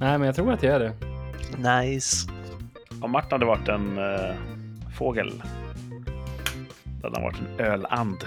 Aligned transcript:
Nej, 0.00 0.18
men 0.18 0.26
jag 0.26 0.34
tror 0.34 0.52
att 0.52 0.62
jag 0.62 0.74
är 0.74 0.80
det. 0.80 0.92
Nice. 1.80 2.28
Om 3.00 3.10
Martin 3.10 3.32
hade 3.32 3.46
varit 3.46 3.68
en 3.68 3.98
uh, 3.98 4.34
fågel, 4.98 5.42
då 6.84 7.06
hade 7.06 7.16
han 7.16 7.22
varit 7.22 7.40
en 7.40 7.66
öland. 7.66 8.24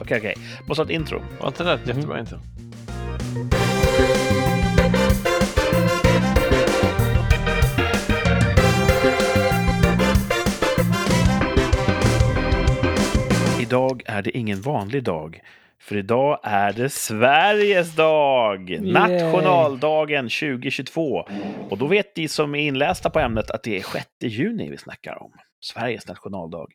Okej, 0.00 0.18
okej. 0.18 0.34
Måste 0.66 0.82
ha 0.82 0.84
ett 0.84 0.90
intro. 0.90 1.22
Var 1.40 1.48
inte 1.48 1.64
det 1.64 1.72
ett 1.72 1.86
jättebra 1.86 2.20
intro? 2.20 2.38
Idag 13.60 14.02
är 14.06 14.22
det 14.22 14.38
ingen 14.38 14.60
vanlig 14.60 15.04
dag. 15.04 15.40
För 15.90 15.96
idag 15.96 16.40
är 16.42 16.72
det 16.72 16.90
Sveriges 16.90 17.96
dag! 17.96 18.80
Nationaldagen 18.80 20.24
2022. 20.24 21.24
Och 21.70 21.78
då 21.78 21.86
vet 21.86 22.16
ni 22.16 22.28
som 22.28 22.54
är 22.54 22.58
inlästa 22.58 23.10
på 23.10 23.18
ämnet 23.18 23.50
att 23.50 23.62
det 23.62 23.78
är 23.78 23.82
6 23.82 24.06
juni 24.22 24.70
vi 24.70 24.76
snackar 24.76 25.22
om. 25.22 25.32
Sveriges 25.60 26.08
nationaldag. 26.08 26.66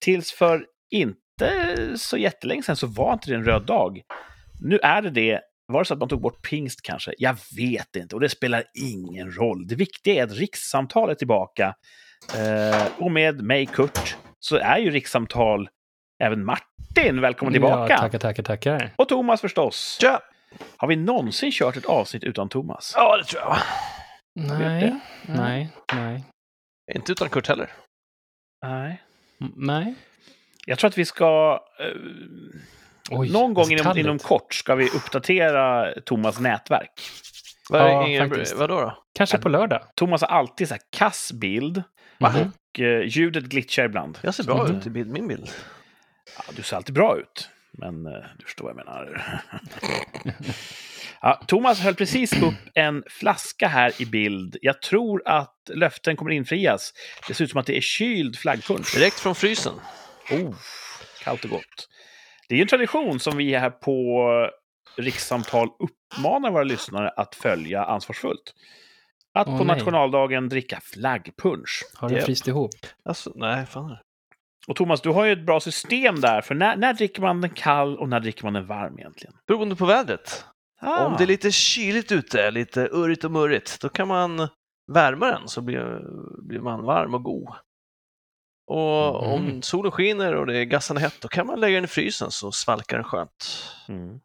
Tills 0.00 0.32
för 0.32 0.66
inte 0.90 1.76
så 1.96 2.16
jättelänge 2.16 2.62
sedan 2.62 2.76
så 2.76 2.86
var 2.86 3.12
inte 3.12 3.30
det 3.30 3.36
en 3.36 3.44
röd 3.44 3.66
dag. 3.66 4.00
Nu 4.60 4.78
är 4.78 5.02
det 5.02 5.10
det. 5.10 5.40
Var 5.66 5.80
det 5.80 5.84
så 5.84 5.94
att 5.94 6.00
man 6.00 6.08
tog 6.08 6.20
bort 6.20 6.48
pingst 6.48 6.82
kanske? 6.82 7.14
Jag 7.18 7.36
vet 7.56 7.96
inte 7.96 8.14
och 8.14 8.20
det 8.20 8.28
spelar 8.28 8.64
ingen 8.74 9.36
roll. 9.36 9.66
Det 9.66 9.74
viktiga 9.74 10.14
är 10.14 10.24
att 10.24 10.36
rikssamtal 10.38 11.10
är 11.10 11.14
tillbaka. 11.14 11.74
Eh, 12.38 12.86
och 12.98 13.12
med 13.12 13.42
mig, 13.42 13.66
Kurt, 13.66 14.16
så 14.38 14.56
är 14.56 14.78
ju 14.78 14.90
rikssamtal 14.90 15.68
även 16.24 16.44
Martin. 16.44 17.20
Välkommen 17.20 17.52
tillbaka! 17.52 17.92
Ja, 17.92 17.98
tackar, 17.98 18.18
tackar, 18.18 18.42
tackar. 18.42 18.90
Och 18.96 19.08
Thomas 19.08 19.40
förstås. 19.40 19.98
Tja! 20.00 20.20
Har 20.76 20.88
vi 20.88 20.96
någonsin 20.96 21.50
kört 21.52 21.76
ett 21.76 21.84
avsnitt 21.84 22.24
utan 22.24 22.48
Thomas? 22.48 22.92
Ja, 22.96 23.16
det 23.16 23.24
tror 23.24 23.42
jag. 23.42 23.56
Nej, 24.58 24.94
nej, 25.26 25.68
nej. 25.94 26.24
Inte 26.94 27.12
utan 27.12 27.28
Kurt 27.28 27.48
heller. 27.48 27.70
Nej. 28.66 29.02
Mm, 29.40 29.52
Nej. 29.56 29.94
Jag 30.66 30.78
tror 30.78 30.88
att 30.88 30.98
vi 30.98 31.04
ska... 31.04 31.60
Eh, 31.80 31.86
Oj, 33.10 33.32
någon 33.32 33.54
gång 33.54 33.64
vad 33.64 33.80
inom, 33.80 33.98
inom 33.98 34.18
kort 34.18 34.54
ska 34.54 34.74
vi 34.74 34.88
uppdatera 34.90 35.92
Thomas 36.04 36.40
nätverk. 36.40 36.90
Vad 37.70 37.80
är 37.80 37.86
Ja, 37.88 38.06
ingen, 38.08 38.30
vadå 38.56 38.80
då? 38.80 38.98
Kanske 39.14 39.38
på 39.38 39.48
lördag. 39.48 39.80
Thomas 39.94 40.20
har 40.20 40.28
alltid 40.28 40.68
så 40.68 40.74
här 40.74 40.82
kass 40.96 41.32
bild 41.32 41.82
Mhm. 42.18 42.30
och 42.74 42.80
eh, 42.80 43.00
ljudet 43.06 43.44
glitchar 43.44 43.84
ibland. 43.84 44.18
Jag 44.22 44.34
ser 44.34 44.44
bra 44.44 44.64
Mhm. 44.64 44.76
ut 44.76 44.86
i 44.86 44.90
bild, 44.90 45.10
min 45.10 45.28
bild. 45.28 45.48
Ja, 46.36 46.52
du 46.56 46.62
ser 46.62 46.76
alltid 46.76 46.94
bra 46.94 47.18
ut, 47.18 47.48
men 47.72 48.06
eh, 48.06 48.12
du 48.38 48.44
förstår 48.44 48.64
vad 48.64 48.70
jag 48.70 48.86
menar. 48.86 49.42
ja, 51.20 51.42
Thomas 51.46 51.80
höll 51.80 51.94
precis 51.94 52.42
upp 52.42 52.54
en 52.74 53.04
flaska 53.06 53.68
här 53.68 54.02
i 54.02 54.06
bild. 54.06 54.56
Jag 54.62 54.82
tror 54.82 55.22
att 55.28 55.70
löften 55.74 56.16
kommer 56.16 56.30
infrias. 56.30 56.92
Det 57.28 57.34
ser 57.34 57.44
ut 57.44 57.50
som 57.50 57.60
att 57.60 57.66
det 57.66 57.76
är 57.76 57.80
kyld 57.80 58.38
flaggpunsch. 58.38 58.94
Direkt 58.94 59.20
från 59.20 59.34
frysen. 59.34 59.74
Oh, 60.30 60.54
kallt 61.24 61.44
och 61.44 61.50
gott. 61.50 61.88
Det 62.48 62.54
är 62.54 62.56
ju 62.56 62.62
en 62.62 62.68
tradition 62.68 63.20
som 63.20 63.36
vi 63.36 63.54
här 63.54 63.70
på 63.70 64.50
Rikssamtal 64.96 65.68
uppmanar 65.78 66.50
våra 66.50 66.64
lyssnare 66.64 67.08
att 67.08 67.34
följa 67.34 67.84
ansvarsfullt. 67.84 68.54
Att 69.34 69.48
Åh, 69.48 69.58
på 69.58 69.64
nej. 69.64 69.76
nationaldagen 69.76 70.48
dricka 70.48 70.80
flaggpunsch. 70.82 71.82
Har 71.94 72.08
du 72.08 72.14
Japp. 72.14 72.24
fryst 72.24 72.48
ihop? 72.48 72.70
Alltså, 73.04 73.32
nej, 73.34 73.66
fan. 73.66 73.96
Och 74.68 74.76
Thomas, 74.76 75.00
du 75.00 75.10
har 75.10 75.24
ju 75.24 75.32
ett 75.32 75.46
bra 75.46 75.60
system 75.60 76.20
där. 76.20 76.40
För 76.40 76.54
när, 76.54 76.76
när 76.76 76.92
dricker 76.92 77.22
man 77.22 77.40
den 77.40 77.50
kall 77.50 77.98
och 77.98 78.08
när 78.08 78.20
dricker 78.20 78.44
man 78.44 78.52
den 78.52 78.66
varm 78.66 78.98
egentligen? 78.98 79.34
Beroende 79.46 79.76
på 79.76 79.86
vädret. 79.86 80.44
Ah, 80.80 81.06
Om 81.06 81.14
det 81.18 81.24
är 81.24 81.26
lite 81.26 81.50
kyligt 81.52 82.12
ute, 82.12 82.50
lite 82.50 82.88
urrigt 82.92 83.24
och 83.24 83.30
murrigt, 83.30 83.80
då 83.80 83.88
kan 83.88 84.08
man 84.08 84.48
värma 84.92 85.26
den 85.26 85.48
så 85.48 85.60
blir, 85.60 86.00
blir 86.42 86.60
man 86.60 86.82
varm 86.84 87.14
och 87.14 87.22
god. 87.22 87.48
Och 88.66 89.24
Mhm. 89.24 89.32
om 89.32 89.62
solen 89.62 89.92
skiner 89.92 90.34
och 90.34 90.46
det 90.46 90.58
är 90.58 90.64
gassande 90.64 91.02
hett, 91.02 91.20
då 91.20 91.28
kan 91.28 91.46
man 91.46 91.60
lägga 91.60 91.74
den 91.74 91.84
i 91.84 91.86
frysen 91.88 92.30
så 92.30 92.52
svalkar 92.52 92.96
den 92.96 93.04
skönt. 93.04 93.66
Mm. 93.88 94.20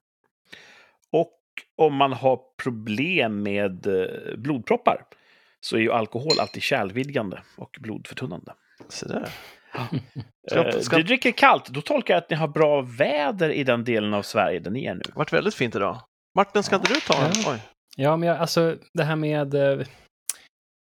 Och 1.11 1.33
om 1.77 1.95
man 1.95 2.13
har 2.13 2.39
problem 2.63 3.43
med 3.43 3.87
eh, 3.87 4.37
blodproppar 4.37 5.05
så 5.61 5.75
är 5.75 5.79
ju 5.81 5.91
alkohol 5.91 6.39
alltid 6.39 6.63
kärlvidgande 6.63 7.41
och 7.55 7.77
blodförtunnande. 7.79 8.53
Så 8.89 9.07
där. 9.07 9.29
Eh, 9.75 9.99
Ska, 10.51 10.81
ska, 10.81 10.97
Du 10.97 11.03
dricker 11.03 11.31
kallt, 11.31 11.67
då 11.67 11.81
tolkar 11.81 12.13
jag 12.13 12.21
att 12.23 12.29
ni 12.29 12.35
har 12.35 12.47
bra 12.47 12.81
väder 12.81 13.49
i 13.49 13.63
den 13.63 13.83
delen 13.83 14.13
av 14.13 14.21
Sverige 14.23 14.59
där 14.59 14.71
ni 14.71 14.85
är 14.85 14.93
nu. 14.95 15.01
varit 15.13 15.33
väldigt 15.33 15.55
fint 15.55 15.75
idag. 15.75 16.01
Martin, 16.35 16.63
ska 16.63 16.75
inte 16.75 16.93
du 16.93 16.99
ta 16.99 17.25
en? 17.25 17.31
Ja. 17.35 17.51
Oj. 17.53 17.59
Ja, 17.97 18.17
men 18.17 18.29
jag, 18.29 18.37
alltså 18.37 18.75
det 18.93 19.03
här 19.03 19.15
med... 19.15 19.53
eh, 19.53 19.79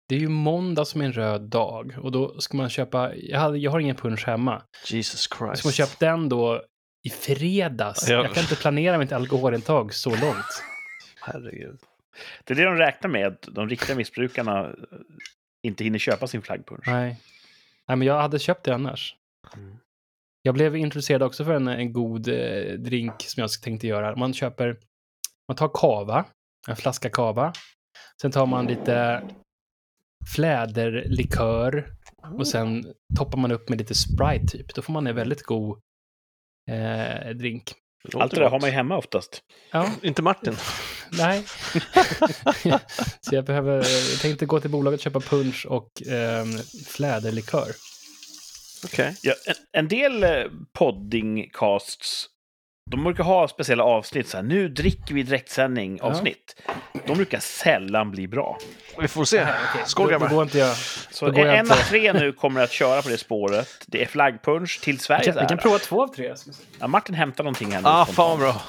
Det 0.10 0.16
är 0.16 0.20
ju 0.20 0.28
måndag 0.30 0.86
som 0.86 1.02
är 1.02 1.06
en 1.06 1.14
röd 1.14 1.42
dag 1.42 1.96
och 2.02 2.12
då 2.12 2.40
ska 2.40 2.58
man 2.58 2.70
köpa... 2.70 3.16
Jag, 3.16 3.40
hade, 3.40 3.58
jag 3.58 3.72
har 3.72 3.80
ingen 3.80 3.96
punsch 3.96 4.26
hemma. 4.28 4.62
Jesus 4.86 5.20
Ska 5.20 5.46
Christ. 5.48 5.64
man 5.66 5.74
köpa 5.74 5.94
den 6.00 6.30
då 6.30 6.62
i 7.08 7.10
fredags? 7.10 8.10
Ja. 8.10 8.16
Jag 8.24 8.34
kan 8.34 8.44
inte 8.44 8.56
planera 8.56 8.98
mitt 8.98 9.12
alkoholintag 9.12 9.94
så 9.94 10.10
långt. 10.10 10.64
Herregud. 11.22 11.80
Det 12.44 12.54
är 12.54 12.56
det 12.56 12.64
de 12.64 12.76
räknar 12.76 13.10
med, 13.10 13.28
att 13.28 13.42
de 13.42 13.70
riktiga 13.70 13.96
missbrukarna 13.96 14.60
eh, 14.66 14.74
inte 15.68 15.84
hinner 15.84 16.00
köpa 16.00 16.28
sin 16.28 16.42
flaggpunsch. 16.42 16.88
Nej. 16.88 17.18
Nej, 17.88 17.98
men 17.98 18.08
jag 18.08 18.22
hade 18.22 18.40
köpt 18.40 18.64
det 18.64 18.76
annars. 18.76 19.16
Mm. 19.56 19.78
Jag 20.42 20.54
blev 20.54 20.76
introducerad 20.76 21.24
också 21.24 21.46
för 21.46 21.54
en, 21.54 21.68
en 21.68 21.94
god 21.94 22.28
eh, 22.28 22.74
drink 22.74 23.22
som 23.22 23.42
jag 23.42 23.50
tänkte 23.64 23.88
göra. 23.88 24.16
Man 24.16 24.34
köper, 24.34 24.80
man 25.48 25.58
tar 25.58 25.72
kava, 25.74 26.26
en 26.68 26.76
flaska 26.76 27.10
kava. 27.10 27.54
Sen 28.22 28.32
tar 28.32 28.46
man 28.46 28.66
lite 28.66 29.24
fläderlikör 30.36 31.94
och 32.38 32.48
sen 32.48 32.94
toppar 33.18 33.38
man 33.38 33.52
upp 33.52 33.70
med 33.70 33.80
lite 33.80 33.96
Sprite 33.96 34.48
typ. 34.48 34.76
Då 34.76 34.82
får 34.82 34.94
man 34.94 35.08
en 35.08 35.16
väldigt 35.16 35.44
god 35.44 35.80
eh, 36.70 37.30
drink. 37.30 37.74
Låter 38.04 38.20
Allt 38.20 38.32
det 38.34 38.40
där 38.40 38.50
har 38.50 38.60
man 38.60 38.70
ju 38.70 38.76
hemma 38.76 38.98
oftast. 38.98 39.44
Ja, 39.72 39.92
Inte 40.04 40.22
Martin. 40.22 40.58
nej. 41.12 41.44
Så 43.22 43.36
jag 43.36 43.46
behöver, 43.46 43.76
jag 44.12 44.20
tänkte 44.22 44.46
gå 44.46 44.60
till 44.60 44.70
bolaget 44.70 45.00
och 45.00 45.04
köpa 45.04 45.20
punch 45.20 45.66
och 45.70 46.08
eh, 46.08 46.46
fläderlikör. 46.88 47.68
Okej. 48.86 49.16
Ja, 49.22 49.34
en, 49.46 49.56
en 49.72 49.88
del 49.88 50.24
eh, 50.24 50.30
poddingcasts, 50.74 52.26
de 52.90 53.04
brukar 53.04 53.24
ha 53.24 53.48
speciella 53.48 53.84
avsnitt, 53.84 54.28
så 54.28 54.38
här, 54.38 54.44
nu 54.44 54.70
dricker 54.70 55.14
vi 55.16 55.24
direktsändning 55.24 56.02
avsnitt. 56.02 56.62
De 57.08 57.18
brukar 57.18 57.40
sällan 57.40 58.12
bli 58.12 58.28
bra. 58.28 58.58
Vi 59.00 59.08
får 59.08 59.26
se. 59.26 59.48
Skål 59.86 60.10
grabbar. 60.10 60.30
går 60.30 60.44
inte 60.44 60.58
jag... 60.58 60.76
Så 61.12 61.32
går 61.32 61.46
en 61.46 61.60
inte. 61.60 61.74
av 61.74 61.78
tre 61.78 62.14
nu 62.14 62.32
kommer 62.32 62.64
att 62.64 62.72
köra 62.72 63.02
på 63.02 63.10
det 63.10 63.18
spåret. 63.18 63.68
Det 63.88 64.02
är 64.02 64.06
flaggpunsch 64.06 64.82
till 64.82 64.96
Vi 64.96 65.00
Sveriges 65.00 65.36
kan, 65.36 65.44
vi 65.44 65.48
kan 65.48 65.58
prova 65.58 65.80
två 65.80 66.04
av 66.04 66.08
tre. 66.08 66.34
vi. 66.46 66.54
Ja, 66.80 66.88
Martin 66.88 67.16
hämtar 67.16 67.44
någonting 67.44 67.72
här 67.72 67.82
nu. 67.82 67.88
Ah, 67.88 68.06
fan 68.06 68.40
bra. 68.40 68.62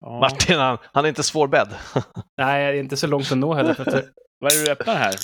Ja. 0.00 0.20
Martin, 0.20 0.58
han, 0.58 0.78
han 0.92 1.04
är 1.04 1.08
inte 1.08 1.22
svårbädd. 1.22 1.68
Nej, 2.36 2.72
det 2.72 2.78
är 2.78 2.80
inte 2.80 2.96
så 2.96 3.06
långt 3.06 3.32
att 3.32 3.38
nå 3.38 3.54
heller. 3.54 3.74
För 3.74 3.82
att 3.82 3.92
det 3.92 4.04
Vad 4.38 4.52
är 4.52 4.58
det 4.58 4.64
du 4.64 4.70
öppnar 4.70 4.94
här? 4.94 5.14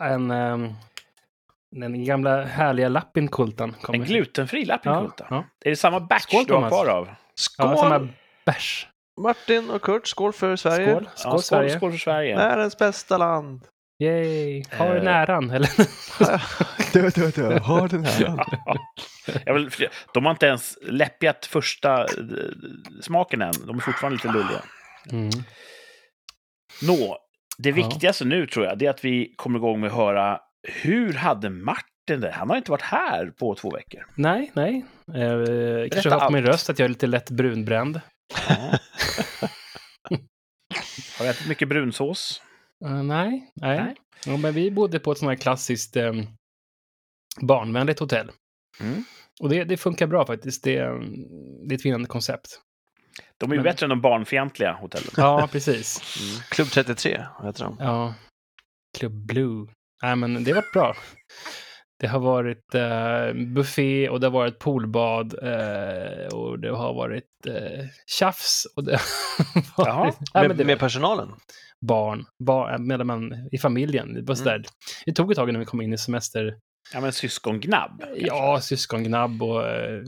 är 0.00 0.10
en, 0.10 0.30
um, 0.30 0.74
den 1.76 2.04
gamla 2.04 2.44
härliga 2.44 2.88
Lappinkultan. 2.88 3.76
En 3.92 4.04
glutenfri 4.04 4.64
lappinkulta. 4.64 5.26
Ja, 5.30 5.36
ja. 5.36 5.44
Är 5.64 5.70
det 5.70 5.76
samma 5.76 6.00
batch 6.00 6.22
Skål, 6.22 6.44
du 6.46 6.54
har 6.54 6.68
kvar 6.68 6.86
av? 6.86 7.08
Skål! 7.40 7.68
Ja, 7.76 8.06
bärs. 8.46 8.86
Martin 9.20 9.70
och 9.70 9.82
Kurt, 9.82 10.06
skål 10.08 10.32
för 10.32 10.56
Sverige. 10.56 10.86
Skål. 10.94 11.08
Skål, 11.16 11.32
Ja, 11.32 11.38
Sverige. 11.38 11.70
skål 11.76 11.90
för 11.92 11.98
Sverige. 11.98 12.36
Världens 12.36 12.78
bästa 12.78 13.18
land. 13.18 13.66
Yay. 14.02 14.62
Har 14.72 14.90
du 14.90 14.96
Eh. 14.98 15.04
näran? 15.04 15.50
Eller? 15.50 15.70
du, 16.92 17.10
du, 17.10 17.30
du, 17.30 17.58
har 17.58 17.88
den 17.88 18.04
här. 18.04 18.44
Jag 19.46 19.54
vill, 19.54 19.70
de 20.14 20.24
har 20.24 20.30
inte 20.32 20.46
ens 20.46 20.78
läppjat 20.82 21.46
första 21.46 22.00
eh, 22.02 22.06
smaken 23.02 23.42
än. 23.42 23.52
De 23.66 23.76
är 23.76 23.80
fortfarande 23.80 24.16
lite 24.16 24.28
lulliga. 24.28 24.62
Mm. 25.12 25.30
Nå, 26.82 27.18
det 27.58 27.68
Ja. 27.68 27.74
viktigaste 27.74 28.24
nu 28.24 28.46
tror 28.46 28.66
jag, 28.66 28.78
det 28.78 28.86
är 28.86 28.90
att 28.90 29.04
vi 29.04 29.34
kommer 29.36 29.58
igång 29.58 29.80
med 29.80 29.90
att 29.90 29.96
höra 29.96 30.40
hur 30.82 31.12
hade 31.12 31.50
Martin 31.50 31.86
det? 32.06 32.32
Han 32.32 32.50
har 32.50 32.56
inte 32.56 32.70
varit 32.70 32.82
här 32.82 33.26
på 33.30 33.54
två 33.54 33.70
veckor. 33.70 34.06
Nej, 34.14 34.50
nej. 34.54 34.84
Eh, 35.14 35.88
kanske 35.90 36.10
hört 36.10 36.26
på 36.26 36.32
min 36.32 36.46
röst 36.46 36.70
att 36.70 36.78
jag 36.78 36.84
är 36.84 36.88
lite 36.88 37.06
lätt 37.06 37.30
brunbränd. 37.30 38.00
Har 41.18 41.24
du 41.24 41.30
ätit 41.30 41.48
mycket 41.48 41.68
brunsås? 41.68 42.42
Eh, 42.84 43.02
nej, 43.02 43.50
nej. 43.54 43.78
Nej. 43.78 43.94
Ja, 44.26 44.36
men 44.36 44.54
vi 44.54 44.70
bodde 44.70 44.98
på 44.98 45.12
ett 45.12 45.18
sånt 45.18 45.28
här 45.30 45.36
klassiskt 45.36 45.96
eh, 45.96 46.12
barnvänligt 47.40 48.00
hotell. 48.00 48.30
Mm. 48.80 49.04
Och 49.40 49.48
det, 49.48 49.64
det 49.64 49.76
funkar 49.76 50.06
bra 50.06 50.26
faktiskt. 50.26 50.64
Det, 50.64 50.76
är, 50.76 51.00
det 51.68 51.74
är 51.74 51.78
ett 51.78 51.84
vinnande 51.84 52.08
koncept. 52.08 52.60
De 53.38 53.50
är 53.50 53.54
ju 53.54 53.60
Men- 53.62 53.64
bättre 53.64 53.86
än 53.86 53.90
de 53.90 54.00
barnfientliga 54.00 54.72
hotellen. 54.72 55.10
Ja, 55.16 55.48
precis. 55.52 56.00
Klubb 56.50 56.68
33 56.68 57.26
heter 57.44 57.64
de. 57.64 57.76
Ja. 57.80 58.14
Club 58.98 59.12
Blue. 59.26 59.66
Nej, 60.02 60.16
men 60.16 60.44
det 60.44 60.52
var 60.52 60.64
bra. 60.72 60.96
Det 61.98 62.06
har 62.06 62.20
varit 62.20 62.74
eh, 62.74 63.46
buffé 63.54 64.08
och 64.08 64.20
det 64.20 64.26
har 64.26 64.32
varit 64.32 64.58
poolbad 64.58 65.34
eh, 65.42 66.26
och 66.34 66.58
det 66.58 66.70
har 66.70 66.94
varit 66.94 67.46
eh, 67.46 67.86
tjafs 68.06 68.66
och 68.76 68.84
det 68.84 69.00
har 69.74 69.86
Jaha. 69.86 70.04
varit 70.04 70.16
ja, 70.32 70.48
med, 70.48 70.66
med 70.66 70.78
personalen? 70.78 71.28
barn, 71.80 72.26
barn 72.38 72.86
med 72.86 73.06
man, 73.06 73.48
i 73.52 73.58
familjen. 73.58 74.14
Det, 74.14 74.22
var 74.22 74.34
sådär. 74.34 74.64
det 75.06 75.12
tog 75.12 75.30
ett 75.30 75.36
tag 75.36 75.48
innan 75.48 75.60
vi 75.60 75.66
kom 75.66 75.80
in 75.80 75.92
i 75.92 75.98
semester. 75.98 76.58
Ja, 76.92 77.00
men 77.00 77.12
syskongnabb. 77.12 78.04
Ja, 78.16 78.60
syskongnabb 78.60 79.42
och 79.42 79.68
eh, 79.68 80.02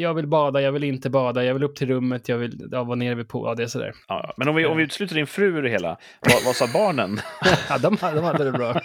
jag 0.00 0.14
vill 0.14 0.26
bada, 0.26 0.60
jag 0.60 0.72
vill 0.72 0.84
inte 0.84 1.10
bada, 1.10 1.44
jag 1.44 1.54
vill 1.54 1.62
upp 1.62 1.76
till 1.76 1.88
rummet, 1.88 2.28
jag 2.28 2.38
vill 2.38 2.68
ja, 2.72 2.84
vara 2.84 2.96
nere 2.96 3.14
vid 3.14 3.28
poolen. 3.28 3.48
Ja, 3.48 3.54
det 3.54 3.62
är 3.62 3.66
sådär. 3.66 3.92
Ja, 4.08 4.34
men 4.36 4.48
om 4.48 4.54
vi, 4.54 4.66
om 4.66 4.76
vi 4.76 4.82
utesluter 4.82 5.14
din 5.14 5.26
fru 5.26 5.58
ur 5.58 5.62
det 5.62 5.70
hela, 5.70 5.98
vad, 6.20 6.44
vad 6.44 6.56
sa 6.56 6.66
barnen? 6.72 7.20
Ja, 7.68 7.78
de, 7.78 7.96
de 8.00 8.24
hade 8.24 8.44
det 8.44 8.52
bra. 8.52 8.72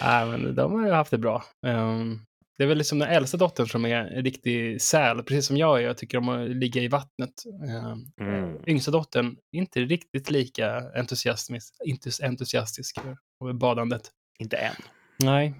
Nej, 0.00 0.26
men 0.26 0.54
de 0.54 0.72
har 0.72 0.86
ju 0.86 0.92
haft 0.92 1.10
det 1.10 1.18
bra. 1.18 1.44
Ehm, 1.66 2.18
det 2.58 2.64
är 2.64 2.68
väl 2.68 2.78
liksom 2.78 2.98
den 2.98 3.08
äldsta 3.08 3.36
dottern 3.36 3.66
som 3.66 3.84
är 3.84 3.96
en 3.96 4.24
riktig 4.24 4.82
säl, 4.82 5.22
precis 5.22 5.46
som 5.46 5.56
jag 5.56 5.78
är. 5.78 5.82
Jag 5.82 5.98
tycker 5.98 6.18
om 6.18 6.28
att 6.28 6.48
ligga 6.50 6.82
i 6.82 6.88
vattnet. 6.88 7.32
Ehm, 7.68 8.04
Mm. 8.20 8.56
Yngsta 8.66 8.90
dottern, 8.90 9.36
inte 9.52 9.80
riktigt 9.80 10.30
lika 10.30 10.82
entusiastisk, 10.94 11.74
entusiastisk 12.22 12.98
över 13.42 13.52
badandet. 13.52 14.02
Inte 14.38 14.56
än. 14.56 14.74
Nej. 15.18 15.54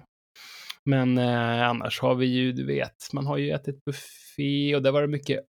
Men 0.89 1.17
eh, 1.17 1.69
annars 1.69 1.99
har 2.01 2.15
vi 2.15 2.25
ju, 2.25 2.51
du 2.51 2.65
vet, 2.65 3.13
man 3.13 3.25
har 3.25 3.37
ju 3.37 3.51
ätit 3.51 3.85
buffé 3.85 4.75
och 4.75 4.81
där 4.83 4.91
var 4.91 5.01
det 5.01 5.07
mycket 5.07 5.45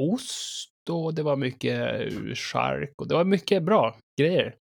ost 0.00 0.70
och 0.90 1.14
det 1.14 1.22
var 1.22 1.36
mycket 1.36 2.00
eh, 2.14 2.34
chark 2.34 2.92
och 2.98 3.08
det 3.08 3.14
var 3.14 3.24
mycket 3.24 3.62
bra 3.62 3.96
grejer. 4.20 4.54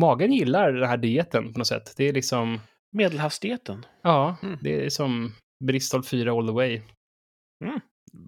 Magen 0.00 0.32
gillar 0.32 0.72
den 0.72 0.88
här 0.88 0.96
dieten 0.96 1.52
på 1.52 1.58
något 1.58 1.66
sätt. 1.66 1.94
Det 1.96 2.04
är 2.04 2.12
liksom, 2.12 2.60
Medelhavsdieten. 2.96 3.86
ja, 4.02 4.36
Mm. 4.42 4.58
det 4.62 4.84
är 4.84 4.90
som 4.90 5.32
Bristol 5.64 6.04
4 6.04 6.32
all 6.32 6.46
the 6.46 6.52
way. 6.52 6.80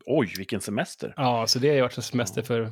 Oj, 0.06 0.34
vilken 0.38 0.60
semester. 0.60 1.14
Ja, 1.16 1.46
så 1.46 1.58
det 1.58 1.68
har 1.68 1.74
ju 1.74 1.80
varit 1.82 1.96
en 1.96 2.02
semester 2.02 2.42
för, 2.42 2.70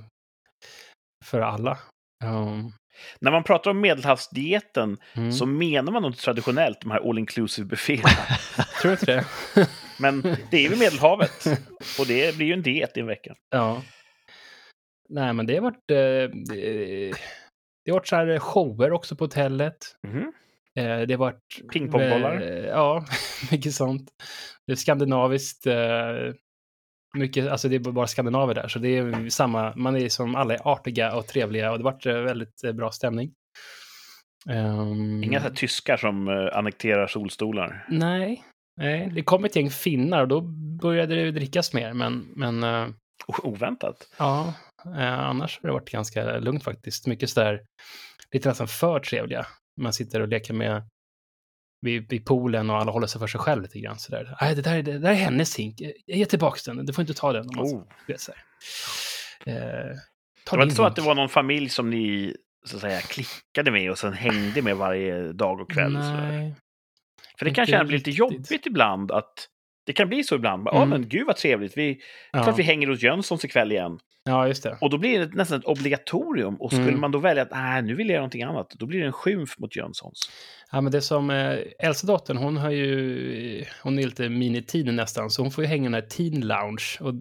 för 1.25 1.41
alla. 1.41 1.79
Um, 2.25 2.73
När 3.21 3.31
man 3.31 3.45
pratar 3.45 3.71
om 3.71 3.81
medelhavsdieten 3.81 4.99
mm. 5.15 5.33
så 5.33 5.47
menar 5.47 5.93
man 5.93 6.03
nog 6.03 6.17
traditionellt 6.17 6.81
de 6.81 6.91
här 6.91 7.11
all 7.11 7.19
inclusive 7.19 7.67
bufféerna. 7.69 8.09
Tror 8.83 8.93
inte 8.93 9.07
det? 9.07 9.25
Men 9.99 10.23
det 10.51 10.57
är 10.57 10.71
ju 10.71 10.77
Medelhavet. 10.77 11.47
Och 11.99 12.07
det 12.07 12.37
blir 12.37 12.47
ju 12.47 12.53
en 12.53 12.63
diet 12.63 12.97
i 12.97 13.01
en 13.01 13.07
vecka. 13.07 13.35
Ja. 13.51 13.83
Nej, 15.09 15.33
men 15.33 15.47
det 15.47 15.55
har 15.55 15.63
varit... 15.63 15.91
Eh, 15.91 16.39
det, 17.85 17.91
har 17.91 17.93
varit 17.93 18.09
så 18.09 18.17
här 18.17 18.39
shower 18.39 18.93
också 18.93 19.17
på 19.17 19.25
hotellet. 19.25 19.77
Mhm. 20.07 20.33
Eh, 20.77 21.01
det 21.01 21.15
har 21.15 21.19
varit... 21.19 21.71
Pingpongbollar? 21.73 22.41
Eh, 22.41 22.67
ja, 22.67 23.05
mycket 23.51 23.75
sånt. 23.75 24.11
Det 24.67 24.73
är 24.73 24.77
skandinaviskt. 24.77 25.67
Eh, 25.67 25.75
mycket, 27.19 27.49
alltså 27.49 27.69
det 27.69 27.77
är 27.77 27.81
bara 27.81 28.07
skandinaver 28.07 28.55
där, 28.55 28.69
så 28.69 28.79
det 28.79 28.89
är 28.89 29.29
samma. 29.29 29.73
Man 29.77 29.97
är 29.97 30.09
som 30.09 30.35
alla 30.35 30.55
är 30.55 30.69
artiga 30.73 31.17
och 31.17 31.27
trevliga 31.27 31.73
och 31.73 31.79
det 31.79 31.85
har 31.85 31.93
varit 31.93 32.07
eh, 32.07 32.15
väldigt 32.15 32.65
eh, 32.65 32.73
bra 32.73 32.91
stämning. 32.91 33.33
Ehm, 34.51 35.25
Inga 35.25 35.43
så 35.43 35.51
tyskar 35.55 35.97
som 35.97 36.29
eh, 36.29 36.59
annekterar 36.59 37.07
solstolar. 37.07 37.87
Nej, 37.89 38.45
nej, 38.81 39.11
det 39.15 39.23
kom 39.23 39.45
ett 39.45 39.57
gäng 39.57 39.71
finnar 39.71 40.21
och 40.23 40.29
då 40.29 40.41
började 40.83 41.15
det 41.15 41.31
drickas 41.31 41.73
mer, 41.75 41.93
men, 41.93 42.29
men 42.37 42.65
O- 43.27 43.43
Oväntat. 43.43 44.09
Ja, 44.19 44.55
eh, 44.87 45.19
annars 45.19 45.59
har 45.63 45.69
det 45.69 45.73
varit 45.73 45.91
ganska 45.91 46.39
lugnt 46.39 46.65
faktiskt. 46.65 47.07
Mycket 47.07 47.31
sådär, 47.31 47.63
lite 48.35 48.49
nästan 48.49 48.69
för 48.69 49.01
trevliga. 49.01 49.47
Man 49.81 49.93
sitter 49.93 50.21
och 50.21 50.29
leker 50.29 50.55
med 50.55 50.83
vid, 51.83 52.09
vid 52.11 52.25
poolen 52.27 52.71
och 52.71 52.77
alla 52.77 52.93
håller 52.93 53.07
sig 53.07 53.19
för 53.19 53.27
sig 53.27 53.41
själv 53.41 53.63
lite 53.63 53.79
grann 53.81 53.99
sådär. 53.99 54.37
Nej, 54.41 54.55
det 54.55 54.63
där, 54.63 54.77
är- 54.79 54.83
det 54.83 54.99
där 54.99 55.11
är 55.11 55.15
hennes 55.15 55.57
hink. 55.59 55.81
Ger 56.07 56.25
tillbaka 56.25 56.73
den. 56.73 56.87
Du 56.87 56.93
får 56.93 57.03
inte 57.03 57.15
ta 57.15 57.33
den. 57.33 57.49
Om 57.49 57.57
man, 57.57 57.67
Oh. 57.67 57.83
vet, 58.09 58.21
så. 58.21 58.33
Eh, 59.47 59.55
Det 60.51 60.57
var 60.57 60.63
inte 60.63 60.75
så 60.75 60.85
att 60.85 60.97
det 60.97 61.03
var 61.03 61.15
någon 61.15 61.29
familj 61.29 61.69
som 61.69 61.91
ni 61.91 62.37
så 62.67 62.77
att 62.77 62.83
säga 62.83 63.01
klickade 63.01 63.71
med 63.71 63.91
och 63.91 63.99
sen 63.99 64.13
hängde 64.13 64.63
med 64.63 64.77
varje 64.77 65.33
dag 65.33 65.61
och 65.61 65.71
kväll? 65.71 65.93
Nej. 65.93 66.55
För 67.39 67.45
det 67.45 67.51
kanske 67.55 67.85
blir 67.85 67.99
lite 67.99 68.11
jobbigt 68.11 68.67
ibland 68.67 69.13
att 69.13 69.49
det 69.87 69.93
kan 69.93 70.09
bli 70.09 70.25
så 70.25 70.35
ibland. 70.35 70.63
Ja, 70.67 70.77
Mm. 70.77 70.89
men 70.89 71.09
gud 71.09 71.27
vad 71.27 71.37
trevligt. 71.37 71.77
Vi, 71.77 72.01
Ja. 72.33 72.43
klart 72.43 72.59
vi 72.59 72.63
hänger 72.63 72.87
hos 72.89 73.03
Jönssons 73.03 73.45
ikväll 73.45 73.73
igen. 73.73 73.99
Ja, 74.25 74.47
just 74.49 74.63
det. 74.63 74.79
Och 74.81 74.91
då 74.91 74.99
blir 74.99 75.19
det 75.19 75.35
nästan 75.35 75.59
ett 75.59 75.65
obligatorium. 75.65 76.55
Och 76.57 76.71
skulle 76.73 76.89
Mm. 76.89 77.01
man 77.01 77.11
då 77.13 77.19
välja 77.19 77.43
att 77.43 77.51
nej, 77.51 77.83
nu 77.83 77.95
vill 77.95 78.07
jag 78.07 78.13
göra 78.13 78.21
någonting 78.21 78.43
annat, 78.43 78.71
då 78.71 78.87
blir 78.87 79.01
det 79.01 79.07
en 79.07 79.13
skymf 79.13 79.59
mot 79.59 79.77
Jönssons. 79.77 80.21
Ja, 80.73 80.81
men 80.81 80.93
det 80.93 81.01
som 81.01 81.31
eh, 81.31 81.59
äldsta 81.79 82.07
dottern, 82.07 82.37
hon 82.37 82.57
har 82.57 82.71
ju, 82.71 83.65
hon 83.83 83.99
är 83.99 84.05
lite 84.07 84.29
mini-teen 84.29 84.93
nästan, 84.97 85.31
så 85.31 85.43
hon 85.43 85.51
får 85.51 85.65
ju 85.65 85.69
hänga 85.69 85.83
i 85.83 85.93
den 85.93 85.95
här 85.95 86.09
teen 86.09 86.41
lounge. 86.47 86.97
Och, 87.01 87.15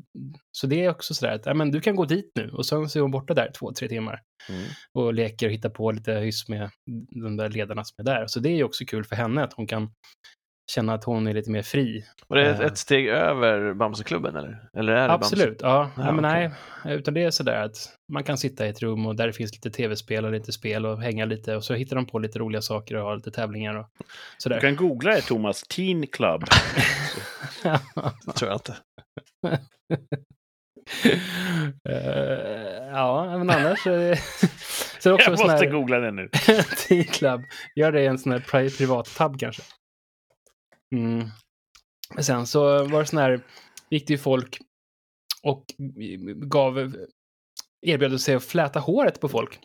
så 0.51 0.67
det 0.67 0.85
är 0.85 0.89
också 0.89 1.13
sådär 1.13 1.33
att, 1.35 1.45
ja 1.45 1.53
men 1.53 1.71
du 1.71 1.81
kan 1.81 1.95
gå 1.95 2.05
dit 2.05 2.31
nu. 2.35 2.49
Och 2.49 2.65
sen 2.65 2.89
så 2.89 2.99
är 2.99 3.01
hon 3.01 3.11
borta 3.11 3.33
där 3.33 3.51
två, 3.59 3.73
tre 3.73 3.87
timmar. 3.87 4.19
Mm. 4.49 4.63
och 4.93 5.13
leker 5.13 5.47
och 5.47 5.53
hittar 5.53 5.69
på 5.69 5.91
lite 5.91 6.13
hyss 6.13 6.47
med 6.49 6.69
de 7.23 7.37
där 7.37 7.49
ledarna 7.49 7.83
som 7.83 7.95
är 7.97 8.03
där. 8.03 8.27
Så 8.27 8.39
det 8.39 8.49
är 8.49 8.55
ju 8.55 8.63
också 8.63 8.85
kul 8.85 9.03
för 9.03 9.15
henne 9.15 9.43
att 9.43 9.53
hon 9.53 9.67
kan 9.67 9.91
känna 10.71 10.93
att 10.93 11.03
hon 11.03 11.27
är 11.27 11.33
lite 11.33 11.51
mer 11.51 11.61
fri. 11.61 12.05
Var 12.27 12.37
det 12.37 12.49
ett, 12.49 12.59
Eh. 12.59 12.65
ett 12.65 12.77
steg 12.77 13.07
över 13.07 13.73
Bamseklubben 13.73 14.35
eller? 14.35 14.69
Eller 14.77 14.93
är 14.93 15.07
det 15.07 15.13
Absolut, 15.13 15.59
ja. 15.61 15.91
Ja, 15.97 16.03
ja 16.05 16.11
men 16.11 16.25
okej. 16.25 16.51
nej, 16.85 16.95
utan 16.97 17.13
det 17.13 17.23
är 17.23 17.31
sådär 17.31 17.63
att 17.63 17.77
man 18.13 18.23
kan 18.23 18.37
sitta 18.37 18.65
i 18.65 18.69
ett 18.69 18.81
rum 18.81 19.05
och 19.05 19.15
där 19.15 19.27
det 19.27 19.33
finns 19.33 19.53
lite 19.53 19.71
tv-spel 19.71 20.25
och 20.25 20.31
lite 20.31 20.51
spel 20.51 20.85
och 20.85 21.01
hänga 21.01 21.25
lite 21.25 21.55
och 21.55 21.63
så 21.63 21.73
hittar 21.73 21.95
de 21.95 22.05
på 22.05 22.19
lite 22.19 22.39
roliga 22.39 22.61
saker 22.61 22.95
och 22.95 23.03
har 23.03 23.15
lite 23.15 23.31
tävlingar 23.31 23.75
och 23.75 23.87
Du 23.97 24.05
sådär. 24.37 24.59
kan 24.59 24.75
googla 24.75 25.11
det, 25.11 25.21
Thomas. 25.21 25.63
Teen 25.63 26.07
Club. 26.07 26.43
Det 28.25 28.31
tror 28.35 28.51
jag 28.51 28.55
inte. 28.55 28.75
Eh, 31.89 32.87
ja, 32.91 33.37
men 33.37 33.49
annars 33.49 33.87
är 33.87 33.97
det... 33.97 34.17
så 34.99 35.13
också 35.13 35.23
Jag 35.25 35.31
måste 35.31 35.51
här... 35.51 35.65
googla 35.71 35.99
det 35.99 36.11
nu. 36.11 36.29
Teen 36.87 37.03
Club. 37.03 37.41
Gör 37.75 37.91
det 37.91 38.01
i 38.01 38.05
en 38.05 38.17
sån 38.19 38.31
här 38.31 38.39
pri- 38.39 38.77
privat 38.77 39.15
tab 39.17 39.39
kanske. 39.39 39.61
Mm. 40.95 41.27
Men 42.15 42.23
sen 42.23 42.47
så 42.47 42.83
var 42.83 42.99
det 42.99 43.05
sån 43.05 43.19
här, 43.19 43.41
gick 43.89 44.07
det 44.07 44.13
ju 44.13 44.17
folk 44.17 44.57
och 45.43 45.65
gav, 46.35 46.95
erbjöd 47.81 48.21
sig 48.21 48.35
att 48.35 48.43
fläta 48.43 48.79
håret 48.79 49.19
på 49.21 49.29
folk. 49.29 49.59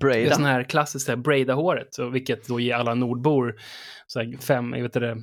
Det 0.00 0.26
är 0.26 0.30
sån 0.34 0.44
här 0.44 0.62
klassiskt 0.64 1.08
här 1.08 1.16
braida 1.16 1.54
håret, 1.54 1.94
så 1.94 2.08
vilket 2.08 2.48
då 2.48 2.60
ger 2.60 2.74
alla 2.74 2.94
nordbor 2.94 3.56
så 4.06 4.20
här 4.20 4.36
fem, 4.40 4.74
jag 4.74 4.82
vet 4.82 4.96
inte, 4.96 5.16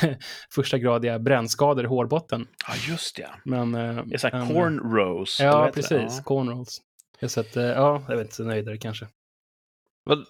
första 0.54 0.78
gradiga 0.78 1.18
brännskador 1.18 1.84
i 1.84 1.88
hårbotten. 1.88 2.46
Ja, 2.68 2.74
just 2.88 3.16
det. 3.16 3.28
Men, 3.44 3.74
eh, 3.74 4.04
Det 4.06 4.14
är 4.14 4.18
så 4.18 4.28
här 4.28 4.38
men- 4.38 4.48
cornrows. 4.54 5.40
Ja, 5.40 5.66
det? 5.66 5.72
precis. 5.72 6.20
Cornrows. 6.24 6.80
Så 7.26 7.40
att, 7.40 7.56
eh, 7.56 7.64
ja, 7.64 8.04
jag 8.08 8.16
vet 8.16 8.24
inte, 8.24 8.34
så 8.34 8.44
nöjdare 8.44 8.78
kanske. 8.78 9.08
Vad, 10.04 10.26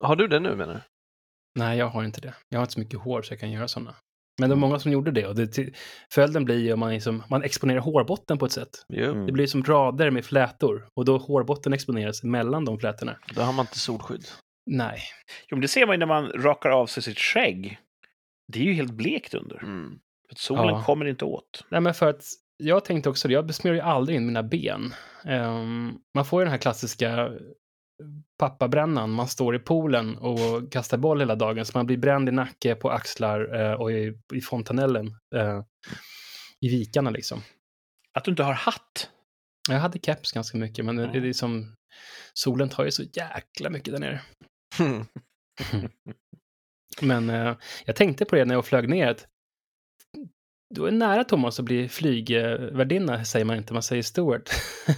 har 0.00 0.16
du 0.16 0.28
det 0.28 0.40
nu 0.40 0.56
menar 0.56 0.74
du? 0.74 0.80
Nej, 1.58 1.78
jag 1.78 1.86
har 1.88 2.04
inte 2.04 2.20
det. 2.20 2.34
Jag 2.48 2.58
har 2.58 2.62
inte 2.62 2.72
så 2.72 2.80
mycket 2.80 3.00
hår 3.00 3.22
så 3.22 3.32
jag 3.32 3.40
kan 3.40 3.50
göra 3.50 3.68
sådana. 3.68 3.94
Men 4.40 4.48
det 4.50 4.54
är 4.54 4.56
många 4.56 4.78
som 4.78 4.92
gjorde 4.92 5.10
det 5.10 5.26
och 5.26 5.34
det, 5.34 5.46
till- 5.46 5.74
följden 6.12 6.44
blir 6.44 6.58
ju 6.58 6.72
om 6.72 6.80
man, 6.80 6.90
liksom, 6.92 7.22
man 7.30 7.42
exponerar 7.42 7.80
hårbotten 7.80 8.38
på 8.38 8.46
ett 8.46 8.52
sätt. 8.52 8.68
Mm. 8.92 9.26
Det 9.26 9.32
blir 9.32 9.46
som 9.46 9.64
rader 9.64 10.10
med 10.10 10.24
flätor 10.24 10.88
och 10.96 11.04
då 11.04 11.18
hårbotten 11.18 11.72
exponeras 11.72 12.22
mellan 12.22 12.64
de 12.64 12.78
flätorna. 12.78 13.16
då 13.34 13.42
har 13.42 13.52
man 13.52 13.62
inte 13.62 13.78
solskydd. 13.78 14.24
Nej. 14.70 14.98
Jo, 15.48 15.56
men 15.56 15.60
det 15.60 15.68
ser 15.68 15.86
man 15.86 15.94
ju 15.94 15.98
när 15.98 16.06
man 16.06 16.26
rakar 16.26 16.70
av 16.70 16.86
sig 16.86 17.02
sitt 17.02 17.18
skägg. 17.18 17.78
Det 18.52 18.58
är 18.58 18.64
ju 18.64 18.72
helt 18.72 18.92
blekt 18.92 19.34
under. 19.34 19.62
Mm. 19.62 19.98
För 20.28 20.34
att 20.34 20.38
solen 20.38 20.66
Ja. 20.68 20.82
kommer 20.84 21.04
inte 21.06 21.24
åt. 21.24 21.64
Nej, 21.68 21.80
men 21.80 21.94
för 21.94 22.08
att 22.10 22.24
jag 22.56 22.84
tänkte 22.84 23.10
också 23.10 23.28
det, 23.28 23.34
jag 23.34 23.46
besmör 23.46 23.72
ju 23.72 23.80
aldrig 23.80 24.16
in 24.16 24.26
mina 24.26 24.42
ben. 24.42 24.94
Ehm, 25.24 25.92
man 26.14 26.24
får 26.24 26.40
ju 26.40 26.44
den 26.44 26.50
här 26.52 26.58
klassiska 26.58 27.30
pappabrännan, 28.38 29.10
man 29.10 29.28
står 29.28 29.56
i 29.56 29.58
poolen 29.58 30.16
och 30.18 30.72
kastar 30.72 30.98
boll 30.98 31.20
hela 31.20 31.34
dagen, 31.34 31.64
så 31.64 31.78
man 31.78 31.86
blir 31.86 31.96
bränd 31.96 32.28
i 32.28 32.32
nacke, 32.32 32.74
på 32.74 32.90
axlar 32.90 33.54
eh, 33.60 33.72
och 33.72 33.92
i, 33.92 34.18
i 34.34 34.40
fontanellen. 34.40 35.06
eh, 35.34 35.62
I 36.60 36.68
vikarna 36.68 37.10
liksom. 37.10 37.42
Att 38.12 38.24
du 38.24 38.30
inte 38.30 38.42
har 38.42 38.52
hatt. 38.52 39.10
Jag 39.70 39.78
hade 39.78 39.98
keps 39.98 40.32
ganska 40.32 40.58
mycket, 40.58 40.84
men 40.84 40.96
det 40.96 41.02
Ja. 41.04 41.14
är 41.14 41.20
liksom... 41.20 41.76
Solen 42.34 42.68
tar 42.68 42.84
ju 42.84 42.90
så 42.90 43.02
jäkla 43.02 43.70
mycket 43.70 43.92
där 43.94 44.00
nere. 44.00 44.20
Men 47.02 47.30
eh, 47.30 47.56
jag 47.84 47.96
tänkte 47.96 48.24
på 48.24 48.36
det 48.36 48.44
när 48.44 48.54
jag 48.54 48.66
flög 48.66 48.88
ner, 48.88 49.08
att 49.08 49.26
du 50.74 50.86
är 50.86 50.90
nära 50.90 51.24
Thomas 51.24 51.58
att 51.58 51.64
bli 51.64 51.88
flygvärdinna, 51.88 53.24
säger 53.24 53.44
man 53.44 53.56
inte, 53.56 53.72
man 53.72 53.82
säger 53.82 54.02
steward. 54.02 54.42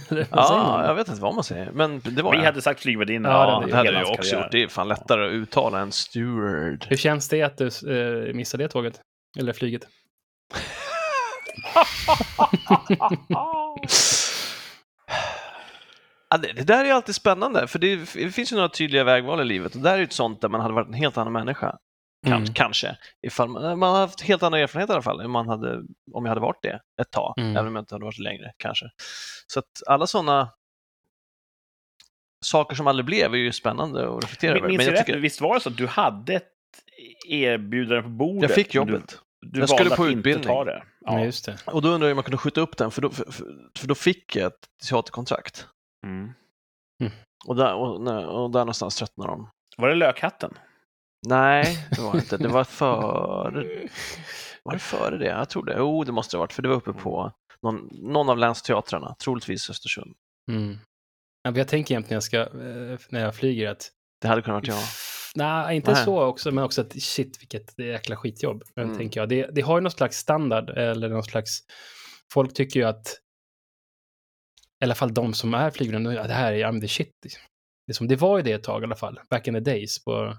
Ja, 0.31 0.85
jag 0.85 0.95
vet 0.95 1.07
inte 1.07 1.21
vad 1.21 1.35
man 1.35 1.43
säger, 1.43 1.71
men 1.71 1.99
det 1.99 2.21
var 2.21 2.31
Vi 2.31 2.37
jag. 2.37 2.45
hade 2.45 2.61
sagt 2.61 2.79
flygvärdinna. 2.81 3.29
Ja, 3.29 3.59
det 3.65 3.71
det 3.71 3.77
hade 3.77 3.91
jag 3.91 4.09
också 4.09 4.35
gjort. 4.35 4.51
Det 4.51 4.63
är 4.63 4.67
fan 4.67 4.87
lättare 4.87 5.25
att 5.25 5.31
uttala 5.31 5.79
än 5.79 5.91
steward. 5.91 6.85
Hur 6.89 6.97
känns 6.97 7.29
det 7.29 7.43
att 7.43 7.57
du 7.57 7.65
eh, 7.67 8.33
missade 8.33 8.63
det 8.63 8.67
tåget? 8.67 8.99
Eller 9.39 9.53
flyget? 9.53 9.87
Ja, 16.29 16.37
det, 16.37 16.53
det 16.53 16.63
där 16.63 16.85
är 16.85 16.93
alltid 16.93 17.15
spännande, 17.15 17.67
för 17.67 17.79
det, 17.79 17.95
det 17.95 18.31
finns 18.31 18.51
ju 18.51 18.55
några 18.55 18.69
tydliga 18.69 19.03
vägval 19.03 19.41
i 19.41 19.45
livet 19.45 19.75
och 19.75 19.81
där 19.81 19.93
är 19.93 19.97
ju 19.97 20.03
ett 20.03 20.13
sånt 20.13 20.41
där 20.41 20.49
man 20.49 20.61
hade 20.61 20.73
varit 20.73 20.87
en 20.87 20.93
helt 20.93 21.17
annan 21.17 21.33
människa. 21.33 21.75
Kanske, 22.27 22.43
Mm. 22.43 22.53
kanske. 22.53 22.97
Ifall 23.27 23.49
man, 23.49 23.79
man 23.79 23.93
har 23.93 23.99
haft 23.99 24.21
helt 24.21 24.43
andra 24.43 24.59
erfarenheter 24.59 24.93
i 24.93 24.95
alla 24.95 25.01
fall, 25.01 25.19
än 25.19 25.31
man 25.31 25.47
hade, 25.49 25.77
om 26.13 26.25
jag 26.25 26.29
hade 26.29 26.41
varit 26.41 26.61
det 26.61 26.79
ett 27.01 27.11
tag, 27.11 27.33
Mm. 27.37 27.51
även 27.57 27.67
om 27.67 27.75
jag 27.75 27.81
inte 27.81 27.95
hade 27.95 28.05
varit 28.05 28.19
längre 28.19 28.53
kanske. 28.57 28.85
Så 29.47 29.59
att 29.59 29.65
alla 29.87 30.07
sådana 30.07 30.49
saker 32.45 32.75
som 32.75 32.87
aldrig 32.87 33.05
blev 33.05 33.33
är 33.33 33.37
ju 33.37 33.51
spännande 33.51 34.09
att 34.17 34.23
reflektera 34.23 34.57
över. 34.57 34.67
Minns 34.67 34.77
Men 34.77 34.85
jag 34.85 34.93
jag, 34.93 34.99
rätt? 34.99 35.05
tycker, 35.05 35.19
Visst 35.19 35.41
var 35.41 35.53
det 35.53 35.59
så 35.61 35.69
att 35.69 35.77
du 35.77 35.87
hade 35.87 36.33
ett 36.33 36.51
erbjudande 37.27 38.01
på 38.03 38.09
bordet? 38.09 38.41
jag 38.41 38.51
fick 38.51 38.73
jobbet. 38.75 39.19
Du, 39.41 39.49
du 39.49 39.59
Jag 39.59 39.69
skulle 39.69 39.89
på 39.95 40.07
utbildning. 40.07 40.47
Ja, 40.55 40.81
Ja. 40.99 41.23
just 41.25 41.45
det. 41.45 41.57
Och 41.65 41.81
då 41.81 41.89
undrar 41.89 42.07
jag 42.07 42.13
om 42.13 42.17
man 42.17 42.23
kunde 42.23 42.37
skjuta 42.37 42.61
upp 42.61 42.77
den, 42.77 42.91
för 42.91 43.01
då, 43.01 43.09
för, 43.09 43.31
för, 43.77 43.87
då 43.87 43.95
fick 43.95 44.35
jag 44.35 44.47
ett 44.47 44.67
teaterkontrakt. 44.89 45.67
Mm. 46.05 46.31
Och 47.45 47.55
där, 47.55 47.73
och, 47.73 47.95
och 48.43 48.51
där 48.51 48.59
någonstans 48.59 48.95
tröttnade 48.95 49.31
de. 49.31 49.49
Var 49.77 49.89
det 49.89 49.95
lökhatten? 49.95 50.53
Nej, 51.27 51.87
det 51.91 52.01
var 52.01 52.11
det 52.13 52.17
inte. 52.19 52.37
Det 52.37 52.47
var 52.47 52.63
före. 52.63 53.87
Var 54.63 54.73
det 54.73 54.79
före 54.79 55.17
det? 55.17 55.25
Jag 55.25 55.49
tror 55.49 55.65
det. 55.65 55.75
Jo, 55.77 56.03
det 56.03 56.11
måste 56.11 56.35
det 56.35 56.37
ha 56.37 56.43
varit, 56.43 56.53
för 56.53 56.61
det 56.61 56.69
var 56.69 56.75
uppe 56.75 56.93
på 56.93 57.31
någon, 57.61 57.89
någon 57.91 58.29
av 58.29 58.37
länsteatrarna, 58.37 59.15
troligtvis 59.23 59.69
Östersund. 59.69 60.15
Mm. 60.51 60.77
Jag 61.55 61.67
tänker 61.67 61.95
jämt 61.95 62.09
när 62.09 62.15
jag, 62.15 62.23
ska, 62.23 62.39
eh, 62.39 62.99
när 63.09 63.21
jag 63.21 63.35
flyger 63.35 63.69
att... 63.69 63.91
Det 64.21 64.27
hade 64.27 64.41
kunnat 64.41 64.67
vara 64.67 64.77
jag. 64.77 64.85
Nej, 65.35 65.75
inte 65.75 65.91
Nej. 65.91 66.03
så 66.03 66.21
också, 66.21 66.51
men 66.51 66.63
också 66.63 66.81
att 66.81 67.01
shit 67.01 67.41
vilket 67.41 67.79
jäkla 67.79 68.15
skitjobb. 68.15 68.63
Men 68.75 68.85
Mm. 68.85 68.97
tänker 68.97 69.19
jag. 69.19 69.29
Det, 69.29 69.49
det 69.51 69.61
har 69.61 69.77
ju 69.77 69.81
någon 69.81 69.91
slags 69.91 70.17
standard, 70.17 70.69
eller 70.69 71.09
någon 71.09 71.23
slags... 71.23 71.59
Folk 72.33 72.53
tycker 72.53 72.79
ju 72.79 72.85
att... 72.85 73.07
I 74.81 74.85
alla 74.85 74.95
fall 74.95 75.13
de 75.13 75.33
som 75.33 75.53
är 75.53 75.71
flygande, 75.71 76.13
ja, 76.13 76.27
det 76.27 76.33
här 76.33 76.53
är, 76.53 76.57
ja, 76.57 76.71
men 76.71 76.79
det 76.79 76.85
är 76.85 76.87
shit. 76.87 77.11
Det, 77.87 77.91
är 77.91 77.93
som, 77.93 78.07
det 78.07 78.15
var 78.15 78.37
ju 78.37 78.43
det 78.43 78.51
ett 78.51 78.63
tag 78.63 78.81
i 78.81 78.85
alla 78.85 78.95
fall, 78.95 79.19
back 79.29 79.47
in 79.47 79.53
the 79.53 79.59
days, 79.59 80.03
på 80.03 80.37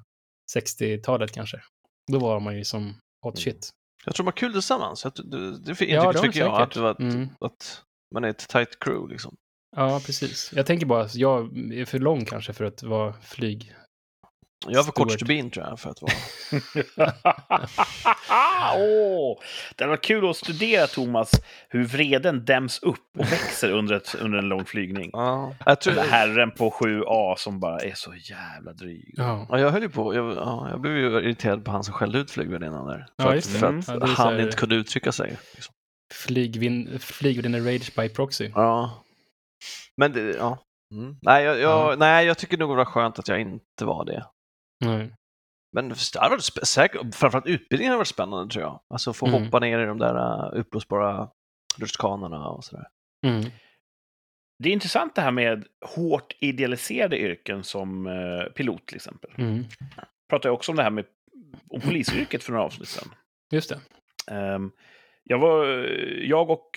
60-talet 0.56 1.32
kanske. 1.32 1.60
Då 2.12 2.18
var 2.18 2.40
man 2.40 2.56
ju 2.56 2.64
som 2.64 2.94
hot 3.22 3.34
Mm. 3.34 3.42
shit. 3.44 3.70
Jag 4.04 4.14
tror 4.14 4.24
de 4.24 4.26
har 4.26 4.32
kul 4.32 4.52
tillsammans. 4.52 5.04
Jag, 5.04 5.12
det, 5.30 5.58
det 5.58 5.80
Ja, 5.80 6.06
intrycket 6.06 6.16
har 6.16 6.22
fick 6.22 6.36
jag, 6.36 6.62
att, 6.62 6.76
att, 6.76 7.00
Mm. 7.00 7.28
att 7.40 7.82
man 8.14 8.24
är 8.24 8.28
ett 8.28 8.48
tight 8.48 8.78
crew. 8.80 9.12
Liksom. 9.12 9.36
Ja, 9.76 10.00
precis. 10.06 10.52
Jag 10.56 10.66
tänker 10.66 10.86
bara 10.86 11.02
att 11.02 11.14
jag 11.14 11.58
är 11.72 11.84
för 11.84 11.98
lång 11.98 12.24
kanske 12.24 12.52
för 12.52 12.64
att 12.64 12.82
vara 12.82 13.12
flyg. 13.12 13.74
Jag 14.66 14.78
är 14.78 14.82
för 14.82 14.92
kort 14.92 15.12
stubin 15.12 15.50
tror 15.50 15.66
jag, 15.66 15.80
för 15.80 15.90
att 15.90 16.02
vara... 16.02 16.12
Åh, 18.76 19.38
det 19.76 19.86
varit 19.86 20.04
kul 20.04 20.30
att 20.30 20.36
studera, 20.36 20.86
Thomas, 20.86 21.32
hur 21.68 21.84
vreden 21.84 22.44
däms 22.44 22.78
upp 22.82 22.98
och 23.18 23.32
växer 23.32 23.72
under, 23.72 23.94
ett, 23.94 24.14
under 24.20 24.38
en 24.38 24.48
lång 24.48 24.64
flygning. 24.64 25.10
Ja. 25.12 25.54
Jag, 25.66 25.80
tror, 25.80 25.94
Den 25.94 26.08
herren 26.08 26.50
på 26.50 26.70
7A 26.70 27.34
som 27.36 27.60
bara 27.60 27.78
är 27.80 27.94
så 27.94 28.14
jävla 28.14 28.72
dryg. 28.72 29.14
Ja, 29.16 29.46
ja, 29.50 29.58
jag 29.58 29.70
höll 29.70 29.82
ju 29.82 29.88
på, 29.88 30.14
jag, 30.14 30.36
ja, 30.36 30.66
jag 30.70 30.80
blev 30.80 30.96
ju 30.96 31.06
irriterad 31.06 31.64
på 31.64 31.70
han 31.70 31.84
som 31.84 31.94
skällde 31.94 32.18
ut 32.18 32.30
flygvärdinnan 32.30 32.86
där. 32.86 33.06
För 33.22 33.32
Ja, 33.32 33.38
att, 33.38 33.46
för 33.46 33.66
Mm. 33.68 33.78
att 33.78 33.84
så 34.16 34.22
han 34.22 34.40
inte 34.40 34.56
kunde 34.56 34.74
uttrycka 34.74 35.12
sig. 35.12 35.36
Liksom. 35.54 35.74
flygvin, 36.14 36.98
flygvärdinna 37.00 37.58
rage 37.58 37.92
by 37.96 38.08
proxy. 38.08 38.50
Ja. 38.54 39.04
Men 39.96 40.12
det, 40.12 40.20
ja. 40.36 40.58
Mm. 40.94 41.16
Nej, 41.22 41.44
jag, 41.44 41.58
jag, 41.60 41.92
Ja. 41.92 41.96
nej, 41.98 42.26
jag 42.26 42.38
tycker 42.38 42.58
nog 42.58 42.70
det 42.70 42.76
var 42.76 42.84
skönt 42.84 43.18
att 43.18 43.28
jag 43.28 43.40
inte 43.40 43.84
var 43.84 44.04
det. 44.04 44.24
Nej. 44.80 45.14
Men 45.72 45.88
det 45.88 46.18
hade 46.18 46.30
varit 46.30 46.66
säkert, 46.68 47.14
framförallt 47.14 47.46
utbildningen 47.46 47.90
hade 47.90 47.98
varit 47.98 48.08
spännande 48.08 48.52
tror 48.52 48.62
jag. 48.64 48.80
Alltså 48.88 49.12
få 49.12 49.26
Mm. 49.26 49.44
hoppa 49.44 49.58
ner 49.58 49.78
i 49.78 49.86
de 49.86 49.98
där 49.98 50.14
uh, 50.16 50.60
uppblåsbara 50.60 51.30
rutschkanorna 51.78 52.48
och 52.48 52.64
sådär. 52.64 52.88
Mm. 53.26 53.50
Det 54.62 54.68
är 54.68 54.72
intressant 54.72 55.14
det 55.14 55.20
här 55.20 55.30
med 55.30 55.66
hårt 55.96 56.36
idealiserade 56.40 57.18
yrken 57.18 57.64
som 57.64 58.06
eh, 58.06 58.52
pilot 58.52 58.86
till 58.86 58.96
exempel. 58.96 59.30
Mm. 59.38 59.64
Pratade 60.28 60.48
jag 60.48 60.54
också 60.54 60.72
om 60.72 60.76
det 60.76 60.82
här 60.82 60.90
med 60.90 61.04
om 61.68 61.80
polisyrket 61.80 62.44
för 62.44 62.52
några 62.52 62.64
avsnitt 62.64 62.88
sedan. 62.88 63.14
Just 63.52 63.68
det. 63.70 63.80
Ehm, 64.34 64.70
jag, 65.24 65.38
var, 65.38 65.64
jag 66.22 66.50
och 66.50 66.70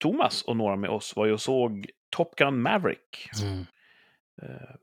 Thomas 0.00 0.42
och 0.42 0.56
några 0.56 0.76
med 0.76 0.90
oss 0.90 1.16
var 1.16 1.26
ju 1.26 1.32
och 1.32 1.40
såg 1.40 1.90
Top 2.16 2.36
Gun 2.36 2.62
Maverick. 2.62 3.28
Mm. 3.42 3.66
Eh, 4.42 4.74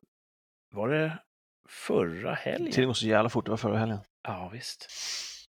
var 0.73 0.89
det 0.89 1.17
förra 1.69 2.33
helgen? 2.33 2.71
Tiden 2.71 2.87
går 2.87 2.93
så 2.93 3.05
jävla 3.07 3.29
fort, 3.29 3.45
det 3.45 3.51
var 3.51 3.57
förra 3.57 3.77
helgen. 3.77 3.99
Ja, 4.23 4.49
visst. 4.53 4.87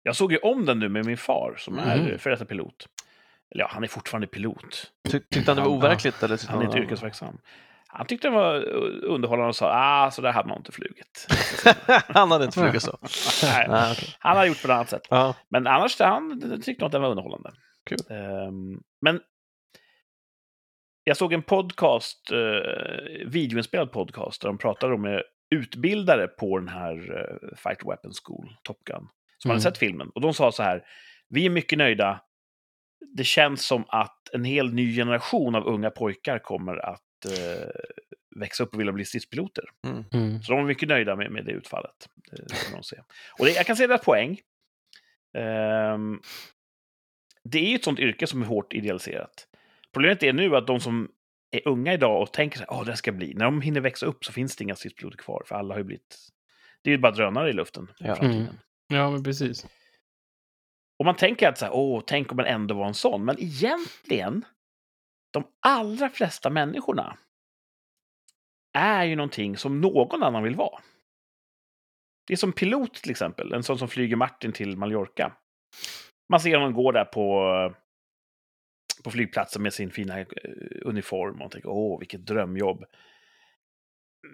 Jag 0.04 0.16
såg 0.16 0.32
ju 0.32 0.38
om 0.38 0.66
den 0.66 0.80
nu 0.80 0.90
med 0.90 1.06
min 1.06 1.18
far 1.18 1.56
som 1.58 1.80
är 1.80 1.98
Mhm. 1.98 2.20
före 2.20 2.34
detta 2.34 2.46
pilot. 2.46 2.88
Eller 3.56 3.64
ja, 3.64 3.70
han 3.74 3.84
är 3.84 3.88
fortfarande 3.88 4.28
pilot. 4.28 4.92
Ty, 5.12 5.20
tyckte 5.20 5.52
han 5.52 5.56
det 5.56 5.62
var 5.64 5.70
overkligt? 5.70 6.24
Eller 6.24 6.38
tyckte 6.38 6.52
Han 6.54 6.62
är 6.62 6.66
inte 6.66 6.78
yrkesverksam. 6.78 7.38
Han 7.88 8.06
tyckte 8.06 8.28
den 8.28 8.36
var 8.36 8.64
underhållande 9.04 9.48
och 9.50 9.56
sa 9.56 9.72
ah, 9.74 10.12
så 10.12 10.22
där 10.22 10.32
hade 10.32 10.50
man 10.50 10.58
inte 10.58 10.72
flugit. 10.72 11.28
han 12.08 12.32
hade 12.32 12.46
inte 12.46 12.60
flugit 12.60 12.82
så. 12.82 12.98
Nej, 13.44 13.68
Nej, 13.70 13.92
okej. 13.92 14.16
han 14.20 14.38
har 14.38 14.46
gjort 14.46 14.62
på 14.62 14.68
ett 14.68 14.74
annat 14.74 14.90
sätt. 14.90 15.08
ja. 15.10 15.36
Men 15.50 15.68
annars 15.68 16.00
han 16.00 16.62
tyckte 16.62 16.86
att 16.86 16.92
den 16.92 17.02
var 17.02 17.10
underhållande. 17.10 17.52
Kul. 17.86 17.98
Ehm, 18.10 18.82
men 19.02 19.20
jag 21.04 21.18
såg 21.18 21.34
en 21.34 21.42
podcast, 21.44 22.32
uh, 22.32 22.62
videoinspelad 23.26 23.92
podcast, 23.92 24.42
där 24.42 24.50
de 24.50 24.58
pratade 24.58 24.98
med 24.98 25.24
utbildare 25.56 26.28
på 26.28 26.58
den 26.58 26.68
här 26.68 26.96
uh, 27.12 27.58
Fighter 27.58 27.88
Weapons 27.88 28.22
School, 28.26 28.56
Top 28.64 28.84
Gun, 28.84 29.08
som 29.38 29.50
Mm. 29.50 29.54
hade 29.56 29.62
sett 29.62 29.78
filmen. 29.78 30.10
Och 30.10 30.22
de 30.22 30.34
sa 30.34 30.52
så 30.52 30.64
här, 30.64 30.86
vi 31.30 31.46
är 31.46 31.50
mycket 31.50 31.78
nöjda. 31.78 32.22
Det 33.16 33.24
känns 33.24 33.66
som 33.66 33.86
att 33.88 34.30
en 34.34 34.44
hel 34.44 34.74
ny 34.74 34.96
generation 34.96 35.56
av 35.56 35.68
unga 35.68 35.90
pojkar 35.90 36.40
kommer 36.40 36.78
att 36.78 37.26
eh, 37.26 37.70
växa 38.40 38.64
upp 38.64 38.74
och 38.74 38.80
vilja 38.80 38.94
bli 38.94 39.06
stridspiloter. 39.06 39.64
Mm. 40.14 40.42
Så 40.42 40.52
de 40.52 40.60
är 40.60 40.66
mycket 40.66 40.90
nöjda 40.90 41.16
med, 41.16 41.32
med 41.32 41.46
det 41.46 41.52
utfallet. 41.52 42.10
Det, 42.32 42.56
kan 42.56 42.74
de 42.74 42.84
se. 42.84 42.98
Och 43.40 43.46
det, 43.46 43.52
jag 43.52 43.66
kan 43.66 43.76
se 43.76 43.88
deras 43.88 44.06
poäng. 44.06 44.40
Ehm, 45.38 46.22
det 47.44 47.60
är 47.60 47.70
ju 47.70 47.76
ett 47.76 47.84
sånt 47.84 48.00
yrke 48.00 48.28
som 48.28 48.42
är 48.42 48.46
hårt 48.46 48.74
idealiserat. 48.74 49.48
Problemet 49.94 50.24
är 50.24 50.34
nu 50.34 50.56
att 50.56 50.68
de 50.68 50.80
som 50.80 51.12
är 51.52 51.68
unga 51.68 51.94
idag 51.94 52.22
och 52.22 52.34
tänker 52.34 52.58
sig 52.58 52.68
att 52.70 52.86
det 52.86 52.98
ska 52.98 53.12
bli, 53.12 53.34
när 53.34 53.46
de 53.46 53.62
hinner 53.62 53.82
växa 53.82 54.06
upp 54.06 54.26
så 54.26 54.32
finns 54.32 54.56
det 54.56 54.64
inga 54.64 54.76
stridspiloter 54.76 55.18
kvar, 55.18 55.44
för 55.46 55.56
alla 55.56 55.74
har 55.74 55.80
ju 55.80 55.84
blivit... 55.84 56.18
Det 56.82 56.90
är 56.90 56.92
ju 56.92 56.98
bara 56.98 57.12
drönare 57.12 57.50
i 57.50 57.54
luften. 57.54 57.92
Ja. 57.98 58.16
Mm. 58.16 58.46
Ja, 58.88 59.12
men 59.12 59.24
precis. 59.24 59.68
Och 61.00 61.06
man 61.06 61.16
tänker 61.16 61.50
att 61.50 61.58
så 61.58 61.66
här, 61.66 61.74
åh, 61.74 62.04
tänk 62.08 62.32
om 62.32 62.38
man 62.38 62.46
ändå 62.46 62.76
var 62.76 62.88
en 62.88 62.94
sån. 62.94 63.26
Men 63.26 63.40
egentligen, 63.40 64.46
de 65.34 65.48
allra 65.60 66.10
flesta 66.10 66.50
människorna 66.50 67.18
är 68.74 69.04
ju 69.04 69.16
någonting 69.16 69.58
som 69.58 69.82
någon 69.82 70.24
annan 70.24 70.44
vill 70.44 70.56
vara. 70.56 70.82
Det 72.28 72.34
är 72.34 72.38
som 72.38 72.54
pilot 72.54 72.94
till 72.94 73.12
exempel, 73.12 73.54
en 73.54 73.64
sån 73.64 73.78
som 73.78 73.88
flyger 73.88 74.16
Martin 74.16 74.52
till 74.52 74.78
Mallorca. 74.78 75.38
Man 76.30 76.40
ser 76.40 76.56
honom 76.56 76.74
gå 76.74 76.92
där 76.92 77.06
på, 77.06 77.46
på 79.04 79.12
flygplatsen 79.12 79.64
med 79.64 79.74
sin 79.74 79.92
fina 79.92 80.20
eh, 80.20 80.26
uniform 80.82 81.42
och 81.42 81.52
tänker 81.52 81.70
åh, 81.70 82.00
vilket 82.00 82.26
drömjobb. 82.26 82.86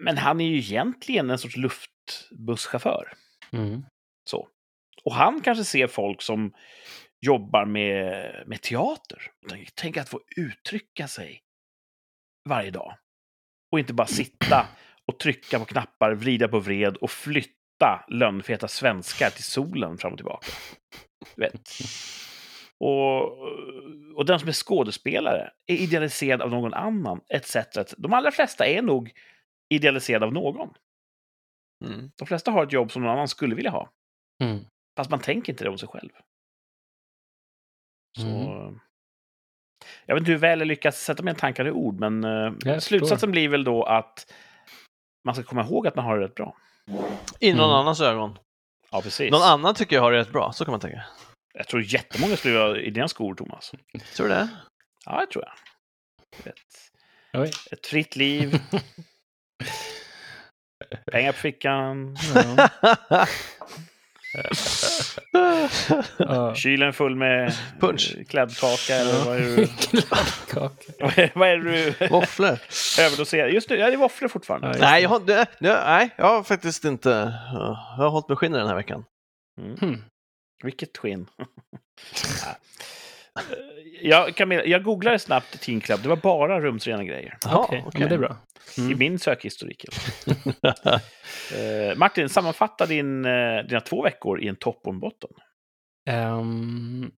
Men 0.00 0.16
han 0.16 0.40
är 0.40 0.44
ju 0.44 0.58
egentligen 0.58 1.30
en 1.30 1.38
sorts 1.38 1.56
luftbusschaufför. 1.56 3.12
Mm. 3.52 3.82
Så. 4.30 4.48
Och 5.04 5.14
han 5.14 5.40
kanske 5.40 5.64
ser 5.64 5.86
folk 5.86 6.22
som 6.22 6.52
jobbar 7.20 7.66
med, 7.66 8.32
med 8.46 8.62
teater. 8.62 9.22
Tänker, 9.48 9.72
Tänk 9.74 9.96
att 9.96 10.08
få 10.08 10.20
uttrycka 10.36 11.08
sig 11.08 11.42
varje 12.48 12.70
dag. 12.70 12.96
Och 13.72 13.78
inte 13.78 13.94
bara 13.94 14.06
sitta 14.06 14.66
och 15.06 15.18
trycka 15.18 15.58
på 15.58 15.64
knappar, 15.64 16.14
vrida 16.14 16.48
på 16.48 16.58
vred 16.60 16.96
och 16.96 17.10
flytta 17.10 18.04
lönnfeta 18.08 18.68
svenskar 18.68 19.30
till 19.30 19.44
solen 19.44 19.98
fram 19.98 20.12
och 20.12 20.18
tillbaka. 20.18 20.46
Du 21.36 21.42
vet. 21.42 21.70
Och, 22.80 23.38
och 24.16 24.24
den 24.26 24.38
som 24.40 24.48
är 24.48 24.52
skådespelare 24.52 25.50
är 25.66 25.74
idealiserad 25.76 26.42
av 26.42 26.50
någon 26.50 26.74
annan, 26.74 27.20
etc. 27.28 27.56
De 27.96 28.12
allra 28.12 28.30
flesta 28.30 28.66
är 28.66 28.82
nog 28.82 29.12
idealiserade 29.74 30.26
av 30.26 30.32
någon. 30.32 30.74
Mm. 31.84 32.10
De 32.16 32.26
flesta 32.26 32.50
har 32.50 32.64
ett 32.66 32.72
jobb 32.72 32.92
som 32.92 33.02
någon 33.02 33.10
annan 33.12 33.28
skulle 33.28 33.54
vilja 33.54 33.70
ha. 33.70 33.90
Mm. 34.42 34.58
Fast 34.96 35.10
man 35.10 35.20
tänker 35.20 35.52
inte 35.52 35.64
det 35.64 35.70
om 35.70 35.78
sig 35.78 35.88
själv. 35.88 36.10
Så... 38.18 38.26
Mm. 38.26 38.80
Jag 40.06 40.14
vet 40.14 40.20
inte 40.22 40.30
hur 40.32 40.38
väl 40.38 40.58
jag 40.58 40.68
lyckas 40.68 41.00
sätta 41.00 41.22
mina 41.22 41.38
tankar 41.38 41.66
i 41.66 41.70
ord, 41.70 42.00
men 42.00 42.24
eh, 42.24 42.52
Jag 42.64 42.82
slutsatsen 42.82 43.16
förstår. 43.16 43.28
blir 43.28 43.48
väl 43.48 43.64
då 43.64 43.84
att 43.84 44.32
man 45.24 45.34
ska 45.34 45.44
komma 45.44 45.62
ihåg 45.64 45.86
att 45.86 45.96
man 45.96 46.04
har 46.04 46.18
det 46.18 46.24
rätt 46.24 46.34
bra. 46.34 46.56
I 47.40 47.52
någon 47.52 47.64
Mm. 47.64 47.76
annans 47.76 48.00
ögon. 48.00 48.38
Ja, 48.90 49.00
precis. 49.02 49.30
Någon 49.30 49.42
annan 49.42 49.74
tycker 49.74 49.96
jag 49.96 50.02
har 50.02 50.12
det 50.12 50.18
rätt 50.18 50.32
bra, 50.32 50.52
så 50.52 50.64
kan 50.64 50.72
man 50.72 50.80
tänka. 50.80 51.04
Jag 51.58 51.66
tror 51.66 51.82
jättemånga 51.82 52.36
skulle 52.36 52.58
vara 52.58 52.80
i 52.80 52.90
dina 52.90 53.08
skor, 53.08 53.34
Thomas. 53.34 53.72
Tror 54.16 54.28
du 54.28 54.34
det? 54.34 54.48
Ja, 55.06 55.20
det 55.20 55.26
tror 55.32 55.44
jag. 55.44 55.52
Ett, 56.52 56.56
Oj. 57.32 57.50
ett 57.72 57.86
fritt 57.86 58.16
liv, 58.16 58.60
pengar 61.12 61.32
på 61.32 61.38
fickan. 61.38 62.16
Ja. 66.18 66.54
Kylen 66.54 66.92
full 66.92 67.16
med 67.16 67.54
Punch. 67.80 68.14
eh, 68.18 68.24
kladdkaka 68.24 68.94
eller 68.94 69.24
vad 69.24 69.36
är 69.36 69.40
det 69.40 69.56
du, 69.56 69.66
Kladdkaka. 70.50 70.92
vad 71.34 71.48
är, 71.48 71.56
det 71.58 71.94
du 72.00 72.06
Våfflor. 72.08 72.58
överdoserar? 73.00 73.48
Just 73.48 73.70
nu, 73.70 73.76
ja, 73.76 73.86
det 73.86 73.92
är 73.92 73.96
våfflor 73.96 74.28
fortfarande. 74.28 74.66
Ja, 74.68 74.74
Nej, 74.80 75.02
jag 75.02 75.10
har, 75.10 75.46
nej, 75.60 76.10
jag 76.16 76.24
har 76.26 76.42
faktiskt 76.42 76.84
inte... 76.84 77.08
Jag 77.50 77.74
har 78.04 78.08
hållit 78.10 78.28
mig 78.28 78.36
skinnig 78.36 78.60
den 78.60 78.68
här 78.68 78.74
veckan. 78.74 79.04
Hmm. 79.80 80.02
Vilket 80.64 80.96
skinn. 80.96 81.26
Ja. 82.44 82.54
jag, 84.02 84.34
Camilla, 84.36 84.64
jag 84.64 84.82
googlade 84.84 85.18
snabbt 85.18 85.60
Teen 85.60 85.80
Club, 85.80 86.00
det 86.02 86.08
var 86.08 86.16
bara 86.16 86.60
rumsrena 86.60 87.04
grejer. 87.04 87.38
Jaha, 87.44 87.58
Okej, 87.64 87.82
okej. 87.86 88.00
men 88.00 88.08
det 88.08 88.14
är 88.14 88.18
bra. 88.18 88.36
I 88.76 88.80
Mm. 88.80 88.98
min 88.98 89.18
sökhistorik. 89.18 89.84
Eh, 91.54 91.96
Martin, 91.96 92.28
sammanfatta 92.28 92.86
din, 92.86 93.24
eh, 93.24 93.62
dina 93.68 93.80
två 93.80 94.02
veckor 94.02 94.40
i 94.40 94.48
en 94.48 94.56
topp 94.56 94.80
och 94.84 94.92
en 94.92 95.00
botten. 95.00 95.30
Ehm, 96.10 97.10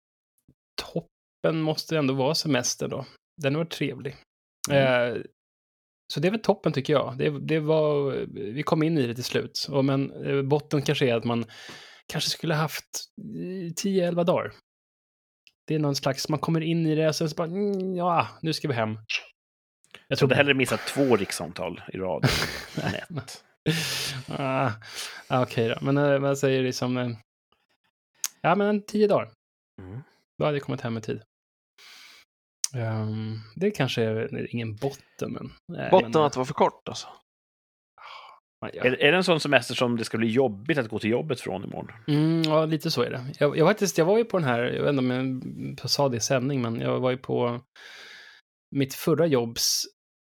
toppen 0.82 1.61
måste 1.62 1.99
ändå 1.99 2.14
vara 2.14 2.35
semester 2.35 2.88
då. 2.88 3.04
Den 3.42 3.56
var 3.56 3.64
trevlig. 3.64 4.16
Mm. 4.70 5.12
Eh, 5.16 5.23
så 6.12 6.20
det 6.20 6.28
är 6.28 6.32
väl 6.32 6.42
toppen 6.42 6.73
tycker 6.73 6.92
jag. 6.92 7.18
Det, 7.18 7.30
det 7.40 7.61
var, 7.61 8.11
vi 8.52 8.62
kom 8.62 8.82
in 8.82 8.99
i 8.99 9.06
det 9.06 9.14
till 9.14 9.25
slut. 9.25 9.66
Och 9.70 9.85
men 9.85 10.12
botten 10.49 10.82
kanske 10.82 11.09
är 11.11 11.14
att 11.14 11.25
man 11.25 11.44
kanske 12.11 12.31
skulle 12.31 12.55
haft 12.55 12.85
eh, 13.19 13.73
10-11 13.85 14.25
dagar. 14.25 14.52
Det 15.67 15.75
är 15.75 15.79
någon 15.79 15.97
slags, 15.97 16.29
man 16.29 16.38
kommer 16.38 16.61
in 16.61 16.87
i 16.87 16.95
det 16.95 17.09
och 17.09 17.17
sen 17.17 17.29
så 17.31 17.35
bara, 17.35 17.49
mm, 17.49 17.97
ja, 17.97 18.29
nu 18.43 18.52
ska 18.52 18.69
vi 18.69 18.75
hem. 18.75 18.99
Jag 20.09 20.19
trodde 20.19 20.35
hellre 20.35 20.55
missat 20.55 20.81
två 20.81 21.17
rikssamtal 21.17 21.83
i 21.93 21.99
rad 21.99 22.25
än 22.83 22.95
ett. 23.19 23.45
ah, 24.29 24.73
ah, 25.29 25.43
Okej 25.43 25.69
då, 25.69 25.79
men 25.81 25.99
eh, 25.99 26.21
man 26.21 26.37
säger 26.37 26.62
liksom, 26.62 26.97
eh, 26.97 27.11
ja 28.40 28.55
men 28.55 28.67
en 28.67 28.83
tio 28.83 29.07
dagar. 29.07 29.31
Mm. 29.83 30.00
Då 30.38 30.45
hade 30.45 30.57
jag 30.57 30.64
kommit 30.64 30.81
hem 30.81 30.99
i 30.99 31.00
tid. 31.00 31.23
Ehm, 32.75 33.38
det 33.57 33.71
kanske 33.71 34.02
är 34.02 34.55
ingen 34.55 34.76
botten, 34.76 35.33
men... 35.33 35.52
Botten 35.90 36.11
men, 36.11 36.23
att 36.23 36.33
det 36.33 36.38
var 36.38 36.45
för 36.45 36.55
kort 36.55 36.88
alltså. 36.88 37.09
Ja. 38.61 38.85
Är, 38.85 39.02
är 39.02 39.11
det 39.12 39.17
en 39.17 39.25
sån 39.25 39.40
semester 39.40 39.75
som 39.75 39.97
det 39.97 40.05
ska 40.05 40.19
bli 40.19 40.29
jobbigt 40.29 40.79
att 40.79 40.88
gå 40.88 40.99
till 40.99 41.11
jobbet 41.11 41.40
från 41.40 41.64
imorgon? 41.64 41.93
Mm, 42.09 42.43
ja, 42.43 42.64
lite 42.64 42.90
så 42.90 43.02
är 43.02 43.11
det. 43.11 43.25
Jag, 43.38 43.57
jag, 43.59 43.69
faktiskt, 43.69 43.99
jag 43.99 44.05
var 44.05 44.19
ju 44.19 44.25
på 44.25 44.38
den 44.38 44.49
här, 44.49 44.62
jag 44.62 44.83
vet 44.83 44.90
inte 44.90 44.99
om 44.99 45.76
jag 45.81 45.90
sa 45.90 46.09
det 46.09 46.17
i 46.17 46.21
sändning, 46.21 46.62
men 46.62 46.81
jag 46.81 47.00
var 47.00 47.11
ju 47.11 47.17
på 47.17 47.61
mitt 48.76 48.95
förra 48.95 49.26
jobbs 49.26 49.83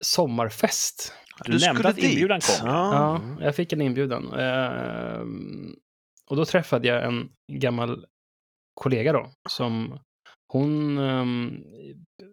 sommarfest. 0.05 1.15
Du 1.45 1.59
nämnde 1.59 1.89
att 1.89 1.99
inbjudan 1.99 2.41
kom. 2.41 2.69
Ja, 2.69 2.93
Ja. 2.95 3.45
jag 3.45 3.57
fick 3.57 3.73
en 3.73 3.81
inbjudan. 3.81 4.33
Ehm, 4.33 5.75
och 6.31 6.37
då 6.37 6.45
träffade 6.45 6.89
jag 6.89 7.05
en 7.05 7.29
gammal 7.53 8.05
kollega 8.75 9.13
då, 9.13 9.31
som 9.49 9.99
hon 10.53 10.99
um, 10.99 11.65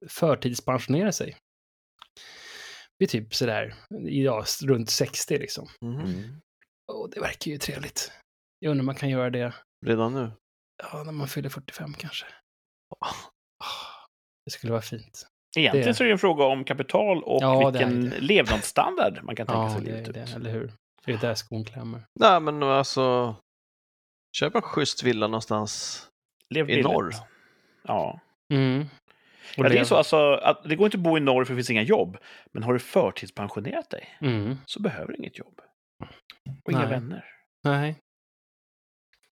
förtidspensionerade 0.09 1.13
sig. 1.13 1.35
Vid 2.99 3.09
typ 3.09 3.35
sådär, 3.35 3.73
ja, 4.03 4.43
runt 4.63 4.89
60 4.89 5.37
liksom. 5.37 5.67
Mm. 5.81 6.41
Och 6.91 7.09
det 7.09 7.19
verkar 7.19 7.51
ju 7.51 7.57
trevligt. 7.57 8.11
Jag 8.59 8.71
undrar 8.71 8.81
om 8.81 8.85
man 8.85 8.95
kan 8.95 9.09
göra 9.09 9.29
det 9.29 9.53
Redan 9.85 10.13
nu. 10.13 10.31
ja, 10.91 11.03
när 11.03 11.11
man 11.11 11.27
fyller 11.27 11.49
45 11.49 11.93
kanske. 11.93 12.25
Ah, 13.05 13.15
Det 14.45 14.51
skulle 14.51 14.71
vara 14.71 14.81
fint. 14.81 15.27
Egentligen 15.57 15.87
Det- 15.87 15.93
så 15.93 16.03
är 16.03 16.07
det 16.07 16.11
en 16.13 16.19
fråga 16.19 16.43
om 16.45 16.63
kapital 16.63 17.23
och 17.23 17.41
Ja, 17.41 17.69
vilken 17.69 18.09
det. 18.09 18.19
levnadsstandard 18.19 19.23
man 19.23 19.35
kan 19.35 19.47
tänka 19.47 19.61
Ja, 19.61 19.73
sig 19.73 19.81
livet 19.81 20.07
är 20.07 20.13
det, 20.13 20.23
ut. 20.23 20.35
eller 20.35 20.49
hur? 20.51 20.71
Det 21.05 21.11
är 21.13 21.17
där 21.17 21.35
skon 21.35 21.65
klämmer. 21.65 22.05
Nej, 22.19 22.39
men 22.39 22.63
alltså... 22.63 23.35
Köp 24.37 24.55
en 24.55 24.61
schysst 24.61 25.03
villa 25.03 25.27
någonstans 25.27 26.03
Lev 26.49 26.65
i 26.65 26.67
billigt. 26.67 26.83
norr. 26.85 27.13
Ja. 27.83 28.19
Mm. 28.53 28.85
Och 29.57 29.65
ja, 29.65 29.69
det 29.69 29.77
är 29.77 29.83
så 29.83 29.95
alltså 29.95 30.33
att 30.33 30.63
det 30.63 30.75
går 30.75 30.85
inte 30.85 30.97
att 30.97 31.03
bo 31.03 31.17
i 31.17 31.19
norr 31.21 31.45
för 31.45 31.53
det 31.53 31.57
finns 31.57 31.69
inga 31.69 31.81
jobb. 31.81 32.17
Men 32.53 32.63
har 32.63 32.73
du 32.73 32.79
förtidspensionerat 32.79 33.89
dig 33.89 34.17
Mm. 34.21 34.55
så 34.65 34.81
behöver 34.81 35.11
du 35.11 35.17
inget 35.17 35.37
jobb. 35.37 35.61
Och 36.65 36.71
inga 36.71 36.79
Nej. 36.81 36.89
vänner. 36.89 37.25
Nej. 37.63 37.95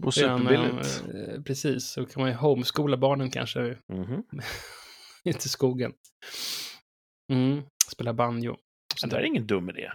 Och 0.04 0.14
superbilligt. 0.14 1.04
eh, 1.14 1.42
Precis, 1.44 1.86
så 1.88 2.06
kan 2.06 2.22
man 2.22 2.30
ju 2.32 2.36
homeskola 2.36 2.98
barnen 2.98 3.32
kanske 3.32 3.78
Mhm. 3.88 4.24
inte 5.24 5.46
i 5.46 5.50
skogen. 5.50 5.94
Mm. 7.32 7.62
Spela 7.92 8.14
banjo. 8.14 8.58
Det 9.10 9.16
är 9.16 9.22
ingen 9.24 9.48
dum 9.48 9.70
idé. 9.70 9.92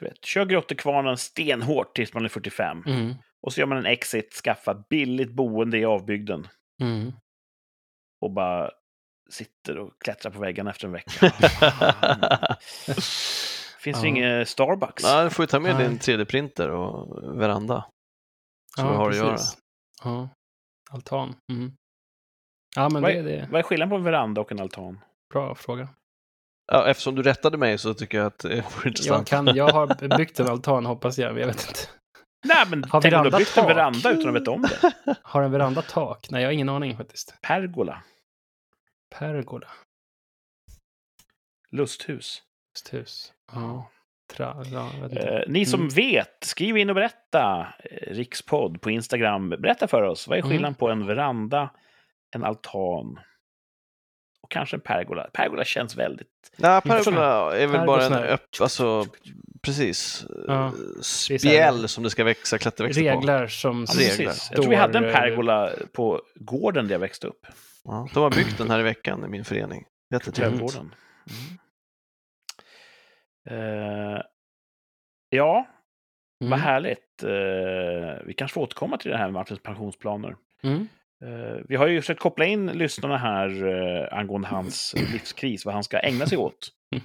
Du 0.00 0.04
vet, 0.04 0.24
kör 0.24 0.44
grottekvarnen 0.44 1.16
stenhårt 1.16 1.96
tills 1.96 2.14
man 2.14 2.24
är 2.24 2.28
45. 2.28 2.82
Mm. 2.86 3.14
Och 3.40 3.52
så 3.52 3.60
gör 3.60 3.66
man 3.66 3.78
en 3.78 3.86
exit, 3.86 4.32
skaffa 4.34 4.84
billigt 4.90 5.30
boende 5.32 5.78
i 5.78 5.84
avbygden. 5.84 6.48
Mm. 6.82 7.12
Och 8.20 8.32
bara 8.32 8.70
sitter 9.28 9.78
och 9.78 9.92
klättrar 10.04 10.30
på 10.32 10.40
väggarna 10.40 10.70
efter 10.70 10.86
en 10.86 10.92
vecka. 10.92 11.10
Finns 13.80 14.00
det 14.00 14.06
Ja. 14.06 14.06
inget 14.06 14.48
Starbucks? 14.48 15.02
Nej, 15.04 15.24
du 15.24 15.30
får 15.30 15.42
ju 15.42 15.46
ta 15.46 15.60
med 15.60 15.74
Nej. 15.76 15.88
din 15.88 15.98
3D-printer 15.98 16.68
och 16.68 17.22
veranda. 17.40 17.84
Så 18.76 18.82
du 18.82 18.88
har 18.88 19.10
att 19.10 19.16
göra. 19.16 19.36
Ja, 20.04 20.28
altan. 20.90 21.34
Mm. 21.52 21.72
Ja, 22.76 22.88
men 22.88 23.02
Vad 23.02 23.10
det 23.12 23.18
är- 23.18 23.22
det. 23.22 23.48
Vad 23.50 23.58
är 23.58 23.62
skillnaden 23.62 23.90
på 23.90 23.96
en 23.96 24.04
veranda 24.04 24.40
och 24.40 24.52
en 24.52 24.60
altan? 24.60 25.00
Bra 25.32 25.54
fråga. 25.54 25.88
Ja, 26.72 26.86
eftersom 26.88 27.14
du 27.14 27.22
rättade 27.22 27.56
mig 27.58 27.78
så 27.78 27.94
tycker 27.94 28.18
jag 28.18 28.26
att 28.26 28.38
det 28.38 28.48
vore 28.48 28.62
Jag, 28.76 28.86
intressant. 28.86 29.28
kan, 29.28 29.46
jag 29.46 29.68
har 29.68 30.08
byggt 30.18 30.40
en 30.40 30.48
altan, 30.48 30.86
hoppas 30.86 31.18
jag, 31.18 31.32
men 31.32 31.40
jag 31.40 31.46
vet 31.46 31.68
inte. 31.68 31.80
Nej, 32.46 32.66
men 32.70 32.84
Har 32.84 33.00
tänk 33.00 33.14
om 33.14 33.24
du 33.24 33.30
har 33.30 33.38
byggt 33.38 33.56
en 33.56 33.62
tak? 33.64 33.70
veranda 33.76 34.10
utan 34.10 34.28
att 34.36 34.40
veta 34.40 34.50
om 34.50 34.62
det. 34.62 34.94
Har 35.22 35.42
en 35.42 35.50
veranda 35.50 35.82
tak? 35.82 36.30
Nej, 36.30 36.42
jag 36.42 36.48
har 36.48 36.52
ingen 36.52 36.68
aning 36.68 36.96
faktiskt. 36.96 37.34
Pergola. 37.42 38.02
Pergola. 39.10 39.66
Lusthus. 41.70 42.42
Hus. 42.90 43.32
Ja. 43.52 43.90
Tra, 44.32 44.62
ja. 44.72 44.90
Eh, 45.10 45.40
ni 45.48 45.66
som 45.66 45.80
Mm. 45.80 45.94
vet, 45.94 46.36
skriv 46.44 46.76
in 46.76 46.88
och 46.88 46.94
berätta. 46.94 47.66
Eh, 47.84 48.12
Rikspodd 48.14 48.80
på 48.80 48.90
Instagram. 48.90 49.48
Berätta 49.48 49.88
för 49.88 50.02
oss. 50.02 50.28
Vad 50.28 50.38
är 50.38 50.42
Mm. 50.42 50.50
skillnaden 50.50 50.74
på 50.74 50.88
en 50.88 51.06
veranda, 51.06 51.70
en 52.34 52.44
altan 52.44 53.18
och 54.42 54.50
kanske 54.50 54.76
en 54.76 54.80
pergola? 54.80 55.30
Pergola 55.32 55.64
känns 55.64 55.96
väldigt... 55.96 56.28
Nej, 56.56 56.80
pergola 56.82 57.56
är 57.56 57.66
väl 57.66 57.86
bara 57.86 58.06
en 58.06 58.12
öpp, 58.12 58.48
alltså 58.60 59.06
precis, 59.62 60.26
Ja, 60.46 60.66
eh, 60.66 60.72
spjäll 61.02 61.88
som 61.88 62.04
det 62.04 62.10
ska 62.10 62.24
växa 62.24 62.58
klätterväxter 62.58 63.02
på. 63.12 63.18
Regler 63.20 63.46
som 63.46 63.86
Ja, 63.88 63.94
Regler. 64.00 64.26
precis. 64.26 64.48
Jag 64.50 64.60
tror 64.62 64.70
vi 64.70 64.76
hade 64.76 64.98
en 64.98 65.04
eh, 65.04 65.12
pergola 65.12 65.70
på 65.92 66.22
gården 66.34 66.88
där 66.88 66.94
jag 66.94 67.00
växte 67.00 67.26
upp. 67.26 67.46
Ja, 67.90 68.08
de 68.14 68.22
har 68.22 68.30
byggt 68.30 68.58
den 68.58 68.70
här 68.70 68.80
i 68.80 68.82
veckan 68.82 69.24
i 69.24 69.28
min 69.28 69.44
förening. 69.44 69.84
Jättetrevligt. 70.12 70.74
Mm. 70.76 70.90
Eh, 73.50 74.22
ja, 75.28 75.66
Mm. 76.44 76.50
vad 76.50 76.58
härligt. 76.60 77.22
Eh, 77.22 78.26
vi 78.26 78.34
kanske 78.36 78.54
får 78.54 78.60
återkomma 78.62 78.96
till 78.98 79.10
det 79.10 79.16
här 79.16 79.24
med 79.24 79.32
Martins 79.32 79.60
pensionsplaner. 79.62 80.36
Mm. 80.62 80.88
Eh, 81.24 81.60
vi 81.68 81.76
har 81.76 81.86
ju 81.86 82.00
försökt 82.00 82.20
koppla 82.20 82.44
in 82.44 82.66
lyssnarna 82.66 83.16
här 83.18 83.66
eh, 83.66 84.18
angående 84.18 84.48
hans 84.48 84.94
livskris, 85.12 85.64
vad 85.64 85.74
han 85.74 85.84
ska 85.84 85.98
ägna 85.98 86.26
sig 86.26 86.38
åt. 86.38 86.68
Mm. 86.94 87.04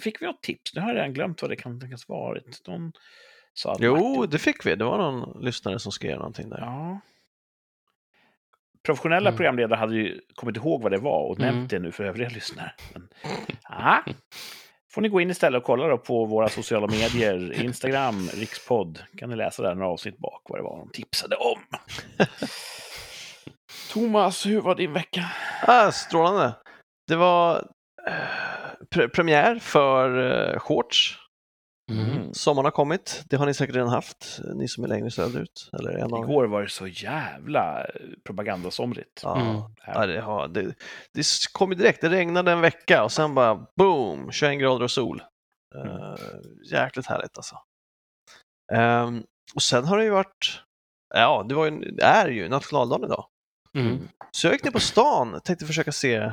Fick 0.00 0.22
vi 0.22 0.26
något 0.26 0.42
tips? 0.42 0.74
Nu 0.74 0.80
har 0.80 0.88
jag 0.88 0.96
redan 0.96 1.12
glömt 1.12 1.42
vad 1.42 1.50
det 1.50 1.56
kan 1.56 1.80
tänkas 1.80 2.08
varit. 2.08 2.64
De 2.64 2.92
sa 3.54 3.76
Jo, 3.80 3.96
Martin- 3.96 4.30
det 4.30 4.38
fick 4.38 4.66
vi. 4.66 4.74
Det 4.76 4.84
var 4.84 4.98
någon 4.98 5.44
lyssnare 5.44 5.78
som 5.78 5.92
skrev 5.92 6.16
någonting 6.18 6.48
där. 6.48 6.58
Ja. 6.60 7.00
Professionella 8.86 9.28
Mm. 9.28 9.36
programledare 9.36 9.78
hade 9.78 9.94
ju 9.94 10.20
kommit 10.34 10.56
ihåg 10.56 10.82
vad 10.82 10.92
det 10.92 10.98
var 10.98 11.22
och 11.30 11.38
Mm. 11.40 11.54
nämnt 11.54 11.70
det 11.70 11.78
nu 11.78 11.92
för 11.92 12.04
övriga 12.04 12.28
lyssnare. 12.34 12.72
Men, 12.94 13.08
ja. 13.68 14.02
får 14.94 15.00
ni 15.02 15.08
gå 15.08 15.20
in 15.20 15.30
istället 15.30 15.58
och 15.60 15.64
kolla 15.66 15.86
då 15.88 15.98
på 15.98 16.24
våra 16.24 16.48
sociala 16.48 16.86
medier, 16.86 17.52
Instagram, 17.64 18.28
Rikspodd. 18.34 18.98
kan 19.18 19.30
ni 19.30 19.36
läsa 19.36 19.62
där 19.62 19.74
några 19.74 19.88
avsnitt 19.92 20.18
bak 20.18 20.42
vad 20.48 20.58
det 20.58 20.62
var 20.62 20.78
de 20.78 20.90
tipsade 20.90 21.36
om. 21.36 21.58
Thomas, 23.92 24.46
hur 24.46 24.60
var 24.60 24.74
din 24.74 24.92
vecka? 24.92 25.24
Ah, 25.66 25.90
strålande. 25.92 26.54
Det 27.08 27.16
var 27.16 27.56
eh, 28.08 28.14
pre 28.90 29.08
premiär 29.08 29.58
för 29.58 30.18
eh, 30.54 30.58
shorts. 30.58 31.18
Mm. 31.90 32.34
Sommaren 32.34 32.64
har 32.64 32.70
kommit. 32.70 33.22
Det 33.30 33.36
har 33.36 33.46
ni 33.46 33.54
säkert 33.54 33.74
redan 33.76 33.88
haft, 33.88 34.38
ni 34.54 34.68
som 34.68 34.84
är 34.84 34.88
längre 34.88 35.10
söderut. 35.10 35.70
Eller 35.78 35.90
en 35.90 36.12
av. 36.14 36.24
Igår 36.24 36.44
var 36.44 36.62
det 36.62 36.68
så 36.68 36.86
jävla 36.86 37.86
propagandasomrigt. 38.24 39.20
Ja, 39.22 39.40
Mm. 39.40 39.62
ja, 39.86 40.06
det, 40.06 40.20
har, 40.20 40.48
det, 40.48 40.74
det 41.14 41.24
kom 41.52 41.70
ju 41.72 41.78
direkt. 41.78 42.00
Det 42.00 42.08
regnade 42.08 42.52
en 42.52 42.60
vecka 42.60 43.04
och 43.04 43.12
sen 43.12 43.34
bara 43.34 43.66
boom, 43.76 44.30
21 44.32 44.60
grader 44.60 44.84
och 44.84 44.90
sol. 44.90 45.22
Uh, 45.76 46.14
jäkligt 46.72 47.06
härligt 47.06 47.36
alltså. 47.36 47.56
Ehm, 48.72 49.22
och 49.54 49.62
sen 49.62 49.84
har 49.84 49.98
det 49.98 50.04
ju 50.04 50.10
varit, 50.10 50.62
ja, 51.14 51.46
det, 51.48 51.54
var 51.54 51.64
ju, 51.70 51.70
det 51.90 52.02
är 52.04 52.28
ju 52.28 52.48
nationaldagen 52.48 53.04
idag. 53.04 53.26
Mm. 53.76 54.08
Så 54.30 54.46
jag 54.46 54.52
gick 54.54 54.64
ner 54.64 54.70
på 54.70 54.80
stan, 54.80 55.40
tänkte 55.44 55.66
försöka 55.66 55.92
se 55.92 56.32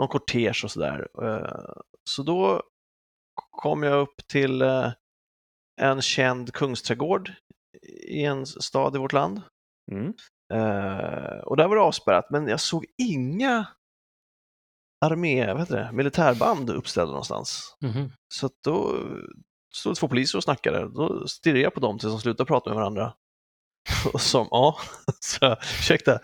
någon 0.00 0.08
kortege 0.08 0.64
och 0.64 0.70
sådär. 0.70 1.08
Eh, 1.22 1.64
Så 2.04 2.22
då 2.22 2.62
kom 3.50 3.82
jag 3.82 4.00
upp 4.00 4.26
till 4.26 4.62
eh, 4.62 4.92
en 5.80 6.02
känd 6.02 6.52
kungsträdgård 6.52 7.32
i 8.08 8.24
en 8.24 8.46
stad 8.46 8.96
i 8.96 8.98
vårt 8.98 9.12
land. 9.12 9.42
Mm. 9.92 10.14
Eh, 10.52 11.38
och 11.38 11.56
där 11.56 11.68
var 11.68 11.76
det 11.76 11.82
avspärrat, 11.82 12.30
men 12.30 12.48
jag 12.48 12.60
såg 12.60 12.84
inga 13.02 13.66
armé, 15.04 15.46
vad 15.46 15.60
heter 15.60 15.76
det, 15.76 15.92
militärband 15.92 16.70
uppställda 16.70 17.10
någonstans. 17.10 17.76
Mhm. 17.80 18.10
Så 18.34 18.50
då 18.64 18.96
stod 19.74 19.96
två 19.96 20.08
poliser 20.08 20.38
och 20.38 20.44
snackade. 20.44 20.88
Då 20.88 21.28
stirrade 21.28 21.60
jag 21.60 21.74
på 21.74 21.80
dem 21.80 21.98
tills 21.98 22.12
de 22.12 22.20
slutade 22.20 22.48
prata 22.48 22.70
med 22.70 22.76
varandra. 22.76 23.14
Och 24.12 24.20
som, 24.20 24.48
ja, 24.50 24.78
så 25.20 25.52
ursäkta, 25.52 26.20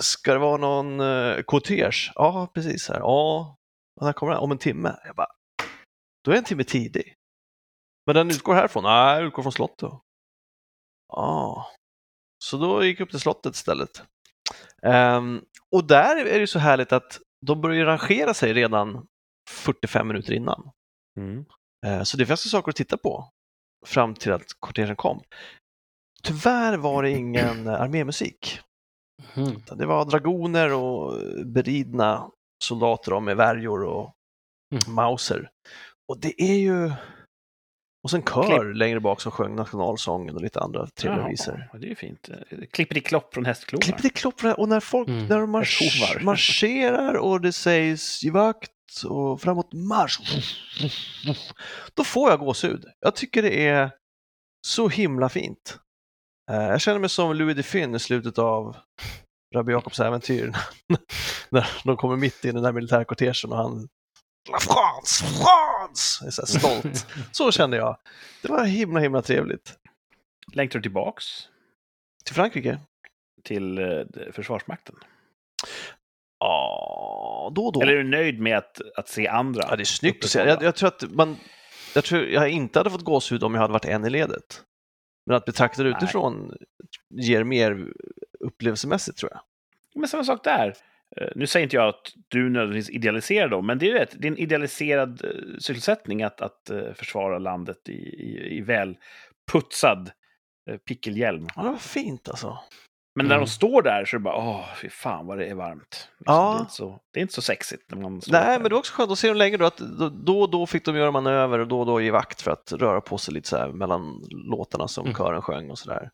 ska 0.00 0.32
det 0.32 0.38
vara 0.38 0.56
någon 0.56 1.00
uh, 1.00 1.42
kortege? 1.42 2.12
Ja, 2.14 2.50
precis. 2.54 2.88
Här. 2.88 2.98
Ja, 2.98 3.56
och 4.00 4.06
när 4.06 4.12
kommer 4.12 4.32
den? 4.32 4.40
Om 4.40 4.52
en 4.52 4.58
timme. 4.58 4.96
Jag 5.04 5.16
bara, 5.16 5.28
då 6.30 6.34
är 6.34 6.38
en 6.38 6.44
timme 6.44 6.64
tidig. 6.64 7.14
Men 8.06 8.14
den 8.14 8.30
utgår 8.30 8.54
härifrån? 8.54 8.82
Nej, 8.82 9.16
den 9.16 9.26
utgår 9.26 9.42
från 9.42 9.52
slottet. 9.52 9.90
Ja, 11.12 11.66
så 12.44 12.56
då 12.56 12.84
gick 12.84 13.00
jag 13.00 13.04
upp 13.04 13.10
till 13.10 13.20
slottet 13.20 13.54
istället. 13.54 14.02
Ehm, 14.82 15.42
och 15.72 15.84
där 15.86 16.16
är 16.26 16.40
det 16.40 16.46
så 16.46 16.58
härligt 16.58 16.92
att 16.92 17.18
de 17.46 17.60
börjar 17.60 17.84
rangera 17.86 18.34
sig 18.34 18.52
redan 18.52 19.06
45 19.50 20.08
minuter 20.08 20.32
innan. 20.32 20.70
Mm. 21.16 21.44
Eh, 21.86 22.02
Så 22.02 22.16
det 22.16 22.26
fanns 22.26 22.50
saker 22.50 22.70
att 22.70 22.76
titta 22.76 22.96
på 22.96 23.30
fram 23.86 24.14
till 24.14 24.32
att 24.32 24.44
kortegen 24.60 24.96
kom. 24.96 25.22
Tyvärr 26.22 26.76
var 26.76 27.02
det 27.02 27.10
ingen 27.10 27.68
armémusik. 27.68 28.60
Utan 29.36 29.78
Det 29.78 29.86
var 29.86 30.04
dragoner 30.04 30.72
och 30.72 31.12
beridna 31.46 32.30
soldater 32.64 33.20
med 33.20 33.36
värjor 33.36 33.84
och 33.84 34.12
Mm. 34.72 34.94
mauser. 34.94 35.50
Och 36.08 36.20
det 36.20 36.42
är 36.42 36.54
ju... 36.56 36.92
Och 38.04 38.10
sen 38.10 38.22
kör 38.22 38.74
längre 38.74 39.00
bak 39.00 39.20
som 39.20 39.32
sjöng 39.32 39.56
nationalsången 39.56 40.34
och 40.36 40.42
lite 40.42 40.60
andra 40.60 40.86
trevliga 40.86 41.22
Jaha, 41.22 41.28
visor. 41.30 41.70
Det 41.72 41.86
är 41.86 41.88
ju 41.88 41.94
fint. 41.94 42.28
Klippity-klopp 42.72 43.34
från 43.34 43.44
hästklovar. 43.46 43.82
Klipp 43.82 44.02
det 44.02 44.10
klopp 44.10 44.44
och 44.56 44.68
när 44.68 44.80
folk 44.80 45.08
Mm. 45.08 45.26
när 45.26 45.40
de 45.40 45.50
marsch, 45.50 46.22
marscherar 46.22 47.14
och 47.14 47.40
det 47.40 47.52
sägs 47.52 48.24
i 48.24 48.30
vakt 48.30 48.70
och 49.08 49.40
framåt 49.40 49.72
marsch. 49.72 50.20
Då 51.94 52.04
får 52.04 52.30
jag 52.30 52.38
gåshud. 52.38 52.84
Jag 53.00 53.16
tycker 53.16 53.42
det 53.42 53.66
är 53.68 53.90
så 54.66 54.88
himla 54.88 55.28
fint. 55.28 55.78
Eh, 56.50 56.56
Jag 56.56 56.80
känner 56.80 56.98
mig 56.98 57.08
som 57.08 57.36
Louis 57.36 57.56
de 57.56 57.62
Finn 57.62 57.94
i 57.94 57.98
slutet 57.98 58.38
av 58.38 58.76
Rabbi 59.54 59.72
Jakobs 59.72 60.00
äventyr. 60.00 60.52
när 61.50 61.66
de 61.84 61.96
kommer 61.96 62.16
mitt 62.16 62.44
i 62.44 62.52
den 62.52 62.62
där 62.62 62.72
militärkortegen 62.72 63.50
och 63.52 63.56
han 63.56 63.88
La 64.50 64.58
France, 64.60 65.24
France! 65.24 65.75
Är 66.26 66.30
så 66.30 66.42
här 66.42 66.58
stolt. 66.58 67.06
Så 67.32 67.52
kände 67.52 67.76
jag. 67.76 67.98
Det 68.42 68.48
var 68.48 68.64
himla, 68.64 69.00
himla 69.00 69.22
trevligt. 69.22 69.78
Längtar 70.52 70.78
du 70.78 70.82
tillbaks 70.82 71.24
Till 72.24 72.34
Frankrike? 72.34 72.78
till 73.44 73.78
eh, 73.78 74.32
Försvarsmakten? 74.32 74.94
Ja, 76.38 77.52
då 77.54 77.66
och 77.66 77.72
då. 77.72 77.82
Eller 77.82 77.92
är 77.92 77.96
du 77.96 78.10
nöjd 78.10 78.40
med 78.40 78.58
att, 78.58 78.80
att 78.96 79.08
se 79.08 79.28
andra? 79.28 79.62
Ja, 79.70 79.76
det 79.76 79.82
är 79.82 79.84
snyggt 79.84 80.24
att 80.24 80.30
se. 80.30 80.38
Jag, 80.38 80.62
jag 80.62 80.76
tror 80.76 80.88
att 80.88 81.02
man, 81.10 81.36
jag 81.94 82.04
tror 82.04 82.24
jag 82.24 82.50
inte 82.50 82.78
hade 82.78 82.90
fått 82.90 83.04
gåshud 83.04 83.42
om 83.42 83.54
jag 83.54 83.60
hade 83.60 83.72
varit 83.72 83.84
en 83.84 84.04
i 84.04 84.10
ledet. 84.10 84.62
Men 85.26 85.36
att 85.36 85.44
betrakta 85.44 85.82
det 85.82 85.90
Nej. 85.90 85.98
utifrån 86.02 86.56
ger 87.10 87.44
mer 87.44 87.86
upplevelsemässigt 88.40 89.18
tror 89.18 89.32
jag. 89.32 89.40
Men 89.94 90.08
samma 90.08 90.24
sak 90.24 90.44
där. 90.44 90.74
Eh, 91.20 91.28
Nu 91.36 91.46
säger 91.46 91.64
inte 91.64 91.76
jag 91.76 91.88
att 91.88 92.12
du 92.28 92.50
nödvändigtvis 92.50 92.96
idealiserar 92.96 93.48
dem, 93.48 93.66
men 93.66 93.78
det 93.78 93.90
är 93.90 93.94
rätt. 93.94 94.14
Det 94.18 94.28
är 94.28 94.32
en 94.32 94.38
idealiserad 94.38 95.24
eh, 95.24 95.30
sysselsättning 95.58 96.22
att, 96.22 96.40
att 96.40 96.70
eh, 96.70 96.92
försvara 96.94 97.38
landet 97.38 97.88
i, 97.88 97.92
i, 97.92 98.56
i 98.58 98.60
väl 98.60 98.96
putsad 99.52 100.10
pickelhjälm. 100.88 101.46
Ja, 101.56 101.62
det 101.62 101.68
var 101.68 101.76
fint 101.76 102.28
alltså. 102.28 102.58
Men 103.18 103.26
när 103.26 103.34
Mm. 103.34 103.44
de 103.44 103.50
står 103.50 103.82
där 103.82 104.04
så 104.04 104.16
är 104.16 104.18
det 104.18 104.24
bara, 104.24 104.36
åh, 104.36 104.64
fy 104.82 104.88
fan 104.88 105.26
vad 105.26 105.38
det 105.38 105.46
är 105.46 105.54
varmt. 105.54 106.08
Liksom, 106.18 106.34
Ja. 106.34 106.52
det, 106.52 106.58
är 106.58 106.60
inte 106.60 106.72
så, 106.72 107.00
det 107.12 107.20
är 107.20 107.22
inte 107.22 107.34
så 107.34 107.42
sexigt. 107.42 107.82
När 107.90 107.98
man 108.02 108.20
står 108.20 108.32
Nej, 108.32 108.44
där. 108.46 108.52
men 108.58 108.62
det 108.62 108.70
var 108.74 108.78
också 108.78 108.94
skönt 108.94 109.10
att 109.10 109.18
se 109.18 109.28
dem 109.28 109.36
länge 109.36 109.56
då, 109.56 109.64
att 109.66 109.76
då- 109.78 110.08
då 110.08 110.40
och 110.40 110.50
då 110.50 110.66
fick 110.66 110.84
de 110.84 110.96
göra 110.96 111.10
manöver 111.10 111.58
och 111.58 111.68
då 111.68 111.80
och 111.80 111.86
då 111.86 112.00
ge 112.00 112.10
vakt 112.10 112.42
för 112.42 112.50
att 112.50 112.72
röra 112.72 113.00
på 113.00 113.18
sig 113.18 113.34
lite 113.34 113.48
så 113.48 113.56
här 113.56 113.68
mellan 113.68 114.22
låtarna 114.50 114.88
som 114.88 115.04
Mm. 115.06 115.16
kören 115.16 115.42
sjöng 115.42 115.70
och 115.70 115.78
sådär. 115.78 116.10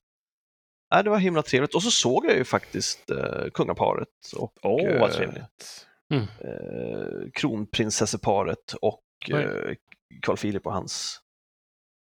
Nej, 0.92 1.04
det 1.04 1.10
var 1.10 1.18
himla 1.18 1.42
trevligt. 1.42 1.74
Och 1.74 1.82
så 1.82 1.90
såg 1.90 2.26
jag 2.26 2.36
ju 2.36 2.44
faktiskt 2.44 3.10
eh, 3.10 3.44
kungaparet 3.54 4.08
och 4.36 4.52
Åh, 4.62 5.00
vad 5.00 5.10
eh, 5.10 5.16
trevligt. 5.16 5.86
eh, 6.12 7.30
kronprinsesseparet 7.34 8.72
och 8.82 9.02
eh, 9.30 9.74
Carl 10.22 10.36
Philip 10.36 10.66
och 10.66 10.72
hans 10.72 11.20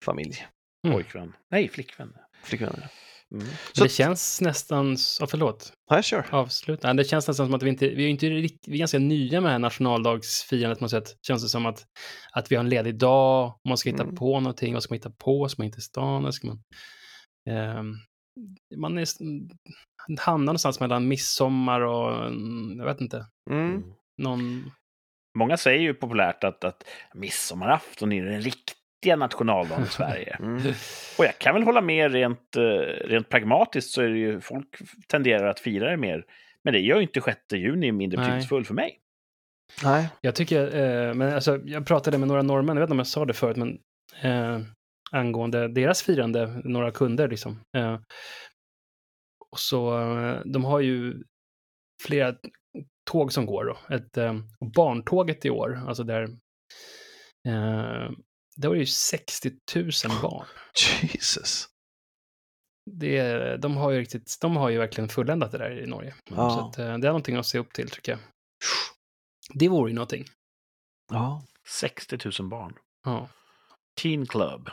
familj. 0.05 0.47
Mm. 0.87 0.95
Pojkvän. 0.97 1.33
Nej, 1.51 1.69
flickvän. 1.69 2.13
Flickvänner. 2.43 2.87
Mm. 3.31 3.47
Så- 3.73 3.83
det 3.83 3.89
känns 3.89 4.41
nästan, 4.41 4.97
ja, 5.19 5.27
förlåt, 5.27 5.73
Nej, 5.91 6.03
kör. 6.03 6.25
avsluta. 6.31 6.93
Det 6.93 7.03
känns 7.03 7.27
nästan 7.27 7.45
som 7.47 7.53
att 7.55 7.63
vi 7.63 7.69
inte, 7.69 7.87
vi 7.89 8.05
är 8.05 8.09
inte 8.09 8.29
riktigt, 8.29 8.67
vi 8.67 8.73
är 8.73 8.79
ganska 8.79 8.99
nya 8.99 9.41
med 9.41 9.49
det 9.49 9.51
här 9.51 9.59
nationaldagsfirandet 9.59 10.79
på 10.79 10.83
något 10.83 10.91
sätt. 10.91 11.17
Känns 11.27 11.43
det 11.43 11.49
som 11.49 11.65
att, 11.65 11.83
att 12.31 12.51
vi 12.51 12.55
har 12.55 12.63
en 12.63 12.69
ledig 12.69 12.97
dag, 12.99 13.59
man 13.67 13.77
ska 13.77 13.89
hitta 13.89 14.03
Mm. 14.03 14.15
på 14.15 14.39
någonting, 14.39 14.73
vad 14.73 14.83
ska 14.83 14.91
man 14.93 14.97
hitta 14.97 15.09
på, 15.09 15.49
ska 15.49 15.61
man 15.61 15.65
inte 15.65 15.77
i 15.77 15.81
stan, 15.81 16.33
ska 16.33 16.47
man... 16.47 16.63
Ehm, 17.49 17.95
man 18.75 18.97
är, 18.97 19.05
hamnar 20.19 20.45
någonstans 20.45 20.79
mellan 20.79 21.07
midsommar 21.07 21.81
och, 21.81 22.25
mm, 22.27 22.77
jag 22.79 22.85
vet 22.85 23.01
inte, 23.01 23.25
Mm. 23.51 23.83
någon... 24.21 24.71
Många 25.37 25.57
säger 25.57 25.79
ju 25.81 25.93
populärt 25.93 26.43
att, 26.43 26.63
att 26.63 26.83
midsommarafton 27.13 28.11
är 28.11 28.23
den 28.25 28.41
riktiga 28.41 29.15
nationaldagen 29.15 29.83
i 29.83 29.87
Sverige. 29.87 30.37
Mm. 30.39 30.61
Och 31.17 31.25
jag 31.25 31.37
kan 31.37 31.53
väl 31.53 31.63
hålla 31.63 31.81
med 31.81 32.11
rent, 32.11 32.55
eh, 32.55 33.07
rent 33.07 33.29
pragmatiskt 33.29 33.91
så 33.91 34.01
är 34.01 34.09
det 34.09 34.17
ju, 34.17 34.41
folk 34.41 34.67
tenderar 35.07 35.47
att 35.47 35.59
fira 35.59 35.89
det 35.91 35.97
mer. 35.97 36.25
Men 36.63 36.73
det 36.73 36.79
gör 36.79 36.95
ju 36.95 37.01
inte 37.01 37.21
6 37.21 37.39
juni 37.53 37.91
mindre 37.91 38.17
betydelsefull 38.17 38.65
för 38.65 38.73
mig. 38.73 38.99
Nej. 39.83 40.09
Jag 40.21 40.35
tycker, 40.35 40.75
eh, 40.75 41.13
men 41.13 41.33
alltså, 41.33 41.59
jag 41.65 41.85
pratade 41.87 42.17
med 42.17 42.27
några 42.27 42.41
norrmän, 42.41 42.75
jag 42.75 42.81
vet 42.81 42.87
inte 42.87 42.93
om 42.93 42.97
jag 42.99 43.07
sa 43.07 43.25
det 43.25 43.33
förut, 43.33 43.57
men 43.57 43.79
eh, 44.21 44.59
angående 45.15 45.67
deras 45.67 46.03
firande, 46.03 46.61
några 46.63 46.91
kunder 46.91 47.27
liksom. 47.27 47.61
Eh, 47.77 47.99
och 49.51 49.59
så, 49.59 49.97
eh, 49.99 50.41
de 50.45 50.63
har 50.65 50.79
ju 50.79 51.23
flera 52.05 52.35
tåg 53.11 53.33
som 53.33 53.45
går 53.45 53.65
då. 53.65 53.95
Ett, 53.95 54.17
eh, 54.17 54.33
barntåget 54.75 55.45
i 55.45 55.49
år, 55.49 55.83
alltså 55.87 56.03
där, 56.03 56.23
eh, 57.47 58.11
det 58.55 58.67
var 58.67 58.75
ju 58.75 58.85
60 58.85 59.51
000 59.75 59.91
barn. 60.21 60.45
Jesus. 61.01 61.65
Det, 62.91 63.17
är- 63.17 63.57
de, 63.57 63.77
har 63.77 63.91
ju 63.91 63.99
riktigt, 63.99 64.37
de 64.41 64.55
har 64.55 64.69
ju 64.69 64.77
verkligen 64.77 65.09
fulländat 65.09 65.51
det 65.51 65.57
där 65.57 65.79
i 65.83 65.87
Norge. 65.87 66.15
Ja. 66.29 66.49
Så 66.49 66.59
att, 66.69 66.77
eh, 66.79 66.85
det 66.97 67.07
är 67.07 67.11
någonting 67.11 67.35
att 67.35 67.45
se 67.45 67.59
upp 67.59 67.73
till 67.73 67.89
tycker 67.89 68.11
jag. 68.11 68.19
Det 69.53 69.69
vore 69.69 69.89
ju 69.91 69.95
någonting. 69.95 70.25
Ja. 71.11 71.45
60 71.67 72.17
000 72.41 72.49
barn. 72.49 72.73
Ja. 73.05 73.29
Teen 74.01 74.25
Club. 74.25 74.69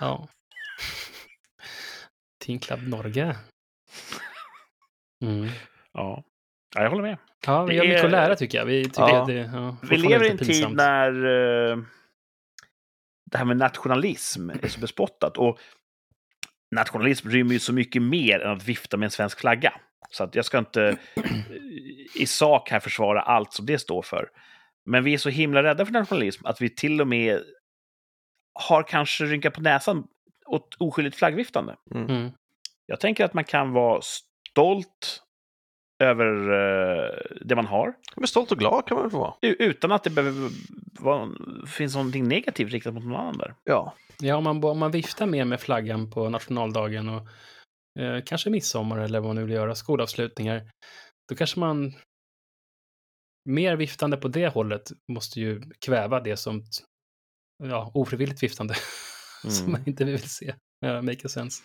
Ja. 0.00 0.28
Teen 2.46 2.58
Club 2.58 2.88
Norge. 2.88 3.36
Mm. 5.24 5.48
Ja. 5.92 6.24
ja, 6.74 6.82
jag 6.82 6.90
håller 6.90 7.02
med. 7.02 7.18
Ja, 7.46 7.64
vi 7.64 7.72
Det 7.74 7.78
har 7.78 7.86
mycket 7.86 8.00
är- 8.02 8.04
att 8.06 8.10
lära 8.12 8.36
tycker 8.36 8.58
jag. 8.58 8.64
Vi, 8.66 8.84
tycker 8.84 9.00
Ja. 9.08 9.24
det, 9.24 9.34
ja, 9.34 9.76
Vi 9.82 9.96
lever 9.96 10.24
i 10.26 10.30
en 10.30 10.38
tid 10.38 10.70
när 10.72 11.10
eh, 11.70 11.78
det 13.30 13.38
här 13.38 13.44
med 13.44 13.56
nationalism 13.56 14.50
är 14.50 14.68
så 14.68 14.80
bespottat. 14.80 15.38
Och 15.38 15.58
nationalism 16.74 17.28
rymmer 17.28 17.52
ju 17.52 17.58
så 17.58 17.72
mycket 17.72 18.02
mer 18.02 18.40
än 18.40 18.50
att 18.52 18.64
vifta 18.64 18.96
med 18.96 19.04
en 19.06 19.10
svensk 19.10 19.40
flagga. 19.40 19.72
Så 20.10 20.24
att 20.24 20.34
jag 20.34 20.44
ska 20.44 20.58
inte 20.58 20.98
eh, 21.16 21.22
i 22.22 22.26
sak 22.26 22.70
här 22.70 22.80
försvara 22.80 23.20
allt 23.22 23.52
som 23.52 23.66
det 23.66 23.78
står 23.78 24.02
för. 24.02 24.28
Men 24.90 25.04
vi 25.04 25.14
är 25.14 25.18
så 25.18 25.28
himla 25.28 25.62
rädda 25.62 25.86
för 25.86 25.92
nationalism 25.92 26.46
att 26.46 26.60
vi 26.60 26.70
till 26.70 27.00
och 27.00 27.08
med 27.08 27.42
har 28.54 28.82
kanske 28.82 29.24
rynkat 29.24 29.54
på 29.54 29.60
näsan 29.60 30.06
åt 30.46 30.74
oskyldigt 30.78 31.16
flaggviftande. 31.16 31.76
Mm. 31.94 32.30
Jag 32.86 33.00
tänker 33.00 33.24
att 33.24 33.34
man 33.34 33.44
kan 33.44 33.72
vara 33.72 34.00
stolt 34.50 35.22
över 36.02 36.26
eh, 36.52 37.18
det 37.40 37.56
man 37.56 37.66
har, 37.66 37.94
Men 38.16 38.26
stolt 38.28 38.52
och 38.52 38.58
glad 38.58 38.86
kan 38.86 38.94
man 38.94 39.04
väl 39.04 39.10
få 39.10 39.18
vara. 39.18 39.34
U- 39.42 39.56
Utan 39.58 39.92
att 39.92 40.04
det 40.04 40.10
behöver 40.10 40.50
vara, 41.00 41.30
finns 41.66 41.94
någonting 41.94 42.28
negativt 42.28 42.72
riktat 42.72 42.94
mot 42.94 43.04
någon 43.04 43.16
annan 43.20 43.38
där. 43.38 43.54
Ja. 43.64 43.94
Ja, 44.20 44.36
om 44.36 44.44
man, 44.44 44.64
om 44.64 44.78
man 44.78 44.90
viftar 44.90 45.26
mer 45.26 45.44
med 45.44 45.60
flaggan 45.60 46.10
på 46.10 46.28
nationaldagen 46.28 47.08
och 47.08 47.28
eh, 48.00 48.22
kanske 48.26 48.50
midsommar 48.50 48.98
eller 48.98 49.20
vad 49.20 49.28
man 49.28 49.36
nu 49.36 49.42
vill 49.44 49.54
göra, 49.54 49.74
skolavslutningar, 49.74 50.70
då 51.28 51.34
kanske 51.34 51.60
man 51.60 51.92
mer 53.48 53.76
viftande 53.76 54.16
på 54.16 54.28
det 54.28 54.48
hållet 54.48 54.90
måste 55.12 55.40
ju 55.40 55.62
kväva 55.86 56.20
det 56.20 56.36
som 56.36 56.62
ja, 57.62 57.90
ofrivilligt 57.94 58.42
viftande 58.42 58.74
som 59.42 59.58
Mm. 59.60 59.72
man 59.72 59.80
inte 59.86 60.04
vill 60.04 60.28
se. 60.30 60.54
Ja, 60.80 61.02
make 61.02 61.20
a 61.24 61.28
sense. 61.28 61.62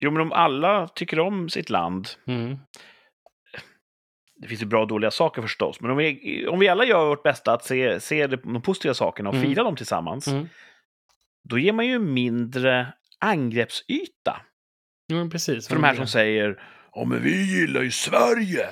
Jo, 0.00 0.10
men 0.10 0.22
om 0.22 0.32
alla 0.32 0.88
tycker 0.88 1.20
om 1.20 1.48
sitt 1.48 1.70
land, 1.70 2.08
Mm. 2.26 2.58
det 4.40 4.48
finns 4.48 4.62
ju 4.62 4.66
bra 4.66 4.80
och 4.82 4.88
dåliga 4.88 5.10
saker 5.10 5.42
förstås, 5.42 5.80
men 5.80 5.90
om 5.90 5.96
vi, 5.96 6.46
om 6.46 6.58
vi 6.58 6.68
alla 6.68 6.84
gör 6.84 7.06
vårt 7.06 7.22
bästa 7.22 7.52
att 7.52 7.64
se, 7.64 8.00
se 8.00 8.26
de 8.26 8.62
positiva 8.62 8.94
sakerna 8.94 9.28
och 9.28 9.34
Mm. 9.34 9.48
fira 9.48 9.62
dem 9.62 9.76
tillsammans, 9.76 10.26
Mm. 10.28 10.48
då 11.48 11.58
ger 11.58 11.72
man 11.72 11.86
ju 11.86 11.98
mindre 11.98 12.92
angreppsyta 13.18 14.40
men 15.12 15.30
precis. 15.30 15.68
För 15.68 15.74
de 15.74 15.84
här 15.84 15.94
som 15.94 16.06
säger 16.06 16.62
Ja, 16.94 17.04
men 17.04 17.22
vi 17.22 17.60
gillar 17.60 17.82
ju 17.82 17.90
Sverige! 17.90 18.66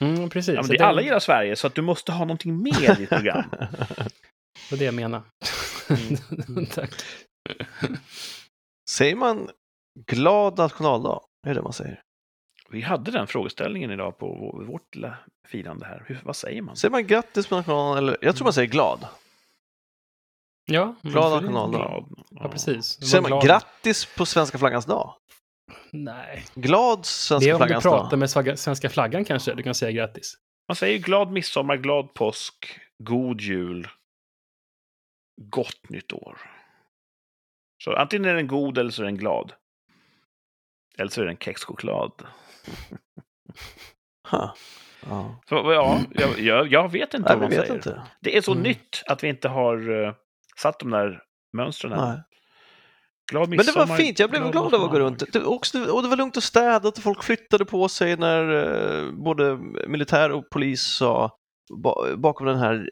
Mm, 0.00 0.30
precis. 0.30 0.54
Ja, 0.54 0.60
men 0.62 0.70
det, 0.70 0.76
det- 0.76 0.86
alla 0.86 1.02
gillar 1.02 1.18
Sverige, 1.18 1.56
så 1.56 1.66
att 1.66 1.74
du 1.74 1.82
måste 1.82 2.12
ha 2.12 2.20
någonting 2.24 2.62
mer 2.62 2.92
i 2.92 2.94
ditt 2.94 3.08
program. 3.10 3.44
Det 3.50 4.70
var 4.70 4.78
det 4.78 4.84
jag 4.84 4.94
menade. 4.94 5.24
Mm. 5.90 6.66
Tack. 6.74 6.90
Säger 8.90 9.16
man 9.16 9.50
glad 10.06 10.58
nationaldag? 10.58 11.20
Är 11.46 11.54
det 11.54 11.62
man 11.62 11.72
säger? 11.72 12.02
Vi 12.70 12.80
hade 12.82 13.10
den 13.10 13.26
frågeställningen 13.26 13.90
idag 13.90 14.18
på 14.18 14.26
vår- 14.26 14.64
vårt 14.64 14.94
lilla 14.94 15.18
firande 15.46 15.86
här. 15.86 16.04
Hur, 16.06 16.20
vad 16.24 16.36
säger 16.36 16.62
man? 16.62 16.76
Säger 16.76 16.90
man 16.92 17.06
grattis 17.06 17.46
på 17.46 17.56
nationaldagen? 17.56 17.98
Eller, 18.04 18.18
jag 18.20 18.36
tror 18.36 18.44
man 18.44 18.52
säger 18.52 18.68
glad. 18.68 19.06
Ja, 20.66 20.94
Glad 21.02 21.32
det- 21.32 21.34
nationaldag. 21.40 21.78
Glad. 21.78 22.24
Ja, 22.30 22.48
precis. 22.48 22.86
Säger 23.10 23.22
man 23.22 23.30
glad. 23.30 23.44
grattis 23.44 24.04
på 24.16 24.26
svenska 24.26 24.58
flaggans 24.58 24.86
dag? 24.86 25.14
Nej. 25.92 26.44
Glad 26.54 26.98
Det 26.98 27.04
svenska 27.06 27.50
är 27.50 27.54
om 27.54 27.60
du 27.60 27.66
flaggans 27.66 27.82
pratar 27.82 28.10
dag? 28.10 28.18
med 28.18 28.30
svaga- 28.30 28.56
svenska 28.56 28.90
flaggan 28.90 29.24
kanske 29.24 29.54
du 29.54 29.62
kan 29.62 29.74
säga 29.74 29.92
grattis. 29.92 30.34
Man 30.68 30.76
säger 30.76 30.98
glad 30.98 31.30
midsommar, 31.32 31.76
glad 31.76 32.14
påsk, 32.14 32.80
god 33.04 33.40
jul, 33.40 33.88
gott 35.38 35.88
nytt 35.88 36.12
år. 36.12 36.38
Så 37.84 37.96
antingen 37.96 38.24
är 38.24 38.34
den 38.34 38.46
god 38.46 38.78
eller 38.78 38.90
så 38.90 39.02
är 39.02 39.06
den 39.06 39.16
glad. 39.16 39.52
Eller 40.98 41.10
så 41.10 41.22
är 41.22 41.26
den 41.26 41.36
kexchoklad. 41.36 42.12
Ha. 44.30 44.54
Ja. 45.08 45.40
Så, 45.48 45.54
ja, 45.54 46.00
jag, 46.10 46.38
jag, 46.38 46.72
jag 46.72 46.92
vet 46.92 47.14
inte 47.14 47.28
Nej, 47.28 47.38
vad 47.38 47.38
man 47.40 47.50
vet 47.50 47.60
säger. 47.60 47.74
inte. 47.74 48.02
Det 48.20 48.36
är 48.36 48.40
så 48.40 48.52
Mm. 48.52 48.62
nytt 48.62 49.02
att 49.06 49.24
vi 49.24 49.28
inte 49.28 49.48
har 49.48 49.90
uh, 49.90 50.14
satt 50.56 50.78
de 50.78 50.90
där 50.90 51.22
mönstren 51.52 51.92
än. 51.92 52.20
Glad 53.30 53.48
Men 53.48 53.58
det 53.58 53.72
var 53.76 53.96
fint, 53.96 54.18
jag 54.18 54.30
blev 54.30 54.50
glad 54.50 54.74
av 54.74 54.84
att 54.84 54.90
gå 54.90 54.98
runt. 54.98 55.32
Det, 55.32 55.44
också, 55.44 55.92
och 55.92 56.02
det 56.02 56.08
var 56.08 56.16
lugnt 56.16 56.36
och 56.36 56.42
städat 56.42 56.96
och 56.98 57.02
folk 57.02 57.22
flyttade 57.22 57.64
på 57.64 57.88
sig 57.88 58.16
när 58.16 58.50
eh, 59.04 59.12
både 59.12 59.56
militär 59.88 60.30
och 60.32 60.50
polis 60.50 60.82
sa 60.82 61.30
ba, 61.82 62.16
bakom 62.16 62.46
den 62.46 62.58
här 62.58 62.90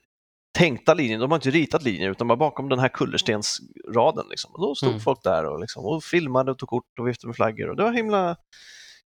tänkta 0.57 0.95
linjen, 0.95 1.21
de 1.21 1.31
har 1.31 1.39
inte 1.39 1.51
ritat 1.51 1.83
linjen 1.83 2.11
utan 2.11 2.29
bara 2.29 2.37
bakom 2.37 2.69
den 2.69 2.79
här 2.79 2.89
kullerstensraden. 2.89 4.27
Liksom. 4.31 4.55
Och 4.55 4.61
då 4.61 4.75
stod 4.75 4.89
Mm. 4.89 5.01
folk 5.01 5.23
där 5.23 5.45
och, 5.45 5.61
liksom, 5.61 5.85
och 5.85 6.05
filmade 6.05 6.51
och 6.51 6.59
tog 6.59 6.69
kort 6.69 6.99
och 6.99 7.09
viftade 7.09 7.29
med 7.29 7.37
flaggor 7.37 7.69
och 7.69 7.77
det 7.77 7.83
var 7.83 7.93
himla, 7.93 8.37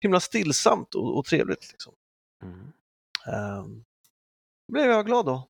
himla 0.00 0.20
stillsamt 0.20 0.94
och, 0.94 1.18
och 1.18 1.24
trevligt. 1.24 1.68
Liksom. 1.72 1.94
Mm. 2.42 2.72
Um, 3.58 3.84
blev 4.72 4.84
jag 4.90 5.06
glad 5.06 5.26
då. 5.26 5.48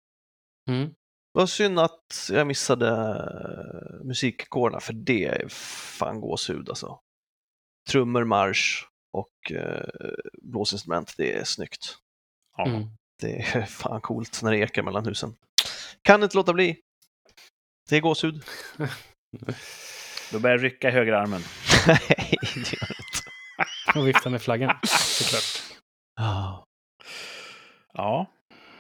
Mm. 0.69 0.89
Det 1.35 1.41
var 1.41 1.47
synd 1.47 1.79
att 1.79 2.29
jag 2.31 2.47
missade 2.47 2.91
uh, 2.91 4.05
musikkårerna 4.05 4.81
för 4.81 4.93
det 4.93 5.25
är 5.25 5.49
fan 5.49 6.21
gåshud 6.21 6.69
alltså. 6.69 7.01
Trummor, 7.91 8.25
marsch 8.25 8.87
och 9.13 9.53
uh, 9.53 10.13
blåsinstrument, 10.43 11.15
det 11.17 11.33
är 11.39 11.45
snyggt. 11.45 11.99
Ja. 12.57 12.67
Mm. 12.67 12.89
Det 13.21 13.37
är 13.39 13.63
fan 13.67 14.01
coolt 14.01 14.43
när 14.43 14.51
det 14.51 14.59
ekar 14.59 14.83
mellan 14.83 15.07
husen. 15.07 15.37
Kan 16.09 16.23
inte 16.23 16.37
låta 16.37 16.53
bli. 16.53 16.77
Det 17.89 17.97
är 17.97 18.01
gåshud. 18.01 18.45
Då 20.33 20.39
börjar 20.39 20.57
jag 20.57 20.65
rycka 20.65 20.89
i 20.89 20.91
högerarmen. 20.91 21.41
Nej, 21.87 21.99
det 22.55 22.73
gör 22.73 22.91
inte. 22.91 23.99
Och 23.99 24.09
vifta 24.09 24.31
med 24.31 24.43
flaggan, 24.43 24.77
såklart. 24.87 25.79
Ah. 26.21 26.65
Ja, 27.93 28.27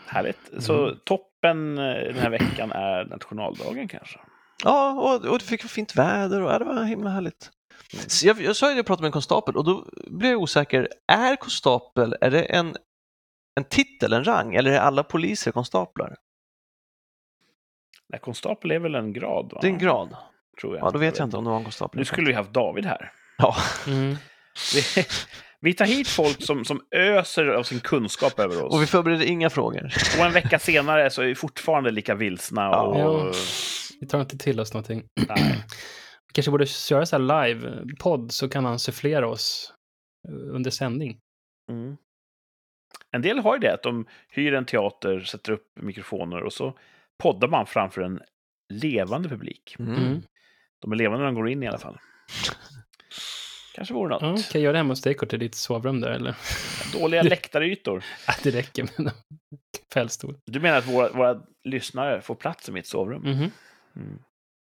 härligt. 0.07 0.39
Så 0.59 0.85
Mm. 0.87 0.99
toppen 1.05 1.79
eh, 1.79 1.85
den 1.85 2.19
här 2.19 2.31
veckan 2.31 2.73
är 2.73 3.05
nationaldagen 3.05 3.89
kanske. 3.89 4.21
Ja, 4.65 4.93
och, 4.93 5.25
och 5.25 5.39
det 5.39 5.45
fick 5.45 5.63
fint 5.63 5.97
väder 5.97 6.43
och 6.43 6.51
ja, 6.53 6.59
det 6.59 6.65
var 6.65 6.85
himla 6.85 7.11
härligt. 7.11 7.51
Så 8.07 8.27
jag, 8.27 8.41
jag 8.41 8.57
sa 8.57 8.69
ju 8.69 8.75
det, 8.75 8.79
jag 8.79 8.87
pratade 8.87 9.03
med 9.03 9.09
en 9.09 9.13
konstapel 9.13 9.57
och 9.57 9.65
då 9.65 9.89
blev 10.07 10.31
jag 10.31 10.41
osäker. 10.43 10.89
Är 11.13 11.37
konstapel, 11.37 12.17
är 12.21 12.31
det 12.31 12.43
en, 12.43 12.77
en 13.61 13.65
titel, 13.65 14.13
en 14.13 14.25
rang 14.25 14.55
eller 14.55 14.71
är 14.71 14.81
alla 14.81 15.05
poliser 15.05 15.53
konstaplar? 15.53 16.17
Nej, 18.09 18.21
konstapel 18.21 18.71
är 18.71 18.79
väl 18.79 18.95
en 18.95 19.13
grad? 19.13 19.51
Va? 19.55 19.59
Det 19.61 19.67
är 19.67 19.73
en 19.73 19.79
grad. 19.79 20.17
Tror 20.61 20.77
jag. 20.77 20.87
Ja, 20.87 20.91
då 20.91 20.99
vet 20.99 21.19
jag 21.19 21.27
inte 21.27 21.37
om 21.37 21.45
det 21.45 21.51
var 21.51 21.57
en 21.57 21.65
konstapel. 21.65 21.99
Nu 21.99 22.05
skulle 22.05 22.27
vi 22.27 22.33
haft 22.33 22.53
David 22.53 22.87
här. 22.87 23.13
Ja, 23.39 23.57
Mm. 23.87 24.17
Vi, 24.75 25.05
vi 25.61 25.75
tar 25.75 25.85
hit 25.85 26.09
folk 26.09 26.43
som, 26.43 26.65
som 26.65 26.81
öser 26.91 27.47
av 27.47 27.63
sin 27.63 27.81
kunskap 27.81 28.39
över 28.39 28.65
oss. 28.65 28.75
och 28.75 28.83
vi 28.83 28.87
förbereder 28.87 29.25
inga 29.25 29.51
frågor. 29.51 29.93
Och 30.19 30.25
en 30.27 30.33
vecka 30.33 30.59
senare 30.59 31.11
så 31.11 31.23
är 31.23 31.27
vi 31.27 31.35
fortfarande 31.35 31.91
lika 31.91 32.15
vilsna. 32.15 32.81
Och, 32.81 32.97
Ja. 33.01 33.33
Vi 34.01 34.07
tar 34.07 34.21
inte 34.21 34.39
till 34.39 34.61
oss 34.61 34.75
någonting. 34.75 35.03
nej. 35.29 35.65
kanske 36.35 36.51
borde 36.51 36.67
köra 36.67 37.07
så 37.07 37.17
här 37.17 37.23
live-podd 37.49 38.33
så 38.33 38.49
kan 38.49 38.65
han 38.65 38.79
sufflera 38.79 39.29
oss 39.29 39.73
eh, 40.29 40.55
under 40.55 40.71
sändning. 40.71 41.19
Mm. 41.71 41.97
En 43.11 43.23
del 43.23 43.39
har 43.39 43.55
ju 43.55 43.61
det, 43.61 43.75
att 43.75 43.83
de 43.83 44.07
hyr 44.29 44.55
en 44.55 44.65
teater, 44.65 45.21
sätter 45.21 45.53
upp 45.53 45.67
mikrofoner 45.81 46.43
och 46.43 46.53
så 46.53 46.79
poddar 47.19 47.49
man 47.49 47.67
framför 47.67 48.03
en 48.03 48.21
levande 48.69 49.29
publik. 49.29 49.77
Mm. 49.79 50.23
De 50.79 50.93
är 50.93 50.97
levande 50.97 51.19
när 51.19 51.27
de 51.27 51.35
går 51.35 51.49
in 51.49 51.63
i 51.63 51.67
alla 51.69 51.79
fall. 51.79 51.99
Kanske 53.75 53.95
vore 53.95 54.09
något. 54.09 54.23
Ja, 54.23 54.29
kan 54.29 54.61
jag 54.61 54.63
göra 54.63 54.73
det 54.73 54.79
hemma 54.79 54.93
hos 54.93 55.03
dig 55.03 55.17
i 55.33 55.37
ditt 55.37 55.55
sovrum 55.55 56.01
där 56.01 56.11
eller? 56.11 56.37
Dåliga 56.93 57.23
läktarytor. 57.33 58.05
Ja, 58.27 58.35
det 58.43 58.51
räcker 58.51 58.83
med 58.83 58.93
en 58.99 59.11
fällstol. 59.93 60.37
Du 60.45 60.61
menar 60.61 60.79
att 60.79 60.87
våra, 60.87 61.09
våra 61.13 61.43
lyssnare 61.65 62.21
får 62.21 62.35
plats 62.35 62.69
i 62.69 62.73
mitt 62.73 62.87
sovrum? 62.87 63.23
Mhm. 63.23 63.51
Mm. 63.97 64.19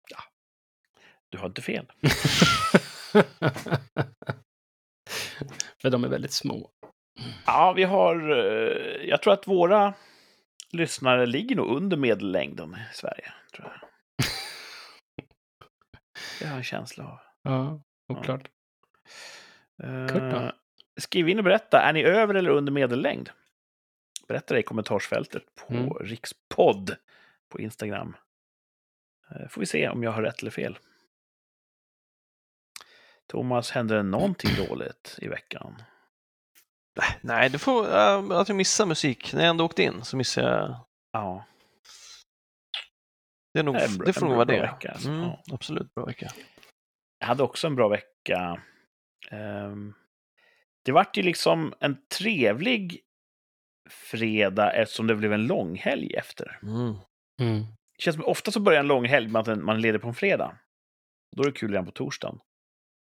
Ja. 0.09 0.17
Du 1.29 1.37
har 1.37 1.45
inte 1.45 1.61
fel. 1.61 1.85
För 5.81 5.89
de 5.89 6.03
är 6.03 6.07
väldigt 6.07 6.31
små. 6.33 6.69
Ja, 7.45 7.73
vi 7.75 7.83
har... 7.83 8.31
eh, 8.31 9.09
Jag 9.09 9.21
tror 9.21 9.33
att 9.33 9.47
våra 9.47 9.93
lyssnare 10.73 11.25
ligger 11.25 11.55
nog 11.55 11.77
under 11.77 11.97
medellängden 11.97 12.75
i 12.91 12.93
Sverige. 12.95 13.33
Tror 13.55 13.67
jag. 13.67 13.89
Det 16.39 16.45
har 16.45 16.51
jag 16.51 16.57
en 16.57 16.63
känsla 16.63 17.03
av. 17.07 17.19
Ja, 17.43 17.81
oklart. 18.07 18.49
Eh, 19.83 20.07
Kurt 20.07 20.31
då? 20.31 20.51
Skriv 21.01 21.29
in 21.29 21.37
och 21.37 21.43
berätta. 21.43 21.81
Är 21.81 21.93
ni 21.93 22.03
över 22.03 22.33
eller 22.33 22.49
under 22.49 22.71
medellängd? 22.71 23.29
Berätta 24.27 24.53
det 24.53 24.59
i 24.59 24.63
kommentarsfältet 24.63 25.43
på 25.55 25.73
Mm. 25.73 25.93
Rikspodd 25.93 26.95
på 27.49 27.59
Instagram. 27.59 28.15
Eh, 29.31 29.47
Får 29.47 29.59
vi 29.59 29.65
se 29.65 29.89
om 29.89 30.03
jag 30.03 30.11
har 30.11 30.21
rätt 30.21 30.41
eller 30.41 30.51
fel. 30.51 30.79
Thomas, 33.27 33.71
händer 33.71 33.95
det 33.95 34.03
någonting 34.03 34.67
dåligt 34.67 35.17
i 35.21 35.27
veckan? 35.27 35.81
Nej, 37.21 37.49
det 37.49 37.59
får, 37.59 37.89
äh, 37.95 38.31
att 38.31 38.47
jag 38.49 38.55
missar 38.55 38.85
musik. 38.85 39.33
När 39.33 39.41
jag 39.41 39.49
ändå 39.49 39.65
åkte 39.65 39.83
in 39.83 40.03
så 40.03 40.17
missade 40.17 40.47
jag. 40.47 40.75
Ja, 41.11 41.45
Det, 43.53 43.59
är 43.59 43.63
nog, 43.63 43.75
En 43.75 43.97
bra- 43.97 44.05
det 44.05 44.13
får 44.13 44.25
nog 44.25 44.35
vara 44.35 44.45
det. 44.45 44.61
vecka, 44.61 44.91
alltså. 44.91 45.09
Mm, 45.09 45.21
Ja. 45.21 45.43
Absolut 45.51 45.93
bra 45.93 46.05
vecka. 46.05 46.27
jag 47.19 47.27
hade 47.27 47.43
också 47.43 47.67
en 47.67 47.75
bra 47.75 47.87
vecka. 47.87 48.61
Ehm, 49.31 49.93
det 50.85 50.91
vart 50.91 51.17
ju 51.17 51.23
liksom 51.23 51.73
en 51.79 51.97
trevlig 52.17 53.01
fredag 53.89 54.71
eftersom 54.73 55.07
det 55.07 55.15
blev 55.15 55.33
en 55.33 55.47
långhelg 55.47 56.13
efter. 56.15 56.59
Mm. 56.63 56.95
Mm. 57.41 57.59
Det 57.97 58.03
känns 58.03 58.15
som 58.15 58.25
ofta 58.25 58.51
så 58.51 58.59
börjar 58.59 58.79
en 58.79 58.87
långhelg 58.87 59.27
med 59.27 59.47
att 59.49 59.57
man 59.59 59.81
leder 59.81 59.99
på 59.99 60.07
en 60.07 60.13
fredag. 60.13 60.57
Då 61.35 61.43
är 61.43 61.47
det 61.47 61.51
kul 61.59 61.69
redan 61.71 61.85
på 61.85 61.91
torsdagen. 61.91 62.39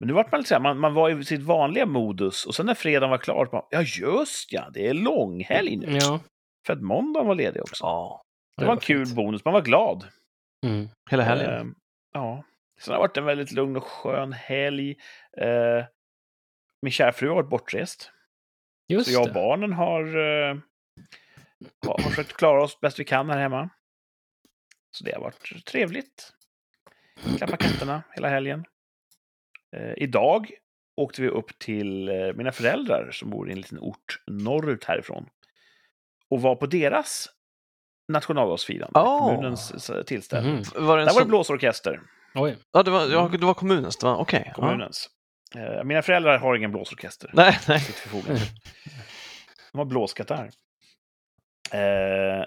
Men 0.04 0.08
nu 0.08 0.14
vart 0.14 0.32
man 0.32 0.40
lite 0.40 0.48
så 0.48 0.56
här, 0.56 0.62
man, 0.62 0.80
man 0.80 0.94
var 0.94 1.10
i 1.10 1.26
sitt 1.26 1.42
vanliga 1.42 1.86
modus 1.86 2.46
och 2.46 2.56
sen 2.56 2.66
när 2.66 2.74
fredagen 2.74 3.10
var 3.10 3.18
klar, 3.18 3.46
bara, 3.46 3.66
ja 3.70 3.82
just 3.82 4.54
ja, 4.54 4.70
det 4.74 4.88
är 4.88 4.94
långhelg 4.94 5.76
nu. 5.76 5.98
Ja, 5.98 6.20
För 6.66 6.74
att 6.74 6.82
måndagen 6.82 7.28
var 7.28 7.36
ledig 7.36 7.62
också. 7.62 7.84
Ja, 7.84 8.22
det 8.58 8.66
var 8.66 8.74
en 8.74 8.80
kul 8.80 9.06
fint. 9.06 9.16
bonus, 9.16 9.46
man 9.46 9.54
var 9.54 9.62
glad. 9.62 10.08
Mm. 10.66 10.90
hela 11.10 11.24
helgen. 11.24 11.50
Ehm, 11.52 11.76
ja. 12.14 12.44
Sen 12.80 12.92
har 12.92 13.00
det 13.00 13.08
varit 13.08 13.18
en 13.18 13.26
väldigt 13.26 13.52
lugn 13.52 13.76
och 13.78 13.84
skön 13.84 14.34
helg. 14.34 14.96
Eh, 15.38 15.86
min 16.82 16.92
kära 16.92 17.12
fru 17.12 17.28
har 17.28 17.36
varit 17.36 17.50
bortrest. 17.50 18.12
Just 18.88 19.06
Så 19.08 19.14
jag 19.14 19.22
och 19.22 19.28
det. 19.28 19.34
barnen 19.34 19.74
har, 19.74 20.02
eh, 20.06 20.58
har 21.86 22.04
har 22.04 22.10
försökt 22.10 22.34
klara 22.34 22.64
oss 22.64 22.80
bäst 22.80 23.00
vi 23.00 23.04
kan 23.06 23.30
här 23.30 23.40
hemma. 23.40 23.70
Så 24.92 25.04
det 25.04 25.14
har 25.14 25.22
varit 25.22 25.66
trevligt. 25.66 26.34
Klappa 27.38 27.58
katterna 27.58 28.04
hela 28.16 28.30
helgen. 28.30 28.66
Eh, 29.74 29.94
idag 29.98 30.52
åkte 31.02 31.22
vi 31.22 31.28
upp 31.30 31.60
till 31.60 32.10
eh, 32.10 32.16
mina 32.34 32.52
föräldrar 32.52 33.12
som 33.12 33.30
bor 33.30 33.50
i 33.50 33.52
en 33.52 33.58
liten 33.58 33.80
ort 33.80 34.24
norrut 34.28 34.84
härifrån. 34.84 35.26
Och 36.30 36.42
var 36.42 36.56
på 36.56 36.66
deras 36.66 37.30
nationaldagsfirande, 38.12 39.00
Oh. 39.00 39.36
kommunens 39.36 39.90
eh, 39.90 40.04
tillställning. 40.04 40.54
Mhm. 40.76 40.86
Var 40.86 40.98
det 40.98 41.04
en 41.04 41.08
Där 41.08 41.14
var 41.14 41.22
det 41.22 41.28
blåsorkester, 41.28 42.02
Oj. 42.36 42.58
ja, 42.72 42.84
det, 42.84 42.92
var, 42.92 43.08
ja, 43.08 43.30
det 43.40 43.46
var 43.46 43.54
kommunens, 43.54 43.98
det 43.98 44.06
var 44.06 44.16
okej. 44.18 44.44
ja. 44.48 44.54
kommunens. 44.54 45.10
Eh, 45.56 45.84
mina 45.84 46.02
föräldrar 46.02 46.38
har 46.38 46.56
ingen 46.56 46.72
blåsorkester. 46.72 47.30
Nej, 47.34 47.60
nej. 47.68 47.82
De 49.72 49.78
har 49.78 49.86
blåskatarr. 49.86 50.50
Eh, 51.72 52.44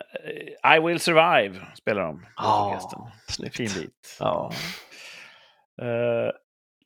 I 0.76 0.80
will 0.80 1.00
survive 1.00 1.66
spelar 1.74 2.02
de. 2.02 2.26
blåsorkestern. 2.36 3.00
snyggt. 3.28 3.56
Fin 3.56 3.70
bit. 3.74 4.16
Ja. 4.20 4.52
Eh, 5.82 6.30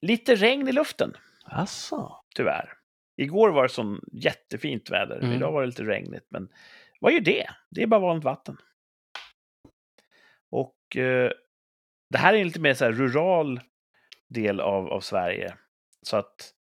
lite 0.00 0.34
regn 0.34 0.68
i 0.68 0.72
luften. 0.72 1.16
Asså. 1.44 2.24
tyvärr. 2.34 2.72
Igår 3.16 3.50
var 3.50 3.62
det 3.62 3.68
sån 3.68 4.00
jättefint 4.12 4.90
väder. 4.90 5.18
Mm. 5.18 5.32
Idag 5.32 5.52
var 5.52 5.60
det 5.60 5.66
lite 5.66 5.84
regnigt. 5.84 6.26
Men 6.28 6.48
vad 7.00 7.12
är 7.12 7.20
det? 7.20 7.50
Det 7.70 7.82
är 7.82 7.86
bara 7.86 8.00
vanligt 8.00 8.24
vatten. 8.24 8.56
Och 10.50 10.96
eh, 10.96 11.30
det 12.10 12.18
här 12.18 12.34
är 12.34 12.38
en 12.38 12.46
lite 12.46 12.60
mer 12.60 12.74
så 12.74 12.84
här 12.84 12.92
rural 12.92 13.60
del 14.28 14.60
av, 14.60 14.88
av 14.88 15.00
Sverige. 15.00 15.54
Så 16.02 16.16
att 16.16 16.54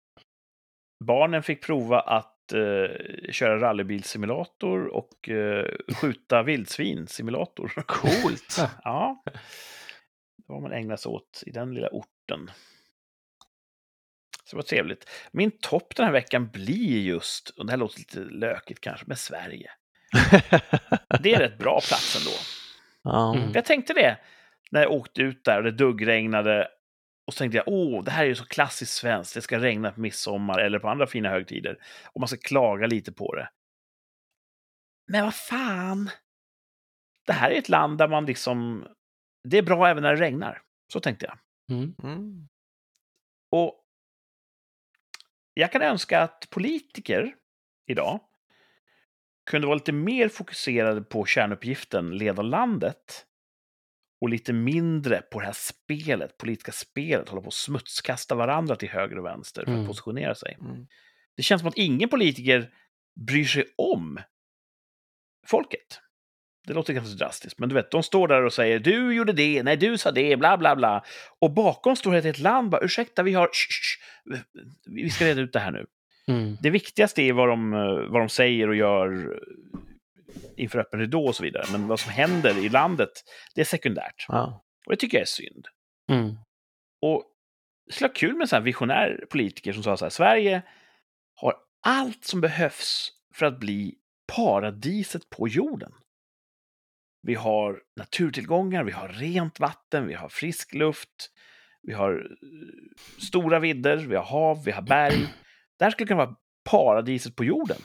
barnen 1.06 1.44
fick 1.44 1.64
prova 1.66 2.00
att 2.00 2.54
eh, 2.54 3.32
köra 3.32 3.60
rallybilsimulator 3.60 4.88
och 4.88 5.30
eh, 5.30 5.76
skjuta 5.96 6.44
vildsvin-simulator. 6.44 7.68
Coolt. 7.88 8.58
ja. 8.84 9.24
Det 10.38 10.54
var 10.54 10.60
man 10.60 10.72
ägnar 10.72 10.96
sig 10.96 11.10
åt 11.10 11.44
i 11.46 11.52
den 11.52 11.74
lilla 11.74 11.90
orten. 11.90 12.52
Så 14.48 14.56
det 14.56 14.58
var 14.58 14.64
trevligt. 14.64 15.10
Min 15.32 15.52
topp 15.52 15.96
den 15.96 16.06
här 16.06 16.12
veckan 16.12 16.50
blir 16.50 17.02
just, 17.02 17.50
och 17.50 17.66
det 17.66 17.72
här 17.72 17.78
låter 17.78 18.00
lite 18.00 18.20
lökigt 18.20 18.82
kanske, 18.82 19.06
men 19.08 19.18
Sverige. 19.18 19.72
Det 21.24 21.34
är 21.34 21.40
rätt 21.40 21.58
bra 21.58 21.80
plats 21.88 22.18
ändå. 22.18 22.38
Mm. 23.36 23.52
Jag 23.54 23.66
tänkte 23.66 23.94
det 23.94 24.18
när 24.72 24.82
jag 24.82 24.92
åkte 24.92 25.22
ut 25.22 25.44
där 25.44 25.58
och 25.58 25.64
det 25.64 25.72
duggregnade. 25.72 26.68
Och 27.28 27.34
så 27.34 27.38
tänkte 27.38 27.58
jag, 27.58 27.68
åh, 27.68 28.04
det 28.04 28.12
här 28.12 28.24
är 28.24 28.28
ju 28.28 28.36
så 28.36 28.46
klassiskt 28.46 28.94
svenskt. 28.94 29.34
Det 29.34 29.42
ska 29.42 29.60
regna 29.60 29.92
på 29.92 30.00
midsommar 30.00 30.60
eller 30.60 30.80
på 30.80 30.90
andra 30.90 31.08
fina 31.08 31.30
högtider. 31.30 31.78
Och 32.06 32.22
man 32.22 32.28
ska 32.28 32.38
klaga 32.38 32.88
lite 32.88 33.12
på 33.12 33.36
det. 33.36 33.50
Men 35.08 35.24
vad 35.24 35.36
fan. 35.36 36.10
Det 37.26 37.34
här 37.34 37.52
är 37.52 37.58
ett 37.58 37.70
land 37.70 37.98
där 37.98 38.08
man 38.08 38.26
liksom... 38.26 38.88
Det 39.44 39.58
är 39.58 39.64
bra 39.64 39.88
även 39.88 40.04
när 40.04 40.16
det 40.16 40.22
regnar. 40.22 40.62
Så 40.94 41.00
tänkte 41.00 41.26
jag. 41.26 41.38
Mm. 41.78 41.96
Mm. 42.04 42.48
Och 43.52 43.84
jag 45.60 45.72
kan 45.72 45.82
önska 45.82 46.22
att 46.22 46.50
politiker 46.50 47.36
idag 47.88 48.20
kunde 49.50 49.68
vara 49.68 49.76
lite 49.76 49.92
mer 49.92 50.30
fokuserade 50.30 51.02
på 51.02 51.26
kärnuppgiften 51.26 52.18
leda 52.18 52.42
landet 52.42 53.26
och 54.22 54.30
lite 54.30 54.54
mindre 54.54 55.22
på 55.22 55.40
det 55.40 55.46
här 55.46 55.54
spelet, 55.54 56.38
politiska 56.38 56.72
spelet, 56.72 57.30
hålla 57.30 57.42
på 57.42 57.48
och 57.48 57.54
smutskasta 57.54 58.36
varandra 58.36 58.76
till 58.76 58.90
höger 58.90 59.18
och 59.18 59.26
vänster 59.26 59.66
för 59.66 59.72
att 59.72 59.76
Mm. 59.76 59.88
positionera 59.88 60.36
sig. 60.36 60.58
Mm. 60.62 60.88
Det 61.36 61.44
känns 61.44 61.62
som 61.62 61.68
att 61.70 61.78
ingen 61.78 62.10
politiker 62.10 62.74
bryr 63.28 63.46
sig 63.46 63.66
om 63.78 64.20
folket. 65.48 66.02
Det 66.68 66.74
låter 66.74 66.94
ganska 66.94 67.26
drastiskt, 67.26 67.60
men 67.60 67.70
du 67.70 67.76
vet, 67.76 67.92
de 67.92 68.04
står 68.04 68.28
där 68.28 68.44
och 68.44 68.54
säger 68.54 68.80
du 68.80 69.16
gjorde 69.16 69.34
det, 69.34 69.64
nej 69.64 69.78
du 69.78 69.98
sa 69.98 70.12
det, 70.12 70.38
bla 70.38 70.58
bla 70.58 70.76
bla. 70.76 71.04
Och 71.40 71.52
bakom 71.52 71.96
står 71.96 72.16
ett 72.16 72.24
helt 72.24 72.40
land 72.40 72.70
bara 72.70 72.82
ursäkta, 72.86 73.24
vi 73.24 73.34
har, 73.34 73.48
shh, 73.48 73.70
shh, 73.70 74.00
vi 74.86 75.10
ska 75.10 75.26
reda 75.26 75.42
ut 75.42 75.54
det 75.54 75.60
här 75.60 75.72
nu. 75.72 75.86
Mm. 76.28 76.58
Det 76.62 76.70
viktigaste 76.70 77.22
är 77.22 77.34
vad 77.34 77.50
de, 77.50 77.72
vad 78.12 78.22
de 78.22 78.30
säger 78.30 78.70
och 78.70 78.76
gör 78.76 79.40
inför 80.58 80.80
öppen 80.80 81.00
ridå 81.00 81.26
och 81.26 81.36
så 81.36 81.44
vidare. 81.44 81.66
Men 81.72 81.88
vad 81.88 82.00
som 82.00 82.12
händer 82.12 82.66
i 82.66 82.70
landet, 82.70 83.10
det 83.56 83.62
är 83.62 83.66
sekundärt. 83.66 84.26
Ja. 84.28 84.64
Och 84.86 84.92
det 84.92 84.98
tycker 84.98 85.18
jag 85.18 85.22
är 85.22 85.26
synd. 85.26 85.68
Mm. 86.12 86.36
Och 87.02 87.24
det 87.86 87.94
skulle 87.94 88.08
vara 88.08 88.16
kul 88.16 88.36
med 88.36 88.54
en 88.54 88.64
visionär 88.64 89.26
politiker 89.30 89.74
som 89.74 89.84
sa 89.84 89.98
så 89.98 90.06
här, 90.06 90.10
Sverige 90.10 90.62
har 91.36 91.56
allt 91.86 92.26
som 92.26 92.42
behövs 92.42 93.12
för 93.34 93.46
att 93.46 93.60
bli 93.60 93.96
paradiset 94.36 95.30
på 95.30 95.48
jorden. 95.48 95.92
Vi 97.22 97.36
har 97.36 97.82
naturtillgångar, 97.96 98.84
vi 98.84 98.92
har 98.92 99.08
rent 99.08 99.60
vatten, 99.60 100.08
vi 100.08 100.14
har 100.14 100.30
frisk 100.30 100.74
luft, 100.74 101.32
vi 101.82 101.94
har 101.94 102.12
eh, 102.14 103.22
stora 103.22 103.60
vidder, 103.60 103.98
vi 103.98 104.16
har 104.16 104.24
hav, 104.24 104.64
vi 104.66 104.72
har 104.72 104.82
berg. 104.82 105.28
Det 105.78 105.84
här 105.84 105.92
skulle 105.92 106.08
kunna 106.08 106.26
vara 106.26 106.36
paradiset 106.70 107.36
på 107.36 107.44
jorden. 107.44 107.82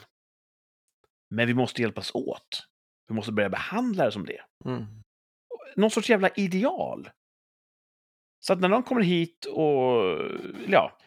Men 1.29 1.47
vi 1.47 1.53
måste 1.53 1.81
hjälpas 1.81 2.11
åt. 2.15 2.67
Vi 3.07 3.15
måste 3.15 3.31
börja 3.31 3.49
behandla 3.49 4.05
det 4.05 4.11
som 4.11 4.25
det 4.25 4.41
Mm. 4.65 4.85
någon 5.75 5.91
sorts 5.91 6.09
jävla 6.09 6.29
ideal. 6.29 7.09
Så 8.39 8.53
att 8.53 8.59
när 8.59 8.69
någon 8.69 8.83
kommer 8.83 9.01
hit 9.01 9.45
och, 9.45 10.17
ja, 10.67 10.97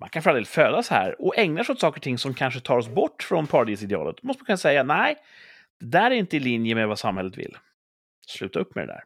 man 0.00 0.08
kan 0.08 0.22
för 0.22 0.30
all 0.30 0.36
del 0.36 0.46
födas 0.46 0.88
här 0.88 1.22
och 1.22 1.38
ägnar 1.38 1.64
sig 1.64 1.72
åt 1.72 1.80
saker 1.80 1.98
och 1.98 2.02
ting 2.02 2.18
som 2.18 2.34
kanske 2.34 2.60
tar 2.60 2.78
oss 2.78 2.88
bort 2.88 3.22
från 3.22 3.46
paradisidealet, 3.46 4.16
då 4.22 4.26
måste 4.26 4.40
man 4.40 4.46
kunna 4.46 4.56
säga 4.56 4.82
nej, 4.82 5.16
det 5.80 5.86
där 5.86 6.10
är 6.10 6.14
inte 6.14 6.36
i 6.36 6.40
linje 6.40 6.74
med 6.74 6.88
vad 6.88 6.98
samhället 6.98 7.36
vill. 7.38 7.56
Sluta 8.26 8.58
upp 8.58 8.74
med 8.74 8.88
det 8.88 8.92
där. 8.92 9.04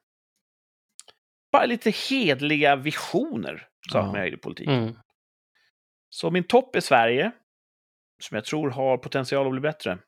Bara 1.53 1.67
lite 1.67 1.91
hedliga 1.91 2.77
visioner 2.77 3.69
saknar 3.93 4.19
Ja. 4.19 4.25
jag 4.25 4.33
i 4.35 4.37
politik. 4.37 4.69
Mm. 4.69 4.95
Så 6.11 6.31
min 6.31 6.45
topp 6.45 6.77
är 6.77 6.81
Sverige, 6.81 7.31
som 8.23 8.35
jag 8.35 8.45
tror 8.45 8.71
har 8.71 8.99
potential 8.99 9.47
att 9.47 9.53
bli 9.53 9.61
bättre. 9.61 9.99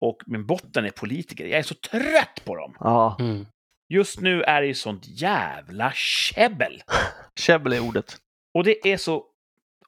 Och 0.00 0.22
min 0.26 0.46
botten 0.46 0.84
är 0.84 0.90
politiker. 0.90 1.44
Jag 1.46 1.58
är 1.58 1.62
så 1.62 1.74
trött 1.74 2.42
på 2.44 2.56
dem. 2.56 2.76
Ja, 2.80 3.16
Mm. 3.20 3.46
Just 3.88 4.20
nu 4.20 4.42
är 4.42 4.60
det 4.60 4.66
ju 4.66 4.74
sånt 4.74 5.06
jävla 5.06 5.92
käbbel. 5.94 6.82
käbbel 7.36 7.72
är 7.72 7.80
ordet. 7.80 8.16
Och 8.54 8.64
det 8.64 8.86
är 8.92 8.96
så 8.96 9.26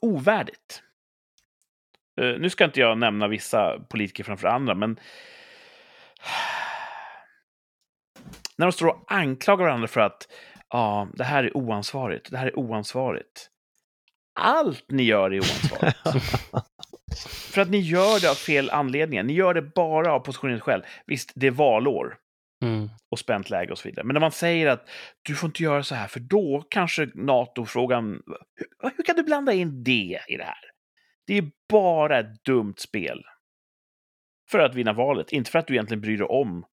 ovärdigt. 0.01 0.83
Eh, 2.21 2.39
nu 2.39 2.51
ska 2.51 2.65
inte 2.65 2.81
jag 2.81 2.99
nämna 2.99 3.29
vissa 3.29 3.81
politiker 3.91 4.25
framför 4.25 4.49
andra, 4.49 4.75
men... 4.75 5.01
När 8.59 8.67
de 8.67 8.73
står 8.73 8.87
och 8.87 9.05
anklagar 9.07 9.65
varandra 9.65 9.89
för 9.89 10.01
att 10.01 10.29
ja, 10.71 11.09
det 11.15 11.25
här 11.25 11.45
är 11.45 11.57
oansvarigt, 11.57 12.31
det 12.31 12.37
här 12.37 12.47
är 12.47 12.59
oansvarigt. 12.59 13.51
Allt 14.41 14.85
ni 14.89 15.03
gör 15.03 15.31
är 15.31 15.41
oansvarigt. 15.41 15.99
för 17.55 17.61
att 17.61 17.71
ni 17.71 17.79
gör 17.79 18.21
det 18.21 18.31
av 18.31 18.35
fel 18.35 18.71
anledningar. 18.71 19.23
Ni 19.23 19.33
gör 19.33 19.55
det 19.55 19.63
bara 19.63 20.13
av 20.13 20.21
positionen 20.21 20.61
själv. 20.61 20.83
Visst, 21.07 21.33
det 21.35 21.47
är 21.47 21.51
valår 21.51 22.19
Mm. 22.63 22.89
och 23.11 23.19
spänt 23.19 23.51
läge 23.51 23.73
och 23.73 23.79
så 23.79 23.89
vidare. 23.89 24.05
Men 24.07 24.15
när 24.15 24.21
man 24.21 24.33
säger 24.33 24.67
att 24.67 24.89
du 25.23 25.35
får 25.35 25.47
inte 25.47 25.63
göra 25.63 25.83
så 25.83 25.95
här, 25.95 26.07
för 26.09 26.21
då 26.21 26.67
kanske 26.69 27.09
NATO-frågan... 27.15 28.23
Hur, 28.57 28.91
hur 28.97 29.05
kan 29.05 29.17
du 29.17 29.23
blanda 29.23 29.53
in 29.53 29.85
det 29.85 30.21
i 30.29 30.37
det 30.37 30.45
här? 30.45 30.71
Det 31.27 31.39
är 31.39 31.51
bara 31.69 32.19
ett 32.19 32.45
dumt 32.45 32.75
spel. 32.79 33.25
För 34.51 34.59
att 34.59 34.75
vinna 34.75 34.93
valet, 34.93 35.33
inte 35.33 35.51
för 35.51 35.59
att 35.59 35.67
du 35.67 35.75
egentligen 35.75 36.01
bryr 36.01 36.19
dig 36.19 36.27
om 36.27 36.65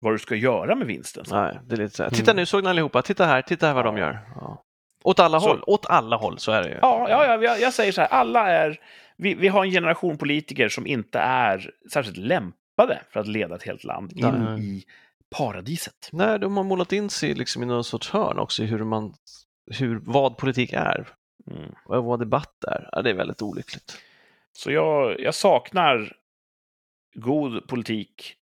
vad 0.00 0.14
du 0.14 0.18
ska 0.18 0.34
göra 0.34 0.74
med 0.74 0.86
vinsten. 0.86 1.24
Nej, 1.30 1.58
det 1.66 1.74
är 1.74 1.78
lite 1.78 1.96
så 1.96 2.02
här. 2.02 2.10
Mm. 2.10 2.18
Titta 2.20 2.32
nu 2.32 2.46
såg 2.46 2.62
ni 2.64 2.70
allihopa, 2.70 3.02
titta 3.02 3.24
här, 3.26 3.42
titta 3.42 3.66
här 3.66 3.74
vad 3.74 3.84
de 3.84 3.96
Ja. 3.96 4.06
gör. 4.06 4.18
Ja. 4.34 4.64
Åt 5.04 5.20
alla 5.20 5.40
Så- 5.40 5.48
håll, 5.48 5.62
åt 5.66 5.86
alla 5.86 6.16
håll, 6.16 6.38
så 6.38 6.52
är 6.52 6.62
det 6.62 6.68
ju. 6.68 6.74
Ja, 6.82 7.06
ja, 7.10 7.24
ja 7.26 7.42
jag, 7.42 7.60
jag 7.60 7.72
säger 7.74 7.92
så 7.92 8.00
här, 8.00 8.08
alla 8.08 8.48
är... 8.50 8.80
Vi, 9.16 9.34
vi 9.34 9.48
har 9.48 9.64
en 9.64 9.70
generation 9.70 10.18
politiker 10.18 10.68
som 10.68 10.86
inte 10.86 11.18
är 11.18 11.70
särskilt 11.92 12.16
lämpade 12.16 13.00
för 13.10 13.20
att 13.20 13.26
leda 13.28 13.54
ett 13.54 13.62
helt 13.62 13.84
land 13.84 14.12
in 14.12 14.26
Nej. 14.26 14.60
i 14.60 14.84
paradiset. 15.36 16.08
Nej, 16.12 16.38
de 16.38 16.56
har 16.56 16.64
målat 16.64 16.92
in 16.92 17.10
sig 17.10 17.34
liksom 17.34 17.62
i 17.62 17.66
någon 17.66 17.84
sorts 17.84 18.10
hörn 18.10 18.38
också 18.38 18.62
i 18.62 18.66
hur 18.66 18.84
man, 18.84 19.14
hur, 19.78 20.00
vad 20.02 20.36
politik 20.36 20.72
är 20.72 21.08
Mm. 21.50 21.70
och 21.86 22.04
vad 22.04 22.18
debatt 22.18 22.64
är. 22.64 22.88
Ja, 22.92 23.02
det 23.02 23.10
är 23.10 23.14
väldigt 23.14 23.42
olyckligt. 23.42 23.98
Så 24.52 24.70
jag, 24.72 25.20
jag 25.20 25.34
saknar 25.34 26.12
god 27.14 27.66
politik 27.68 28.34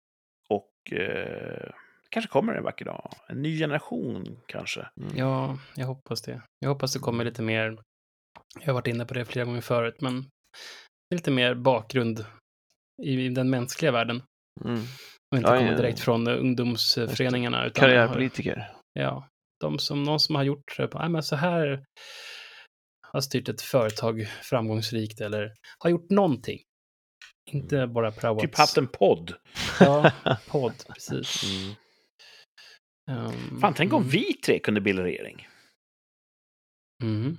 och 0.48 0.92
eh, 0.92 1.70
kanske 2.10 2.28
kommer 2.30 2.54
en 2.54 2.62
vacker 2.64 2.84
dag. 2.84 3.12
En 3.28 3.42
ny 3.42 3.58
generation 3.58 4.38
kanske. 4.46 4.88
Mm. 5.00 5.16
Ja, 5.16 5.58
jag 5.76 5.86
hoppas 5.86 6.22
det. 6.22 6.42
Jag 6.58 6.68
hoppas 6.68 6.92
det 6.92 6.98
kommer 6.98 7.24
lite 7.24 7.42
mer. 7.42 7.78
Jag 8.60 8.66
har 8.66 8.74
varit 8.74 8.86
inne 8.86 9.04
på 9.06 9.14
det 9.14 9.24
flera 9.24 9.44
gånger 9.44 9.60
förut, 9.60 10.00
men 10.00 10.24
lite 11.14 11.30
mer 11.30 11.54
bakgrund 11.54 12.24
i, 13.02 13.12
i 13.24 13.28
den 13.28 13.50
mänskliga 13.50 13.92
världen. 13.92 14.22
Mm. 14.64 14.80
Och 15.30 15.38
inte 15.38 15.50
Ja, 15.50 15.56
komma 15.58 15.70
ja. 15.70 15.76
direkt 15.76 16.00
från 16.00 16.26
eh, 16.26 16.38
ungdomsföreningarna. 16.38 17.66
Utan 17.66 17.84
har, 17.84 17.90
Karriärpolitiker. 17.90 18.70
ja, 18.92 19.28
de 19.60 19.78
som, 19.78 20.02
någon 20.02 20.20
som 20.20 20.34
har 20.34 20.42
gjort 20.42 20.76
det, 20.76 20.88
nej 20.94 21.08
men 21.08 21.22
så 21.22 21.36
här 21.36 21.84
har 23.12 23.20
styrt 23.20 23.48
ett 23.48 23.62
företag 23.62 24.26
framgångsrikt 24.42 25.20
eller 25.20 25.52
har 25.78 25.90
gjort 25.90 26.10
någonting. 26.10 26.58
Inte 27.46 27.86
bara 27.86 28.12
prowats. 28.12 28.42
Typ 28.42 28.56
haft 28.58 28.76
en 28.76 28.86
podd. 28.88 29.34
Ja, 29.80 30.12
podd, 30.48 30.72
precis. 30.94 31.44
Um, 33.10 33.60
Fan, 33.60 33.74
tänk 33.74 33.92
om 33.92 34.02
mm, 34.02 34.10
vi 34.10 34.32
tre 34.34 34.58
kunde 34.58 34.80
bilda 34.80 35.02
regering. 35.04 35.48
Mm. 37.02 37.38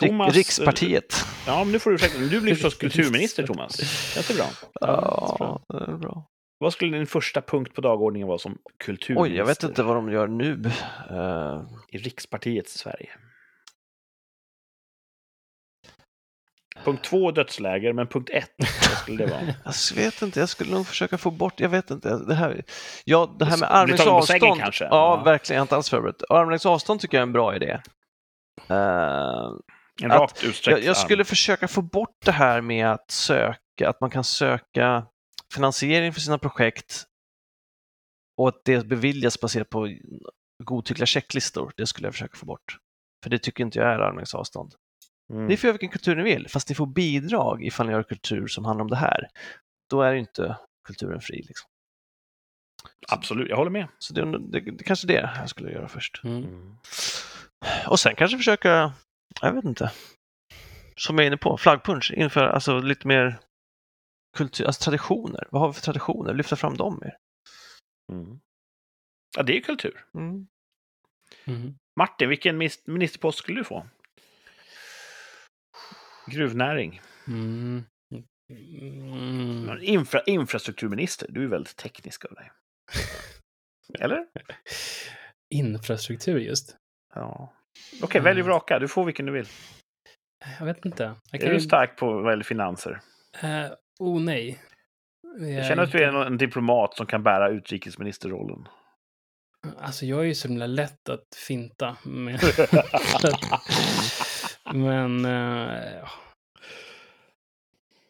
Thomas- 0.00 0.32
Rikspartiet. 0.32 1.14
Ja, 1.46 1.64
men 1.64 1.72
nu 1.72 1.78
får 1.78 1.90
du 1.90 1.94
ursäkta. 1.96 2.18
Du 2.18 2.40
blir 2.40 2.54
förstås 2.54 2.74
kulturminister, 2.78 3.46
Thomas. 3.46 3.76
Känns 4.14 4.28
det 4.28 4.34
bra? 4.34 4.46
Ja, 4.80 5.60
det 5.68 5.92
är 5.92 5.96
bra. 5.96 6.26
Vad 6.58 6.72
skulle 6.72 6.96
din 6.96 7.06
första 7.06 7.42
punkt 7.42 7.74
på 7.74 7.80
dagordningen 7.80 8.28
vara 8.28 8.38
som 8.38 8.58
kulturminister 8.84 9.32
Oj, 9.32 9.36
jag 9.36 9.46
vet 9.46 9.62
inte 9.62 9.82
vad 9.82 9.96
de 9.96 10.12
gör 10.12 10.26
nu. 10.26 10.70
Eh, 11.10 11.62
i 11.88 11.98
Rikspartiets 11.98 12.78
Sverige? 12.78 13.10
Punkt 16.84 17.04
två, 17.04 17.30
dödsläger, 17.30 17.92
men 17.92 18.06
punkt 18.06 18.30
ett, 18.32 18.54
vad 18.58 18.98
skulle 18.98 19.24
det 19.26 19.30
vara? 19.32 19.40
jag 19.64 19.96
vet 19.96 20.22
inte, 20.22 20.40
jag 20.40 20.48
skulle 20.48 20.70
nog 20.70 20.86
försöka 20.86 21.18
få 21.18 21.30
bort, 21.30 21.60
jag 21.60 21.68
vet 21.68 21.90
inte. 21.90 22.18
Det 22.18 22.34
här, 22.34 22.62
ja, 23.04 23.36
det 23.38 23.44
här 23.44 23.58
med 23.58 23.70
armlängds 23.72 24.02
sängen 24.02 24.14
avstånd. 24.14 24.60
kanske? 24.60 24.84
Ja, 24.84 24.90
Ja. 24.90 25.22
verkligen, 25.24 25.56
jag 25.56 25.60
har 25.60 25.64
inte 25.64 25.76
alls 25.76 25.90
förberett. 25.90 26.22
Armlängds 26.30 26.66
avstånd 26.66 27.00
tycker 27.00 27.16
jag 27.16 27.22
är 27.22 27.26
en 27.26 27.32
bra 27.32 27.56
idé. 27.56 27.80
Eh, 28.68 29.50
En 30.02 30.10
Att- 30.12 30.20
rakt 30.20 30.44
utsträckt 30.44 30.78
Jag, 30.78 30.86
jag 30.86 30.96
skulle 30.96 31.24
försöka 31.24 31.68
få 31.68 31.82
bort 31.82 32.16
det 32.24 32.32
här 32.32 32.60
med 32.60 32.90
att 32.92 33.10
söka, 33.10 33.88
att 33.88 34.00
man 34.00 34.10
kan 34.10 34.24
söka 34.24 35.06
finansiering 35.54 36.12
för 36.12 36.20
sina 36.20 36.38
projekt 36.38 37.04
och 38.38 38.48
att 38.48 38.60
det 38.64 38.86
beviljas 38.86 39.40
baserat 39.40 39.70
på 39.70 39.88
godtyckliga 40.64 41.06
checklistor. 41.06 41.72
Det 41.76 41.86
skulle 41.86 42.06
jag 42.06 42.14
försöka 42.14 42.36
få 42.36 42.46
bort. 42.46 42.76
För 43.22 43.30
det 43.30 43.38
tycker 43.38 43.64
inte 43.64 43.78
jag 43.78 43.88
är 43.88 43.98
armlängds 43.98 44.34
avstånd. 44.34 44.74
Mm. 45.32 45.46
Ni 45.46 45.56
får 45.56 45.68
göra 45.68 45.72
vilken 45.72 45.88
kultur 45.88 46.16
ni 46.16 46.22
vill, 46.22 46.48
fast 46.48 46.68
ni 46.68 46.74
får 46.74 46.86
bidrag 46.86 47.64
ifall 47.64 47.86
ni 47.86 47.92
gör 47.92 48.02
kultur 48.02 48.46
som 48.46 48.64
handlar 48.64 48.82
om 48.82 48.90
det 48.90 48.96
här. 48.96 49.28
Då 49.90 50.02
är 50.02 50.12
ju 50.12 50.18
inte 50.18 50.58
kulturen 50.86 51.20
fri. 51.20 51.36
Liksom. 51.36 51.70
Absolut, 53.08 53.48
jag 53.48 53.56
håller 53.56 53.70
med. 53.70 53.88
Så 53.98 54.14
det, 54.14 54.38
det, 54.38 54.60
det 54.60 54.84
kanske 54.84 55.06
är 55.06 55.08
det 55.08 55.30
jag 55.36 55.48
skulle 55.48 55.72
göra 55.72 55.88
först. 55.88 56.20
Mm. 56.24 56.44
Mm. 56.44 56.76
Och 57.88 58.00
sen 58.00 58.14
kanske 58.16 58.36
försöka, 58.36 58.92
jag 59.40 59.52
vet 59.52 59.64
inte, 59.64 59.92
som 60.96 61.18
jag 61.18 61.22
är 61.22 61.26
inne 61.26 61.36
på, 61.36 61.56
flaggpunch, 61.56 62.12
införa 62.12 62.52
alltså 62.52 62.78
lite 62.78 63.06
mer 63.06 63.38
kultur, 64.36 64.66
alltså 64.66 64.84
traditioner. 64.84 65.48
Vad 65.50 65.62
har 65.62 65.68
vi 65.68 65.74
för 65.74 65.82
traditioner? 65.82 66.34
Lyfta 66.34 66.56
fram 66.56 66.76
dem 66.76 66.98
mer. 67.02 67.16
Mm. 68.12 68.40
Ja, 69.36 69.42
det 69.42 69.56
är 69.56 69.60
kultur. 69.60 70.04
Mm. 70.14 70.46
Mm. 71.44 71.74
Martin, 71.96 72.28
vilken 72.28 72.58
ministerpost 72.86 73.38
skulle 73.38 73.60
du 73.60 73.64
få? 73.64 73.86
Gruvnäring. 76.26 77.00
Mm. 77.26 77.84
Mm. 78.50 79.78
Infra- 79.80 80.22
infrastrukturminister, 80.26 81.26
du 81.30 81.44
är 81.44 81.48
väldigt 81.48 81.76
teknisk 81.76 82.24
av 82.24 82.34
dig. 82.34 82.50
Eller? 84.00 84.26
Infrastruktur 85.54 86.38
just. 86.38 86.76
Ja. 87.14 87.52
Okej, 88.02 88.20
välj 88.20 88.40
och 88.40 88.46
vraka. 88.46 88.78
Du 88.78 88.88
får 88.88 89.04
vilken 89.04 89.26
du 89.26 89.32
vill. 89.32 89.46
Jag 90.58 90.66
vet 90.66 90.84
inte. 90.84 91.14
Jag 91.30 91.42
Är 91.42 91.54
du 91.54 91.60
stark 91.60 91.96
på 91.96 92.22
vad 92.22 92.32
gäller 92.32 92.44
finanser? 92.44 93.00
Eh, 93.42 93.66
oh 93.98 94.20
nej. 94.20 94.62
Jag 95.38 95.66
känner 95.66 95.82
att 95.82 95.92
du 95.92 95.98
är 95.98 96.08
en, 96.08 96.14
en 96.16 96.38
diplomat 96.38 96.96
som 96.96 97.06
kan 97.06 97.22
bära 97.22 97.48
utrikesministerrollen. 97.48 98.68
Alltså 99.78 100.06
jag 100.06 100.20
är 100.20 100.24
ju 100.24 100.34
så 100.34 100.48
himla 100.48 100.66
lätt 100.66 101.08
att 101.08 101.34
finta. 101.46 101.96
Med. 102.04 102.40
Men... 104.74 105.24
Ja. 105.24 106.10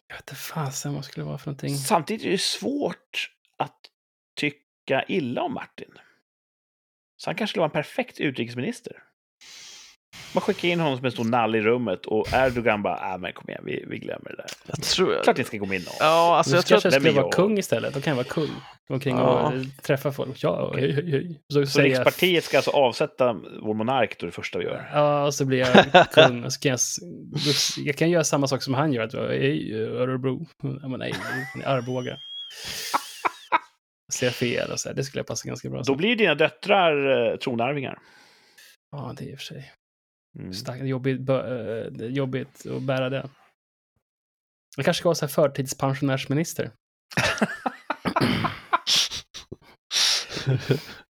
jag 0.09 0.17
vet 0.17 0.21
inte 0.21 0.35
fasen 0.35 0.95
vad 0.95 1.05
skulle 1.05 1.25
det 1.25 1.29
vara 1.29 1.39
för 1.39 1.47
någonting. 1.47 1.77
Samtidigt 1.77 2.27
är 2.27 2.31
det 2.31 2.39
svårt 2.41 3.31
att 3.57 3.91
tycka 4.35 5.05
illa 5.09 5.43
om 5.43 5.55
Martin. 5.55 5.99
Så 7.17 7.31
han 7.31 7.37
kanske 7.37 7.53
skulle 7.53 7.61
vara 7.61 7.69
en 7.71 7.83
perfekt 7.83 8.21
utrikesminister. 8.21 9.03
Man 10.35 10.41
skickar 10.41 10.69
in 10.69 10.81
honom 10.81 10.97
som 10.97 11.07
en 11.07 11.13
stor 11.13 11.25
nall 11.25 11.55
i 11.55 11.61
rummet 11.61 12.07
och 12.07 12.27
Erdogan 12.33 12.83
bara, 12.83 13.13
äh, 13.13 13.19
men 13.19 13.33
kom 13.33 13.49
igen, 13.49 13.63
vi, 13.67 13.85
vi 13.89 13.99
glömmer 13.99 14.31
det 14.31 14.37
där. 14.37 14.47
Jag 14.67 14.83
tror... 14.83 15.23
Klart 15.23 15.37
ni 15.37 15.45
ska 15.45 15.57
gå 15.57 15.67
med 15.67 15.81
NATO. 15.81 15.97
Ja, 16.01 16.37
alltså 16.37 16.55
jag 16.57 16.67
tror 16.67 16.79
att... 16.79 16.85
vem 16.85 16.93
skulle 16.93 17.09
är 17.09 17.13
vara 17.15 17.25
jag? 17.25 17.33
kung 17.33 17.59
istället. 17.59 17.95
Då 17.95 18.01
kan 18.01 18.11
jag 18.11 18.17
vara 18.17 18.27
kung. 18.27 18.51
Gå 18.89 18.95
omkring 18.95 19.17
Ja. 19.17 19.53
och 19.53 19.83
träffa 19.83 20.13
folk. 20.13 20.43
Ja, 20.43 20.73
hej, 20.77 20.93
hej, 20.93 21.11
hej. 21.11 21.41
Så, 21.53 21.67
Så 21.67 21.71
säger 21.73 21.89
jag- 21.89 21.99
Rikspartiet 21.99 22.45
ska 22.45 22.57
alltså 22.59 22.71
avsätta 22.71 23.33
vår 23.63 23.75
monark 23.75 24.19
då 24.21 24.27
det 24.27 24.33
första 24.33 24.59
vi 24.59 24.65
gör. 24.65 24.91
Ja, 24.93 25.25
och 25.27 25.35
så 25.35 25.45
blir 25.45 25.59
jag 25.59 26.11
kung. 26.13 26.45
Och 26.45 26.53
så 26.53 26.61
kan 26.61 26.71
jag, 26.71 26.81
jag 27.85 27.97
kan 27.97 28.11
göra 28.11 28.25
samma 28.25 28.47
sak 28.47 28.63
som 28.63 28.75
han 28.75 28.93
gör. 28.93 29.03
Att 29.05 29.13
jag, 29.13 29.29
hej, 29.29 29.75
Örebro. 29.75 30.47
Ja, 30.83 30.89
men 30.89 30.99
nej, 30.99 31.15
Arboga. 31.65 32.19
Ser 34.13 34.31
fel 34.31 34.71
och 34.73 34.81
så 34.81 34.89
här. 34.89 34.97
Det 34.97 35.05
skulle 35.05 35.25
passa 35.25 35.49
ganska 35.49 35.69
bra. 35.71 35.83
Då 35.83 35.95
blir 35.95 36.17
dina 36.17 36.35
döttrar 36.35 37.31
eh, 37.33 37.37
tronarvingar. 37.37 37.99
Ja, 38.93 39.15
det 39.19 39.25
är 39.25 39.29
i 39.29 39.35
och 39.35 39.39
för 39.39 39.45
sig 39.45 39.73
Mm. 40.39 40.53
starkt, 40.53 40.85
jobbigt, 40.85 41.21
bö- 41.21 41.85
eh, 41.87 41.93
det 41.93 42.05
är 42.05 42.09
jobbigt 42.11 42.67
att 42.67 42.83
bära 42.83 43.09
det. 43.11 43.29
Jag 44.77 44.85
kanske 44.85 45.01
ska 45.01 45.09
vara 45.09 45.15
så 45.15 45.27
här 45.27 45.33
förtidspensionärsminister. 45.33 46.71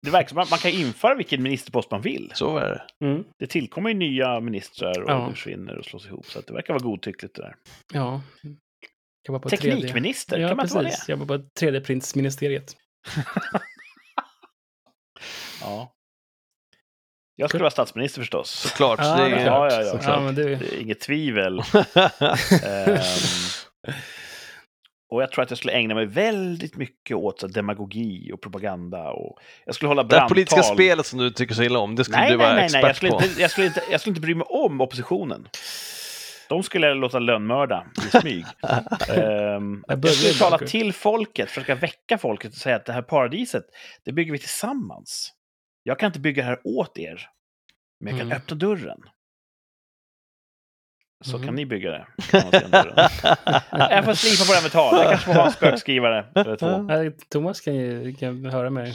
Det 0.03 0.11
verkar 0.11 0.29
som 0.29 0.39
att 0.39 0.51
man 0.51 0.59
kan 0.59 0.71
införa 0.71 1.15
vilken 1.15 1.43
ministerpost 1.43 1.91
man 1.91 2.03
vill. 2.03 2.33
Så 2.35 2.57
är 2.59 2.69
det. 2.69 3.07
Mm. 3.07 3.25
Det 3.39 3.47
tillkommer 3.47 3.91
ju 3.91 3.95
nya 3.97 4.41
ministrar 4.41 5.03
och 5.03 5.11
Ja. 5.11 5.31
försvinner 5.31 5.79
och 5.79 5.85
slås 5.85 6.07
ihop. 6.07 6.27
Så 6.27 6.39
att 6.39 6.47
det 6.47 6.53
verkar 6.53 6.75
vara 6.75 6.83
godtyckligt 6.83 7.35
det 7.35 7.43
där. 7.43 7.57
Ja. 7.93 8.23
Kan 9.25 9.33
vara 9.33 9.43
på 9.43 9.49
3D. 9.49 9.57
Teknikminister, 9.61 10.39
Ja, 10.39 10.49
kan 10.49 10.57
man 10.57 10.67
inte 10.67 10.75
vara 10.75 10.89
det? 11.07 11.15
var 11.15 11.27
på 11.27 11.45
3D-printsministeriet. 11.61 12.77
Ja. 15.61 15.93
Jag 17.41 17.51
skulle 17.51 17.63
vara 17.63 17.71
statsminister 17.71 18.21
förstås. 18.21 18.51
Såklart. 18.51 18.99
Ja, 19.03 19.17
det 19.17 19.29
det 19.31 19.37
är. 19.37 19.47
Ja, 19.47 19.69
ja, 19.71 19.83
ja. 19.83 19.91
såklart. 19.91 20.17
Ja, 20.17 20.21
men 20.21 20.35
det... 20.35 20.43
Det 20.57 20.75
är 20.75 20.81
inget 20.81 21.01
tvivel. 21.01 21.59
Ehm, 22.67 22.99
och 25.13 25.23
jag 25.23 25.33
tror 25.33 25.43
att 25.45 25.51
jag 25.51 25.59
skulle 25.59 25.73
ägna 25.73 25.95
mig 25.95 26.07
väldigt 26.07 26.77
mycket 26.77 27.17
åt 27.17 27.41
så, 27.41 27.47
demagogi 27.47 28.31
och 28.33 28.41
propaganda. 28.41 29.11
Och 29.11 29.39
jag 29.67 29.75
skulle 29.75 29.89
hålla 29.89 30.03
Det 30.03 30.09
brandtal. 30.09 30.29
politiska 30.29 30.63
spelet 30.63 31.07
som 31.07 31.19
du 31.19 31.31
tycker 31.31 31.55
så 31.55 31.63
illa 31.63 31.79
om, 31.79 31.97
det 31.97 32.05
skulle 32.05 32.19
Nej, 32.19 32.31
du 32.31 32.37
nej, 32.37 32.47
vara 32.47 32.57
nej, 32.57 32.69
nej. 32.73 32.81
Jag, 32.83 32.91
expert 32.91 32.97
skulle 32.97 33.13
på. 33.13 33.23
inte, 33.25 33.41
jag, 33.41 33.51
skulle 33.51 33.67
inte, 33.67 33.83
jag 33.91 34.01
skulle 34.01 34.11
inte 34.11 34.21
bry 34.21 34.35
mig 34.35 34.47
om 34.49 34.81
oppositionen. 34.81 35.49
De 36.49 36.63
skulle 36.63 36.87
jag 36.87 36.97
låta 36.97 37.19
lönnmörda 37.19 37.87
i 38.09 38.21
smyg. 38.21 38.45
Ehm, 39.09 39.85
Jag 39.89 40.09
skulle 40.09 40.35
tala 40.35 40.59
till 40.59 40.93
folket, 40.93 41.49
försöka 41.49 41.75
väcka 41.75 42.19
folket 42.19 42.51
och 42.53 42.59
säga 42.59 42.77
att 42.77 42.87
det 42.87 42.93
här 42.93 43.03
paradiset, 43.03 43.65
det 44.05 44.13
bygger 44.13 44.33
vi 44.33 44.39
tillsammans. 44.39 45.33
Jag 45.83 45.99
kan 45.99 46.07
inte 46.07 46.21
bygga 46.21 46.43
det 46.43 46.49
här 46.49 46.61
åt 46.65 46.99
er, 46.99 47.29
men 48.01 48.13
jag 48.13 48.21
kan 48.21 48.27
Mm. 48.27 48.37
öppna 48.39 48.57
dörren. 48.57 49.01
Så 51.25 51.37
Mm. 51.37 51.47
kan 51.47 51.55
ni 51.55 51.67
bygga 51.67 51.91
det. 51.91 52.07
Jag 53.73 54.05
får 54.05 54.15
slipa 54.15 54.45
på 54.45 54.53
det 54.53 54.57
här 54.57 54.63
med 54.63 54.73
tal. 54.73 54.97
Jag 54.97 55.09
kanske 55.11 55.27
får 55.27 55.33
ha 55.35 55.47
en 55.47 55.53
spökskrivare 55.53 56.27
eller 56.35 56.57
två. 56.57 57.17
Thomas 57.29 57.61
kan 57.61 57.75
ju 57.75 58.15
kan 58.15 58.45
höra 58.45 58.71
med 58.71 58.95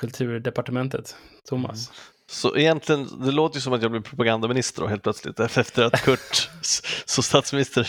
kulturdepartementet. 0.00 1.16
Thomas. 1.48 1.92
Så 2.30 2.56
egentligen, 2.56 3.24
det 3.24 3.32
låter 3.32 3.56
ju 3.56 3.60
som 3.60 3.72
att 3.72 3.82
jag 3.82 3.90
blir 3.90 4.00
propagandaminister 4.00 4.82
då, 4.82 4.88
helt 4.88 5.02
plötsligt 5.02 5.40
efter 5.56 5.82
att 5.84 6.02
Kurt 6.02 6.50
som 7.04 7.22
statsminister 7.22 7.88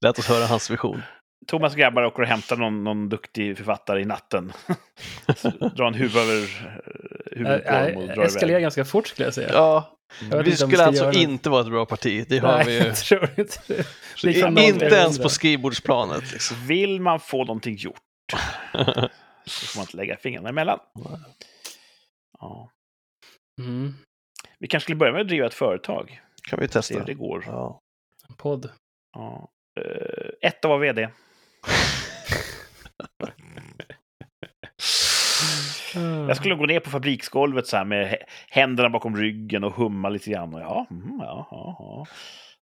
lät 0.00 0.18
oss 0.18 0.26
höra 0.28 0.46
hans 0.46 0.70
vision. 0.70 1.02
Thomas 1.46 1.74
grabbar 1.74 2.02
åker 2.02 2.22
och 2.22 2.28
hämtar 2.28 2.56
någon, 2.56 2.84
någon 2.84 3.08
duktig 3.08 3.56
författare 3.56 4.00
i 4.00 4.04
natten. 4.04 4.52
Så 5.36 5.48
drar 5.50 5.86
en 5.86 5.94
huvud 5.94 6.16
över 6.16 6.36
eh, 6.36 7.36
huvudet 7.36 7.64
på 7.66 7.72
dem 7.72 7.96
och 7.96 8.08
Äh, 8.10 8.14
drar 8.14 8.24
eskalerar 8.24 8.50
iväg. 8.50 8.62
ganska 8.62 8.84
fort 8.84 9.06
skulle 9.06 9.26
jag 9.26 9.34
säga. 9.34 9.50
Ja, 9.52 9.98
Jag 10.30 10.42
vi 10.42 10.56
skulle 10.56 10.84
alltså 10.84 11.04
göra 11.04 11.14
inte 11.14 11.50
vara 11.50 11.60
ett 11.60 11.68
bra 11.68 11.86
parti, 11.86 12.26
det 12.28 12.38
har 12.38 12.48
Nej, 12.56 12.66
vi 12.66 12.84
ju. 12.86 12.92
tror 12.94 13.30
inte 13.36 13.84
Liksom 14.22 14.58
inte 14.58 14.84
ens 14.84 15.18
på 15.18 15.28
skrivbordsplanet. 15.28 16.32
Liksom. 16.32 16.56
Vill 16.66 17.00
man 17.00 17.20
få 17.20 17.38
någonting 17.44 17.76
gjort 17.76 18.00
så 19.46 19.66
får 19.66 19.78
man 19.78 19.82
inte 19.82 19.96
lägga 19.96 20.16
fingrarna 20.16 20.48
emellan. 20.48 20.78
Ja. 22.38 22.70
Mm. 23.60 23.94
Vi 24.58 24.66
kanske 24.68 24.84
skulle 24.84 24.96
börja 24.96 25.12
med 25.12 25.20
att 25.20 25.28
driva 25.28 25.46
ett 25.46 25.54
företag. 25.54 26.20
kan 26.48 26.58
vi 26.60 26.66
Se 26.68 26.72
testa. 26.72 26.94
hur 26.98 27.04
det 27.04 27.14
går. 27.14 27.44
Ja. 27.46 27.80
En 28.28 28.34
podd. 28.34 28.70
Ja. 29.12 29.48
Eh, 29.76 30.48
ett 30.48 30.64
av 30.64 30.68
vara 30.68 30.78
vd. 30.80 31.08
Jag 36.28 36.36
skulle 36.36 36.54
gå 36.54 36.66
ner 36.66 36.80
på 36.80 36.90
fabriksgolvet 36.90 37.66
så 37.66 37.76
här 37.76 37.84
med 37.84 38.06
hä- 38.06 38.22
händerna 38.50 38.90
bakom 38.90 39.16
ryggen 39.16 39.64
och 39.64 39.72
humma 39.74 40.08
lite 40.08 40.30
grann. 40.30 40.54
Och 40.54 40.60
ja, 40.60 40.86
mm, 40.90 41.18
ja, 41.20 41.48
ja, 41.50 41.76
ja. 41.78 42.06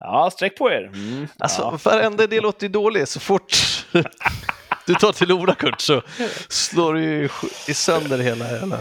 Ja, 0.01 0.31
sträck 0.31 0.59
på 0.59 0.71
er. 0.71 0.85
Mm, 0.95 1.27
Alltså, 1.39 1.63
ja. 1.63 1.79
varenda 1.91 2.27
del 2.27 2.43
låter 2.43 2.67
ju 2.67 2.73
dålig. 2.73 3.09
Så 3.09 3.21
fort 3.21 3.53
du 4.87 4.95
tar 4.95 5.13
till 5.13 5.33
orda 5.33 5.55
Kurt 5.55 5.81
så 5.81 6.03
slår 6.49 6.95
du 6.95 7.01
ju 7.03 7.29
i 7.69 7.75
sönder 7.75 8.19
hela, 8.19 8.45
hela 8.45 8.79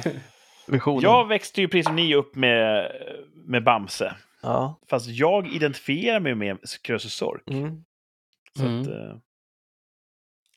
visionen. 0.68 1.02
Jag 1.04 1.28
växte 1.28 1.62
ju 1.62 1.68
precis 1.68 1.86
som 1.86 1.96
ni 1.96 2.16
upp 2.16 2.36
med, 2.36 2.92
med 3.46 3.64
Bamse. 3.64 4.14
Ja. 4.42 4.80
Fast 4.90 5.08
jag 5.08 5.48
identifierar 5.54 6.20
mig 6.20 6.36
med 6.36 6.58
Krösus 6.82 7.14
Sork. 7.14 7.44
Mm. 7.50 7.84
Så 8.60 8.66
Mm. 8.66 8.82
att, 8.82 8.88
eh, 8.88 9.18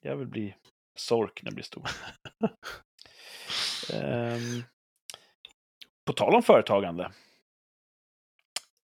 jag 0.00 0.16
vill 0.16 0.28
bli 0.28 0.56
Sork 0.96 1.42
när 1.42 1.50
jag 1.50 1.54
blir 1.54 1.64
stor. 1.64 1.88
Ehm, 3.92 4.64
på 6.06 6.12
tal 6.12 6.34
om 6.34 6.42
företagande. 6.42 7.12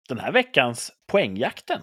Den 0.08 0.18
här 0.18 0.32
veckans 0.32 0.92
poängjakten. 1.06 1.80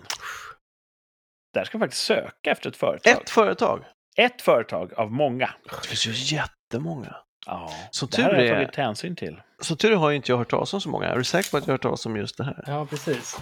Där 1.54 1.64
ska 1.66 1.78
man 1.78 1.88
faktiskt 1.88 2.04
söka 2.06 2.52
efter 2.52 2.70
ett 2.70 2.78
företag. 2.78 3.14
Ett 3.22 3.30
företag. 3.30 3.86
Ett 4.18 4.42
företag 4.42 4.94
av 4.94 5.12
många. 5.12 5.54
Det 5.82 5.88
finns 5.88 6.08
ju 6.08 6.36
jättemånga. 6.38 7.16
Ja, 7.46 7.72
Som 7.92 8.08
det 8.12 8.22
här 8.22 8.30
tur 8.30 8.36
har 8.38 8.44
jag 8.44 8.50
är- 8.58 8.64
tagit 8.66 8.76
hänsyn 8.76 9.16
till. 9.16 9.42
Så 9.60 9.76
tur 9.76 9.96
har 9.96 10.10
ju 10.10 10.16
inte 10.16 10.32
jag 10.32 10.38
hört 10.38 10.50
talas 10.50 10.74
om 10.74 10.82
så 10.82 10.90
många. 10.90 11.08
Är 11.08 11.18
du 11.18 11.24
säker 11.24 11.52
på 11.52 11.58
att 11.58 11.64
jag 11.64 11.68
har 11.68 11.74
hört 11.74 11.82
talas 11.82 12.06
om 12.06 12.16
just 12.18 12.38
det 12.38 12.44
här? 12.44 12.64
Ja, 12.68 12.86
precis. 12.86 13.38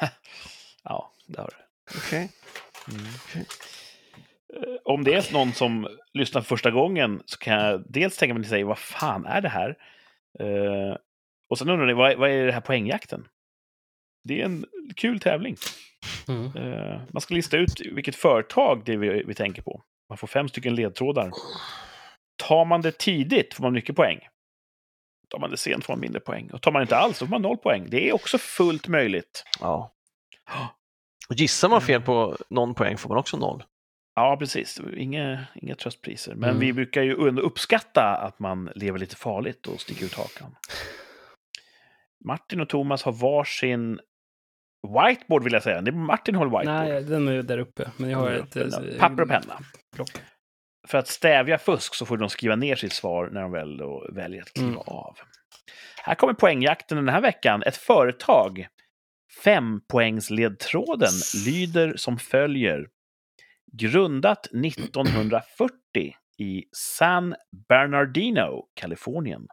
Ja, 0.82 1.12
det 1.26 1.40
har 1.40 1.50
du. 1.58 1.98
Okej. 1.98 2.32
Eh, 4.54 4.74
Om 4.84 5.04
det 5.04 5.14
är 5.14 5.32
någon 5.32 5.52
som 5.52 5.88
lyssnar 6.12 6.40
för 6.40 6.48
första 6.48 6.70
gången 6.70 7.22
så 7.26 7.38
kan 7.38 7.54
jag 7.54 7.84
dels 7.88 8.16
tänka 8.16 8.34
mig 8.34 8.40
att 8.40 8.46
ni 8.46 8.50
säger 8.50 8.64
vad 8.64 8.78
fan 8.78 9.26
är 9.26 9.40
det 9.40 9.48
här? 9.48 9.76
Eh, 10.40 10.96
och 11.50 11.58
sen 11.58 11.68
undrar 11.68 11.86
ni, 11.86 11.92
vad, 11.92 12.16
vad 12.16 12.30
är 12.30 12.46
det 12.46 12.52
här 12.52 12.60
poängjakten? 12.60 13.28
det 14.24 14.40
är 14.40 14.44
en 14.44 14.64
kul 14.96 15.20
tävling. 15.20 15.56
Mm. 16.28 16.56
Eh, 16.56 17.00
man 17.12 17.20
ska 17.20 17.34
lista 17.34 17.56
ut 17.56 17.80
vilket 17.92 18.16
företag 18.16 18.82
det 18.84 18.92
är 18.92 18.96
vi, 18.96 19.22
vi 19.26 19.34
tänker 19.34 19.62
på. 19.62 19.82
Man 20.08 20.18
får 20.18 20.26
fem 20.26 20.48
stycken 20.48 20.74
ledtrådar. 20.74 21.30
Tar 22.36 22.64
man 22.64 22.82
det 22.82 22.98
tidigt 22.98 23.54
får 23.54 23.62
man 23.62 23.72
mycket 23.72 23.96
poäng. 23.96 24.18
Tar 25.28 25.38
man 25.38 25.50
det 25.50 25.56
sent 25.56 25.84
får 25.84 25.92
man 25.92 26.00
mindre 26.00 26.20
poäng. 26.20 26.50
Och 26.50 26.62
tar 26.62 26.72
man 26.72 26.82
inte 26.82 26.96
alls 26.96 27.18
då 27.18 27.26
får 27.26 27.30
man 27.30 27.42
noll 27.42 27.56
poäng. 27.56 27.86
Det 27.90 28.08
är 28.08 28.14
också 28.14 28.38
fullt 28.38 28.88
möjligt. 28.88 29.44
Ja. 29.60 29.92
Och 31.30 31.36
gissar 31.36 31.68
man 31.68 31.80
fel 31.80 32.00
på 32.02 32.36
någon 32.50 32.74
poäng 32.74 32.96
får 32.98 33.08
man 33.08 33.18
också 33.18 33.36
noll. 33.36 33.64
Ja, 34.14 34.36
precis. 34.38 34.80
Inga, 34.96 35.46
inga 35.54 35.74
tröstpriser. 35.74 36.34
Men 36.34 36.48
Mm. 36.50 36.60
vi 36.60 36.72
brukar 36.72 37.02
ju 37.02 37.14
uppskatta 37.40 38.02
att 38.16 38.38
man 38.38 38.70
lever 38.74 38.98
lite 38.98 39.16
farligt 39.16 39.66
och 39.66 39.80
sticker 39.80 40.04
ut 40.06 40.14
hakan. 40.14 40.56
Martin 42.24 42.60
och 42.60 42.68
Thomas 42.68 43.02
har 43.02 43.12
varsin 43.12 44.00
whiteboard 45.06 45.44
vill 45.44 45.52
jag 45.52 45.62
säga. 45.62 45.80
Det 45.80 45.90
är 45.90 45.92
Martin 45.92 46.34
håller 46.34 46.58
whiteboard. 46.58 46.88
Nej, 46.88 47.02
den 47.04 47.28
är 47.28 47.42
där 47.42 47.58
uppe. 47.58 47.90
Men 47.96 48.10
jag 48.10 48.18
har 48.18 48.30
ett... 48.30 48.56
eh, 48.56 48.66
Papper 48.98 49.22
och 49.22 49.28
penna. 49.28 49.58
block. 49.96 50.10
För 50.88 50.98
att 50.98 51.08
stävja 51.08 51.58
fusk 51.58 51.94
så 51.94 52.06
får 52.06 52.16
de 52.16 52.28
skriva 52.28 52.56
ner 52.56 52.76
sitt 52.76 52.92
svar 52.92 53.28
när 53.32 53.40
de 53.42 53.52
väl 53.52 53.76
då 53.76 54.08
väljer 54.12 54.42
att 54.42 54.52
kliva 54.52 54.68
Mm. 54.68 54.78
av. 54.86 55.18
Här 56.02 56.14
kommer 56.14 56.34
poängjakten 56.34 56.96
den 56.96 57.08
här 57.08 57.20
veckan. 57.20 57.62
Ett 57.62 57.76
företag. 57.76 58.66
Fempoängsledtråden 59.44 61.12
lyder 61.46 61.96
som 61.96 62.18
följer. 62.18 62.88
Grundat 63.72 64.46
1940 64.46 65.70
i 66.38 66.64
San 66.72 67.34
Bernardino, 67.68 68.68
Kalifornien. 68.74 69.48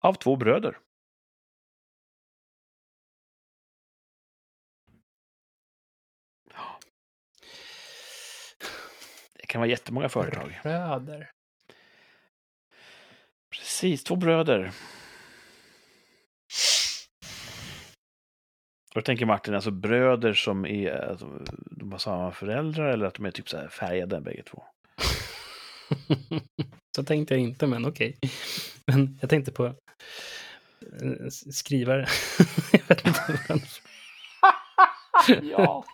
Av 0.00 0.14
två 0.14 0.36
bröder. 0.36 0.78
Det 9.34 9.46
kan 9.46 9.60
vara 9.60 9.70
jättemånga 9.70 10.08
företag. 10.08 10.58
Bröder. 10.62 11.30
Precis, 13.50 14.04
två 14.04 14.16
bröder. 14.16 14.72
Då 18.94 19.00
tänker 19.00 19.26
Martin, 19.26 19.54
alltså 19.54 19.70
bröder 19.70 20.32
som 20.32 20.66
är, 20.66 21.10
alltså, 21.10 21.44
de 21.70 21.92
har 21.92 21.98
samma 21.98 22.32
föräldrar 22.32 22.92
eller 22.92 23.06
att 23.06 23.14
de 23.14 23.26
är 23.26 23.30
typ 23.30 23.48
så 23.48 23.56
här 23.56 23.68
färgade 23.68 24.20
bägge 24.20 24.42
två? 24.42 24.62
Så 26.96 27.04
tänkte 27.04 27.34
jag 27.34 27.40
inte, 27.40 27.66
men 27.66 27.86
okej. 27.86 28.18
Men 28.86 29.18
jag 29.20 29.30
tänkte 29.30 29.52
på 29.52 29.66
eh, 29.66 29.72
skrivare. 31.50 32.06
jag 32.72 32.80
vet 32.88 33.06
inte 33.06 33.20
vad 33.48 33.60
ja. 35.42 35.84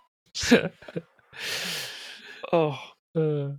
Eh, 3.17 3.55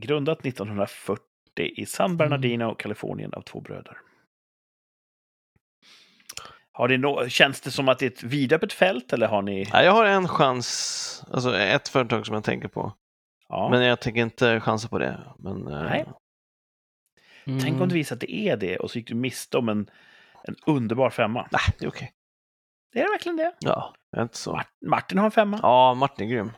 Grundat 0.00 0.46
1940 0.46 1.22
i 1.56 1.86
San 1.86 2.16
Bernardino, 2.16 2.74
Kalifornien 2.74 3.34
av 3.34 3.42
två 3.42 3.60
bröder. 3.60 3.98
Har 6.72 6.88
det 6.88 6.98
nå- 6.98 7.28
känns 7.28 7.60
det 7.60 7.70
som 7.70 7.88
att 7.88 7.98
det 7.98 8.06
är 8.06 8.10
ett 8.10 8.22
vidöppet 8.22 8.72
fält 8.72 9.12
eller 9.12 9.26
har 9.26 9.42
ni? 9.42 9.68
Nej, 9.72 9.84
jag 9.84 9.92
har 9.92 10.04
en 10.04 10.28
chans, 10.28 11.24
alltså 11.30 11.56
ett 11.58 11.88
företag 11.88 12.26
som 12.26 12.34
jag 12.34 12.44
tänker 12.44 12.68
på. 12.68 12.92
Ja. 13.48 13.68
Men 13.70 13.82
jag 13.84 14.00
tänker 14.00 14.20
inte 14.20 14.60
chansa 14.60 14.88
på 14.88 14.98
det. 14.98 15.20
Men, 15.38 15.66
eh, 15.68 15.82
Nej. 15.82 16.04
Tänk 17.44 17.62
om 17.62 17.76
mm. 17.76 17.88
du 17.88 17.94
visade 17.94 18.16
att 18.16 18.20
det 18.20 18.32
är 18.34 18.56
det 18.56 18.76
och 18.76 18.90
så 18.90 18.98
gick 18.98 19.08
du 19.08 19.14
miste 19.14 19.58
om 19.58 19.68
en, 19.68 19.90
en 20.44 20.56
underbar 20.66 21.10
femma. 21.10 21.48
Nej, 21.52 21.60
det 21.78 21.84
är 21.84 21.88
okej. 21.88 22.12
Det 22.92 23.00
är 23.00 23.08
verkligen 23.08 23.36
det. 23.36 23.52
Ja, 23.60 23.94
inte 24.16 24.36
så. 24.38 24.52
Mart- 24.52 24.68
Martin 24.86 25.18
har 25.18 25.24
en 25.24 25.30
femma. 25.30 25.58
Ja, 25.62 25.94
Martin 25.94 26.26
är 26.26 26.30
grym. 26.34 26.52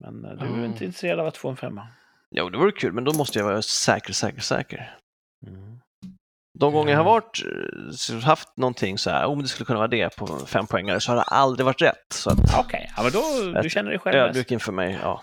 Men 0.00 0.24
eh, 0.24 0.30
du 0.30 0.44
är 0.44 0.48
Mm. 0.50 0.64
inte 0.64 0.84
intresserad 0.84 1.20
av 1.20 1.26
att 1.26 1.36
få 1.36 1.48
en 1.48 1.56
femma. 1.56 1.88
Jo, 2.30 2.48
det 2.48 2.58
vore 2.58 2.72
kul, 2.72 2.92
men 2.92 3.04
då 3.04 3.12
måste 3.12 3.38
jag 3.38 3.46
vara 3.46 3.62
säker, 3.62 4.12
säker, 4.12 4.40
säker. 4.40 4.96
Mm. 5.46 5.80
De 6.58 6.72
gånger 6.72 6.90
jag 6.92 6.98
har 6.98 7.04
varit, 7.04 7.42
eh, 8.10 8.20
haft 8.20 8.56
någonting 8.56 8.98
så 8.98 9.10
här, 9.10 9.26
om 9.26 9.42
det 9.42 9.48
skulle 9.48 9.66
kunna 9.66 9.78
vara 9.78 9.88
det 9.88 10.16
på 10.16 10.26
fem 10.26 10.66
poängare 10.66 11.00
så 11.00 11.12
har 11.12 11.16
det 11.16 11.22
aldrig 11.22 11.64
varit 11.66 11.82
rätt. 11.82 12.24
Okej, 12.58 12.92
ja, 12.96 13.02
men 13.02 13.12
då 13.12 13.22
du 13.62 13.70
känner 13.70 13.90
dig 13.90 13.98
själv 13.98 14.16
ödmjuk 14.16 14.50
inför 14.50 14.72
mig, 14.72 14.98
ja. 15.02 15.22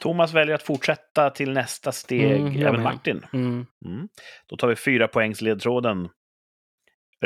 Thomas 0.00 0.32
väljer 0.34 0.54
att 0.54 0.62
fortsätta 0.62 1.30
till 1.30 1.52
nästa 1.52 1.92
steg, 1.92 2.40
Mm, 2.40 2.66
även. 2.66 2.82
Martin. 2.82 3.26
Mm. 3.32 3.66
Mm. 3.84 4.08
Då 4.46 4.56
tar 4.56 4.68
vi 4.68 4.76
fyra 4.76 5.08
poängs 5.08 5.40
ledtråden. 5.40 6.08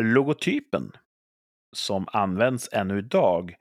Logotypen 0.00 0.92
som 1.72 2.08
används 2.12 2.68
ännu 2.72 2.98
idag 2.98 3.54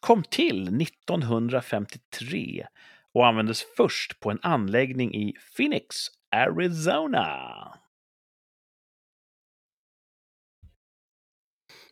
kom 0.00 0.22
till 0.22 0.80
1953 0.82 2.66
och 3.14 3.26
användes 3.26 3.64
först 3.76 4.20
på 4.20 4.30
en 4.30 4.38
anläggning 4.42 5.14
i 5.14 5.34
Phoenix, 5.56 5.96
Arizona. 6.36 7.69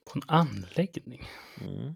På 0.08 0.18
en 0.18 0.22
anläggning. 0.26 1.28
Mm. 1.60 1.94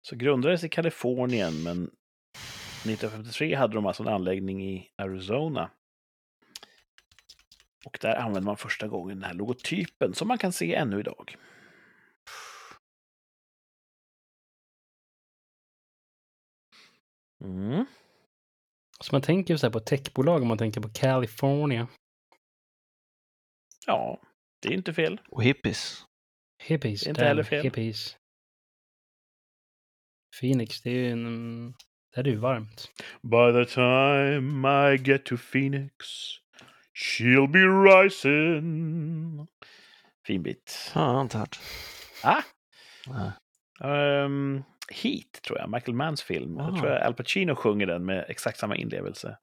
Så 0.00 0.16
grundades 0.16 0.64
i 0.64 0.68
Kalifornien, 0.68 1.62
men 1.62 1.84
1953 1.84 3.54
hade 3.54 3.74
de 3.74 3.86
alltså 3.86 4.02
en 4.02 4.08
anläggning 4.08 4.62
i 4.70 4.90
Arizona. 4.96 5.70
Och 7.86 7.98
där 8.00 8.16
använde 8.16 8.46
man 8.46 8.56
första 8.56 8.88
gången 8.88 9.20
den 9.20 9.24
här 9.24 9.34
logotypen 9.34 10.14
som 10.14 10.28
man 10.28 10.38
kan 10.38 10.52
se 10.52 10.74
ännu 10.74 11.00
idag. 11.00 11.36
Mm. 17.44 17.86
Så 19.00 19.14
man 19.14 19.22
tänker 19.22 19.56
så 19.56 19.66
här 19.66 19.72
på 19.72 19.80
techbolag 19.80 20.42
om 20.42 20.48
man 20.48 20.58
tänker 20.58 20.80
på 20.80 20.88
California. 20.88 21.88
Ja, 23.88 24.20
det 24.62 24.68
är 24.68 24.72
inte 24.72 24.94
fel. 24.94 25.20
Och 25.28 25.42
hippies. 25.44 26.04
Hippies. 26.62 27.00
Det 27.00 27.06
är 27.06 27.10
inte 27.10 27.24
heller 27.24 27.42
fel. 27.42 27.62
Hippies. 27.64 28.16
Phoenix, 30.40 30.80
det 30.82 30.90
är 30.90 30.94
ju 30.94 31.10
en... 31.10 31.70
Där 32.14 32.20
är 32.20 32.22
det 32.22 32.30
ju 32.30 32.36
varmt. 32.36 32.90
By 33.22 33.64
the 33.64 33.74
time 33.74 34.68
I 34.94 34.96
get 34.96 35.24
to 35.24 35.36
Phoenix 35.52 35.94
she'll 36.94 37.48
be 37.48 37.58
rising. 37.58 39.46
Fin 40.26 40.42
bit. 40.42 40.92
Ja, 40.94 41.00
jag 41.00 41.14
har 41.14 41.20
inte 41.22 41.38
hört. 41.38 41.58
Ah. 42.24 42.42
Um, 44.24 44.64
Heat, 44.90 45.32
tror 45.42 45.58
jag. 45.58 45.70
Michael 45.70 45.94
Manns 45.94 46.22
film. 46.22 46.56
Jag 46.56 46.74
Ah. 46.74 46.78
tror 46.78 46.90
Al 46.90 47.14
Pacino 47.14 47.54
sjunger 47.54 47.86
den 47.86 48.04
med 48.04 48.24
exakt 48.28 48.58
samma 48.58 48.76
inlevelse. 48.76 49.38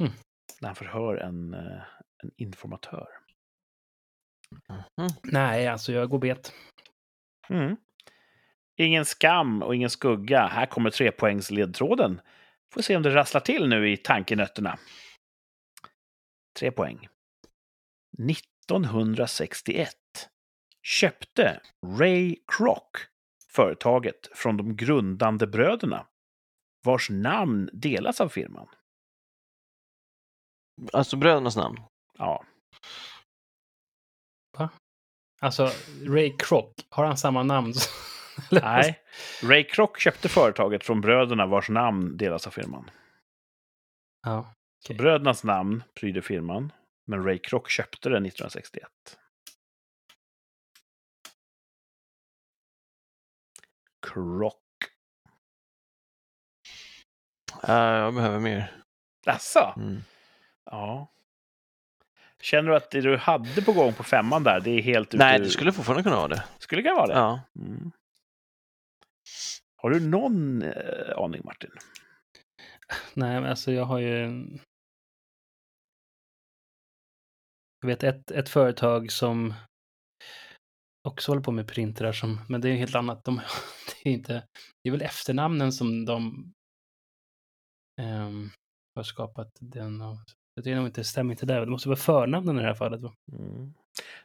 Mm. 0.00 0.12
När 0.60 0.68
han 0.68 0.76
förhör 0.76 1.16
en, 1.16 1.54
eh, 1.54 1.82
en 2.22 2.30
informatör. 2.36 3.08
Mhm. 4.96 5.08
Nej, 5.22 5.68
alltså 5.68 5.92
jag 5.92 6.08
går 6.08 6.18
bet. 6.18 6.52
Mm. 7.48 7.76
Ingen 8.76 9.04
skam 9.04 9.62
och 9.62 9.74
ingen 9.74 9.90
skugga. 9.90 10.46
Här 10.46 10.66
kommer 10.66 10.90
trepoängsledtråden. 10.90 12.20
Får 12.74 12.82
se 12.82 12.96
om 12.96 13.02
det 13.02 13.14
rasslar 13.14 13.40
till 13.40 13.68
nu 13.68 13.92
i 13.92 13.96
tankenötterna. 13.96 14.78
Tre 16.58 16.70
poäng. 16.70 17.08
1961 18.30 19.94
köpte 20.82 21.60
Ray 21.98 22.36
Kroc 22.56 22.82
företaget 23.48 24.28
från 24.34 24.56
de 24.56 24.76
grundande 24.76 25.46
bröderna 25.46 26.06
vars 26.84 27.10
namn 27.10 27.70
delas 27.72 28.20
av 28.20 28.28
firman. 28.28 28.68
Alltså 30.92 31.16
brödernas 31.16 31.56
namn. 31.56 31.80
Ja, 32.20 32.44
Alltså, 35.42 35.70
Ray 36.06 36.36
Kroc, 36.38 36.74
har 36.88 37.04
han 37.04 37.16
samma 37.16 37.42
namn? 37.42 37.72
nej. 38.50 39.00
Ray 39.42 39.64
Kroc 39.64 39.98
köpte 39.98 40.28
företaget 40.28 40.84
från 40.84 41.00
bröderna 41.00 41.46
vars 41.46 41.68
namn 41.68 42.16
delas 42.16 42.46
av 42.46 42.50
firman. 42.50 42.90
Ja. 44.22 44.54
Så 44.78 44.92
Okej. 44.92 44.96
brödernas 44.96 45.44
namn 45.44 45.82
pryder 45.94 46.20
firman, 46.20 46.72
men 47.06 47.24
Ray 47.24 47.38
Kroc 47.38 47.68
köpte 47.68 48.08
den 48.08 48.26
1961. 48.26 48.90
Kroc. 54.06 54.54
Äh, 57.62 57.74
jag 57.74 58.14
behöver 58.14 58.40
mer. 58.40 58.82
Asså? 59.26 59.74
Mm. 59.76 60.00
Ja. 60.64 61.08
Känner 62.40 62.70
du 62.70 62.76
att 62.76 62.90
det 62.90 63.00
du 63.00 63.16
hade 63.16 63.62
på 63.62 63.72
gång 63.72 63.92
på 63.94 64.02
femman 64.02 64.42
där, 64.42 64.60
det 64.60 64.70
är 64.70 64.82
helt 64.82 65.08
ute 65.08 65.16
Nej, 65.24 65.40
ur- 65.40 65.44
det 65.44 65.50
skulle 65.50 65.72
fortfarande 65.72 66.02
kunna 66.02 66.16
vara 66.16 66.28
det. 66.28 66.44
Skulle 66.58 66.82
kunna 66.82 66.94
vara 66.94 67.06
det? 67.06 67.12
Ja. 67.12 67.40
Mm. 67.58 67.90
Har 69.76 69.90
du 69.90 70.00
någon 70.00 70.62
eh, 70.62 71.18
aning, 71.18 71.42
Martin? 71.44 71.70
Nej, 73.14 73.40
men 73.40 73.50
alltså 73.50 73.72
jag 73.72 73.84
har 73.84 73.98
ju... 73.98 74.46
Jag 77.80 77.86
vet 77.86 78.02
ett, 78.02 78.30
ett 78.30 78.48
företag 78.48 79.12
som 79.12 79.54
också 81.08 81.30
håller 81.30 81.42
på 81.42 81.52
med 81.52 81.68
printrar 81.68 82.12
som, 82.12 82.40
men 82.48 82.60
det 82.60 82.68
är 82.68 82.76
helt 82.76 82.94
annat. 82.94 83.24
De, 83.24 83.36
det, 84.02 84.10
är 84.10 84.12
inte, 84.12 84.32
det 84.82 84.88
är 84.88 84.90
väl 84.90 85.02
efternamnen 85.02 85.72
som 85.72 86.04
de 86.04 86.52
um, 88.00 88.50
har 88.94 89.02
skapat 89.02 89.50
den. 89.60 90.00
Och, 90.02 90.16
det 90.64 90.70
är 90.70 90.76
nog 90.76 90.86
inte, 90.86 91.04
stämmer 91.04 91.32
inte 91.32 91.46
där. 91.46 91.60
Det 91.60 91.66
måste 91.66 91.88
vara 91.88 91.96
förnamnen 91.96 92.58
i 92.58 92.60
det 92.60 92.66
här 92.66 92.74
fallet. 92.74 93.00
Va? 93.00 93.12
Mm. 93.32 93.74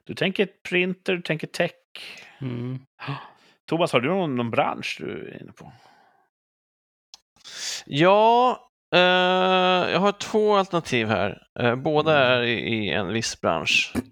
Du 0.04 0.14
tänker 0.14 0.50
printer, 0.70 1.16
du 1.16 1.22
tänker 1.22 1.48
tech. 1.48 1.72
Mm. 2.42 2.80
Thomas, 3.66 3.94
har 3.94 4.00
du 4.00 4.10
någon, 4.10 4.36
någon 4.36 4.52
bransch 4.52 4.98
du 5.00 5.28
är 5.28 5.42
inne 5.42 5.52
på? 5.52 5.72
Ja, 7.86 8.60
eh, 8.96 9.00
jag 9.92 10.00
har 10.00 10.12
två 10.12 10.56
alternativ 10.56 11.08
här. 11.08 11.48
Eh, 11.60 11.76
båda 11.76 12.18
är 12.18 12.42
i, 12.42 12.54
i 12.54 12.90
en 12.90 13.14
viss 13.14 13.42
bransch. 13.42 13.94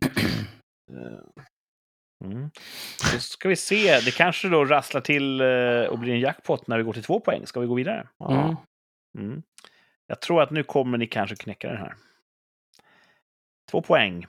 Eh, 0.92 1.44
Mm. 2.24 2.50
Då 3.14 3.20
ska 3.20 3.50
vi 3.50 3.56
se, 3.56 4.00
det 4.00 4.16
kanske 4.16 4.50
då 4.50 4.66
rasslar 4.66 5.02
till 5.02 5.42
eh, 5.42 5.84
och 5.90 6.00
blir 6.00 6.14
en 6.14 6.20
jackpot 6.20 6.68
när 6.68 6.78
vi 6.78 6.84
går 6.84 6.94
till 6.94 7.04
två 7.04 7.20
poäng. 7.20 7.48
Ska 7.48 7.60
vi 7.60 7.68
gå 7.68 7.74
vidare? 7.74 8.08
Mm. 8.30 8.36
ja. 8.36 8.66
Mm. 9.20 9.44
Jag 10.08 10.22
tror 10.22 10.42
att 10.42 10.52
nu 10.52 10.64
kommer 10.64 10.98
ni 10.98 11.08
kanske 11.08 11.36
knäcka 11.36 11.68
den 11.68 11.78
här. 11.78 11.96
Två 13.74 13.82
poäng. 13.82 14.26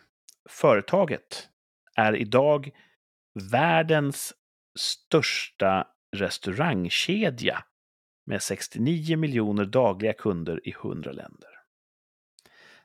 Företaget 0.48 1.48
är 1.96 2.16
idag 2.16 2.70
världens 3.50 4.32
största 4.78 5.86
restaurangkedja 6.16 7.64
med 8.26 8.42
69 8.42 9.16
miljoner 9.16 9.64
dagliga 9.64 10.12
kunder 10.12 10.68
i 10.68 10.70
100 10.70 11.12
länder. 11.12 11.50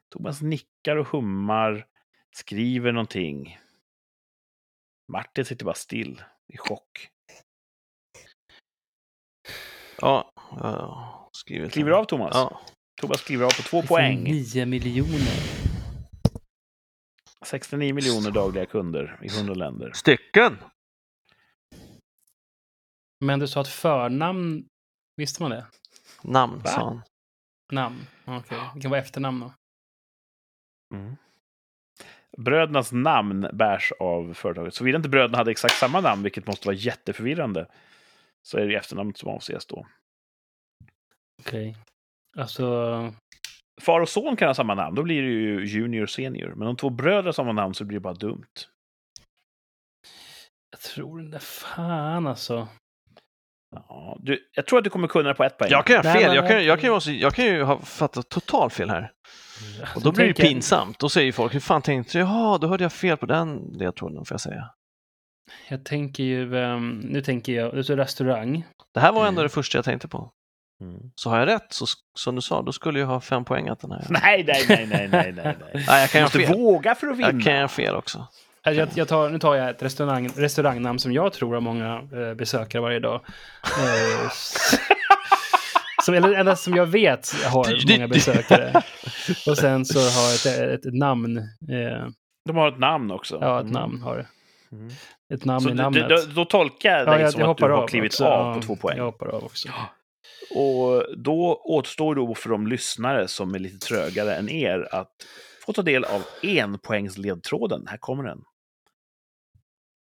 Thomas 0.10 0.42
nickar 0.42 0.96
och 0.96 1.08
hummar, 1.08 1.88
skriver 2.32 2.92
någonting. 2.92 3.60
Martin 5.08 5.46
sitter 5.46 5.66
bara 5.66 5.76
still 5.76 6.24
i 6.48 6.58
chock. 6.58 7.10
Ja, 10.02 10.34
ja, 10.52 11.30
skrivit. 11.32 11.74
Kliver 11.74 11.92
av 11.92 12.06
Thomas. 12.06 12.32
Ja. 12.34 12.62
Thomas 13.02 13.24
kliver 13.24 13.46
av 13.46 13.50
på 13.50 13.62
två 13.62 13.82
poäng. 13.82 14.24
9 14.24 14.66
miljoner. 14.66 15.69
69 17.46 17.94
miljoner 17.94 18.32
dagliga 18.32 18.66
kunder 18.66 19.20
i 19.24 19.28
100 19.28 19.54
länder. 19.54 19.92
Stycken! 19.92 20.58
Men 23.26 23.40
du 23.40 23.48
sa 23.48 23.62
att 23.62 23.68
förnamn, 23.68 24.66
visste 25.16 25.42
man 25.42 25.52
det? 25.52 25.66
Namn, 26.22 26.60
Va? 26.60 26.70
sa 26.70 26.86
han. 26.86 27.02
Namn, 27.72 28.08
okej. 28.26 28.60
Det 28.76 28.82
kan 28.82 28.92
vara 28.92 29.02
efternamn 29.02 29.40
då. 29.40 29.54
Mm. 30.96 31.16
Brödernas 32.38 32.92
namn 32.92 33.48
bärs 33.54 33.92
av 34.00 34.34
företaget. 34.34 34.74
Såvida 34.74 34.96
inte 34.96 35.10
bröderna 35.10 35.38
hade 35.38 35.52
exakt 35.52 35.76
samma 35.76 36.02
namn, 36.02 36.24
vilket 36.24 36.48
måste 36.48 36.68
vara 36.68 36.76
jätteförvirrande, 36.76 37.68
så 38.42 38.58
är 38.58 38.68
det 38.68 38.76
efternamnet 38.76 39.18
som 39.18 39.30
avses 39.30 39.66
då. 39.66 39.88
Okej. 41.42 41.78
Alltså, 42.38 43.14
Far 43.80 44.02
och 44.02 44.10
son 44.10 44.36
kan 44.36 44.48
ha 44.48 44.54
samma 44.54 44.76
namn, 44.76 44.96
då 44.96 45.04
blir 45.04 45.22
det 45.22 45.28
ju 45.30 45.66
junior 45.66 46.04
och 46.04 46.10
senior. 46.10 46.54
Men 46.56 46.68
om 46.68 46.76
två 46.76 46.90
bröder 46.90 47.24
har 47.24 47.32
samma 47.32 47.52
namn 47.52 47.74
så 47.74 47.86
blir 47.86 47.98
det 47.98 48.02
bara 48.02 48.14
dumt. 48.14 48.46
jag 50.72 50.80
tror 50.82 51.20
där 51.22 51.40
fan 51.40 52.28
alltså. 52.28 52.68
Ja, 53.76 54.18
du, 54.20 54.50
jag 54.56 54.66
tror 54.66 54.78
att 54.80 54.84
du 54.84 54.90
kommer 54.90 55.08
kunna 55.08 55.30
det 55.30 55.36
på 55.36 55.44
ett 55.44 55.58
poäng. 55.58 55.72
Jag 55.72 55.86
kan 55.86 56.02
Nej, 56.04 56.14
fel. 56.24 56.36
Jag 56.36 56.48
kan, 56.48 56.66
jag, 56.66 56.80
kan 56.80 56.88
ju 56.88 56.90
vara 56.90 57.00
så, 57.02 57.12
jag 57.12 57.34
kan 57.34 57.46
ju 57.46 57.64
ha 57.64 57.80
fattat 57.80 58.30
totalt 58.30 58.74
fel 58.74 58.90
här. 58.90 59.12
Och 59.96 60.02
då 60.02 60.12
blir 60.12 60.28
det 60.28 60.34
pinsamt. 60.34 61.00
Då 61.00 61.10
säger 61.10 61.32
folk, 61.32 61.56
hur 61.56 61.60
fan 61.60 61.82
tänkte 61.82 62.18
du? 62.18 62.20
Jaha, 62.20 62.58
då 62.58 62.68
hörde 62.68 62.84
jag 62.84 62.94
fel 62.94 63.18
på 63.18 63.26
den 63.26 63.58
ledtråden, 63.58 64.26
får 64.26 64.34
jag 64.34 64.42
säga. 64.42 64.70
Jag 65.70 65.86
tänker 65.86 66.24
ju, 66.24 66.58
ehm, 66.58 67.00
nu 67.00 67.22
tänker 67.22 67.54
jag, 67.54 68.00
restaurang. 68.00 68.66
Det 68.94 69.00
här 69.00 69.12
var 69.12 69.28
ändå 69.28 69.42
Mm. 69.42 69.44
det 69.44 69.50
första 69.50 69.78
jag 69.78 69.86
tänkte 69.86 70.08
på. 70.08 70.32
Mm. 70.82 71.00
Så 71.16 71.30
har 71.30 71.40
jag 71.40 71.48
rätt, 71.48 71.66
så, 71.70 71.86
som 72.16 72.36
du 72.36 72.42
sa, 72.42 72.62
då 72.62 72.72
skulle 72.72 73.00
jag 73.00 73.08
ha 73.08 73.20
fem 73.22 73.46
poäng 73.46 73.68
att 73.68 73.80
den 73.80 73.92
här. 73.92 74.06
Nej, 74.10 74.44
nej, 74.48 74.66
nej, 74.70 74.88
nej, 74.88 75.10
nej, 75.12 75.32
nej. 75.32 75.56
nej. 75.74 75.84
Nej, 75.88 76.02
jag 76.02 76.10
kan 76.10 76.20
Du 76.20 76.24
måste 76.24 76.40
fel. 76.40 76.58
våga 76.58 76.96
för 76.96 77.08
att 77.08 77.18
vinna. 77.18 77.30
Jag 77.32 77.44
kan 77.44 77.56
göra 77.56 77.68
fel 77.68 77.96
också. 77.96 78.28
Jag, 78.64 78.90
jag 78.94 79.08
tar, 79.08 79.30
nu 79.30 79.40
tar 79.40 79.56
jag 79.56 79.70
ett 79.70 79.84
restaurang, 79.84 80.28
restaurangnamn 80.36 81.00
som 81.00 81.12
jag 81.14 81.34
tror 81.34 81.54
har 81.54 81.62
många 81.62 81.96
eh, 81.96 82.34
besökare 82.34 82.82
varje 82.82 83.00
dag. 83.00 83.22
Eh, 83.64 84.30
som, 86.06 86.14
eller 86.14 86.34
endast 86.34 86.64
som 86.64 86.76
jag 86.76 86.86
vet 86.86 87.32
har 87.46 87.94
många 87.98 88.08
besökare. 88.08 88.82
Och 89.48 89.58
sen 89.58 89.86
så 89.86 90.00
har 90.00 90.34
ett, 90.34 90.46
ett, 90.60 90.86
ett 90.86 90.94
namn. 90.94 91.38
Eh, 91.38 92.08
De 92.46 92.56
har 92.58 92.68
ett 92.68 92.80
namn 92.80 93.12
också. 93.12 93.38
ja, 93.42 93.58
ett 93.58 93.62
Mm. 93.62 93.74
namn 93.74 94.02
har 94.02 94.18
det. 94.18 94.26
Mm. 94.72 94.90
Ett 95.34 95.46
namn 95.46 95.62
Så 95.62 95.70
i 95.70 95.74
namnet. 95.74 96.10
du, 96.10 96.16
då, 96.16 96.22
då 96.36 96.46
tolkar 96.46 96.90
jag 96.92 97.08
ja, 97.08 97.12
dig 97.12 97.22
jag, 97.22 97.32
som 97.32 97.42
jag 97.42 97.50
att 97.50 97.58
du 97.58 97.64
har 97.64 97.70
av 97.72 97.88
klivit 97.88 98.12
också. 98.14 98.26
av 98.26 98.48
Ja, 98.48 98.54
på 98.56 98.62
två 98.62 98.76
poäng. 98.76 98.98
Jag 98.98 99.06
hoppar 99.06 99.28
av 99.28 99.44
också. 99.44 99.70
Och 100.50 101.06
då 101.18 101.62
återstår 101.64 102.16
då 102.16 102.36
för 102.36 102.50
de 102.50 102.68
lyssnare 102.68 103.28
som 103.28 103.56
är 103.56 103.60
lite 103.60 103.88
trögare 103.88 104.36
än 104.36 104.50
er 104.50 104.88
att 104.92 105.12
få 105.66 105.74
ta 105.74 105.82
del 105.82 106.04
av 106.04 106.24
enpoängsledtråden. 106.44 107.88
Här 107.88 107.98
kommer 107.98 108.24
den. 108.24 108.42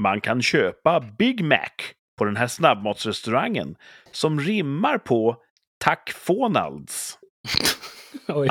Man 0.04 0.22
kan 0.22 0.42
köpa 0.42 1.00
Big 1.00 1.44
Mac 1.44 1.70
på 2.18 2.26
den 2.26 2.36
här 2.36 2.48
snabbmatsrestaurangen 2.48 3.76
som 4.12 4.40
rimmar 4.40 4.98
på 4.98 5.38
Tack 5.78 6.12
Fonalds. 6.12 7.20
Oj, 8.28 8.50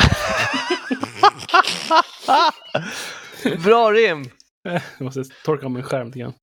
Bra 3.64 3.93
rim! 3.93 4.24
jag 4.62 5.01
måste 5.01 5.24
torka 5.45 5.64
av 5.66 5.70
min 5.70 5.82
skärm 5.82 6.07
lite 6.07 6.18
grann. 6.18 6.35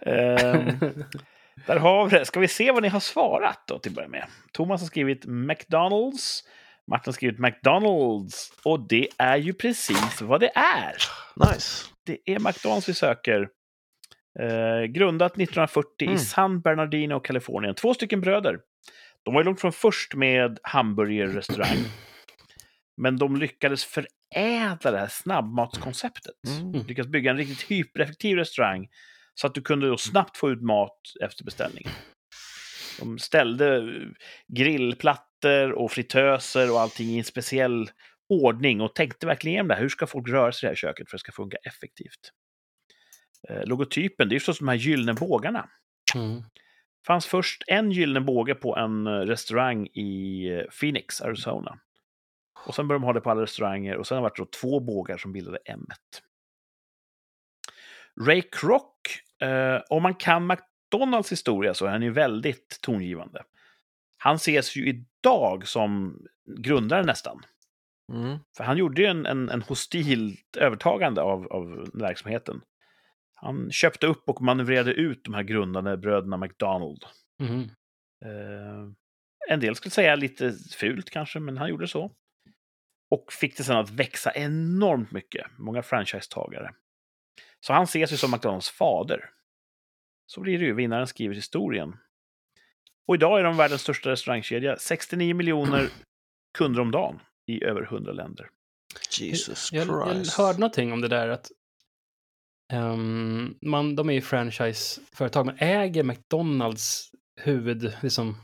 Ehm, 0.00 0.78
där 1.66 1.76
har 1.76 2.08
vi 2.08 2.18
det. 2.18 2.24
Ska 2.24 2.40
vi 2.40 2.48
se 2.48 2.72
vad 2.72 2.82
ni 2.82 2.88
har 2.88 3.00
svarat 3.00 3.64
då 3.66 3.78
till 3.78 3.90
att 3.90 3.96
börja 3.96 4.08
med. 4.08 4.26
Thomas 4.52 4.80
har 4.80 4.86
skrivit 4.86 5.24
McDonalds. 5.26 6.44
Martin 6.90 7.08
har 7.10 7.12
skrivit 7.12 7.38
McDonalds. 7.38 8.52
Och 8.64 8.88
det 8.88 9.08
är 9.18 9.36
ju 9.36 9.52
precis 9.54 10.22
vad 10.22 10.40
det 10.40 10.50
är. 10.54 10.94
Nice. 11.52 11.86
Det 12.06 12.18
är 12.24 12.38
McDonalds 12.38 12.88
vi 12.88 12.94
söker. 12.94 13.48
Eh, 14.40 14.84
grundat 14.84 15.32
1940 15.32 15.88
Mm. 16.02 16.14
i 16.14 16.18
San 16.18 16.60
Bernardino, 16.60 17.20
Kalifornien. 17.20 17.74
Två 17.74 17.94
stycken 17.94 18.20
bröder. 18.20 18.58
De 19.24 19.34
var 19.34 19.44
långt 19.44 19.60
från 19.60 19.72
först 19.72 20.14
med 20.14 20.58
hamburgerrestaurang. 20.62 21.78
men 22.96 23.16
de 23.18 23.36
lyckades 23.36 23.84
förädla 23.84 24.90
det 24.90 24.98
här 24.98 25.08
snabbmatskonceptet. 25.10 26.34
Mm. 26.60 26.86
Lyckades 26.86 27.10
bygga 27.10 27.30
en 27.30 27.36
riktigt 27.36 27.62
hypereffektiv 27.70 28.36
restaurang 28.36 28.88
så 29.34 29.46
att 29.46 29.54
du 29.54 29.62
kunde 29.62 29.88
då 29.88 29.96
snabbt 29.96 30.36
få 30.36 30.50
ut 30.50 30.62
mat 30.62 30.98
efter 31.20 31.44
beställning. 31.44 31.86
De 32.98 33.18
ställde 33.18 33.82
grillplattor 34.48 35.72
och 35.72 35.92
fritöser 35.92 36.72
och 36.72 36.80
allting 36.80 37.08
i 37.08 37.18
en 37.18 37.24
speciell 37.24 37.90
ordning 38.28 38.80
och 38.80 38.94
tänkte 38.94 39.26
verkligen 39.26 39.52
igenom 39.52 39.68
det 39.68 39.74
här. 39.74 39.82
Hur 39.82 39.88
ska 39.88 40.06
folk 40.06 40.28
röra 40.28 40.52
sig 40.52 40.66
i 40.66 40.68
det 40.68 40.70
här 40.70 40.76
köket 40.76 41.10
för 41.10 41.16
att 41.16 41.18
det 41.18 41.30
ska 41.30 41.32
funka 41.32 41.56
effektivt? 41.56 42.32
Eh, 43.48 43.64
logotypen, 43.64 44.28
det 44.28 44.32
är 44.32 44.36
ju 44.36 44.40
förstås 44.40 44.58
de 44.58 44.68
här 44.68 44.74
gyllene 44.74 45.14
bågarna. 45.14 45.68
Mm. 46.14 46.42
fanns 47.06 47.26
först 47.26 47.62
en 47.66 47.90
gyllene 47.90 48.20
båge 48.20 48.54
på 48.54 48.76
en 48.76 49.06
eh, 49.06 49.10
restaurang 49.10 49.86
i 49.86 50.46
eh, 50.48 50.64
Phoenix, 50.80 51.20
Arizona. 51.20 51.78
Och 52.66 52.74
sen 52.74 52.88
började 52.88 53.02
de 53.02 53.06
ha 53.06 53.12
det 53.12 53.20
på 53.20 53.30
alla 53.30 53.42
restauranger 53.42 53.96
och 53.96 54.06
sen 54.06 54.16
har 54.16 54.22
det 54.22 54.28
varit 54.40 54.52
två 54.52 54.80
bågar 54.80 55.16
som 55.16 55.32
bildade 55.32 55.58
M1. 55.58 56.22
Ray 58.20 58.42
Kroc, 58.42 58.92
eh, 59.40 59.80
om 59.90 60.02
man 60.02 60.14
kan 60.14 60.46
McDonalds 60.46 61.32
historia 61.32 61.74
så 61.74 61.86
är 61.86 61.90
han 61.90 62.02
ju 62.02 62.10
väldigt 62.10 62.78
tongivande. 62.82 63.42
Han 64.18 64.36
ses 64.36 64.76
ju 64.76 64.88
idag 64.88 65.68
som 65.68 66.22
grundare 66.60 67.02
nästan. 67.02 67.42
Mm. 68.12 68.38
För 68.56 68.64
han 68.64 68.76
gjorde 68.76 69.02
ju 69.02 69.08
en, 69.08 69.26
en, 69.26 69.48
en 69.48 69.62
hostilt 69.62 70.56
övertagande 70.56 71.22
av, 71.22 71.46
av 71.46 71.90
verksamheten. 71.94 72.60
Han 73.34 73.70
köpte 73.72 74.06
upp 74.06 74.28
och 74.28 74.42
manövrerade 74.42 74.92
ut 74.92 75.24
de 75.24 75.34
här 75.34 75.42
grundande 75.42 75.96
bröderna 75.96 76.36
McDonald. 76.36 77.04
Mhm. 77.38 77.70
Eh, 78.24 78.92
en 79.48 79.60
del 79.60 79.74
skulle 79.74 79.90
säga 79.90 80.16
lite 80.16 80.52
fult 80.78 81.10
kanske, 81.10 81.40
men 81.40 81.56
han 81.56 81.68
gjorde 81.68 81.88
så. 81.88 82.12
Och 83.10 83.32
fick 83.32 83.56
det 83.56 83.64
sen 83.64 83.76
att 83.76 83.90
växa 83.90 84.32
enormt 84.34 85.12
mycket. 85.12 85.46
Många 85.58 85.82
franchisetagare. 85.82 86.70
Så 87.66 87.72
han 87.72 87.84
ses 87.84 88.12
ju 88.12 88.16
som 88.16 88.30
McDonalds 88.30 88.70
fader. 88.70 89.30
Så 90.26 90.40
blir 90.40 90.58
det 90.58 90.64
ju. 90.64 90.74
Vinnaren 90.74 91.06
skriver 91.06 91.34
historien. 91.34 91.96
Och 93.06 93.14
idag 93.14 93.40
är 93.40 93.44
de 93.44 93.56
världens 93.56 93.82
största 93.82 94.10
restaurangkedja. 94.10 94.76
69 94.76 95.34
miljoner 95.34 95.88
kunder 96.58 96.80
om 96.80 96.90
dagen 96.90 97.20
i 97.46 97.64
över 97.64 97.82
100 97.82 98.12
länder. 98.12 98.48
Jesus 99.18 99.72
Jag, 99.72 99.86
jag 99.86 100.14
Christ. 100.14 100.36
hörde 100.36 100.58
någonting 100.58 100.92
om 100.92 101.00
det 101.00 101.08
där 101.08 101.28
att 101.28 101.50
ehm, 102.72 103.54
man, 103.62 103.96
de 103.96 104.08
är 104.08 104.12
ju 104.14 104.20
franchiseföretag, 104.20 105.46
men 105.46 105.56
äger 105.58 106.02
McDonalds 106.02 107.10
huvud, 107.40 107.96
liksom, 108.02 108.36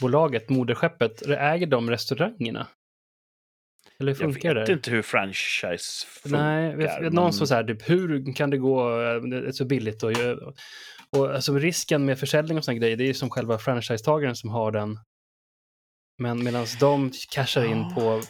bolaget, 0.00 0.48
moderskeppet, 0.48 1.22
äger 1.22 1.66
de 1.66 1.90
restaurangerna? 1.90 2.66
Eller 4.00 4.14
hur 4.14 4.22
Jag 4.24 4.32
funkar 4.32 4.54
vet 4.54 4.66
det? 4.66 4.72
inte 4.72 4.90
hur 4.90 5.02
franchise 5.02 6.06
funkar. 6.06 6.38
Nej, 6.38 6.70
jag 6.70 6.76
vet, 6.76 7.02
men- 7.02 7.12
någon 7.14 7.32
som 7.32 7.46
så 7.46 7.54
här, 7.54 7.64
typ, 7.64 7.90
hur 7.90 8.34
kan 8.34 8.50
det 8.50 8.58
gå, 8.58 8.90
eh, 9.02 9.20
det 9.20 9.36
är 9.48 9.52
så 9.52 9.64
billigt 9.64 10.02
och, 10.02 10.10
och, 11.16 11.34
alltså 11.34 11.54
risken 11.58 12.04
med 12.04 12.18
försäljning 12.18 12.58
och 12.58 12.64
sådana 12.64 12.78
grejer, 12.78 12.96
det 12.96 13.04
är 13.04 13.06
ju 13.06 13.14
som 13.14 13.30
själva 13.30 13.58
franchisetagaren 13.58 14.36
som 14.36 14.50
har 14.50 14.72
den. 14.72 14.98
Men 16.18 16.44
medan 16.44 16.66
de 16.80 17.10
cashar 17.34 17.64
in 17.64 17.78
Ja. 17.78 17.92
på 17.94 18.20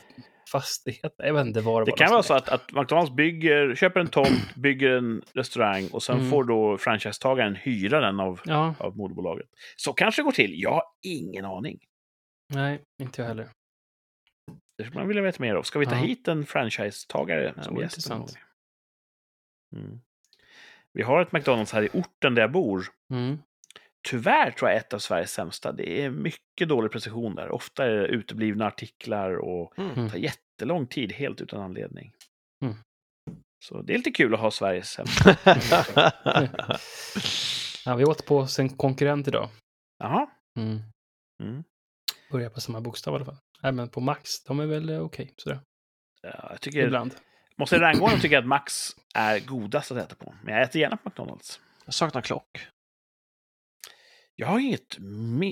fastigheter, 0.53 1.27
jag 1.27 1.35
vet 1.35 1.47
inte 1.47 1.61
var 1.61 1.85
Det 1.85 1.91
var 1.91 1.97
kan 1.99 2.11
vara 2.11 2.23
så 2.23 2.35
att, 2.35 2.49
att 2.49 2.73
McDonalds 2.73 3.13
bygger, 3.13 3.75
köper 3.75 4.01
en 4.01 4.07
tomt, 4.07 4.29
bygger 4.57 4.91
en 4.91 5.23
restaurang 5.35 5.89
och 5.93 6.03
sen 6.03 6.19
Mm. 6.19 6.31
får 6.31 6.45
då 6.45 6.79
franchisetagaren 6.79 7.55
hyra 7.55 8.01
den 8.01 8.21
av, 8.21 8.41
Ja, 8.45 8.75
av 8.79 8.97
moderbolaget. 8.97 9.47
Så 9.77 9.93
kanske 9.93 10.23
det 10.23 10.25
går 10.25 10.33
till. 10.33 10.53
Jag 10.63 10.71
har 10.71 10.83
ingen 11.03 11.45
aning. 11.45 11.79
nej, 12.55 12.83
inte 13.03 13.21
jag 13.23 13.29
heller. 13.29 13.49
Det 14.79 14.85
skulle 14.85 14.99
man 15.01 15.09
vilja 15.09 15.23
veta 15.23 15.43
mer 15.43 15.55
av. 15.55 15.63
Ska 15.63 15.79
vi 15.79 15.87
ta 15.87 15.93
Ja. 15.93 15.99
hit 15.99 16.29
en 16.29 16.47
franchisetagare 16.47 17.55
som 17.63 17.77
gäst? 17.77 17.97
intressant. 17.97 18.35
Mm. 19.77 20.01
Vi 20.93 21.03
har 21.03 21.23
ett 21.23 21.33
McDonalds 21.33 21.73
här 21.73 21.83
i 21.83 21.89
orten 21.93 22.35
där 22.35 22.43
jag 22.43 22.53
bor. 22.53 22.87
Mm. 23.13 23.39
Tyvärr 24.09 24.51
tror 24.51 24.71
jag 24.71 24.79
ett 24.79 24.93
av 24.93 24.99
Sveriges 24.99 25.33
sämsta. 25.33 25.73
Det 25.73 26.03
är 26.05 26.11
mycket 26.11 26.69
dålig 26.69 26.91
precision 26.93 27.35
där. 27.35 27.51
Ofta 27.51 27.85
är 27.85 27.91
det 27.91 28.07
uteblivna 28.07 28.67
artiklar 28.67 29.31
och 29.37 29.79
Mm. 29.79 30.11
Tar 30.11 30.19
jättelång 30.19 30.87
tid 30.87 31.13
helt 31.13 31.41
utan 31.41 31.61
anledning. 31.63 32.13
Mm. 32.65 32.75
Så 33.65 33.83
det 33.83 33.93
är 33.95 33.97
lite 33.97 34.11
kul 34.11 34.35
att 34.35 34.41
ha 34.41 34.51
Sveriges 34.51 34.91
sämsta. 34.91 35.37
Ja, 37.87 37.95
vi 37.97 38.05
åt 38.05 38.27
på 38.27 38.47
sin 38.47 38.77
konkurrent 38.77 39.29
idag. 39.29 39.49
Jaha. 39.99 40.31
Mm. 40.59 40.79
Mm. 41.43 41.65
Börjar 42.31 42.51
på 42.51 42.61
samma 42.61 42.81
bokstav 42.81 43.15
i 43.15 43.17
alla 43.17 43.25
fall. 43.25 43.37
Nej, 43.65 43.73
men 43.73 43.89
på 43.89 44.01
Max, 44.01 44.45
de 44.45 44.61
är 44.61 44.67
väl 44.67 44.89
eh, 44.89 45.01
okej, 45.01 45.35
sådär. 45.37 45.61
Ja, 46.23 46.49
jag 46.51 46.61
tycker, 46.61 46.87
Ibland. 46.87 47.15
måste 47.57 47.81
rangordna 47.81 48.17
tycker 48.19 48.35
jag 48.35 48.43
att 48.43 48.49
Max 48.49 48.97
är 49.15 49.41
godast 49.41 49.91
att 49.93 49.99
äta 49.99 50.15
på. 50.15 50.35
Men 50.43 50.55
jag 50.55 50.63
äter 50.63 50.81
gärna 50.81 50.97
på 50.97 51.09
McDonalds. 51.09 51.61
Jag 51.85 51.95
saknar 51.95 52.21
klock. 52.23 52.69
Jag 54.37 54.47
har 54.47 54.59
inget, 54.59 54.97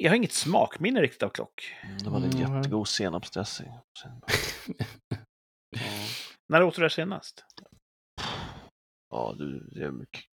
jag 0.02 0.10
har 0.10 0.16
inget 0.16 0.32
smakminne 0.32 1.00
riktigt 1.02 1.22
av 1.22 1.28
klock. 1.28 1.74
De 2.04 2.12
hade 2.12 2.26
en 2.26 2.32
Mm. 2.36 2.56
jättegod 2.56 2.88
senapsdressing. 2.88 3.68
När 6.48 6.62
åt 6.62 6.74
du 6.76 6.82
det 6.82 6.90
senast? 6.90 7.44
Ja, 9.10 9.34
du, 9.38 9.68
det 9.72 9.84
är 9.84 9.90
mycket. 9.90 10.24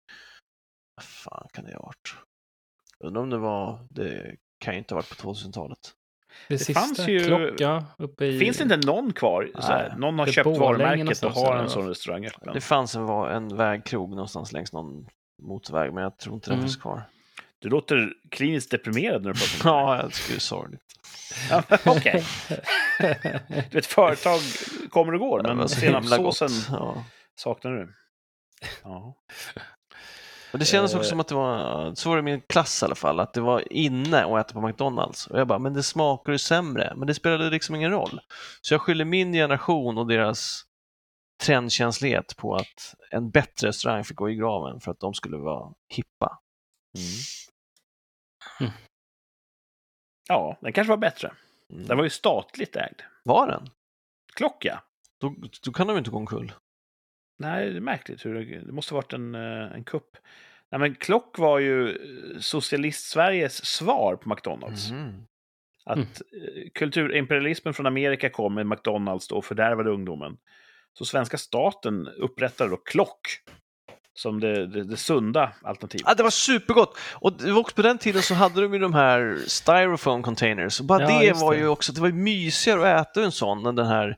Vad 0.94 1.04
fan 1.04 1.48
kan 1.52 1.64
det 1.64 1.74
ha 1.74 1.82
varit? 1.82 2.14
Undrar 3.04 3.22
om 3.22 3.30
det 3.30 3.38
var, 3.38 3.86
det 3.90 4.36
kan 4.58 4.74
ju 4.74 4.78
inte 4.78 4.94
ha 4.94 4.96
varit 4.98 5.08
på 5.18 5.32
2000-talet. 5.34 5.94
Det, 6.48 6.54
Det 6.54 6.58
sista 6.58 6.80
fanns 6.80 7.08
ju- 7.08 7.24
klocka 7.24 7.84
uppe 7.98 8.26
i... 8.26 8.38
Finns 8.38 8.56
det 8.56 8.62
inte 8.62 8.76
någon 8.76 9.12
kvar? 9.12 9.50
Så 9.54 9.62
här, 9.62 9.88
Nej. 9.88 9.98
någon 9.98 10.18
har 10.18 10.26
Det 10.26 10.32
köpt 10.32 10.46
varumärket 10.58 11.22
och 11.24 11.30
har 11.32 11.56
en 11.56 11.70
sån 11.70 11.88
restaurang 11.88 12.26
öppen. 12.26 12.54
Det 12.54 12.60
fanns 12.60 12.94
en, 12.94 13.08
en 13.08 13.56
vägkrog 13.56 14.10
någonstans 14.10 14.52
längs 14.52 14.72
någon 14.72 15.06
motorväg, 15.42 15.92
men 15.92 16.02
jag 16.02 16.18
tror 16.18 16.34
inte 16.34 16.50
den 16.50 16.54
Mm. 16.58 16.66
finns 16.68 16.76
kvar. 16.76 17.02
Du 17.58 17.68
låter 17.68 18.12
kliniskt 18.30 18.70
deprimerad 18.70 19.22
när 19.24 19.32
du 19.32 19.38
pratar 19.40 19.70
om 19.70 19.86
det. 19.86 19.92
Ja, 19.92 20.02
jag 20.02 20.12
tycker 20.12 20.30
det 20.32 20.36
är 20.36 20.40
sorgligt. 20.40 20.80
Ja, 21.50 21.62
Okej. 21.84 22.24
Du 23.70 23.76
vet, 23.76 23.86
företag 23.86 24.38
kommer 24.90 25.12
och 25.14 25.20
går, 25.20 25.54
men 25.54 25.68
senapssåsen. 25.68 26.48
Ja. 26.70 27.04
saknar 27.36 27.70
du. 27.72 27.94
Ja. 28.82 29.14
Och 30.52 30.58
det 30.58 30.64
kändes 30.64 30.94
också 30.94 31.06
Eh. 31.06 31.10
som 31.10 31.20
att 31.20 31.28
det 31.28 31.34
var, 31.34 31.94
så 31.94 32.08
var 32.08 32.16
det 32.16 32.20
i 32.20 32.22
min 32.22 32.40
klass 32.40 32.82
i 32.82 32.84
alla 32.84 32.94
fall, 32.94 33.20
att 33.20 33.34
det 33.34 33.40
var 33.40 33.72
inne 33.72 34.24
att 34.24 34.46
äta 34.46 34.54
på 34.60 34.66
McDonalds. 34.66 35.26
Och 35.26 35.40
jag 35.40 35.46
bara, 35.46 35.58
men 35.58 35.74
det 35.74 35.82
smakar 35.82 36.32
ju 36.32 36.38
sämre. 36.38 36.92
Men 36.96 37.06
det 37.06 37.14
spelade 37.14 37.50
liksom 37.50 37.74
ingen 37.74 37.90
roll. 37.90 38.20
Så 38.60 38.74
jag 38.74 38.80
skyller 38.80 39.04
min 39.04 39.32
generation 39.32 39.98
och 39.98 40.06
deras 40.06 40.64
trendkänslighet 41.42 42.36
på 42.36 42.54
att 42.54 42.94
en 43.10 43.30
bättre 43.30 43.68
restaurang 43.68 44.04
fick 44.04 44.16
gå 44.16 44.30
i 44.30 44.34
graven 44.34 44.80
för 44.80 44.90
att 44.90 45.00
de 45.00 45.14
skulle 45.14 45.36
vara 45.36 45.72
hippa. 45.88 46.38
Mm. 46.96 48.72
Ja, 50.28 50.58
den 50.60 50.72
kanske 50.72 50.90
var 50.90 50.96
bättre. 50.96 51.32
Mm. 51.72 51.86
Den 51.86 51.96
var 51.96 52.04
ju 52.04 52.10
statligt 52.10 52.76
ägd. 52.76 53.00
Var 53.22 53.46
den? 53.46 53.70
Klocka? 54.34 54.82
Då, 55.20 55.34
då 55.64 55.72
kan 55.72 55.86
de 55.86 55.92
ju 55.92 55.98
inte 55.98 56.10
gå 56.10 56.16
omkull. 56.16 56.52
Nej, 57.38 57.70
det 57.70 57.76
är 57.76 57.80
märkligt. 57.80 58.24
Hur 58.26 58.34
det, 58.34 58.58
det 58.66 58.72
måste 58.72 58.94
ha 58.94 58.96
varit 58.98 59.12
en, 59.12 59.34
eh, 59.34 59.72
en 59.74 59.84
kupp. 59.84 60.16
Nej, 60.70 60.78
men 60.80 60.94
Klock 60.94 61.38
var 61.38 61.58
ju 61.58 61.88
eh, 61.88 62.40
socialist-Sveriges 62.40 63.64
svar 63.64 64.16
på 64.16 64.28
McDonalds. 64.28 64.90
Mhm. 64.90 65.24
Att 65.84 65.96
Mm. 65.96 66.08
eh, 66.08 66.70
kulturimperialismen 66.74 67.74
från 67.74 67.86
Amerika 67.86 68.30
kom 68.30 68.54
med 68.54 68.66
McDonalds 68.66 69.28
då 69.28 69.36
och 69.36 69.44
fördärvade 69.44 69.90
ungdomen. 69.90 70.36
Så 70.98 71.04
svenska 71.04 71.38
staten 71.38 72.08
upprättade 72.08 72.70
då 72.70 72.76
Klock 72.76 73.20
som 74.14 74.40
det, 74.40 74.66
det, 74.66 74.84
det 74.84 74.96
sunda 74.96 75.52
alternativet. 75.62 76.04
Ja, 76.06 76.14
det 76.14 76.22
var 76.22 76.30
supergott! 76.30 76.98
Och 77.14 77.32
det 77.32 77.52
var 77.52 77.60
också 77.60 77.76
på 77.76 77.82
den 77.82 77.98
tiden 77.98 78.22
så 78.22 78.34
hade 78.34 78.60
de 78.62 78.72
ju 78.72 78.78
de 78.78 78.94
här 78.94 79.36
styrofoam 79.46 80.22
containers. 80.22 80.80
Och 80.80 80.86
bara 80.86 81.02
Ja, 81.02 81.06
det 81.20 81.32
var 81.32 81.52
det. 81.54 81.58
ju 81.60 81.68
också, 81.68 81.92
det 81.92 82.00
var 82.00 82.08
ju 82.08 82.14
mysigare 82.14 82.94
att 82.94 83.10
äta 83.10 83.22
en 83.24 83.32
sån 83.32 83.66
än 83.66 83.74
den 83.74 83.86
här 83.86 84.16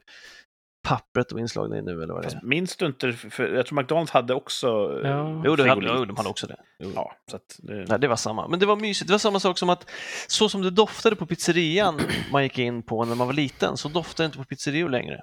pappret 0.90 1.32
och 1.32 1.40
inslagna 1.40 1.78
i 1.78 1.82
nu 1.82 2.02
eller 2.02 2.14
vad 2.14 2.22
det 2.22 2.26
är. 2.26 2.30
Fast 2.30 2.42
minns 2.42 2.76
du 2.76 2.86
inte? 2.86 3.12
För 3.12 3.54
jag 3.54 3.66
tror 3.66 3.80
McDonalds 3.80 4.12
hade 4.12 4.34
också 4.34 5.00
eh, 5.04 5.10
Ja. 5.10 5.42
Jo, 5.44 5.56
det 5.56 5.68
hade, 5.68 5.86
jo, 5.86 6.04
de 6.04 6.16
hade 6.16 6.28
också 6.28 6.46
det. 6.46 6.56
Jo. 6.78 6.92
Ja, 6.94 7.12
så 7.30 7.36
att 7.36 7.60
det, 7.62 7.84
Nej, 7.88 7.98
det 7.98 8.08
var 8.08 8.16
samma. 8.16 8.48
Men 8.48 8.60
det 8.60 8.66
var 8.66 8.76
mysigt. 8.76 9.08
Det 9.08 9.14
var 9.14 9.18
samma 9.18 9.40
sak 9.40 9.58
som 9.58 9.70
att 9.70 9.90
så 10.28 10.48
som 10.48 10.62
det 10.62 10.70
doftade 10.70 11.16
på 11.16 11.26
pizzerian 11.26 12.00
man 12.32 12.42
gick 12.42 12.58
in 12.58 12.82
på 12.82 13.04
när 13.04 13.14
man 13.14 13.26
var 13.26 13.34
liten, 13.34 13.76
så 13.76 13.88
doftar 13.88 14.24
det 14.24 14.26
inte 14.26 14.38
på 14.38 14.44
pizzerior 14.44 14.88
längre. 14.88 15.20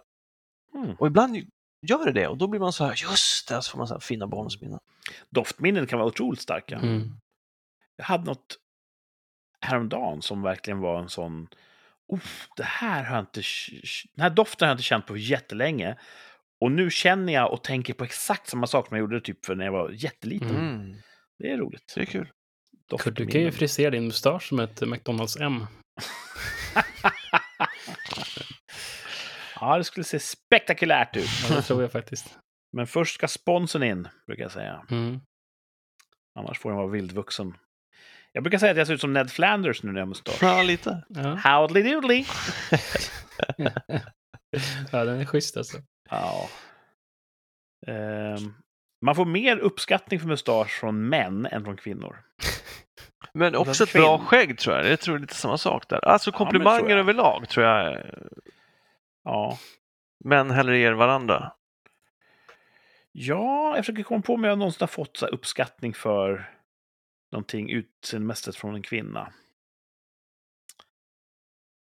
Mm. 0.74 0.96
Och 1.00 1.08
ibland 1.08 1.38
gör 1.82 2.06
det 2.06 2.12
det 2.12 2.28
och 2.28 2.38
då 2.38 2.48
blir 2.48 2.60
man 2.60 2.74
så 2.74 2.86
här, 2.86 2.96
just 2.98 3.50
det, 3.50 3.62
så 3.62 3.72
får 3.72 3.78
man 3.78 3.88
så 3.88 3.94
här 3.94 4.02
fina 4.02 4.28
barndomsminnen. 4.28 4.80
doftminnen 5.30 5.88
kan 5.88 6.00
vara 6.00 6.08
otroligt 6.08 6.42
starka. 6.42 6.76
Mm. 6.76 7.10
Jag 7.96 8.06
hade 8.06 8.24
något 8.24 8.58
häromdagen 9.62 10.22
som 10.22 10.42
verkligen 10.42 10.80
var 10.80 11.00
en 11.00 11.10
sån... 11.10 11.48
Oh, 12.08 12.20
det 12.58 12.64
här 12.64 13.04
har 13.04 13.16
jag 13.16 13.24
inte... 13.24 13.42
Den 14.16 14.24
här 14.24 14.30
doften 14.30 14.66
har 14.66 14.70
jag 14.70 14.74
inte 14.74 14.84
känt 14.84 15.06
på 15.06 15.18
jättelänge. 15.18 15.98
Och 16.62 16.72
nu 16.72 16.90
känner 16.90 17.34
jag 17.34 17.54
och 17.54 17.64
tänker 17.64 17.94
på 17.94 18.04
exakt 18.04 18.48
samma 18.50 18.68
sak 18.68 18.88
som 18.88 18.98
jag 18.98 19.02
gjorde 19.02 19.22
typ 19.22 19.46
för 19.46 19.56
när 19.56 19.66
jag 19.66 19.72
var 19.72 19.90
jätteliten. 19.90 20.56
Mm. 20.56 20.96
Det 21.40 21.52
är 21.52 21.58
roligt. 21.58 21.94
Det 21.96 22.02
är 22.02 22.06
kul. 22.06 22.32
Kurt, 23.00 23.16
du 23.16 23.28
kan 23.28 23.42
ju 23.42 23.52
frisera 23.52 23.90
din 23.90 24.06
mustasch 24.06 24.48
som 24.48 24.60
ett 24.60 24.82
McDonalds 24.82 25.38
M. 25.38 25.66
Ja, 29.60 29.78
det 29.78 29.84
skulle 29.84 30.04
se 30.04 30.20
spektakulärt 30.20 31.16
ut. 31.16 31.30
Ja, 31.50 31.56
det 31.56 31.62
tror 31.62 31.82
jag 31.82 31.92
faktiskt. 31.92 32.38
Men 32.72 32.88
först 32.88 33.16
ska 33.16 33.28
sponsorn 33.28 33.84
in, 33.84 34.08
brukar 34.28 34.44
jag 34.44 34.52
säga. 34.52 34.86
Mm. 34.92 35.20
Annars 36.40 36.60
får 36.60 36.70
den 36.70 36.78
vara 36.78 36.88
vildvuxen. 36.88 37.54
Jag 38.38 38.44
brukar 38.44 38.58
säga 38.58 38.72
att 38.72 38.78
jag 38.78 38.88
ser 38.88 38.94
ut 38.94 39.02
som 39.02 39.14
Ned 39.14 39.32
Flanders 39.32 39.84
nu 39.84 39.92
när 39.92 40.00
jag 40.00 40.06
har 40.06 40.10
mustasch. 40.10 40.44
Ja, 40.44 40.62
lite. 40.62 41.04
Ja. 41.10 41.40
Howdly 41.44 41.82
doodly! 41.84 42.26
ja, 44.92 45.06
den 45.06 45.20
är 45.22 45.26
schysst 45.26 45.58
alltså. 45.58 45.78
Ja. 46.10 46.50
Ehm, 47.88 48.54
man 49.06 49.16
får 49.16 49.26
mer 49.26 49.58
uppskattning 49.58 50.20
för 50.20 50.28
mustasch 50.28 50.80
från 50.80 51.10
män 51.10 51.46
än 51.46 51.64
från 51.64 51.78
kvinnor. 51.78 52.24
Men 53.34 53.56
också 53.56 53.84
ett 53.84 53.94
bra 53.94 54.20
skägg 54.20 54.58
tror 54.58 54.76
jag. 54.76 54.88
Jag 54.92 55.00
tror 55.00 55.16
det 55.16 55.20
är 55.20 55.22
lite 55.22 55.36
samma 55.36 55.58
sak 55.58 55.90
där. 55.90 56.06
Alltså 56.06 56.30
Ja, 56.32 56.38
komplimanger 56.38 56.80
tror 56.80 56.90
jag. 56.92 57.00
överlag 57.00 57.50
tror 57.50 57.66
jag 57.66 58.06
Ja. 59.24 59.58
män 60.26 60.52
hellre 60.52 60.78
ger 60.78 60.92
varandra. 60.94 61.52
Ja, 63.12 63.76
jag 63.76 63.86
försöker 63.86 64.04
komma 64.04 64.22
på 64.22 64.34
om 64.34 64.44
jag 64.44 64.58
någonsin 64.60 64.78
har 64.80 64.88
fått 64.88 65.18
så 65.18 65.26
här 65.26 65.34
uppskattning 65.34 65.94
för 65.94 66.50
någonting 67.32 67.70
utseendemässigt 67.70 68.58
från 68.58 68.76
en 68.76 68.82
kvinna. 68.82 69.34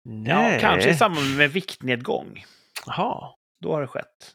Nej. 0.04 0.54
Ja, 0.54 0.60
kanske 0.60 0.90
i 0.90 0.96
samband 0.96 1.36
med 1.36 1.52
viktnedgång. 1.52 2.44
Jaha. 2.86 3.34
Då 3.60 3.72
har 3.72 3.80
det 3.80 3.86
skett. 3.86 4.34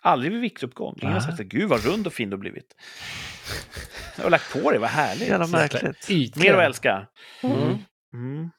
Aldrig 0.00 0.32
vid 0.32 0.40
viktuppgång. 0.40 0.98
Ingen 1.02 1.12
har 1.12 1.20
sagt 1.20 1.40
att 1.40 1.46
gud 1.46 1.68
vad 1.68 1.84
rund 1.84 2.06
och 2.06 2.12
fin 2.12 2.30
du 2.30 2.36
har 2.36 2.40
blivit. 2.40 2.74
Jag 4.16 4.22
har 4.22 4.30
lagt 4.30 4.52
på 4.52 4.70
dig, 4.70 4.78
vad 4.78 4.90
härligt. 4.90 5.28
Jävla 5.28 5.46
märkligt. 5.46 6.36
Mer 6.36 6.54
att 6.54 6.62
älska. 6.62 7.08
Mm. 7.42 7.78
Mm. 8.14 8.50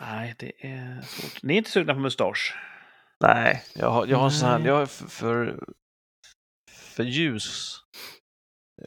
Nej, 0.00 0.34
det 0.38 0.66
är 0.66 1.00
svårt. 1.00 1.42
Ni 1.42 1.54
är 1.54 1.58
inte 1.58 1.70
sugna 1.70 1.94
på 1.94 2.00
mustasch? 2.00 2.56
Nej, 3.20 3.64
jag 3.74 3.90
har, 3.90 4.06
jag 4.06 4.18
har 4.18 4.30
sån 4.30 4.48
här, 4.48 4.66
jag 4.66 4.74
har 4.74 4.86
för, 4.86 5.06
för, 5.06 5.64
för 6.70 7.04
ljus 7.04 7.78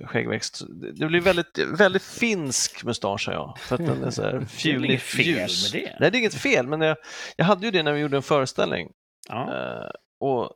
skäggväxt. 0.04 0.62
Det 0.93 1.08
blir 1.08 1.22
väldigt, 1.22 1.58
väldigt 1.58 2.04
finsk 2.04 2.84
mustasch 2.84 3.28
har 3.28 3.34
jag. 3.34 3.60
För 3.60 3.76
att 3.76 3.86
den 3.86 4.04
är 4.04 4.12
så 4.12 4.22
här 4.22 4.32
Det 4.64 4.70
är 4.72 4.86
inget 4.86 5.02
fel 5.02 5.26
ljus. 5.26 5.74
med 5.74 5.82
det? 5.82 5.96
Nej, 6.00 6.12
det 6.12 6.18
är 6.18 6.20
inget 6.20 6.36
fel, 6.41 6.68
men 6.68 6.82
jag, 6.82 6.98
jag 7.36 7.46
hade 7.46 7.66
ju 7.66 7.72
det 7.72 7.84
när 7.84 7.93
vi 7.93 8.00
gjorde 8.00 8.18
en 8.18 8.24
föreställning. 8.24 8.91
Ja. 9.30 9.56
Eh, 9.56 9.89
och 10.20 10.52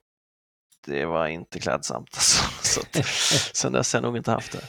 det 0.86 1.06
var 1.06 1.28
inte 1.28 1.60
klädsamt. 1.60 2.10
Alltså. 2.16 2.44
Så 2.62 3.00
att, 3.00 3.06
sen 3.56 3.72
dess 3.72 3.94
har 3.94 3.98
jag 3.98 4.04
nog 4.08 4.18
inte 4.18 4.32
haft 4.32 4.52
det. 4.52 4.62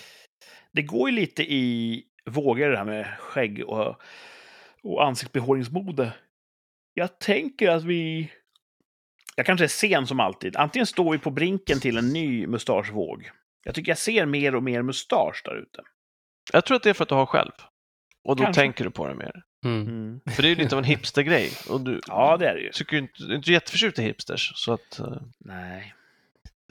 Det 0.72 0.82
går 0.82 1.10
ju 1.10 1.16
lite 1.16 1.42
i 1.42 2.02
vågor 2.26 2.68
det 2.68 2.76
här 2.76 2.84
med 2.84 3.06
skägg 3.18 3.64
och, 3.66 4.00
och 4.82 5.04
ansiktsbehåringsmode. 5.04 6.12
Jag 6.94 7.18
tänker 7.18 7.68
att 7.68 7.84
vi 7.84 8.30
Jag 9.36 9.46
kanske 9.46 9.64
är 9.64 9.68
sen 9.68 10.06
som 10.06 10.20
alltid. 10.20 10.56
Antingen 10.56 10.86
står 10.86 11.12
vi 11.12 11.18
på 11.18 11.30
brinken 11.30 11.80
till 11.80 11.96
en 11.96 12.12
ny 12.12 12.46
mustaschvåg. 12.46 13.30
Jag 13.64 13.74
tycker 13.74 13.90
jag 13.90 13.98
ser 13.98 14.26
mer 14.26 14.54
och 14.54 14.62
mer 14.62 14.82
mustasch 14.82 15.42
där 15.44 15.54
ute. 15.56 15.82
Jag 16.52 16.64
tror 16.64 16.76
att 16.76 16.82
det 16.82 16.90
är 16.90 16.94
för 16.94 17.02
att 17.02 17.08
du 17.08 17.14
har 17.14 17.26
själv. 17.26 17.52
Och 18.24 18.36
då 18.36 18.42
Kanske. 18.44 18.62
tänker 18.62 18.84
du 18.84 18.90
på 18.90 19.06
det 19.08 19.14
mer. 19.14 19.42
Mm. 19.64 20.20
För 20.34 20.42
det 20.42 20.48
är 20.48 20.50
ju 20.50 20.54
lite 20.56 20.74
av 20.74 20.78
en 20.78 20.84
hipstergrej. 20.88 21.52
Och 21.68 21.80
du 21.80 22.00
Ja, 22.06 22.36
det 22.36 22.48
är 22.48 22.54
det 22.54 22.60
ju. 22.60 22.70
tycker 22.72 22.96
inte, 22.96 23.12
du 23.22 23.32
är 23.32 23.36
inte 23.36 23.52
jätteförtjust 23.52 23.98
i 23.98 24.02
hipsters. 24.02 24.52
Så 24.54 24.72
att 24.72 24.98
eh, 24.98 25.16
Nej. 25.38 25.94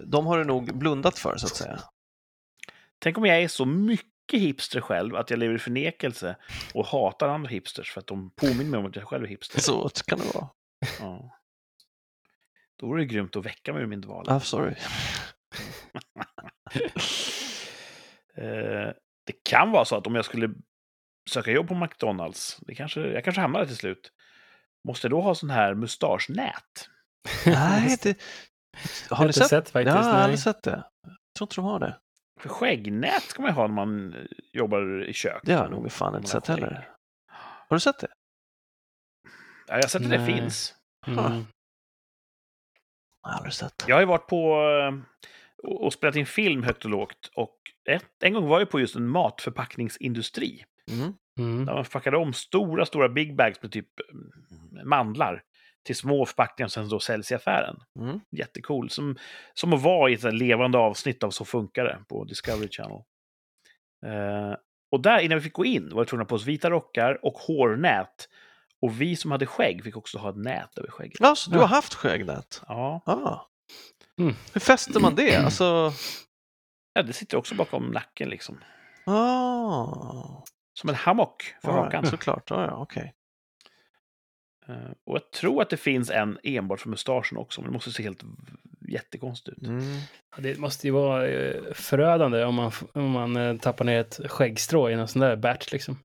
de 0.04 0.26
har 0.26 0.38
du 0.38 0.44
nog 0.44 0.78
blundat 0.78 1.20
för, 1.20 1.38
så 1.38 1.46
att 1.46 1.56
säga. 1.56 1.80
Tänk 3.00 3.18
om 3.18 3.26
jag 3.26 3.42
är 3.42 3.48
så 3.48 3.66
mycket 3.66 4.42
hipster 4.42 4.82
själv 4.82 5.16
att 5.16 5.30
jag 5.30 5.40
lever 5.40 5.56
i 5.56 5.60
förnekelse 5.60 6.36
och 6.74 6.86
hatar 6.86 7.28
andra 7.30 7.50
hipsters 7.50 7.92
för 7.92 8.00
att 8.00 8.08
de 8.08 8.32
påminner 8.36 8.70
mig 8.70 8.78
om 8.80 8.86
att 8.86 8.96
jag 8.96 9.08
själv 9.08 9.24
är 9.24 9.28
hipster. 9.28 9.60
Så 9.60 9.90
kan 10.08 10.20
det 10.20 10.34
vara. 10.36 10.50
Ja. 11.00 11.36
Då 12.80 12.88
vore 12.88 13.02
det 13.02 13.06
grymt 13.06 13.36
att 13.36 13.46
väcka 13.46 13.74
mig 13.74 13.82
ur 13.84 13.88
min 13.88 14.02
dvala. 14.02 14.32
I'm 14.32 14.40
sorry. 14.40 14.76
Eh, 18.36 18.94
det 19.26 19.44
kan 19.44 19.72
vara 19.72 19.86
så 19.86 19.96
att 19.96 20.08
om 20.08 20.16
jag 20.16 20.26
skulle 20.26 20.54
söka 21.30 21.52
jobb 21.52 21.68
på 21.68 21.76
McDonalds, 21.76 22.58
det 22.62 22.76
kanske, 22.76 23.02
jag 23.02 23.24
kanske 23.24 23.42
hamnar 23.42 23.60
där 23.60 23.68
till 23.68 23.76
slut, 23.76 24.12
måste 24.88 25.08
jag 25.08 25.12
då 25.12 25.22
ha 25.22 25.36
sån 25.36 25.50
här 25.50 25.74
mustaschnät? 25.74 26.90
Nej, 27.46 27.98
det... 28.04 28.18
Har 29.10 29.26
ni 29.26 29.34
sett? 29.34 29.48
sett 29.48 29.70
faktiskt. 29.70 29.96
Ja, 29.96 30.02
jag 30.02 30.04
har 30.04 30.14
nej. 30.14 30.24
aldrig 30.24 30.40
sett 30.40 30.64
det. 30.64 30.84
Jag 31.04 31.18
tror 31.38 31.46
inte 31.46 31.56
de 31.56 31.66
har 31.66 31.80
det. 31.80 32.00
För 32.40 32.50
skäggnät 32.50 33.24
ska 33.24 33.42
man 33.42 33.52
ju 33.52 33.56
ha 33.56 33.68
när 33.68 33.76
man 33.76 34.14
eh, 34.14 34.26
jobbar 34.54 35.04
i 35.04 35.14
kök. 35.14 35.42
Det 35.44 35.54
har 35.54 35.64
jag 35.64 35.72
nog 35.72 35.92
fan 35.92 36.16
inte 36.16 36.28
har 36.28 36.42
sett 36.42 36.48
skägg. 36.48 36.64
heller. 36.64 36.90
Har 37.70 37.76
du 37.76 37.80
sett 37.80 38.00
det? 38.00 38.08
Ja, 39.68 39.76
jag 39.76 39.84
har 39.84 39.88
sett 39.88 40.02
att 40.02 40.10
det 40.10 40.26
finns. 40.26 40.76
Mm. 41.08 41.46
Jag 43.22 43.30
har 43.30 43.38
aldrig 43.38 43.54
sett. 43.54 43.84
Jag 43.88 43.96
har 43.96 44.00
ju 44.02 44.08
varit 44.08 44.28
på 44.28 44.62
eh, 44.62 45.20
och 45.64 45.84
och 45.86 45.94
spelat 45.94 46.16
in 46.16 46.26
film 46.26 46.64
högt 46.64 46.86
och 46.86 46.92
lågt. 46.92 47.32
Och 47.36 47.56
ett, 47.90 48.24
en 48.24 48.34
gång 48.34 48.48
var 48.48 48.60
jag 48.60 48.70
på 48.70 48.80
just 48.80 48.96
en 48.96 49.08
matförpackningsindustri. 49.08 50.64
Mm. 50.92 51.14
Mm. 51.40 51.66
Där 51.66 51.74
man 51.74 51.86
förpackade 51.86 52.18
om 52.18 52.34
stora, 52.34 52.86
stora 52.86 53.10
big 53.10 53.36
bags 53.36 53.62
med 53.62 53.72
typ 53.72 53.88
mm, 54.12 54.90
mandlar 54.90 55.44
till 55.86 55.96
små 55.96 56.26
förpackningar 56.26 56.68
som 56.68 56.84
sen 56.84 56.90
då 56.90 57.00
säljs 57.00 57.32
i 57.32 57.36
affären. 57.36 57.76
Mm. 58.00 58.20
Jättecool. 58.32 58.90
Som, 58.90 59.18
som 59.54 59.74
att 59.74 59.82
vara 59.82 60.10
i 60.10 60.14
ett 60.14 60.34
levande 60.34 60.78
avsnitt 60.78 61.24
av 61.24 61.30
Så 61.32 61.46
funkar 61.46 61.84
det 61.84 62.00
på 62.10 62.24
Discovery 62.24 62.70
Channel. 62.70 63.02
Eh, 64.06 64.56
och 64.92 65.02
där, 65.02 65.20
innan 65.20 65.38
vi 65.38 65.44
fick 65.44 65.54
gå 65.54 65.66
in, 65.66 65.90
var 65.94 66.04
vi 66.04 66.10
tvungna 66.10 66.26
på 66.26 66.36
oss 66.36 66.46
vita 66.46 66.70
rockar 66.70 67.26
och 67.26 67.34
hårnät. 67.34 68.30
Och 68.82 69.02
vi 69.02 69.16
som 69.16 69.32
hade 69.32 69.46
skägg 69.46 69.84
fick 69.84 69.98
också 69.98 70.18
ha 70.18 70.30
ett 70.30 70.38
nät 70.38 70.78
över 70.78 70.90
skägget. 70.92 71.18
Ja, 71.20 71.36
så 71.36 71.52
du 71.52 71.58
har 71.58 71.68
haft 71.68 71.94
skäggnät? 71.94 72.62
Ja, 72.68 73.02
Ah. 73.06 73.49
Mm. 74.20 74.36
Hur 74.54 74.60
fäster 74.62 75.00
man 75.00 75.16
det? 75.16 75.36
Alltså... 75.36 75.94
ja 76.94 77.04
det 77.04 77.14
sitter 77.14 77.38
också 77.38 77.56
bakom 77.56 77.86
nacken 77.92 78.30
liksom. 78.30 78.58
Ah. 79.06 80.44
Som 80.74 80.90
en 80.90 80.96
hammock 80.96 81.56
för 81.62 81.70
All 81.72 81.84
hakan. 81.84 82.06
såklart. 82.08 82.52
Ah, 82.52 82.66
ja, 82.66 82.76
okej. 82.78 83.14
Eh, 84.68 84.76
Och 85.06 85.16
jag 85.16 85.32
tror 85.32 85.62
att 85.62 85.70
det 85.70 85.78
finns 85.78 86.10
en 86.10 86.40
enbart 86.44 86.80
för 86.80 86.90
mustaschen 86.90 87.38
också, 87.38 87.62
men 87.62 87.70
det 87.70 87.74
måste 87.74 87.92
se 87.92 88.04
helt 88.04 88.24
jättekonstigt 88.90 89.58
ut. 89.58 89.68
Mm. 89.68 89.84
Ja, 90.36 90.42
Det 90.42 90.58
måste 90.60 90.88
ju 90.88 90.92
vara 90.94 91.28
eh, 91.28 91.74
förödande 91.74 92.44
om 92.44 92.56
man, 92.56 92.72
om 92.94 93.12
man 93.12 93.36
eh, 93.36 93.58
tappar 93.58 93.86
ner 93.86 94.00
ett 94.02 94.20
skäggstrå 94.32 94.90
i 94.90 94.94
en 94.94 95.08
sån 95.08 95.20
där 95.22 95.36
batch 95.36 95.72
liksom. 95.72 96.00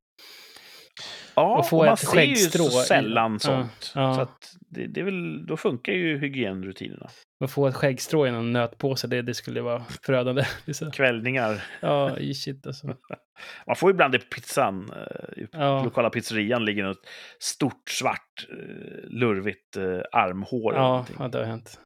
Ja, 1.36 1.58
Och 1.58 1.68
få 1.68 1.78
och 1.78 1.84
man 1.84 1.92
ett 1.94 1.98
ser 1.98 2.22
ju 2.22 2.36
så 2.36 2.66
i- 2.66 2.70
sällan 2.70 3.32
Ja, 3.32 3.38
sånt. 3.38 3.92
ja. 3.94 4.14
Så 4.14 4.20
att 4.20 4.54
det, 4.70 4.86
det 4.86 5.00
är 5.00 5.04
väl, 5.04 5.46
då 5.46 5.56
funkar 5.56 5.92
ju 5.92 6.18
hygienrutinerna. 6.18 7.10
Att 7.44 7.50
få 7.50 7.66
ett 7.66 7.74
skäggstrå 7.74 8.26
i 8.26 8.28
en 8.30 8.52
nötpåse, 8.52 9.06
det, 9.06 9.22
det 9.22 9.34
skulle 9.34 9.60
vara 9.60 9.84
förödande. 10.06 10.44
Kvällningar. 10.92 11.64
Ja, 11.80 12.18
i 12.18 12.34
shit 12.34 12.66
alltså. 12.66 12.86
Man 13.66 13.76
får 13.76 13.90
ju 13.90 13.94
ibland 13.94 14.12
på 14.12 14.18
pizzan. 14.34 14.90
eh, 14.92 15.42
I 15.42 15.46
Ja. 15.52 15.84
lokala 15.84 16.10
pizzerian 16.10 16.64
ligger 16.64 16.84
något 16.84 17.06
stort, 17.40 17.88
svart, 17.90 18.46
eh, 18.50 19.08
lurvigt 19.08 19.76
eh, 19.76 20.00
armhår. 20.12 20.74
Ja, 20.74 21.06
ja, 21.18 21.28
det 21.28 21.38
har 21.38 21.44
hänt. 21.44 21.80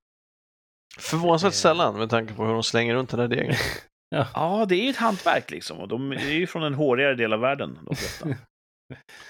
Förvånansvärt 0.99 1.53
sällan 1.55 1.99
med 1.99 2.11
tanke 2.11 2.35
på 2.35 2.45
hur 2.45 2.53
de 2.53 2.63
slänger 2.63 2.95
runt 2.95 3.11
den 3.11 3.21
där 3.21 3.29
degen. 3.29 3.55
ja, 4.35 4.67
det 4.69 4.75
är 4.75 4.83
ju 4.85 4.91
ett 4.91 4.97
hantverk 4.97 5.51
liksom. 5.51 5.79
Och 5.79 5.89
de 5.89 6.13
är 6.13 6.31
ju 6.33 6.47
från 6.47 6.63
en 6.63 6.75
hårigare 6.75 7.15
del 7.15 7.33
av 7.33 7.41
världen, 7.41 7.79
de 7.87 7.97
flesta. 7.97 8.27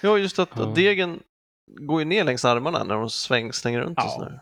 Ja, 0.03 0.19
just 0.19 0.39
att 0.39 0.51
Ja. 0.57 0.65
degen 0.77 1.23
går 1.67 2.01
ju 2.01 2.05
ner 2.05 2.25
längs 2.25 2.45
armarna 2.45 2.85
när 2.85 2.95
de 2.95 3.11
sväng, 3.11 3.53
slänger 3.53 3.81
runt 3.81 3.99
och 3.99 4.05
Ja. 4.05 4.11
sådär. 4.11 4.41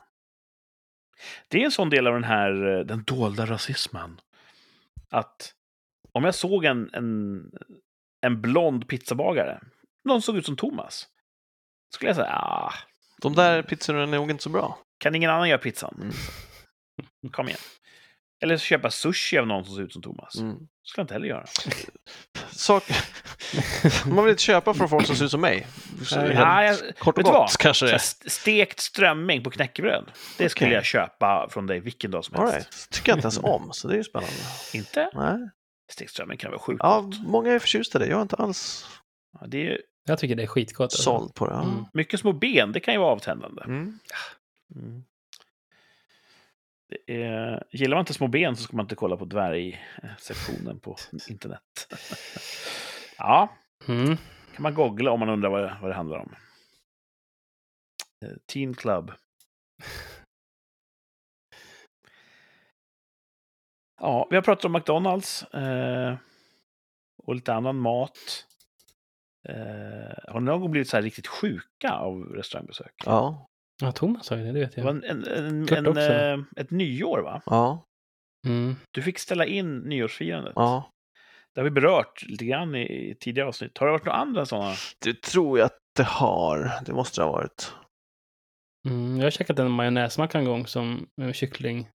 Det 1.49 1.61
är 1.61 1.65
en 1.65 1.71
sån 1.73 1.91
del 1.91 2.07
av 2.07 2.15
den 2.15 2.25
här, 2.25 2.79
eh, 2.79 2.85
den 2.87 3.05
dolda 3.05 3.47
rasismen. 3.47 4.21
Att 5.11 5.53
om 6.13 6.25
jag 6.25 6.35
såg 6.35 6.65
en, 6.65 6.91
en, 6.93 7.43
en 8.27 8.41
blond 8.41 8.89
pizzabagare, 8.89 9.61
någon 10.05 10.23
såg 10.23 10.37
ut 10.37 10.47
som 10.47 10.57
Thomas, 10.57 11.09
skulle 11.95 12.09
jag 12.09 12.17
säga, 12.17 12.33
ah, 12.37 12.73
De 13.23 13.35
där 13.35 13.63
pizzorna 13.63 14.03
är 14.03 14.07
nog 14.07 14.31
inte 14.31 14.43
så 14.43 14.51
bra. 14.51 14.79
kan 14.99 15.15
ingen 15.15 15.31
annan 15.31 15.49
göra 15.49 15.59
pizzan? 15.59 15.95
Mm. 16.01 16.13
Kom 17.33 17.47
igen. 17.49 17.59
Eller 18.43 18.57
köpa 18.59 18.91
sushi 18.91 19.39
av 19.39 19.47
någon 19.47 19.65
som 19.65 19.75
ser 19.75 19.83
ut 19.83 19.93
som 19.93 20.03
Thomas. 20.03 20.37
Mm. 20.39 20.55
skulle 20.57 20.69
jag 21.01 21.05
inte 21.05 21.15
heller 21.15 21.29
göra. 21.29 21.47
Sak... 22.51 22.83
Man 24.07 24.25
vill 24.25 24.31
inte 24.31 24.43
köpa 24.43 24.75
från 24.75 24.89
folk 24.89 25.07
som 25.07 25.17
ser 25.17 25.25
ut 25.25 25.31
som 25.31 25.41
mig. 25.41 25.67
Ja, 26.11 26.65
jag- 26.65 26.99
Kort 26.99 27.19
och 27.19 27.25
gott 27.25 27.57
kanske 27.59 27.87
det 27.87 27.99
Stekt 28.27 28.81
strömming 28.81 29.43
på 29.45 29.51
knäckebröd. 29.51 30.11
Det 30.39 30.49
skulle 30.49 30.69
Okej. 30.69 30.75
jag 30.75 30.85
köpa 30.85 31.49
från 31.51 31.67
dig 31.67 31.81
vilken 31.81 32.11
dag 32.11 32.25
som 32.25 32.37
All 32.37 32.51
helst. 32.51 32.69
right. 32.69 32.91
tycker 32.91 33.11
jag 33.13 33.17
inte 33.19 33.25
ens 33.27 33.39
om, 33.39 33.69
så 33.73 33.89
det 33.89 33.95
är 33.95 33.99
ju 33.99 34.05
spännande. 34.05 34.35
Inte? 34.75 35.11
Nej. 35.15 35.51
Stekt 35.93 36.11
strömming 36.11 36.39
kan 36.39 36.51
vara 36.51 36.61
sjukt 36.61 36.81
Ja, 36.83 37.01
gott. 37.01 37.15
många 37.27 37.53
är 37.53 37.59
förtjusta 37.59 37.99
i 37.99 38.03
det. 38.03 38.09
Jag 38.11 38.19
är 38.19 38.23
inte 38.23 38.37
alls 38.37 38.87
Ja, 39.41 39.47
det 39.47 39.67
är 39.73 39.81
Jag 40.05 40.19
tycker 40.19 40.35
det 40.37 40.43
är 40.43 40.47
skitgott. 40.47 40.85
Alltså. 40.85 41.03
såld 41.03 41.35
på 41.35 41.47
det. 41.47 41.53
Ja. 41.55 41.63
Mm. 41.63 41.85
mycket 41.93 42.21
små 42.21 42.33
ben, 42.33 42.73
det 42.73 42.81
kan 42.81 42.95
ju 42.95 43.01
vara 43.01 43.13
avtändande. 43.13 43.63
Mm. 43.65 43.99
Mm. 44.75 45.05
Är, 47.07 47.65
gillar 47.71 47.97
man 47.97 48.03
inte 48.03 48.15
små 48.15 48.29
ben 48.29 48.57
så 48.57 48.63
ska 48.63 48.77
man 48.77 48.85
inte 48.85 48.95
kolla 48.95 49.17
på 49.17 49.25
dvärgsektionen 49.25 50.81
på 50.81 50.97
internet. 51.29 51.63
ja, 53.19 53.57
Mm. 53.89 54.17
kan 54.55 54.63
man 54.63 54.75
googla 54.75 55.11
om 55.11 55.21
man 55.21 55.29
undrar 55.29 55.51
vad 55.51 55.63
det, 55.63 55.77
vad 55.83 55.91
det 55.91 55.95
handlar 55.95 56.19
om. 56.19 56.35
Eh, 58.25 58.37
Teen 58.53 58.75
Club. 58.75 59.13
Ja, 64.01 64.27
vi 64.31 64.37
har 64.37 64.43
pratat 64.43 64.65
om 64.65 64.73
McDonalds 64.73 65.43
eh, 65.43 66.17
och 67.23 67.35
lite 67.35 67.55
annan 67.55 67.77
mat. 67.77 68.47
Eh, 69.49 70.33
har 70.33 70.41
ni 70.41 70.47
någon 70.47 70.61
gång 70.61 70.71
blivit 70.71 70.89
så 70.89 70.97
här 70.97 71.03
riktigt 71.03 71.27
sjuka 71.27 71.91
av 71.93 72.23
restaurangbesök? 72.23 72.95
Ja. 73.05 73.49
Ja, 73.83 73.93
Thomas 73.93 74.27
sa 74.27 74.37
ju 74.37 74.45
det, 74.45 74.53
det 74.53 74.61
vet 74.61 74.75
Det 74.75 74.83
var 74.83 74.95
jag. 74.95 75.05
en, 75.11 75.25
en, 75.25 75.47
en, 75.69 75.75
en, 75.79 75.87
också. 75.87 76.01
eh, 76.01 76.39
ett 76.57 76.71
nyår, 76.71 77.19
va? 77.23 77.43
Ja. 77.47 77.85
Mm. 78.47 78.77
Du 78.91 79.03
fick 79.03 79.19
ställa 79.19 79.47
in 79.47 79.79
nyårsfirandet. 79.79 80.53
ja. 80.57 80.91
Det 81.55 81.61
har 81.61 81.65
vi 81.65 81.71
berört 81.71 82.23
lite 82.27 82.45
grann 82.45 82.75
i, 82.75 83.11
i 83.11 83.15
tidigare 83.21 83.49
avsnitt. 83.49 83.79
Har 83.79 83.87
det 83.87 83.93
varit 83.93 84.05
några 84.05 84.19
andra 84.19 84.47
sådana? 84.47 84.75
Det 85.05 85.23
tror 85.23 85.59
jag 85.59 85.67
att 85.67 85.79
det 85.97 86.03
har. 86.03 86.73
Det 86.87 86.93
måste 86.93 87.21
det 87.21 87.25
ha 87.25 87.33
varit. 87.33 87.73
Mm. 88.89 89.17
Jag 89.17 89.25
har 89.25 89.31
käkat 89.31 89.59
en 89.59 89.71
majonnäsmacka 89.71 90.39
en 90.39 90.45
gång 90.45 90.67
som 90.67 91.07
med 91.17 91.35
kyckling. 91.35 91.89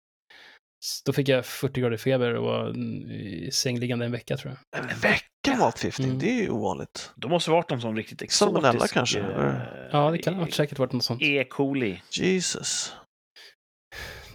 Då 1.05 1.13
fick 1.13 1.27
jag 1.29 1.45
40 1.45 1.81
grader 1.81 1.97
feber 1.97 2.33
och 2.35 2.43
var 2.43 2.77
i 3.11 3.49
sängliggande 3.53 4.05
en 4.05 4.11
vecka 4.11 4.37
tror 4.37 4.57
jag. 4.71 4.81
En 4.83 4.99
vecka 4.99 5.57
matförgiftning, 5.59 6.07
Mm. 6.07 6.19
det 6.19 6.29
är 6.29 6.41
ju 6.41 6.49
ovanligt. 6.49 7.11
De 7.15 7.31
måste 7.31 7.51
ha 7.51 7.55
varit 7.57 7.69
någon 7.69 7.81
sån 7.81 7.95
riktigt 7.95 8.21
exotisk... 8.21 8.37
Salmonella 8.61 8.87
kanske, 8.87 9.19
eh, 9.19 9.25
eller? 9.25 9.89
Ja, 9.91 10.11
det 10.11 10.17
kan 10.17 10.33
ha 10.33 10.47
säkert 10.47 10.79
varit 10.79 10.91
något 10.93 11.03
sånt. 11.03 11.21
E. 11.21 11.43
coli. 11.49 12.01
Jesus. 12.11 12.93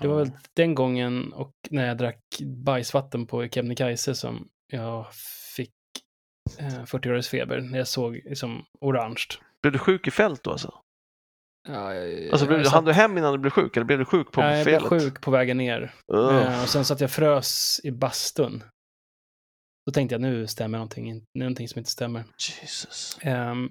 Det 0.01 0.09
var 0.09 0.19
väl 0.19 0.31
den 0.57 0.75
gången 0.75 1.33
och 1.33 1.53
när 1.71 1.87
jag 1.87 1.97
drack 1.99 2.21
bajsvatten 2.65 3.27
på 3.27 3.49
Kebnekaise 3.49 4.15
som 4.15 4.49
jag 4.73 5.07
fick 5.57 5.73
eh, 6.59 6.85
40 6.85 7.09
graders 7.09 7.29
feber. 7.29 7.61
När 7.61 7.79
jag 7.79 7.89
såg 7.89 8.15
liksom 8.25 8.65
orange. 8.81 9.25
Blev 9.63 9.73
du 9.73 9.79
sjuk 9.79 10.07
i 10.09 10.11
fält 10.11 10.43
då 10.43 10.51
alltså? 10.51 10.75
Ja, 11.67 11.95
jag, 11.95 12.31
Alltså 12.31 12.47
blev, 12.47 12.59
jag 12.59 12.67
satt- 12.67 12.75
hann 12.75 12.85
du 12.85 12.93
hem 12.93 13.19
innan 13.19 13.33
du 13.33 13.39
blev 13.39 13.51
sjuk 13.51 13.77
eller 13.77 13.85
blev 13.87 13.99
du 13.99 14.05
sjuk 14.05 14.33
på 14.33 14.41
Nej, 14.41 14.57
jag 14.59 14.65
blev 14.67 14.79
felet? 14.89 15.03
sjuk 15.03 15.21
på 15.21 15.31
vägen 15.31 15.57
ner. 15.57 15.95
Eh, 16.13 16.63
och 16.63 16.69
sen 16.69 16.85
så 16.85 16.95
att 16.95 17.01
jag 17.01 17.11
frös 17.11 17.81
i 17.85 17.91
bastun. 17.91 18.65
Då 19.87 19.93
tänkte 19.93 20.15
jag 20.15 20.21
nu 20.23 20.47
stämmer 20.47 20.79
någonting, 20.79 21.09
in- 21.09 21.25
nu 21.35 21.41
är 21.41 21.45
någonting 21.49 21.69
som 21.69 21.79
inte 21.79 21.91
stämmer. 21.91 22.25
Jesus. 22.63 23.19
Ehm, 23.23 23.69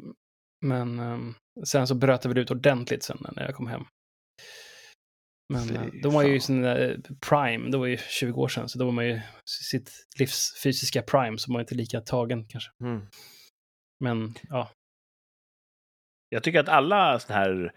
men 0.65 0.99
ehm, 0.99 1.33
sen 1.65 1.87
så 1.87 1.95
bröt 1.95 2.21
det 2.21 2.29
väl 2.29 2.37
ut 2.37 2.51
ordentligt 2.51 3.03
sen 3.03 3.17
när 3.35 3.43
jag 3.45 3.55
kom 3.55 3.67
hem. 3.67 3.85
Men 5.53 5.67
Fy 5.67 5.75
eh, 5.75 5.81
de 6.03 6.13
var 6.13 6.23
ju 6.23 6.35
i 6.35 6.39
fan. 6.39 6.45
sin 6.45 6.65
eh, 6.65 6.95
prime, 7.29 7.69
det 7.71 7.77
var 7.77 7.85
ju 7.85 7.97
20 7.97 8.41
år 8.41 8.47
sedan, 8.47 8.69
så 8.69 8.79
då 8.79 8.85
var 8.85 8.91
man 8.91 9.05
ju 9.07 9.21
sitt 9.71 9.91
livs 10.19 10.61
fysiska 10.63 11.01
prime, 11.01 11.37
så 11.37 11.51
man 11.51 11.53
var 11.53 11.61
inte 11.61 11.75
lika 11.75 12.01
tagen 12.01 12.47
kanske. 12.47 12.71
Mm. 12.83 13.01
Men 14.03 14.33
ja, 14.43 14.71
Jag 16.29 16.43
tycker 16.43 16.59
att 16.59 16.69
alla 16.69 17.19
såna 17.19 17.39
här 17.39 17.73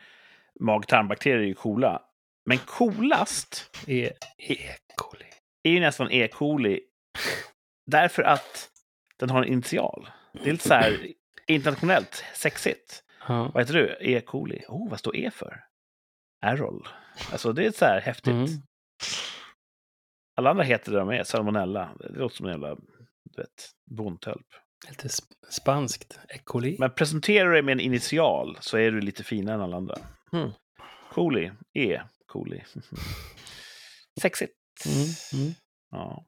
mag-tarmbakterier 0.60 1.50
är 1.50 1.54
coola. 1.54 2.02
Men 2.46 2.58
coolast 2.58 3.78
E. 3.86 4.10
E. 4.38 4.58
coli. 4.96 5.26
är 5.62 5.70
ju 5.70 5.80
nästan 5.80 6.10
E. 6.10 6.28
coli. 6.28 6.80
Därför 7.86 8.22
att 8.22 8.70
den 9.18 9.30
har 9.30 9.42
en 9.42 9.48
initial. 9.48 10.08
Det 10.32 10.48
är 10.48 10.52
lite 10.52 10.68
så 10.68 10.74
här 10.74 11.12
internationellt 11.46 12.24
sexigt. 12.34 13.02
Ja. 13.28 13.50
Vad 13.54 13.62
heter 13.62 13.74
du? 13.74 13.96
E. 14.00 14.20
coli. 14.20 14.64
Oh, 14.68 14.90
vad 14.90 14.98
står 14.98 15.16
E 15.16 15.30
för? 15.30 15.64
Errol. 16.42 16.88
Alltså 17.32 17.52
det 17.52 17.66
är 17.66 17.70
så 17.70 17.84
här 17.84 18.00
häftigt. 18.00 18.32
Mm. 18.32 18.48
Alla 20.36 20.50
andra 20.50 20.64
heter 20.64 20.92
det 20.92 20.98
de 20.98 21.08
är. 21.08 21.24
Salmonella. 21.24 21.90
Det 21.98 22.08
låter 22.08 22.36
som 22.36 22.46
en 22.46 22.52
jävla 22.52 22.74
du 22.74 23.42
vet, 23.42 23.70
bondtölp. 23.90 24.46
Lite 24.88 25.08
sp- 25.08 25.34
spanskt. 25.50 26.18
E. 26.28 26.38
coli. 26.44 26.76
Men 26.78 26.94
presenterar 26.94 27.46
du 27.48 27.52
dig 27.52 27.62
med 27.62 27.72
en 27.72 27.80
initial 27.80 28.58
så 28.60 28.78
är 28.78 28.90
du 28.90 29.00
lite 29.00 29.24
finare 29.24 29.54
än 29.54 29.60
alla 29.60 29.76
andra. 29.76 29.94
Mm. 30.32 30.50
Coli. 31.12 31.52
E. 31.74 32.00
coli. 32.26 32.64
Sexigt. 34.20 34.54
Mm. 34.86 35.42
Mm. 35.42 35.54
Ja. 35.90 36.24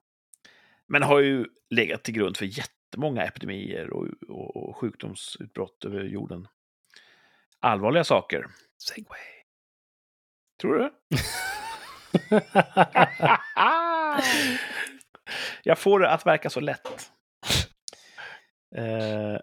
Men 0.86 1.03
har 1.03 1.20
ju 1.20 1.46
legat 1.70 2.03
till 2.03 2.14
grund 2.14 2.36
för 2.36 2.46
jättemånga 2.46 3.24
epidemier 3.24 3.90
och, 3.90 4.07
och, 4.28 4.57
och 4.57 4.76
sjukdomsutbrott 4.76 5.84
över 5.84 6.05
jorden. 6.05 6.48
Allvarliga 7.61 8.05
saker. 8.05 8.46
Segway. 8.78 9.18
Tror 10.61 10.78
du? 10.78 10.90
Jag 15.62 15.78
får 15.78 16.01
det 16.01 16.11
att 16.11 16.26
verka 16.26 16.51
så 16.51 16.61
lätt. 16.61 17.09
Eh, 18.77 19.39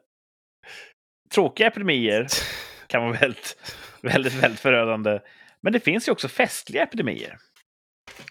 tråkiga 1.34 1.68
epidemier 1.68 2.28
kan 2.88 3.02
vara 3.02 3.20
väldigt, 3.20 3.58
väldigt, 4.02 4.34
väldigt 4.34 4.60
förödande. 4.60 5.20
Men 5.62 5.74
det 5.74 5.80
finns 5.80 6.08
ju 6.08 6.12
också 6.12 6.28
festliga 6.28 6.84
epidemier. 6.84 7.38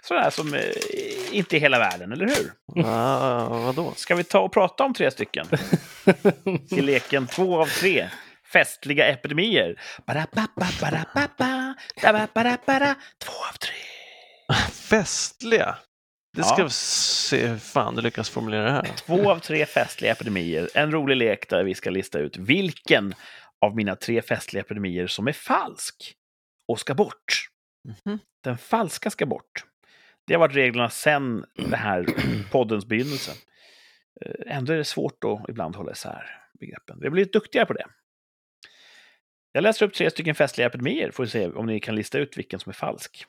Sådana 0.03 0.31
som 0.31 0.55
eh, 0.55 0.63
inte 1.33 1.57
är 1.57 1.61
hela 1.61 1.79
världen, 1.79 2.13
eller 2.13 2.27
hur? 2.27 2.53
Ah, 2.87 3.49
vadå? 3.49 3.93
Ska 3.97 4.15
vi 4.15 4.25
ta 4.25 4.41
och 4.41 4.53
prata 4.53 4.85
om 4.85 4.95
tre 4.95 5.11
stycken? 5.11 5.47
I 6.71 6.81
leken 6.81 7.27
två 7.27 7.61
av 7.61 7.67
tre. 7.67 8.09
Festliga 8.53 9.07
epidemier. 9.07 9.81
Två 13.25 13.33
av 13.33 13.57
tre. 13.59 13.75
Festliga? 14.73 15.79
Det 16.37 16.43
Ja. 16.43 16.45
ska 16.45 16.64
vi 16.64 16.70
se 16.70 17.47
hur 17.47 17.59
fan 17.59 17.95
du 17.95 18.03
lyckas 18.03 18.30
formulera 18.30 18.64
det 18.64 18.70
här. 18.70 18.82
Två 18.97 19.30
av 19.30 19.39
tre 19.39 19.66
festliga 19.66 20.12
epidemier. 20.12 20.68
En 20.74 20.93
rolig 20.93 21.16
lek 21.16 21.49
där 21.49 21.64
vi 21.64 21.74
ska 21.74 21.91
lista 21.91 22.18
ut 22.18 22.37
vilken 22.37 23.14
av 23.61 23.76
mina 23.76 23.97
tre 23.97 24.22
festliga 24.22 24.61
epidemier 24.62 25.07
som 25.07 25.28
är 25.28 25.32
falsk 25.32 26.14
och 26.68 26.80
ska 26.80 26.95
bort. 26.95 27.49
Mhm. 28.05 28.18
Den 28.45 28.59
falska 28.59 29.11
ska 29.11 29.26
bort. 29.26 29.64
Det 30.26 30.34
har 30.34 30.41
varit 30.41 30.55
reglerna 30.57 30.91
sedan 30.91 31.45
det 31.70 31.76
här 31.76 32.07
poddens 32.51 32.87
begynnelse. 32.87 33.32
Eh, 34.26 34.57
Ändå 34.57 34.72
är 34.72 34.76
det 34.76 34.84
svårt 34.84 35.24
att 35.24 35.49
ibland 35.49 35.76
hålla 35.76 35.93
isär 35.93 36.41
begreppen. 36.61 36.99
Vi 37.01 37.07
har 37.07 37.11
blivit 37.12 37.32
duktigare 37.32 37.66
på 37.66 37.72
det. 37.72 37.87
Jag 39.53 39.62
läser 39.62 39.87
upp 39.87 39.95
tre 39.95 40.11
stycken 40.11 40.34
festliga 40.34 40.66
epidemier, 40.66 41.11
får 41.11 41.24
vi 41.24 41.30
se 41.30 41.47
om 41.49 41.66
ni 41.66 41.80
kan 41.80 41.95
lista 41.95 42.18
ut 42.18 42.39
vilken 42.39 42.61
som 42.61 42.70
är 42.70 42.74
falsk. 42.74 43.26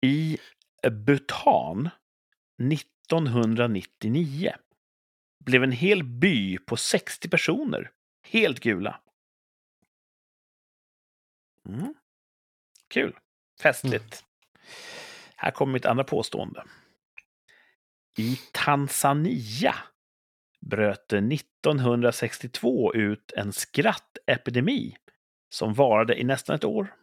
I 0.00 0.38
Bhutan 0.90 1.90
1999 2.72 4.52
blev 5.44 5.62
en 5.62 5.72
hel 5.72 6.04
by 6.04 6.58
på 6.58 6.76
60 6.76 7.28
personer 7.28 7.90
helt 8.22 8.60
gula. 8.60 9.00
Mm. 11.68 11.94
Kul. 12.88 13.18
Festligt. 13.60 14.24
Här 15.36 15.50
kommer 15.50 15.72
mitt 15.72 15.86
andra 15.86 16.04
påstående. 16.04 16.64
I 18.18 18.38
Tanzania 18.52 19.74
bröt 20.60 21.08
det 21.08 21.18
1962 21.18 22.94
ut 22.94 23.32
en 23.32 23.52
skrattepidemi 23.52 24.96
som 25.48 25.74
varade 25.74 26.20
i 26.20 26.24
nästan 26.24 26.56
ett 26.56 26.64
år. 26.64 26.94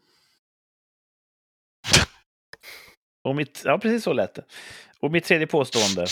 Och 3.25 3.35
mitt, 3.35 3.61
ja, 3.65 3.77
precis 3.77 4.03
så 4.03 4.13
lät 4.13 4.33
det. 4.33 4.45
Och 4.99 5.11
mitt 5.11 5.23
tredje 5.23 5.47
påstående. 5.47 6.07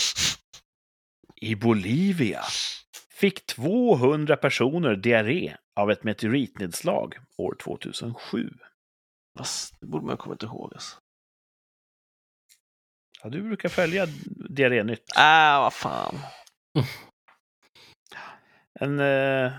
I 1.40 1.54
Bolivia 1.54 2.42
fick 3.10 3.46
200 3.46 4.36
personer 4.36 4.96
diarré 4.96 5.56
av 5.76 5.90
ett 5.90 6.04
meteoritnedslag 6.04 7.14
år 7.36 7.56
2007. 7.62 8.50
Fast 9.38 9.80
det 9.80 9.86
borde 9.86 10.06
man 10.06 10.16
komma 10.16 10.36
ihåg. 10.42 10.72
Alltså. 10.74 10.96
Ja, 13.22 13.30
du 13.30 13.42
brukar 13.42 13.68
följa 13.68 14.06
Diarrénytt. 14.50 15.12
Ah, 15.16 15.60
vad 15.60 15.74
fan. 15.74 16.18
En, 18.80 19.00
eh, 19.00 19.52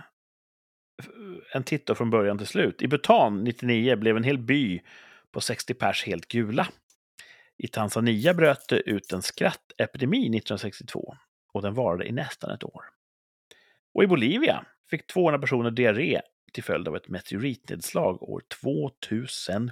en 1.54 1.64
titt 1.64 1.98
från 1.98 2.10
början 2.10 2.38
till 2.38 2.48
slut. 2.48 2.82
I 2.82 2.88
Bhutan 2.88 3.44
99 3.44 3.96
blev 3.96 4.18
en 4.18 4.24
hel 4.24 4.38
by 4.38 4.82
på 5.32 5.42
60 5.42 5.74
pers 5.74 6.06
helt 6.06 6.28
gula. 6.28 6.68
I 7.58 7.68
Tanzania 7.68 8.34
bröt 8.34 8.70
det 8.70 8.80
ut 8.80 9.14
en 9.14 9.22
skrattepidemi 9.22 10.18
1962 10.18 11.16
och 11.54 11.62
den 11.62 11.74
varade 11.74 12.08
i 12.08 12.12
nästan 12.12 12.52
ett 12.52 12.64
år. 12.64 12.84
Och 13.94 14.04
i 14.04 14.08
Bolivia 14.08 14.66
fick 14.90 15.08
200 15.08 15.40
personer 15.40 15.72
diarré 15.72 16.22
till 16.54 16.64
följd 16.64 16.88
av 16.88 16.96
ett 16.96 17.08
meteoritnedslag 17.08 18.24
år 18.24 18.42
2007. 18.62 19.72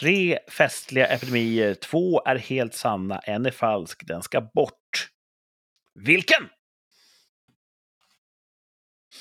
Tre 0.00 0.38
festliga 0.48 1.06
epidemier, 1.06 1.74
två 1.74 2.22
är 2.24 2.36
helt 2.36 2.74
sanna, 2.74 3.18
en 3.18 3.46
är 3.46 3.50
falsk, 3.50 4.06
den 4.06 4.22
ska 4.22 4.40
bort. 4.40 5.10
Vilken? 5.94 6.48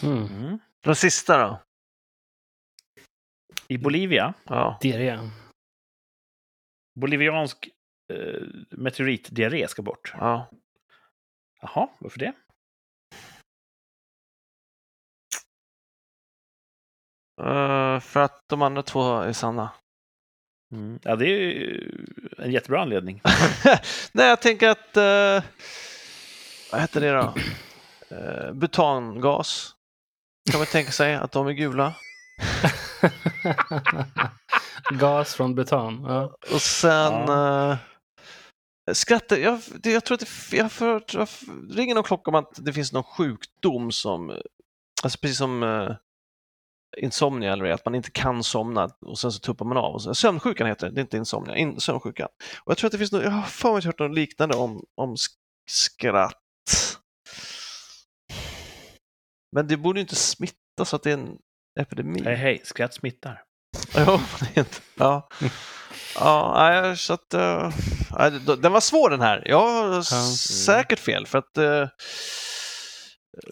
Mm. 0.04 0.26
Mm. 0.26 0.60
Den 0.82 0.96
sista 0.96 1.38
då? 1.38 1.62
I 3.68 3.78
Bolivia, 3.78 4.34
Ja. 4.44 4.78
Diarré. 4.82 5.20
Boliviansk 7.00 7.70
eh, 8.14 8.42
meteoritdiarré 8.70 9.68
ska 9.68 9.82
bort. 9.82 10.14
ja. 10.18 10.50
Jaha, 11.62 11.90
varför 12.00 12.20
det? 12.20 12.34
Eh, 17.42 18.00
för 18.00 18.20
att 18.20 18.42
de 18.48 18.62
andra 18.62 18.84
två 18.84 19.20
är 19.20 19.34
sanna. 19.34 19.70
Mm. 20.72 21.00
Ja, 21.04 21.16
det 21.16 21.26
är 21.26 21.30
ju 21.30 21.92
en 22.38 22.52
jättebra 22.52 22.82
anledning. 22.82 23.22
Nej, 24.12 24.28
jag 24.28 24.42
tänker 24.42 24.70
att... 24.70 24.98
eh, 24.98 25.44
vad 26.72 26.82
heter 26.82 27.02
det 27.02 27.12
då? 27.12 27.34
Uh, 28.12 28.54
butangas. 28.54 29.76
Kan 30.52 30.60
man 30.60 30.68
tänka 30.68 30.92
sig 30.92 31.16
att 31.16 31.32
de 31.32 31.48
är 31.48 31.52
gula. 31.52 31.96
Gas 35.00 35.36
från 35.36 35.56
butan. 35.56 36.04
Ja. 36.08 36.36
Och 36.54 36.62
sen... 36.62 37.14
Ja. 37.14 37.72
Uh, 37.72 38.94
skrattet, 38.94 39.40
jag, 39.40 39.62
det, 39.84 39.92
jag 39.92 40.06
tror 40.06 40.16
att 40.16 40.20
det, 40.20 40.58
jag 40.58 40.72
för, 40.72 41.04
jag 41.14 41.30
för, 41.30 41.76
ringer 41.76 41.96
någon 41.96 42.04
klocka 42.04 42.32
om 42.32 42.36
att 42.36 42.54
det 42.58 42.74
finns 42.74 42.94
någon 42.94 43.04
sjukdom 43.04 43.92
som, 43.92 44.30
eh, 44.30 44.38
alltså 45.04 45.20
precis 45.20 45.38
som 45.38 45.64
uh, 45.64 45.96
insomnia 46.98 47.54
eller 47.54 47.66
att 47.66 47.86
man 47.86 47.96
inte 47.96 48.12
kan 48.12 48.44
somna 48.44 48.90
och 49.02 49.20
sen 49.20 49.32
så 49.32 49.40
tuppar 49.40 49.66
man 49.66 49.78
av. 49.78 49.94
Och 49.94 50.02
så, 50.02 50.16
sömnsjukan 50.16 50.68
heter 50.68 50.88
det, 50.88 50.94
det 50.94 51.00
är 51.00 51.04
inte 51.04 51.18
insomnia, 51.18 51.56
in, 51.56 51.80
sömnsjukan. 51.80 52.28
Och 52.64 52.72
jag 52.72 52.78
tror 52.78 52.88
att 52.88 52.92
det 52.92 52.98
finns 52.98 53.12
något, 53.12 53.24
jag 53.24 53.32
har 53.32 53.42
för 53.42 53.74
mig 53.74 53.82
hört 53.86 54.00
något 54.00 54.16
liknande 54.16 54.56
om, 54.58 54.84
om 54.96 55.16
sk- 55.16 55.38
skratt. 55.70 56.44
Men 59.56 59.68
det 59.68 59.78
borde 59.78 60.00
ju 60.00 60.02
inte 60.02 60.16
smitta 60.16 60.86
så 60.86 60.96
att 60.96 61.04
det 61.04 61.10
är 61.10 61.18
en 61.18 61.38
epidemi. 61.78 62.24
Hej, 62.24 62.36
hej, 62.36 62.62
skratt 62.64 62.94
smittar. 62.94 63.44
Inte. 64.56 64.78
Ja. 64.98 65.30
Ja, 66.16 66.54
nej, 66.58 66.98
så 66.98 67.14
att... 67.14 67.34
Uh, 67.34 67.72
den 68.58 68.72
var 68.72 68.82
svår 68.82 69.10
den 69.10 69.22
här. 69.22 69.44
Jag 69.46 69.60
har 69.60 70.02
säkert 70.38 71.00
fel 71.00 71.26
för 71.26 71.38
att 71.38 71.58
uh, 71.58 71.88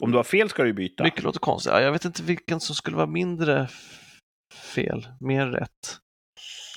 Om 0.02 0.12
du 0.12 0.18
har 0.18 0.24
fel 0.24 0.50
ska 0.50 0.64
du 0.64 0.74
byta. 0.74 1.04
mycket 1.04 1.24
låter 1.24 1.40
konstigt. 1.40 1.74
Ja, 1.74 1.82
jag 1.82 1.92
vet 1.92 2.06
inte 2.06 2.24
vilken 2.24 2.60
som 2.60 2.76
skulle 2.76 2.98
vara 2.98 3.08
mindre 3.08 3.70
fel, 4.54 5.08
mer 5.20 5.48
rätt. 5.48 5.98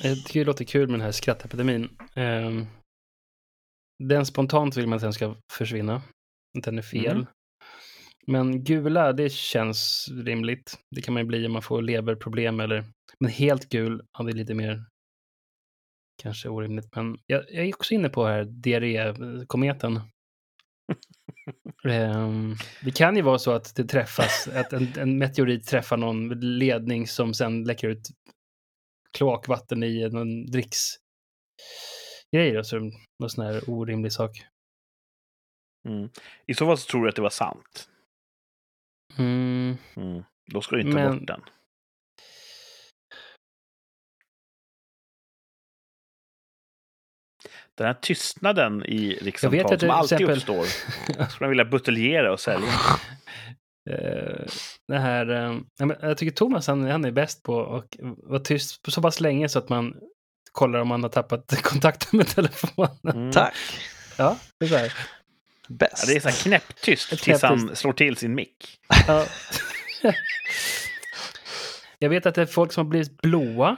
Jag 0.03 0.25
tycker 0.25 0.41
det 0.41 0.47
låter 0.47 0.65
kul 0.65 0.89
med 0.89 0.99
den 1.01 1.05
här 1.05 1.13
skrattepidemin. 1.13 1.89
Um, 2.17 2.67
den 4.05 4.27
spontant 4.27 4.77
vill 4.77 4.87
man 4.87 4.97
att 4.97 5.03
den 5.03 5.13
ska 5.13 5.35
försvinna. 5.53 6.03
Att 6.59 6.65
den 6.65 6.79
är 6.79 6.83
fel. 6.83 7.17
Mm. 7.17 7.27
Men 8.31 8.65
gula, 8.65 9.13
det 9.13 9.33
känns 9.33 10.09
rimligt. 10.11 10.79
Det 10.91 11.03
kan 11.03 11.15
man 11.15 11.23
ju 11.23 11.27
bli 11.27 11.47
om 11.47 11.53
man 11.53 11.63
får 11.63 11.83
leverproblem 11.83 12.61
eller... 12.61 12.85
Men 13.21 13.31
helt 13.31 13.69
gul, 13.69 14.03
ja, 14.19 14.25
det 14.25 14.31
är 14.31 14.35
lite 14.35 14.55
mer 14.55 14.85
kanske 16.23 16.49
orimligt. 16.49 16.97
Men 16.97 17.19
jag, 17.27 17.45
jag 17.49 17.67
är 17.67 17.75
också 17.75 17.95
inne 17.95 18.09
på 18.09 18.27
här 18.27 18.45
diarrékometen. 18.45 20.01
Ehm, 21.85 22.55
det 22.85 22.91
kan 22.91 23.17
ju 23.17 23.23
vara 23.23 23.39
så 23.39 23.53
att 23.53 23.75
det 23.77 23.85
träffas, 23.85 24.49
att 24.49 24.73
en, 24.73 24.89
en 24.99 25.19
meteorit 25.19 25.67
träffar 25.67 25.97
någon 25.97 26.29
ledning 26.59 27.07
som 27.07 27.35
sen 27.35 27.65
läcker 27.65 27.89
ut 27.89 28.09
kloakvatten 29.19 29.83
i 29.83 30.09
någon 30.09 30.47
dricksgrej. 30.47 30.99
Alltså, 32.57 32.79
någon 33.19 33.31
sån 33.31 33.45
här 33.45 33.71
orimlig 33.71 34.13
sak. 34.13 34.31
Mm. 35.89 36.11
I 36.47 36.55
så 36.55 36.67
fall 36.67 36.79
så 36.79 36.91
tror 36.91 37.03
du 37.03 37.09
att 37.09 37.17
det 37.17 37.23
var 37.23 37.31
sant. 37.31 37.89
Mm. 39.17 39.77
Mm. 39.97 40.25
Då 40.53 40.61
ska 40.61 40.77
du 40.77 40.83
inte 40.83 40.95
Men- 40.95 41.19
bort 41.19 41.27
den. 41.27 41.41
Den 47.75 47.87
här 47.87 47.95
tystnaden 47.95 48.85
i 48.87 49.07
Jag 49.07 49.15
vet 49.15 49.23
rikssamtal 49.23 49.61
att 49.61 49.71
det 49.71 49.79
som 49.81 49.91
alltid 49.91 50.13
exempel- 50.31 50.37
uppstår. 50.37 50.65
Skulle 51.29 51.41
man 51.41 51.49
vilja 51.49 51.65
buteljera 51.65 52.33
och 52.33 52.41
sälja. 52.41 52.69
Eh, 53.91 54.47
det 54.89 54.99
här, 54.99 55.31
eh, 55.31 55.59
jag 56.01 56.19
tycker 56.19 56.37
Thomas 56.37 56.67
han, 56.67 56.83
han 56.91 57.05
är 57.05 57.11
bäst 57.11 57.43
på 57.43 57.75
att 57.77 57.97
vara 58.23 58.41
tyst 58.41 58.93
så 58.93 59.03
pass 59.03 59.21
länge 59.21 59.49
så 59.49 59.59
att 59.59 59.69
man 59.69 59.95
kollar 60.53 60.79
om 60.79 60.89
man 60.89 61.03
har 61.03 61.11
tappat 61.11 61.63
kontakten 61.63 62.17
med 62.17 62.27
telefonen. 62.27 62.99
Mm. 63.05 63.33
Tack! 63.33 63.55
Ja, 64.19 64.37
det 64.61 64.67
är 64.67 64.69
så 64.71 64.77
här. 64.77 64.93
Bäst! 65.69 66.05
Ja, 66.07 66.13
det 66.13 66.17
är 66.17 66.21
så 66.21 66.29
här 66.29 66.37
knäpptyst 66.43 67.23
tills 67.23 67.43
han 67.43 67.77
slår 67.77 67.93
till 67.93 68.17
sin 68.17 68.35
mick. 68.35 68.79
Ja. 69.07 69.27
jag 71.99 72.09
vet 72.11 72.27
att 72.27 72.35
det 72.35 72.43
är 72.43 72.47
folk 72.47 72.73
som 72.73 72.87
har 72.87 72.91
blivit 72.91 73.21
blåa. 73.23 73.77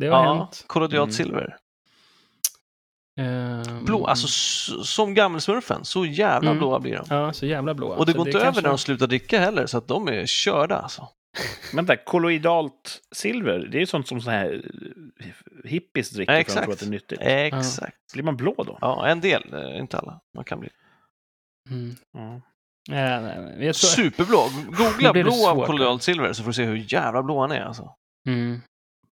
Det 0.00 0.06
har 0.06 0.24
ja, 0.24 0.34
hänt. 0.34 0.64
kollodialt 0.66 1.08
Mm. 1.08 1.12
silver. 1.12 1.56
Ehm, 3.20 3.84
Blå, 3.84 4.06
alltså 4.06 4.26
som 4.84 5.14
gammelsmurfen, 5.14 5.84
så 5.84 6.06
jävla 6.06 6.50
Mm. 6.50 6.58
blåa 6.58 6.80
blir 6.80 6.96
de. 6.96 7.06
Ja, 7.10 7.32
så 7.32 7.46
jävla 7.46 7.74
blåa. 7.74 7.96
Och 7.96 8.06
det 8.06 8.12
Så 8.12 8.18
går 8.18 8.26
inte 8.28 8.38
över 8.38 8.44
kanske- 8.46 8.62
när 8.62 8.68
de 8.68 8.78
slutar 8.78 9.06
dricka 9.06 9.40
heller, 9.40 9.66
så 9.66 9.78
att 9.78 9.88
de 9.88 10.08
är 10.08 10.26
körda 10.26 10.76
alltså. 10.78 11.08
Vänta, 11.74 11.96
kolloidalt 11.96 13.00
silver, 13.14 13.58
det 13.58 13.78
är 13.78 13.80
ju 13.80 13.86
sånt 13.86 14.08
som 14.08 14.20
så 14.20 14.30
här 14.30 14.62
eh, 15.20 15.26
hippies 15.70 16.10
dricker 16.10 16.32
Ja, 16.32 16.44
för 16.44 16.50
att 16.52 16.56
de 16.56 16.62
tror 16.62 16.72
att 16.72 16.80
det 16.80 16.86
är 16.86 16.90
nyttigt. 16.90 17.18
Exakt. 17.22 18.12
Blir 18.12 18.22
man 18.24 18.36
blå 18.36 18.54
då? 18.58 18.78
Ja, 18.80 19.06
en 19.06 19.20
del, 19.20 19.54
eh, 19.54 19.78
inte 19.78 19.98
alla. 19.98 20.20
Man 20.34 20.44
kan 20.44 20.60
bli 20.60 20.68
Mm. 21.70 21.94
Ja. 22.12 22.40
Tror... 23.58 23.72
superblå. 23.72 24.48
Googla 24.66 25.12
blå 25.12 25.48
av 25.48 25.66
kollodialt 25.66 26.02
silver 26.02 26.32
så 26.32 26.42
får 26.42 26.50
du 26.50 26.54
se 26.54 26.64
hur 26.64 26.92
jävla 26.92 27.22
blå 27.22 27.40
han 27.40 27.52
är 27.52 27.60
alltså. 27.60 27.94
Mm. 28.26 28.60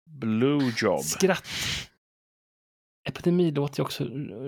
Blue 0.06 0.72
job. 0.76 1.00
Skratt. 1.00 1.48
Epidemi 3.08 3.50
låter 3.50 3.80
ju 3.80 3.84
också 3.84 4.04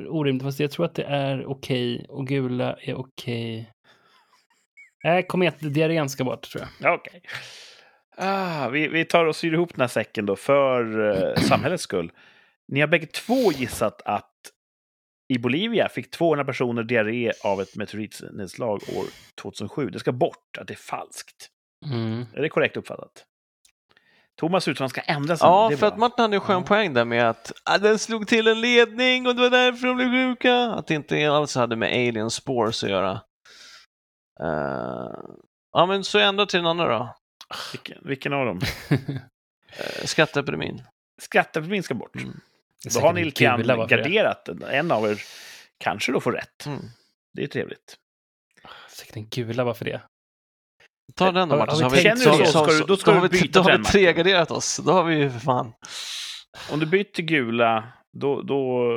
orimligt, 0.09 0.43
fast 0.43 0.61
jag 0.61 0.71
tror 0.71 0.87
att 0.87 0.95
det 0.95 1.05
är 1.05 1.47
okej 1.47 2.07
och 2.09 2.27
gula 2.27 2.77
är 2.81 2.95
okej. 2.95 3.71
Nej, 5.05 5.27
kometdiarrén 5.27 6.09
ska 6.09 6.25
bort 6.25 6.43
tror 6.43 6.63
jag. 6.63 6.91
Ja, 6.91 6.95
Okej. 6.95 7.23
Ah, 8.17 8.69
vi, 8.69 8.89
vi 8.89 9.05
tar 9.05 9.25
och 9.25 9.37
syr 9.37 9.53
ihop 9.53 9.75
den 9.75 9.81
här 9.81 9.89
säcken 9.89 10.27
då 10.27 10.37
för 10.37 11.11
eh, 11.11 11.35
samhällets 11.35 11.83
skull. 11.83 12.13
Ni 12.69 12.81
har 12.81 12.87
bägge 12.87 13.07
två 13.07 13.53
gissat 13.53 14.03
att 14.05 14.31
i 15.29 15.39
Bolivia 15.39 15.89
fick 15.89 16.11
200 16.11 16.45
personer 16.45 16.83
diarré 16.83 17.33
av 17.45 17.61
ett 17.61 17.77
meteoritnedslag 17.77 18.73
år 18.97 19.05
2007. 19.43 19.91
Det 19.91 19.99
ska 19.99 20.13
bort, 20.13 20.59
att 20.61 20.67
det 20.69 20.75
är 20.75 20.79
falskt. 20.79 21.49
Mm. 21.87 22.27
Är 22.35 22.43
det 22.43 22.49
korrekt 22.49 22.77
uppfattat? 22.77 23.25
Thomas 24.37 24.69
uttalande 24.69 24.91
ska 24.91 25.01
ändras. 25.01 25.43
nu, 25.43 25.47
Ja, 25.47 25.69
det 25.69 25.75
är 25.75 25.77
för 25.77 25.81
bra. 25.87 25.89
att 25.93 25.99
Martin 25.99 26.23
hade 26.23 26.35
ju 26.37 26.41
en 26.41 26.41
skön 26.47 26.57
Ja. 26.61 26.67
poäng 26.67 26.95
där 26.95 27.05
med 27.05 27.31
att 27.31 27.53
ah, 27.65 27.79
den 27.79 27.99
slog 27.99 28.29
till 28.29 28.49
en 28.49 28.61
ledning 28.61 29.27
och 29.27 29.35
det 29.35 29.41
var 29.43 29.51
därför 29.51 29.87
de 29.87 29.97
blev 29.97 30.11
sjuka. 30.11 30.57
Att 30.57 30.87
det 30.87 30.95
inte 30.95 31.31
alls 31.33 31.55
hade 31.55 31.77
med 31.77 31.89
alien 31.89 32.31
spores 32.31 32.85
att 32.85 32.91
göra. 32.91 33.11
Eh, 34.41 35.19
ja, 35.73 35.87
men 35.87 36.05
så 36.05 36.19
ändra 36.19 36.47
till 36.47 36.59
den 36.59 36.67
andra 36.67 36.99
då. 36.99 37.15
Vilken, 37.73 37.99
vilken 38.09 38.33
av 38.33 38.47
dem? 38.47 38.61
Uh, 38.93 38.99
skatteepidemin. 40.05 40.83
Skatteepidemin 41.23 41.83
ska 41.83 41.95
bort. 41.95 42.17
Mm. 42.17 42.41
Då 42.95 43.01
har 43.01 43.13
ni 43.13 43.25
lite 43.25 43.45
grann 43.45 43.63
det? 43.63 43.87
garderat. 43.87 44.49
En 44.49 44.93
av 44.93 45.07
er 45.11 45.23
kanske 45.79 46.13
då 46.13 46.21
får 46.21 46.33
rätt. 46.33 46.67
Mm. 46.67 46.81
Det 47.35 47.43
är 47.43 47.47
trevligt. 47.47 47.97
Säkert 48.91 49.15
den 49.15 49.29
gula, 49.29 49.65
varför 49.65 49.85
det? 49.85 50.01
Ta 51.15 51.33
den 51.33 51.49
då 51.49 51.57
Martin, 51.57 51.71
har 51.71 51.77
så 51.77 51.79
vi 51.79 51.85
har 51.85 51.91
vi, 51.97 52.03
tänkt 52.03 52.49
så, 52.53 52.65
ska 52.65 52.73
du- 52.73 52.85
då 52.85 52.97
ska 52.97 53.11
då 53.15 53.21
du 53.21 53.29
vi, 53.29 53.41
byta 53.43 53.63
då 53.63 53.71
har 53.71 53.79
vi 53.79 53.85
tregarderat 53.85 54.51
oss. 54.51 54.77
Då 54.87 54.93
har 54.93 55.05
vi 55.05 55.15
ju 55.17 55.31
för 55.31 55.39
fan. 55.39 55.73
Om 56.71 56.81
du 56.81 56.87
byter 56.87 57.23
gula, 57.23 57.93
då, 58.19 58.43
då 58.43 58.91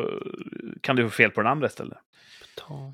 kan 0.81 0.95
du 0.95 1.03
få 1.03 1.15
fel 1.15 1.31
på 1.31 1.41
den 1.41 1.51
andra 1.51 1.67
istället. 1.67 1.97
Ta. 2.55 2.93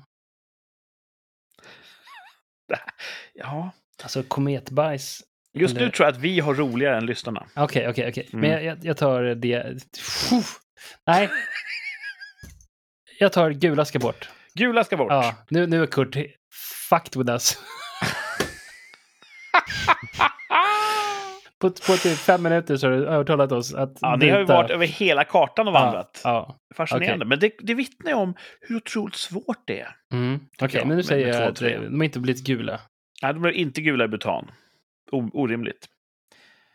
Ja. 3.34 3.70
Alltså 4.02 4.22
kometbajs. 4.22 5.22
Just 5.54 5.76
Eller- 5.76 5.86
nu 5.86 5.92
tror 5.92 6.06
jag 6.06 6.12
att 6.14 6.20
vi 6.20 6.40
har 6.40 6.54
roligare 6.54 6.96
än 6.96 7.06
lyssnarna. 7.06 7.46
Okej, 7.56 7.88
okej, 7.88 8.08
okej. 8.08 8.28
Men 8.32 8.44
Mm. 8.44 8.52
jag, 8.52 8.64
jag, 8.64 8.84
jag 8.84 8.96
tar 8.96 9.22
det. 9.22 9.82
Fuh. 9.98 10.44
Nej. 11.06 11.30
Jag 13.18 13.32
tar 13.32 13.50
gula 13.50 13.84
ska 13.84 13.98
bort. 13.98 14.28
Gula 14.54 14.84
ska 14.84 14.96
bort. 14.96 15.10
Ja, 15.10 15.34
nu, 15.48 15.66
nu 15.66 15.82
är 15.82 15.86
Kurt 15.86 16.16
fucked 16.90 17.16
with 17.22 17.30
us. 17.30 17.58
på, 21.60 21.70
på 21.70 21.96
typ 21.96 22.18
fem 22.18 22.42
minuter 22.42 22.76
så 22.76 22.86
har 22.86 22.92
du 22.96 23.06
övertalat 23.06 23.52
oss 23.52 23.74
att 23.74 23.98
Ja, 24.00 24.16
ni 24.16 24.28
har 24.28 24.38
ju 24.38 24.44
varit 24.44 24.70
över 24.70 24.86
hela 24.86 25.24
kartan 25.24 25.66
och 25.68 25.72
vandrat. 25.72 26.20
Ja, 26.24 26.58
Fascinerande. 26.74 27.24
Men 27.24 27.38
det, 27.38 27.52
det 27.58 27.74
vittnar 27.74 28.10
ju 28.10 28.16
om 28.16 28.34
hur 28.60 28.76
otroligt 28.76 29.14
svårt 29.14 29.62
det 29.66 29.80
är. 29.80 29.96
ja. 30.10 30.16
Mm. 30.16 30.40
Okej, 30.62 30.78
jag, 30.80 30.86
men 30.88 30.96
nu 30.96 31.02
säger 31.02 31.28
jag 31.28 31.42
att 31.42 31.56
de 31.56 31.96
har 31.98 32.04
inte 32.04 32.20
blivit 32.20 32.44
gula. 32.44 32.80
Nej, 33.22 33.32
de 33.32 33.42
blev 33.42 33.54
inte 33.54 33.80
gula 33.80 34.04
i 34.04 34.08
butan. 34.08 34.50
O- 35.12 35.30
orimligt. 35.32 35.86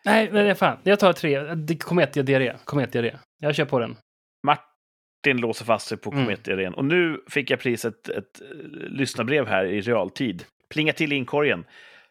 Nej, 0.06 0.30
nej, 0.32 0.56
fan. 0.56 0.78
Jag 0.84 1.00
tar 1.00 1.14
tre. 1.14 1.40
Det- 1.56 1.76
Kometdiarré. 1.78 2.58
Kometdiarré. 2.66 3.18
Jag 3.40 3.56
kör 3.56 3.66
på 3.66 3.80
den. 3.80 3.98
Martin 4.44 5.38
låser 5.42 5.66
fast 5.66 5.88
sig 5.88 5.98
på 5.98 6.12
Mm. 6.12 6.24
kometdiarrén. 6.26 6.74
Och 6.74 6.86
nu 6.86 7.24
fick 7.30 7.50
jag 7.52 7.60
priset 7.60 8.10
ett 8.10 8.42
eh, 8.42 8.48
lyssnarbrev 8.72 9.48
här 9.48 9.66
i 9.66 9.82
realtid. 9.82 10.46
Plinga 10.70 10.94
till 10.94 11.14
i 11.14 11.16
inkorgen. 11.16 11.66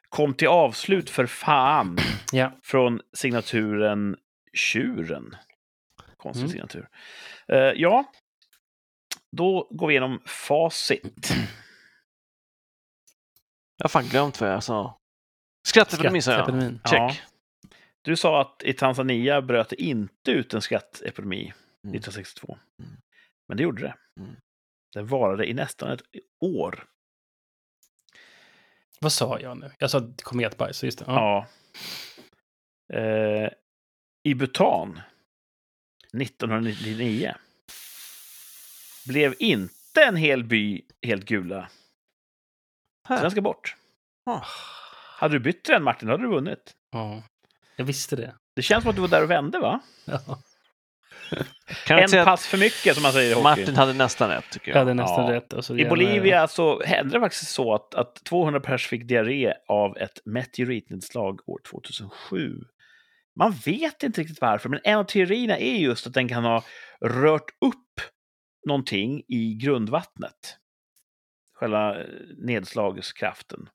Kom 0.08 0.34
till 0.34 0.48
avslut 0.48 1.10
för 1.10 1.26
fan. 1.26 1.98
Ja. 2.32 2.52
Från 2.62 3.00
signaturen 3.12 4.16
Tjuren. 4.52 5.36
Konstig 6.16 6.40
Mm. 6.42 6.50
signatur. 6.52 6.88
Eh, 7.48 7.58
ja, 7.58 8.12
då 9.36 9.68
går 9.70 9.86
vi 9.86 9.92
igenom 9.92 10.20
facit. 10.26 11.32
Jag 13.76 13.84
har 13.84 13.88
fan 13.88 14.04
glömt 14.08 14.40
vad 14.40 14.50
jag 14.50 14.62
sa. 14.62 14.98
Skatteepidemi 15.66 16.22
sa 16.22 16.32
jag. 16.32 16.46
Check. 16.90 17.00
Ja. 17.00 17.14
Du 18.02 18.16
sa 18.16 18.40
att 18.40 18.62
i 18.62 18.72
Tanzania 18.72 19.42
bröt 19.42 19.68
det 19.68 19.82
inte 19.82 20.30
ut 20.30 20.54
en 20.54 20.62
skatteepidemi 20.62 21.52
Mm. 21.84 21.94
1962. 21.94 22.58
Mm. 22.82 22.90
Men 23.48 23.56
det 23.56 23.62
gjorde 23.62 23.82
det. 23.82 23.94
Mm. 24.20 24.36
Den 24.94 25.06
varade 25.06 25.50
i 25.50 25.54
nästan 25.54 25.90
ett 25.90 26.02
år. 26.40 26.86
Vad 29.00 29.12
sa 29.12 29.40
jag 29.40 29.56
nu? 29.58 29.70
Jag 29.78 29.90
sa 29.90 30.12
kometbajs, 30.22 30.84
just 30.84 30.98
det. 30.98 31.04
Ja. 31.08 31.46
Ja. 32.88 32.96
Eh, 32.98 33.50
I 34.22 34.34
Bhutan 34.34 35.00
1999 36.12 37.34
blev 39.06 39.34
inte 39.38 40.02
en 40.04 40.16
hel 40.16 40.44
by 40.44 40.82
helt 41.02 41.24
gula. 41.24 41.70
Så 43.08 43.14
den 43.14 43.30
ska 43.30 43.40
bort. 43.40 43.76
Ah. 44.26 44.44
Hade 45.18 45.34
du 45.34 45.38
bytt 45.40 45.64
den 45.64 45.82
Martin, 45.82 46.08
hade 46.08 46.22
du 46.22 46.28
vunnit. 46.28 46.76
ja. 46.90 47.22
Jag 47.78 47.84
visste 47.84 48.16
det. 48.16 48.34
Det 48.56 48.62
känns 48.62 48.82
som 48.82 48.90
att 48.90 48.96
du 48.96 49.00
var 49.02 49.08
där 49.08 49.22
och 49.22 49.30
vände, 49.30 49.58
va? 49.58 49.80
Ja. 50.04 50.20
Kan 51.86 51.98
En 51.98 52.24
pass 52.24 52.46
för 52.46 52.58
mycket, 52.58 52.94
som 52.94 53.02
man 53.02 53.12
säger 53.12 53.30
i 53.30 53.34
hockey. 53.34 53.42
Martin 53.42 53.76
hade 53.76 53.92
nästan 53.92 54.30
rätt 54.30 54.44
tycker 54.52 54.68
Jag 54.70 54.74
jag. 54.76 54.80
hade 54.80 54.94
nästan 54.94 55.24
Ja. 55.26 55.32
rätt. 55.32 55.52
Och 55.52 55.64
så 55.64 55.74
I 55.74 55.78
jävla- 55.78 55.88
Bolivia 55.90 56.48
så 56.48 56.82
hände 56.82 57.12
det 57.14 57.20
faktiskt 57.20 57.50
så 57.52 57.74
att, 57.74 57.94
att 57.94 58.24
200 58.24 58.60
pers 58.60 58.86
fick 58.88 59.08
diarré 59.08 59.54
av 59.68 59.96
ett 59.96 60.18
meteoritnedslag 60.24 61.48
år 61.48 61.60
2007. 61.70 62.60
Man 63.36 63.52
vet 63.64 64.02
inte 64.02 64.20
riktigt 64.20 64.40
varför, 64.40 64.68
men 64.68 64.80
en 64.84 64.98
av 64.98 65.04
teorierna 65.04 65.58
är 65.58 65.76
just 65.76 66.06
att 66.06 66.14
den 66.14 66.28
kan 66.28 66.44
ha 66.44 66.64
rört 67.00 67.50
upp 67.60 68.00
någonting 68.66 69.22
i 69.28 69.54
grundvattnet. 69.54 70.56
Själva 71.54 72.00
eh, 72.00 72.06
nedslagskraften. 72.38 73.68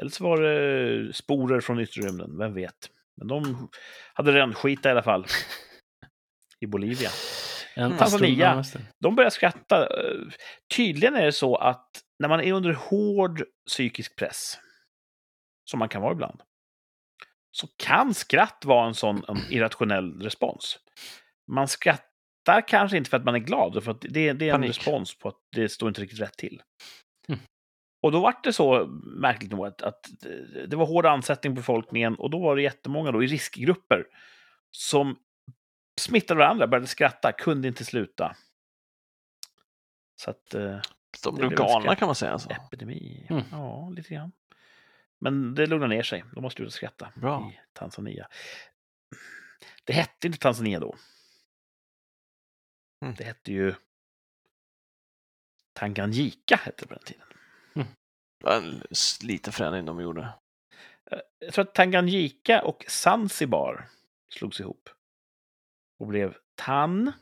Eller 0.00 0.10
så 0.10 0.24
var 0.24 0.40
det 0.42 1.12
sporer 1.14 1.60
från 1.60 1.80
yttre 1.80 2.02
rymden, 2.02 2.38
vem 2.38 2.54
vet. 2.54 2.90
Men 3.18 3.28
de 3.28 3.68
hade 4.14 4.32
rännskita 4.32 4.88
i 4.88 4.92
alla 4.92 5.02
fall. 5.02 5.26
I 6.60 6.66
Bolivia. 6.66 7.10
Tanzania. 7.74 8.64
De 9.00 9.14
börjar 9.16 9.30
skratta. 9.30 9.88
Tydligen 10.76 11.14
är 11.14 11.24
det 11.24 11.32
så 11.32 11.56
att 11.56 11.88
när 12.18 12.28
man 12.28 12.40
är 12.40 12.52
under 12.52 12.72
hård 12.72 13.42
psykisk 13.66 14.16
press, 14.16 14.58
som 15.70 15.78
man 15.78 15.88
kan 15.88 16.02
vara 16.02 16.12
ibland, 16.12 16.40
så 17.50 17.68
kan 17.76 18.14
skratt 18.14 18.64
vara 18.64 18.86
en 18.86 18.94
sån 18.94 19.24
en 19.28 19.36
irrationell 19.50 20.22
respons. 20.22 20.78
Man 21.52 21.68
skrattar 21.68 22.68
kanske 22.68 22.96
inte 22.96 23.10
för 23.10 23.16
att 23.16 23.24
man 23.24 23.34
är 23.34 23.38
glad, 23.38 23.84
för 23.84 23.90
att 23.90 24.00
det, 24.00 24.32
det 24.32 24.48
är 24.48 24.54
en 24.54 24.60
Panik. 24.60 24.68
respons 24.68 25.18
på 25.18 25.28
att 25.28 25.38
det 25.56 25.68
står 25.68 25.88
inte 25.88 26.00
riktigt 26.00 26.20
rätt 26.20 26.36
till. 26.36 26.62
Och 28.00 28.12
då 28.12 28.20
var 28.20 28.34
det 28.42 28.52
så, 28.52 28.86
märkligt 29.04 29.50
nog, 29.52 29.66
att, 29.66 29.82
att 29.82 30.06
det 30.68 30.76
var 30.76 30.86
hård 30.86 31.06
ansättning 31.06 31.52
på 31.54 31.56
befolkningen 31.60 32.14
och 32.14 32.30
då 32.30 32.38
var 32.38 32.56
det 32.56 32.62
jättemånga 32.62 33.12
då 33.12 33.22
i 33.24 33.26
riskgrupper 33.26 34.04
som 34.70 35.18
smittade 36.00 36.38
varandra, 36.38 36.66
började 36.66 36.86
skratta, 36.86 37.32
kunde 37.32 37.68
inte 37.68 37.84
sluta. 37.84 38.36
Så 40.16 40.30
att... 40.30 40.54
eh, 40.54 40.80
De 41.24 41.34
blev 41.34 41.50
galna 41.50 41.94
kan 41.96 42.06
man 42.06 42.14
säga. 42.14 42.32
Alltså. 42.32 42.50
Epidemi. 42.50 43.26
Mm. 43.30 43.42
Ja, 43.50 43.88
lite 43.88 44.14
grann. 44.14 44.32
Men 45.18 45.54
det 45.54 45.66
lugnade 45.66 45.94
ner 45.94 46.02
sig. 46.02 46.24
De 46.34 46.44
har 46.44 46.50
slutat 46.50 46.74
skratta 46.74 47.12
Bra. 47.16 47.52
i 47.52 47.60
Tanzania. 47.72 48.28
Det 49.84 49.92
hette 49.92 50.26
inte 50.26 50.38
Tanzania 50.38 50.80
då. 50.80 50.96
Mm. 53.02 53.14
Det 53.18 53.24
hette 53.24 53.52
ju 53.52 53.74
Tanganyika 55.72 56.56
hette 56.56 56.82
det 56.84 56.88
på 56.88 56.94
den 56.94 57.02
tiden. 57.04 57.26
Var 58.40 58.56
en 58.56 58.82
liten 59.22 59.52
förändring 59.52 59.84
de 59.84 60.00
gjorde. 60.00 60.28
Jag 61.38 61.52
tror 61.54 61.64
att 61.64 61.74
Tanganyika 61.74 62.62
och 62.62 62.84
Zanzibar 62.88 63.88
slogs 64.34 64.60
ihop. 64.60 64.88
Och 65.98 66.06
blev 66.06 66.34
Tanzania. 66.54 67.14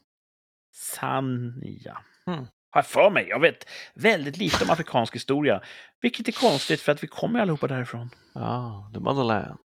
Mm. 2.26 2.46
Har 2.70 2.78
jag 2.78 2.86
för 2.86 3.10
mig. 3.10 3.28
Jag 3.28 3.40
vet 3.40 3.68
väldigt 3.94 4.36
lite 4.36 4.64
om 4.64 4.70
afrikansk 4.70 5.14
historia. 5.14 5.62
Vilket 6.00 6.28
är 6.28 6.32
konstigt 6.32 6.80
för 6.80 6.92
att 6.92 7.02
vi 7.02 7.06
kommer 7.06 7.40
allihopa 7.40 7.66
därifrån. 7.66 8.10
Ja, 8.34 8.90
the 8.94 9.00
motherland. 9.00 9.58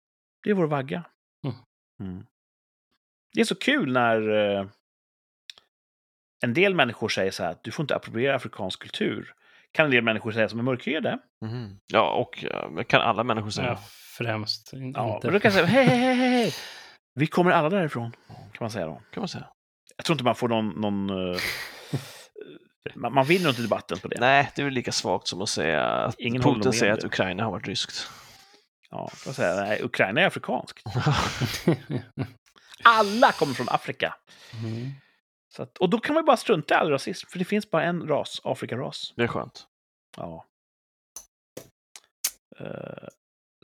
Det 0.42 0.50
är 0.50 0.54
vår 0.54 0.66
vagga. 0.66 1.04
Mm. 1.44 1.56
Mm. 2.00 2.26
Det 3.32 3.40
är 3.40 3.44
så 3.44 3.54
kul 3.54 3.92
när 3.92 4.30
eh, 4.30 4.66
en 6.42 6.54
del 6.54 6.74
människor 6.74 7.08
säger 7.08 7.30
så 7.30 7.42
här 7.42 7.50
att 7.50 7.64
du 7.64 7.70
får 7.70 7.82
inte 7.82 7.96
appropriera 7.96 8.36
afrikansk 8.36 8.82
kultur. 8.82 9.34
Kan 9.78 9.84
en 9.84 9.90
del 9.90 10.04
människor 10.04 10.32
säga 10.32 10.48
som 10.48 10.58
är 10.58 10.62
mörkhyade. 10.62 11.18
Mhm. 11.44 11.78
Ja, 11.92 12.10
och 12.10 12.44
men 12.70 12.84
kan 12.84 13.00
alla 13.00 13.24
människor 13.24 13.50
säga. 13.50 13.66
Ja, 13.68 13.78
främst. 14.18 14.72
in- 14.72 14.92
Ja, 14.96 15.14
inte. 15.14 15.26
men 15.26 15.34
då 15.34 15.40
kan 15.40 15.48
jag 15.48 15.52
säga 15.54 15.66
hej, 15.66 15.84
hej, 15.84 16.14
hej, 16.14 16.30
hej. 16.30 16.54
Vi 17.14 17.26
kommer 17.26 17.50
alla 17.50 17.68
därifrån. 17.70 18.12
Kan 18.28 18.36
man 18.60 18.70
säga 18.70 18.86
då. 18.86 19.02
kan 19.12 19.20
man 19.20 19.28
säga. 19.28 19.46
Jag 19.96 20.04
tror 20.04 20.14
inte 20.14 20.24
man 20.24 20.34
får 20.34 20.48
någon... 20.48 20.68
någon 20.68 21.10
eh, 21.32 21.40
man, 22.94 23.14
man 23.14 23.24
vinner 23.24 23.48
inte 23.48 23.62
debatten 23.62 23.98
på 23.98 24.08
det. 24.08 24.16
Nej, 24.20 24.50
det 24.54 24.62
är 24.62 24.64
väl 24.64 24.74
lika 24.74 24.92
svagt 24.92 25.28
som 25.28 25.42
att 25.42 25.48
säga 25.48 25.84
att 25.86 26.14
Ingen 26.18 26.42
Putin 26.42 26.72
säger 26.72 26.92
att. 26.92 27.04
Ukraina 27.04 27.44
har 27.44 27.50
varit 27.50 27.68
ryskt. 27.68 28.10
Ja, 28.90 29.10
kan 29.24 29.34
säga. 29.34 29.54
Nej, 29.54 29.82
Ukraina 29.82 30.20
är 30.20 30.26
afrikanskt. 30.26 30.82
Alla 32.84 33.32
kommer 33.32 33.54
från 33.54 33.68
Afrika. 33.68 34.14
Mm. 34.64 34.90
Så 35.48 35.62
att, 35.62 35.78
och 35.78 35.90
då 35.90 35.98
kan 36.00 36.14
man 36.14 36.22
ju 36.22 36.26
bara 36.26 36.36
strunta 36.36 36.74
i 36.74 36.76
all 36.76 36.90
rasism, 36.90 37.28
för 37.30 37.38
det 37.38 37.44
finns 37.44 37.70
bara 37.70 37.82
en 37.82 38.08
ras, 38.08 38.40
Afrikaras. 38.44 39.12
Det 39.16 39.22
är 39.22 39.26
skönt. 39.26 39.66
Ja. 40.16 40.44
Eh, 42.60 43.08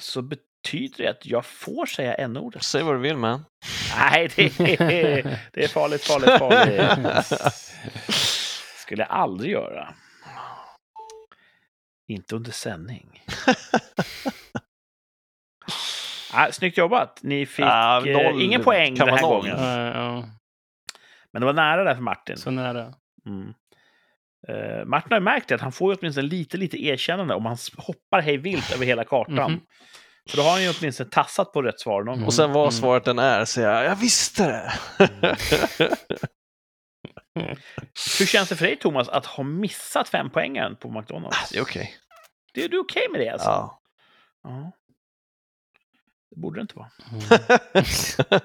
så 0.01 0.23
betyder 0.23 1.05
det 1.05 1.09
att 1.11 1.27
jag 1.27 1.47
får 1.47 1.87
säga 1.87 2.15
n-ordet? 2.15 2.63
Säg 2.63 2.83
vad 2.83 2.95
du 2.95 2.99
vill, 2.99 3.17
man. 3.17 3.45
Nej, 3.97 4.31
det 4.37 4.61
är, 4.61 5.39
det 5.53 5.65
är 5.65 5.69
farligt, 5.69 6.05
farligt, 6.05 6.39
farligt. 6.39 7.27
skulle 8.77 9.03
jag 9.03 9.11
aldrig 9.11 9.53
göra. 9.53 9.95
Inte 12.09 12.37
under 12.37 12.53
sändning. 12.53 13.23
ah, 16.33 16.53
snyggt 16.53 16.79
jobbat. 16.79 17.23
Ni 17.23 17.47
fick 17.47 17.65
Ah, 17.65 18.07
eh, 18.07 18.17
noll. 18.33 18.43
ingen 18.43 18.63
poäng 18.63 18.97
Kan 18.97 19.07
den 19.07 19.17
här 19.17 19.23
gången. 19.29 19.57
Ja, 19.59 19.87
ja, 19.87 20.25
Men 21.35 21.41
det 21.41 21.47
var 21.47 21.53
nära 21.53 21.85
där 21.85 21.95
för 21.95 22.03
Martin. 22.03 22.37
så 22.37 22.51
nära. 22.51 22.95
Mm. 23.27 23.55
Eh, 24.49 24.85
Martin 24.85 25.11
har 25.13 25.19
ju 25.19 25.25
märkt 25.25 25.53
att 25.53 25.61
han 25.61 25.73
får 25.73 25.93
ju 25.93 25.99
åtminstone 26.01 26.27
lite, 26.29 26.57
lite 26.57 26.85
erkännande 26.85 27.35
om 27.35 27.47
han 27.47 27.57
hoppar 27.77 28.21
hej 28.21 28.37
vilt 28.37 28.73
över 28.75 28.87
hela 28.87 29.05
kartan. 29.05 29.53
Mhm. 29.53 29.61
Så 30.31 30.37
då 30.37 30.43
har 30.43 30.51
han 30.51 30.63
ju 30.63 30.73
åtminstone 30.79 31.11
tassat 31.11 31.53
på 31.53 31.63
rätt 31.63 31.81
svar 31.81 32.03
någon 32.03 32.17
gång. 32.19 32.27
Och 32.27 32.35
sen 32.35 32.53
vad 32.53 32.63
Mm. 32.63 32.73
svaret 32.73 33.09
än 33.09 33.19
är, 33.19 33.45
säger 33.45 33.69
jag, 33.73 33.85
jag 33.85 33.97
visste 33.97 34.47
det. 34.47 34.73
Hur 38.19 38.27
känns 38.27 38.49
det 38.49 38.57
för 38.57 38.65
dig, 38.67 38.77
Thomas, 38.79 39.09
att 39.09 39.27
ha 39.27 39.45
missat 39.45 40.09
fem 40.09 40.31
poängen 40.31 40.77
på 40.77 40.91
McDonalds? 40.91 41.51
Det 41.51 41.59
är 41.59 41.63
okej. 41.63 41.95
Det 42.55 42.65
är 42.65 42.69
du 42.69 42.79
okej 42.79 43.09
med 43.13 43.21
det 43.21 43.29
alltså? 43.29 43.49
Ja. 43.49 43.81
Ja. 44.43 44.73
Det 46.31 46.41
borde 46.41 46.59
det 46.61 46.63
inte 46.63 46.75
vara. 46.77 46.91
Mm. 47.13 47.21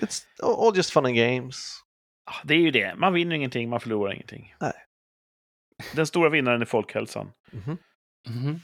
It's 0.00 0.25
all 0.42 0.76
just 0.76 0.90
fun 0.90 1.06
and 1.06 1.16
games. 1.16 1.80
Ja, 2.26 2.32
Det 2.44 2.54
är 2.54 2.58
ju 2.58 2.70
det. 2.70 2.94
Man 2.94 3.12
vinner 3.12 3.36
ingenting, 3.36 3.68
man 3.70 3.80
förlorar 3.80 4.12
ingenting. 4.12 4.54
Nej. 4.60 4.72
Den 5.94 6.06
stora 6.06 6.28
vinnaren 6.30 6.60
är 6.62 6.66
folkhälsan. 6.66 7.32
Mhm. 7.52 7.78
Mhm. 8.28 8.60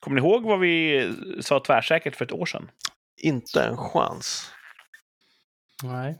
Kommer 0.00 0.20
ni 0.20 0.26
ihåg 0.28 0.42
vad 0.44 0.60
vi 0.60 1.08
sa 1.40 1.60
tvärsäkert 1.60 2.16
för 2.16 2.24
ett 2.24 2.32
år 2.32 2.46
sedan? 2.46 2.70
Inte 3.16 3.62
en 3.62 3.76
chans. 3.76 4.52
Nej. 5.82 6.18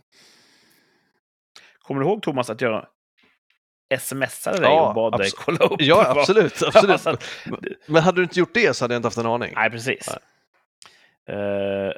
Kommer 1.79 2.01
du 2.01 2.07
ihåg, 2.07 2.23
Thomas, 2.23 2.51
att 2.51 2.61
jag 2.61 2.87
smsade 3.99 4.61
dig 4.61 4.71
Ja, 4.71 4.89
och 4.89 4.95
bad 4.95 5.19
dig 5.19 5.31
kolla 5.37 5.59
upp? 5.59 5.81
Ja, 5.81 6.19
absolut. 6.19 6.63
Absolut. 6.75 7.21
Men 7.87 8.03
hade 8.03 8.17
du 8.21 8.23
inte 8.23 8.39
gjort 8.39 8.55
det 8.55 8.75
så 8.77 8.85
hade 8.85 8.95
jag 8.95 8.99
inte 8.99 9.07
haft 9.07 9.17
en 9.19 9.27
aning. 9.27 9.53
Nej, 9.55 9.71
precis. 9.71 10.09
Eh, 11.29 11.93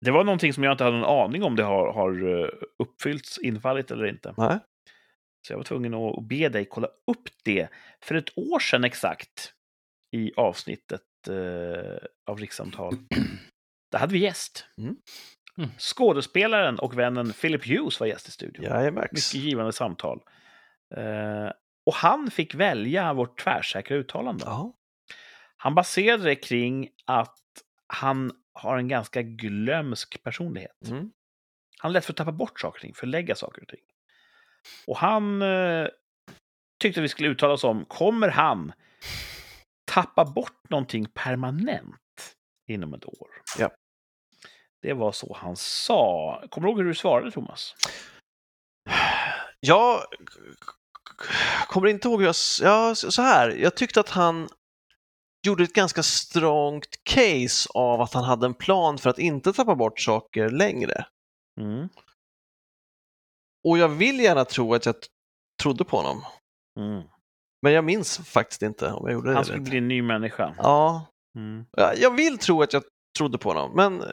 det 0.00 0.10
var 0.10 0.24
någonting 0.24 0.52
som 0.52 0.64
jag 0.64 0.72
inte 0.72 0.84
hade 0.84 0.96
någon 0.96 1.24
aning 1.24 1.42
om 1.42 1.56
det 1.56 1.62
har, 1.62 1.92
har 1.92 2.40
eh, 2.42 2.48
uppfyllts, 2.78 3.38
infallit 3.38 3.90
eller 3.90 4.06
inte. 4.06 4.34
Nej. 4.36 4.58
Så 5.46 5.52
jag 5.52 5.58
var 5.58 5.64
tvungen 5.64 5.94
att 5.94 6.28
be 6.28 6.48
dig 6.48 6.64
kolla 6.64 6.86
upp 6.86 7.28
det 7.44 7.68
för 8.02 8.14
ett 8.14 8.38
år 8.38 8.58
sedan 8.58 8.84
exakt 8.84 9.54
i 10.16 10.32
avsnittet 10.36 11.02
eh, 11.28 12.08
av 12.30 12.38
Rikssamtal. 12.38 12.94
Där 13.92 13.98
hade 13.98 14.12
vi 14.12 14.18
gäst. 14.18 14.66
Mm. 14.78 14.96
Mm. 15.58 15.70
Skådespelaren 15.78 16.78
och 16.78 16.98
vännen 16.98 17.32
Philip 17.32 17.66
Hughes 17.66 18.00
var 18.00 18.06
gäst 18.06 18.28
i 18.28 18.30
studion. 18.30 18.64
Jajamax. 18.64 19.12
Mycket 19.12 19.34
givande 19.34 19.72
samtal. 19.72 20.20
Eh, 20.96 21.50
och 21.86 21.94
han 21.94 22.30
fick 22.30 22.54
välja 22.54 23.12
vårt 23.12 23.40
tvärsäkra 23.40 23.96
uttalande. 23.96 24.44
Ja. 24.46 24.72
Han 25.56 25.74
baserade 25.74 26.24
det 26.24 26.34
kring 26.34 26.88
att 27.06 27.38
han 27.86 28.32
har 28.60 28.76
en 28.76 28.88
ganska 28.88 29.22
glömsk 29.22 30.22
personlighet. 30.22 30.88
Mm. 30.88 31.10
Han 31.78 31.90
är 31.90 31.92
lätt 31.92 32.04
för 32.04 32.12
att 32.12 32.16
tappa 32.16 32.32
bort 32.32 32.60
saker 32.60 32.78
och 32.78 32.82
ting, 32.82 32.94
förlägga 32.94 33.34
saker 33.34 33.62
och 33.62 33.68
ting. 33.68 33.80
Och 34.86 34.96
han 34.96 35.42
eh, 35.42 35.88
tyckte 36.80 37.00
vi 37.00 37.08
skulle 37.08 37.28
uttala 37.28 37.52
oss 37.52 37.64
om, 37.64 37.84
kommer 37.84 38.28
han 38.28 38.72
tappa 39.84 40.24
bort 40.24 40.70
någonting 40.70 41.06
permanent 41.14 42.36
inom 42.66 42.94
ett 42.94 43.04
år? 43.04 43.28
Ja. 43.58 43.70
Det 44.82 44.92
var 44.92 45.12
så 45.12 45.36
han 45.40 45.56
sa. 45.56 46.42
Kommer 46.50 46.66
du 46.66 46.70
ihåg 46.70 46.78
hur 46.78 46.88
du 46.88 46.94
svarade, 46.94 47.30
Thomas? 47.30 47.74
Jag 49.60 50.00
kommer 51.68 51.88
inte 51.88 52.08
ihåg 52.08 52.20
hur 52.20 52.26
jag... 52.26 52.34
Ja, 52.62 52.94
så 52.94 53.22
här. 53.22 53.50
Jag 53.50 53.74
tyckte 53.76 54.00
att 54.00 54.08
han 54.08 54.48
gjorde 55.46 55.64
ett 55.64 55.72
ganska 55.72 56.02
strongt 56.02 57.00
case 57.02 57.68
av 57.74 58.00
att 58.00 58.14
han 58.14 58.24
hade 58.24 58.46
en 58.46 58.54
plan 58.54 58.98
för 58.98 59.10
att 59.10 59.18
inte 59.18 59.52
tappa 59.52 59.74
bort 59.74 60.00
saker 60.00 60.50
längre. 60.50 61.06
Mm. 61.60 61.88
Och 63.68 63.78
jag 63.78 63.88
vill 63.88 64.20
gärna 64.20 64.44
tro 64.44 64.74
att 64.74 64.86
jag 64.86 64.94
trodde 65.62 65.84
på 65.84 65.96
honom. 65.96 66.24
Mm. 66.80 67.02
Men 67.62 67.72
jag 67.72 67.84
minns 67.84 68.18
faktiskt 68.18 68.62
inte 68.62 68.92
om 68.92 69.06
jag 69.06 69.12
gjorde 69.12 69.30
det. 69.30 69.34
Han 69.34 69.44
skulle 69.44 69.60
bli 69.60 69.78
en 69.78 69.88
ny 69.88 70.02
människa. 70.02 70.54
Ja, 70.58 71.06
Mm. 71.36 71.64
Ja, 71.76 71.94
jag 71.94 72.16
vill 72.16 72.38
tro 72.38 72.62
att 72.62 72.72
jag 72.72 72.82
trodde 73.18 73.38
på 73.38 73.48
honom, 73.48 73.72
men... 73.76 74.04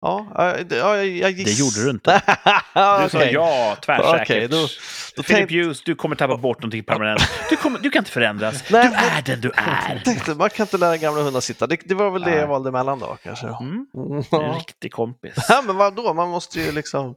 Ja, 0.00 0.26
ja, 0.34 0.64
det- 0.64 0.76
ja 0.76 0.96
jag, 0.96 1.06
jag 1.06 1.30
giss... 1.30 1.44
Det 1.58 1.64
gjorde 1.64 1.84
du 1.84 1.90
inte. 1.90 2.22
Du 3.02 3.08
sa 3.08 3.24
ja, 3.24 3.76
tvärsäkert. 3.82 4.22
Okej, 4.22 4.48
då- 4.48 4.68
då 5.16 5.22
Philip 5.22 5.50
Hughes, 5.50 5.82
du 5.82 5.94
kommer 5.94 6.16
tappa 6.16 6.36
bort 6.36 6.58
någonting 6.58 6.84
permanent. 6.84 7.20
Du, 7.50 7.56
kommer, 7.56 7.78
du 7.78 7.90
kan 7.90 8.00
inte 8.00 8.10
förändras. 8.10 8.70
Nej, 8.70 8.88
du 8.88 8.94
är 8.96 9.22
den 9.22 9.40
du 9.40 9.50
är. 9.56 10.02
Tänkte, 10.04 10.34
man 10.34 10.50
kan 10.50 10.64
inte 10.64 10.78
lära 10.78 10.96
gamla 10.96 11.22
hundar 11.22 11.40
sitta. 11.40 11.66
Det, 11.66 11.80
det 11.84 11.94
var 11.94 12.10
väl 12.10 12.22
det 12.22 12.34
jag 12.36 12.46
valde 12.46 12.70
mellan 12.70 12.98
då, 12.98 13.16
kanske. 13.22 13.46
Mm. 13.46 13.86
Mm, 13.94 14.22
En 14.32 14.54
riktig 14.54 14.92
kompis. 14.92 15.34
ja, 15.48 15.62
men 15.66 15.76
vadå, 15.76 16.14
man 16.14 16.28
måste 16.28 16.60
ju 16.60 16.72
liksom... 16.72 17.14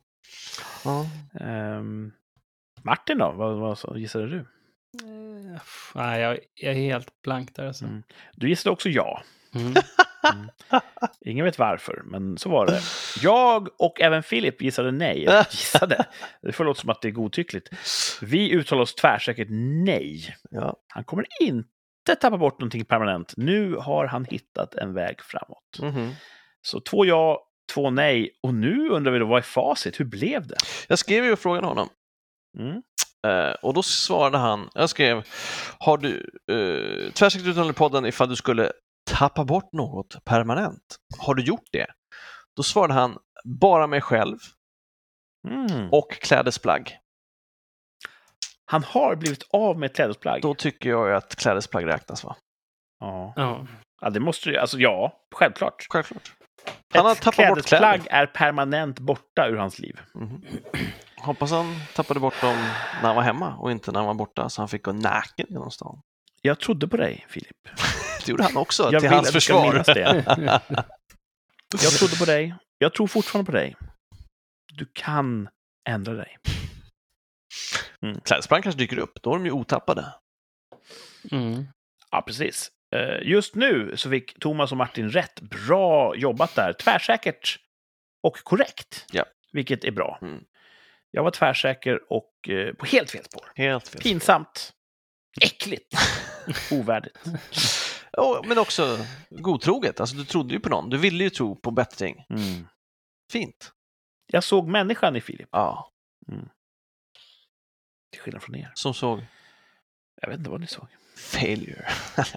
Ja. 0.85 1.05
Ehm, 1.41 2.11
Martin 2.83 3.17
då? 3.17 3.31
Vad, 3.31 3.77
vad 3.83 3.97
gissade 3.99 4.29
du? 4.29 4.37
Eh, 4.37 5.61
Nej, 5.95 6.21
jag, 6.21 6.37
jag 6.55 6.71
är 6.71 6.79
helt 6.79 7.07
blank 7.23 7.55
där 7.55 7.67
alltså. 7.67 7.85
Mm. 7.85 8.03
Du 8.35 8.49
gissade 8.49 8.73
också 8.73 8.89
ja. 8.89 9.21
Mm. 9.55 9.73
Ingen 11.25 11.45
vet 11.45 11.59
varför, 11.59 12.01
men 12.05 12.37
så 12.37 12.49
var 12.49 12.65
det. 12.65 12.81
Jag 13.21 13.67
och 13.77 14.01
även 14.01 14.23
Filip 14.23 14.61
gissade 14.61 14.91
nej. 14.91 15.27
Gissade. 15.51 16.05
Det 16.41 16.51
får 16.51 16.65
låta 16.65 16.81
som 16.81 16.89
att 16.89 17.01
det 17.01 17.07
är 17.07 17.11
godtyckligt. 17.11 17.69
Vi 18.21 18.51
uttalar 18.51 18.81
oss 18.81 18.95
tvärsäkert 18.95 19.47
nej. 19.85 20.35
Ja. 20.49 20.75
Han 20.87 21.03
kommer 21.03 21.25
inte 21.41 22.15
tappa 22.21 22.37
bort 22.37 22.59
någonting 22.59 22.85
permanent. 22.85 23.33
Nu 23.37 23.75
har 23.75 24.05
han 24.05 24.25
hittat 24.25 24.75
en 24.75 24.93
väg 24.93 25.21
framåt. 25.21 25.79
Mhm. 25.95 26.11
Så 26.61 26.79
två 26.79 27.05
ja, 27.05 27.47
två 27.73 27.89
nej. 27.89 28.39
Och 28.43 28.53
nu 28.53 28.89
undrar 28.89 29.11
vi 29.11 29.19
då, 29.19 29.25
vad 29.25 29.37
är 29.37 29.41
facit? 29.41 29.99
Hur 29.99 30.05
blev 30.05 30.47
det? 30.47 30.57
Jag 30.87 30.99
skrev 30.99 31.25
ju 31.25 31.35
frågan 31.35 31.63
honom. 31.63 31.89
Mm. 32.59 32.81
Eh, 33.27 33.53
och 33.61 33.73
då 33.73 33.83
svarade 33.83 34.37
han, 34.37 34.69
jag 34.73 34.89
skrev, 34.89 35.23
har 35.79 35.97
du 35.97 36.29
eh, 36.51 37.11
tvärsäkert 37.11 37.47
uttalande 37.47 37.71
i 37.71 37.73
podden 37.73 38.05
ifall 38.05 38.29
du 38.29 38.35
skulle 38.35 38.71
tappa 39.21 39.45
bort 39.45 39.73
något 39.73 40.23
permanent? 40.25 40.95
Har 41.19 41.33
du 41.35 41.43
gjort 41.43 41.67
det? 41.71 41.87
Då 42.55 42.63
svarade 42.63 42.93
han, 42.93 43.17
bara 43.43 43.87
mig 43.87 44.01
själv 44.01 44.37
Mm. 45.47 45.89
och 45.91 46.11
klädesplagg. 46.11 46.97
Han 48.65 48.83
har 48.83 49.15
blivit 49.15 49.43
av 49.53 49.79
med 49.79 49.95
klädesplagg. 49.95 50.41
Då 50.41 50.53
tycker 50.53 50.89
jag 50.89 51.07
ju 51.07 51.15
att 51.15 51.35
klädesplagg 51.35 51.87
räknas 51.87 52.23
va? 52.23 52.35
Ja. 52.99 53.33
Ja. 53.35 53.67
ja, 54.01 54.09
det 54.09 54.19
måste 54.19 54.49
ju... 54.49 54.57
Alltså 54.57 54.77
ja, 54.79 55.13
självklart. 55.35 55.85
Självklart. 55.89 56.31
Han 56.93 57.05
har 57.05 57.11
ett 57.11 57.21
tappat 57.21 57.35
bort 57.47 57.65
klädesplagg 57.65 58.01
kläder. 58.03 58.21
är 58.21 58.25
permanent 58.27 58.99
borta 58.99 59.47
ur 59.47 59.55
hans 59.57 59.79
liv. 59.79 59.99
Mhm. 60.15 60.41
Hoppas 61.17 61.51
han 61.51 61.75
tappade 61.95 62.19
bort 62.19 62.41
dem 62.41 62.55
när 63.01 63.07
han 63.07 63.15
var 63.15 63.23
hemma 63.23 63.55
och 63.55 63.71
inte 63.71 63.91
när 63.91 63.99
han 63.99 64.07
var 64.07 64.13
borta 64.13 64.49
så 64.49 64.61
han 64.61 64.69
fick 64.69 64.83
gå 64.83 64.91
naken 64.91 65.45
genom 65.49 65.71
stan. 65.71 66.01
Jag 66.41 66.59
trodde 66.59 66.87
på 66.87 66.97
dig, 66.97 67.25
Filip. 67.29 67.57
Det 68.25 68.31
gjorde 68.31 68.43
han 68.43 68.57
också, 68.57 68.89
Jag 68.91 69.01
till 69.01 69.09
hans 69.09 69.31
försvar. 69.31 69.73
Jag 71.83 71.91
trodde 71.91 72.15
på 72.17 72.25
dig. 72.25 72.55
Jag 72.77 72.93
tror 72.93 73.07
fortfarande 73.07 73.51
på 73.51 73.57
dig. 73.57 73.75
Du 74.73 74.85
kan 74.93 75.49
ändra 75.89 76.13
dig. 76.13 76.37
Klädesplagg 78.23 78.63
kanske 78.63 78.79
dyker 78.79 78.99
upp, 78.99 79.21
då 79.21 79.29
är 79.33 79.37
de 79.37 79.45
ju 79.45 79.51
otappade. 79.51 80.13
Mm. 81.31 81.65
Ja, 82.11 82.21
precis. 82.21 82.71
Eh, 82.95 83.27
Just 83.29 83.55
nu 83.55 83.97
så 83.97 84.09
fick 84.09 84.39
Thomas 84.39 84.71
och 84.71 84.77
Martin 84.77 85.09
rätt. 85.09 85.41
Bra 85.41 86.15
jobbat 86.15 86.55
där. 86.55 86.73
Tvärsäkert 86.73 87.59
och 88.23 88.37
korrekt. 88.43 89.05
Ja. 89.11 89.25
Vilket 89.51 89.83
är 89.83 89.91
bra. 89.91 90.19
Mm. 90.21 90.43
Jag 91.11 91.23
var 91.23 91.31
tvärsäker 91.31 92.13
och 92.13 92.49
eh, 92.49 92.73
på 92.73 92.85
helt 92.85 93.11
fel 93.11 93.23
spår. 93.23 93.51
Helt 93.55 93.87
fel. 93.87 94.01
Pinsamt. 94.01 94.73
Äckligt. 95.41 95.93
Ovärdigt. 96.71 97.17
Ja, 98.11 98.41
men 98.45 98.57
också 98.57 99.05
godtroget, 99.29 99.99
alltså 99.99 100.15
du 100.15 100.25
trodde 100.25 100.53
ju 100.53 100.59
på 100.59 100.69
någon, 100.69 100.89
du 100.89 100.97
ville 100.97 101.23
ju 101.23 101.29
tro 101.29 101.55
på 101.55 101.71
bättring. 101.71 102.25
Mm. 102.29 102.67
Fint. 103.31 103.71
Jag 104.27 104.43
såg 104.43 104.67
människan 104.67 105.15
i 105.15 105.21
Filip, 105.21 105.49
Ja, 105.51 105.91
till 108.11 108.21
skillnad 108.21 108.43
från 108.43 108.55
er. 108.55 108.71
som 108.73 108.93
såg 108.93 109.25
Jag 110.21 110.29
vet 110.29 110.37
inte 110.37 110.49
vad 110.49 110.61
ni 110.61 110.67
såg. 110.67 110.87
failure. 111.17 111.87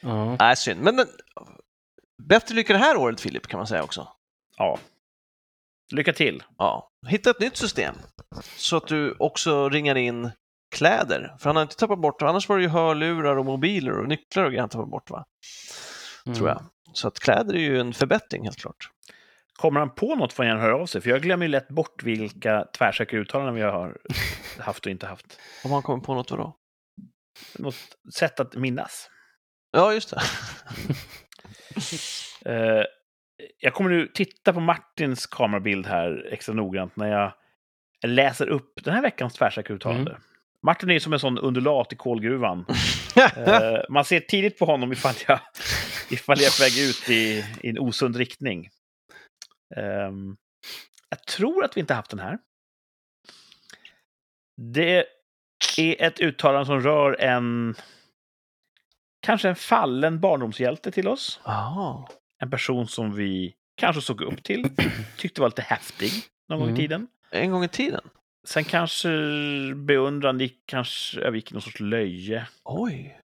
ja. 0.00 0.36
Nej, 0.38 0.56
synd. 0.56 0.80
Men, 0.80 0.96
men 0.96 1.06
bättre 2.22 2.54
lycka 2.54 2.72
det 2.72 2.78
här 2.78 2.96
året 2.96 3.20
Filip, 3.20 3.46
kan 3.46 3.58
man 3.58 3.66
säga 3.66 3.82
också. 3.82 4.08
Ja. 4.56 4.78
Lycka 5.92 6.12
till. 6.12 6.42
Ja, 6.58 6.90
hitta 7.08 7.30
ett 7.30 7.40
nytt 7.40 7.56
system 7.56 7.94
så 8.56 8.76
att 8.76 8.86
du 8.86 9.12
också 9.18 9.68
ringar 9.68 9.94
in 9.94 10.30
kläder. 10.74 11.36
För 11.38 11.48
han 11.48 11.56
har 11.56 11.62
inte 11.62 11.76
tappat 11.76 11.98
bort, 11.98 12.22
annars 12.22 12.48
var 12.48 12.56
det 12.56 12.62
ju 12.62 12.68
hörlurar 12.68 13.36
och 13.36 13.44
mobiler 13.44 13.98
och 13.98 14.08
nycklar 14.08 14.44
och 14.44 14.50
grejer 14.50 14.60
han 14.60 14.68
tappat 14.68 14.90
bort 14.90 15.10
va? 15.10 15.24
Tror 16.36 16.48
jag. 16.48 16.62
Så 16.92 17.08
att 17.08 17.18
kläder 17.18 17.54
är 17.54 17.58
ju 17.58 17.80
en 17.80 17.94
förbättring 17.94 18.44
helt 18.44 18.58
klart. 18.58 18.90
Kommer 19.52 19.80
han 19.80 19.94
på 19.94 20.14
något 20.14 20.32
får 20.32 20.44
han 20.44 20.60
höra 20.60 20.76
av 20.76 20.86
sig, 20.86 21.00
för 21.00 21.10
jag 21.10 21.22
glömmer 21.22 21.46
ju 21.46 21.50
lätt 21.50 21.68
bort 21.68 22.02
vilka 22.02 22.64
tvärsäkra 22.78 23.18
uttalanden 23.18 23.54
vi 23.54 23.62
har 23.62 23.98
haft 24.58 24.86
och 24.86 24.92
inte 24.92 25.06
haft. 25.06 25.38
Om 25.64 25.72
han 25.72 25.82
kommer 25.82 26.04
på 26.04 26.14
något 26.14 26.30
vadå? 26.30 26.56
Något 27.58 27.76
sätt 28.14 28.40
att 28.40 28.54
minnas. 28.54 29.10
Ja, 29.72 29.92
just 29.92 30.10
det. 30.10 30.20
Eh, 32.46 32.82
jag 33.58 33.74
kommer 33.74 33.90
nu 33.90 34.06
titta 34.06 34.52
på 34.52 34.60
Martins 34.60 35.26
kamerabild 35.26 35.86
här 35.86 36.28
extra 36.32 36.54
noggrant 36.54 36.96
när 36.96 37.08
jag 37.08 37.32
läser 38.06 38.48
upp 38.48 38.84
den 38.84 38.94
här 38.94 39.02
veckans 39.02 39.34
tvärsäkra 39.34 39.74
uttalande. 39.74 40.18
Martin 40.64 40.90
är 40.90 40.98
som 40.98 41.12
en 41.12 41.18
sån 41.18 41.38
undulat 41.38 41.92
i 41.92 41.96
kolgruvan. 41.96 42.66
Eh, 43.36 43.80
man 43.88 44.04
ser 44.04 44.20
tidigt 44.20 44.58
på 44.58 44.64
honom 44.64 44.92
ifall 44.92 45.14
jag, 45.28 45.40
ifall 46.10 46.40
jag 46.40 46.46
är 46.46 46.58
på 46.58 46.62
väg 46.62 46.88
ut 46.88 47.10
i, 47.10 47.44
i 47.66 47.68
en 47.70 47.78
osund 47.78 48.16
riktning. 48.16 48.68
Ehm, 49.76 50.36
jag 51.08 51.24
tror 51.26 51.64
att 51.64 51.76
vi 51.76 51.80
inte 51.80 51.94
haft 51.94 52.10
den 52.10 52.18
här. 52.18 52.38
Det 54.56 55.04
är 55.78 56.02
ett 56.02 56.20
uttalande 56.20 56.66
som 56.66 56.80
rör 56.80 57.20
en 57.20 57.74
kanske 59.22 59.48
en 59.48 59.56
fallen 59.56 60.20
barndomshjälte 60.20 60.90
till 60.90 61.08
oss. 61.08 61.40
Jaha. 61.44 62.08
En 62.38 62.50
person 62.50 62.88
som 62.88 63.14
vi 63.14 63.54
kanske 63.76 64.02
såg 64.02 64.20
upp 64.20 64.42
till, 64.42 64.70
tyckte 65.16 65.40
var 65.40 65.48
lite 65.48 65.62
häftig 65.62 66.10
någon 66.48 66.58
gång 66.58 66.68
i 66.68 66.70
Mm. 66.70 66.80
tiden. 66.80 67.08
En 67.30 67.50
gång 67.50 67.64
i 67.64 67.68
tiden? 67.68 68.08
Sen 68.44 68.64
kanske 68.64 69.08
beundran 69.74 70.38
gick 70.40 70.62
kanske 70.66 71.20
övergick 71.20 71.50
i 71.50 71.54
någon 71.54 71.62
sorts 71.62 71.80
löje. 71.80 72.46
Oj. 72.64 73.18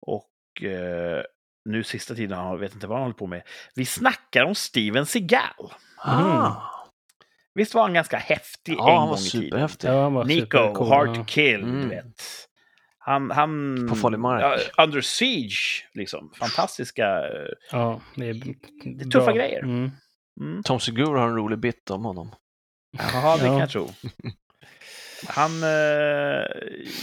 Och 0.00 0.62
eh, 0.64 1.22
nu 1.64 1.84
sista 1.84 2.14
tiden, 2.14 2.38
jag 2.38 2.58
vet 2.58 2.74
inte 2.74 2.86
vad 2.86 2.96
han 2.98 3.02
håller 3.02 3.14
på 3.18 3.26
med. 3.26 3.42
Vi 3.74 3.84
snackar 3.84 4.44
om 4.44 4.54
Steven 4.54 5.06
Seagal. 5.06 5.72
Ah. 5.96 6.54
Visst 7.54 7.74
var 7.74 7.82
han 7.82 7.94
ganska 7.94 8.16
häftig 8.16 8.74
Ja, 8.78 8.90
en 8.92 8.98
han 8.98 9.08
gång 9.08 9.18
i 9.18 9.30
tiden? 9.30 9.68
Ja, 9.82 10.02
han 10.02 10.14
var 10.14 10.24
Nico, 10.24 10.40
supercool, 10.40 10.88
Hard 10.88 11.14
to 11.14 11.24
kill, 11.24 11.62
Mm. 11.62 11.80
du 11.82 11.88
vet. 11.88 12.22
Han, 12.98 13.30
han... 13.30 13.86
På 13.88 13.96
farlig 13.96 14.18
mark. 14.18 14.42
Ja, 14.76 14.84
under 14.84 15.00
Siege, 15.00 15.84
liksom. 15.92 16.32
Fantastiska... 16.38 17.06
eh, 17.06 17.48
Ja, 17.72 18.00
det 18.16 18.28
är, 18.28 18.34
Det 18.84 19.04
är 19.04 19.10
tuffa 19.10 19.24
bra. 19.26 19.34
grejer. 19.34 19.62
Mm. 19.62 19.90
Mm. 20.40 20.62
Tom 20.62 20.80
Segura 20.80 21.20
har 21.20 21.28
en 21.28 21.36
rolig 21.36 21.58
bit 21.58 21.90
om 21.90 22.04
honom. 22.04 22.34
Jaha, 22.98 23.36
det 23.36 23.42
kan 23.44 23.54
Ja. 23.54 23.60
jag 23.60 23.70
tro. 23.70 23.90
Han 25.28 25.62
eh, 25.62 26.44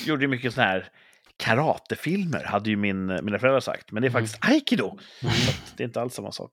gjorde 0.06 0.22
ju 0.24 0.28
mycket 0.28 0.54
sådana 0.54 0.72
här 0.72 0.90
karatefilmer, 1.38 2.44
hade 2.44 2.70
ju 2.70 2.76
min, 2.76 3.06
mina 3.06 3.40
föräldrar 3.40 3.60
sagt. 3.60 3.92
Men 3.92 4.02
det 4.02 4.08
är 4.08 4.12
faktiskt 4.12 4.46
aikido. 4.46 4.98
Så 5.22 5.28
att 5.28 5.74
det 5.78 5.84
är 5.84 5.86
inte 5.86 6.02
alls 6.02 6.14
samma 6.14 6.32
sak. 6.32 6.52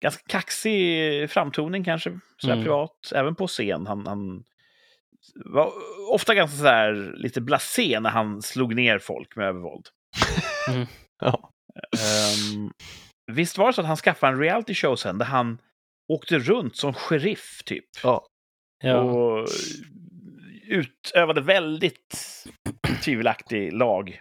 Ganska 0.00 0.22
kaxig 0.26 1.30
framtoning 1.30 1.84
kanske, 1.84 2.18
så 2.36 2.46
här 2.46 2.54
Mm. 2.54 2.64
privat. 2.64 3.12
Även 3.14 3.34
på 3.34 3.46
scen. 3.46 3.86
Han, 3.86 4.06
han 4.06 4.44
var 5.44 5.72
ofta 6.12 6.34
ganska 6.34 6.56
så 6.56 6.64
här 6.64 7.12
lite 7.16 7.40
blasé 7.40 8.00
när 8.00 8.10
han 8.10 8.42
slog 8.42 8.74
ner 8.74 8.98
folk 8.98 9.36
med 9.36 9.46
övervåld. 9.46 9.86
Ja. 11.20 11.50
Ehm, 11.92 12.70
visst 13.32 13.58
var 13.58 13.66
det 13.66 13.72
så 13.72 13.80
att 13.80 13.86
han 13.86 13.96
skaffade 13.96 14.32
en 14.32 14.38
reality 14.38 14.74
show 14.74 14.96
sen 14.96 15.18
där 15.18 15.26
han 15.26 15.58
åkte 16.12 16.38
runt 16.38 16.76
som 16.76 16.94
sheriff 16.94 17.62
typ? 17.64 17.84
Ja. 18.02 18.26
Ja. 18.78 19.00
Och 19.00 19.48
utövade 20.66 21.40
väldigt 21.40 22.44
tvivelaktig 23.04 23.72
lag 23.72 24.20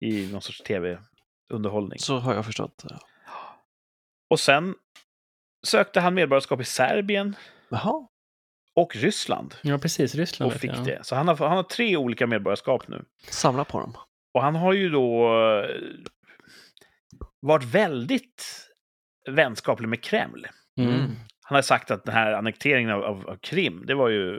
i 0.00 0.32
någon 0.32 0.42
sorts 0.42 0.62
tv-underhållning. 0.62 1.98
Så 1.98 2.18
har 2.18 2.34
jag 2.34 2.46
förstått. 2.46 2.84
Och 4.30 4.40
sen 4.40 4.74
sökte 5.66 6.00
han 6.00 6.14
medborgarskap 6.14 6.60
i 6.60 6.64
Serbien 6.64 7.36
Jaha. 7.68 8.08
och 8.76 8.96
Ryssland 8.96 9.54
ja, 9.62 9.78
precis. 9.78 10.14
Ryssland. 10.14 10.52
och 10.52 10.58
fick 10.60 10.70
jag. 10.70 10.84
det. 10.84 11.06
Så 11.06 11.14
han 11.14 11.28
har, 11.28 11.36
han 11.36 11.56
har 11.56 11.62
tre 11.62 11.96
olika 11.96 12.26
medborgarskap 12.26 12.88
nu. 12.88 13.04
Samla 13.28 13.64
på 13.64 13.80
dem. 13.80 13.96
Och 14.34 14.42
han 14.42 14.54
har 14.54 14.72
ju 14.72 14.90
då 14.90 15.38
eh, 15.38 15.76
varit 17.40 17.64
väldigt 17.64 18.68
vänskaplig 19.30 19.88
med 19.88 20.02
Kreml. 20.02 20.46
Mm. 20.78 21.10
Han 21.52 21.56
har 21.56 21.62
sagt 21.62 21.90
att 21.90 22.04
den 22.04 22.14
här 22.14 22.32
annekteringen 22.32 22.90
av, 22.90 23.02
av, 23.02 23.28
av 23.28 23.36
Krim, 23.36 23.86
det 23.86 23.94
var 23.94 24.08
ju 24.08 24.36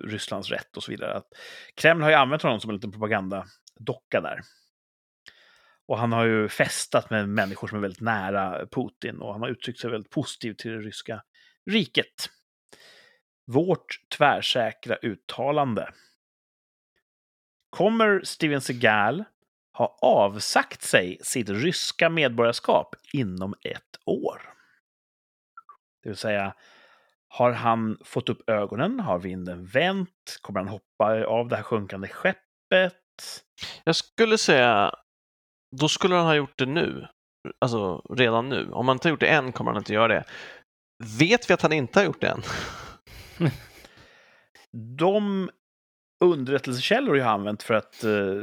Rysslands 0.00 0.50
rätt 0.50 0.76
och 0.76 0.82
så 0.82 0.90
vidare. 0.90 1.14
Att 1.14 1.28
Kreml 1.74 2.02
har 2.02 2.10
ju 2.10 2.16
använt 2.16 2.42
honom 2.42 2.60
som 2.60 2.70
en 2.70 2.76
liten 2.76 2.92
propagandadocka 2.92 4.20
där. 4.20 4.40
Och 5.86 5.98
han 5.98 6.12
har 6.12 6.24
ju 6.24 6.48
festat 6.48 7.10
med 7.10 7.28
människor 7.28 7.68
som 7.68 7.78
är 7.78 7.82
väldigt 7.82 8.00
nära 8.00 8.66
Putin 8.66 9.20
och 9.20 9.32
han 9.32 9.42
har 9.42 9.48
uttryckt 9.48 9.80
sig 9.80 9.90
väldigt 9.90 10.10
positivt 10.10 10.58
till 10.58 10.70
det 10.70 10.78
ryska 10.78 11.22
riket. 11.70 12.30
Vårt 13.46 14.00
tvärsäkra 14.16 14.96
uttalande. 14.96 15.92
Kommer 17.70 18.20
Steven 18.24 18.60
Seagal 18.60 19.24
ha 19.72 19.98
avsagt 20.02 20.82
sig 20.82 21.18
sitt 21.22 21.48
ryska 21.48 22.08
medborgarskap 22.08 22.94
inom 23.12 23.54
ett 23.62 24.00
år? 24.04 24.53
Det 26.04 26.10
vill 26.10 26.16
säga, 26.16 26.54
har 27.28 27.52
han 27.52 27.98
fått 28.04 28.28
upp 28.28 28.50
ögonen? 28.50 29.00
Har 29.00 29.18
vinden 29.18 29.66
vänt? 29.66 30.38
Kommer 30.40 30.60
han 30.60 30.68
hoppa 30.68 31.24
av 31.26 31.48
det 31.48 31.56
här 31.56 31.62
sjunkande 31.62 32.08
skeppet? 32.08 32.94
Jag 33.84 33.96
skulle 33.96 34.38
säga, 34.38 34.94
då 35.76 35.88
skulle 35.88 36.14
han 36.14 36.26
ha 36.26 36.34
gjort 36.34 36.58
det 36.58 36.66
nu. 36.66 37.06
Alltså 37.60 38.02
redan 38.10 38.48
nu. 38.48 38.70
Om 38.70 38.88
han 38.88 38.94
inte 38.96 39.08
har 39.08 39.10
gjort 39.10 39.20
det 39.20 39.28
än 39.28 39.52
kommer 39.52 39.70
han 39.70 39.80
inte 39.80 39.92
göra 39.92 40.08
det. 40.08 40.24
Vet 41.18 41.50
vi 41.50 41.54
att 41.54 41.62
han 41.62 41.72
inte 41.72 41.98
har 41.98 42.04
gjort 42.04 42.20
det 42.20 42.28
än? 42.28 42.42
De 44.98 45.50
underrättelsekällor 46.24 47.16
jag 47.18 47.24
har 47.24 47.32
använt 47.32 47.62
för 47.62 47.74
att 47.74 48.00
uh, 48.04 48.42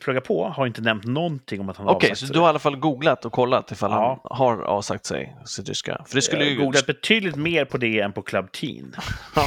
plugga 0.00 0.20
på 0.20 0.48
har 0.48 0.66
inte 0.66 0.80
nämnt 0.82 1.04
någonting 1.04 1.60
om 1.60 1.68
att 1.68 1.76
han 1.76 1.86
har 1.86 1.94
Okej, 1.94 2.06
avsagt 2.10 2.20
så 2.20 2.26
sig. 2.26 2.34
du 2.34 2.40
har 2.40 2.46
i 2.46 2.48
alla 2.48 2.58
fall 2.58 2.76
googlat 2.76 3.24
och 3.24 3.32
kollat 3.32 3.72
ifall 3.72 3.90
Ja. 3.90 4.20
han 4.24 4.38
har 4.38 4.62
avsagt 4.62 5.06
sig 5.06 5.36
sitt 5.44 5.68
ryska? 5.68 6.04
För 6.08 6.14
det 6.14 6.22
skulle 6.22 6.42
Jag 6.44 6.50
ju... 6.52 6.58
har 6.58 6.64
googlat 6.64 6.86
betydligt 6.86 7.36
mer 7.36 7.64
på 7.64 7.78
det 7.78 8.00
än 8.00 8.12
på 8.12 8.22
Club 8.22 8.52
Teen. 8.52 8.94
Nej, 9.36 9.46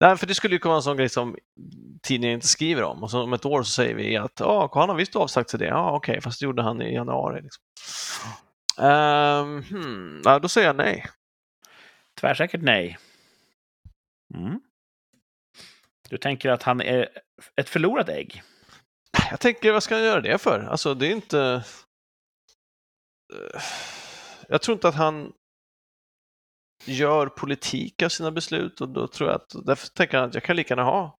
Nej, 0.00 0.16
för 0.16 0.26
det 0.26 0.34
skulle 0.34 0.54
ju 0.54 0.58
kunna 0.58 0.70
vara 0.70 0.78
en 0.78 0.82
sån 0.82 0.96
grej 0.96 1.08
som 1.08 1.36
tidningen 2.02 2.34
inte 2.34 2.46
skriver 2.48 2.82
om 2.82 3.02
och 3.02 3.10
så 3.10 3.22
om 3.22 3.32
ett 3.32 3.44
år 3.46 3.62
så 3.62 3.70
säger 3.70 3.94
vi 3.94 4.16
att 4.16 4.40
ja, 4.40 4.70
han 4.74 4.88
har 4.88 4.96
visst 4.96 5.16
avsagt 5.16 5.50
sig 5.50 5.58
det. 5.60 5.66
Ja, 5.66 5.90
okej, 5.96 6.20
fast 6.20 6.40
det 6.40 6.44
gjorde 6.44 6.62
han 6.62 6.82
i 6.82 6.94
januari. 6.94 7.42
Liksom. 7.42 7.62
Ehm, 8.86 9.62
hmm, 9.62 10.22
ja, 10.24 10.38
då 10.38 10.48
säger 10.48 10.66
jag 10.66 10.76
nej. 10.76 11.04
Tvärsäkert 12.20 12.62
nej. 12.62 12.98
Mm. 14.34 14.60
Du 16.14 16.18
tänker 16.18 16.48
att 16.48 16.62
han 16.62 16.80
är 16.80 17.08
ett 17.56 17.68
förlorat 17.68 18.08
ägg? 18.08 18.42
Jag 19.30 19.40
tänker, 19.40 19.72
vad 19.72 19.82
ska 19.82 19.94
han 19.94 20.04
göra 20.04 20.20
det 20.20 20.38
för? 20.38 20.60
Alltså, 20.60 20.94
det 20.94 21.06
är 21.06 21.10
inte... 21.10 21.64
Eh, 23.32 23.62
Jag 24.48 24.62
tror 24.62 24.74
inte 24.74 24.88
att 24.88 24.94
han 24.94 25.32
gör 26.84 27.26
politik 27.26 28.02
av 28.02 28.08
sina 28.08 28.30
beslut 28.30 28.80
och 28.80 28.88
då 28.88 29.08
tror 29.08 29.30
jag 29.30 29.36
att, 29.36 29.66
därför 29.66 29.88
tänker 29.88 30.18
han 30.18 30.28
att 30.28 30.34
jag 30.34 30.42
kan 30.42 30.56
lika 30.56 30.74
gärna 30.74 30.84
ha 30.84 31.18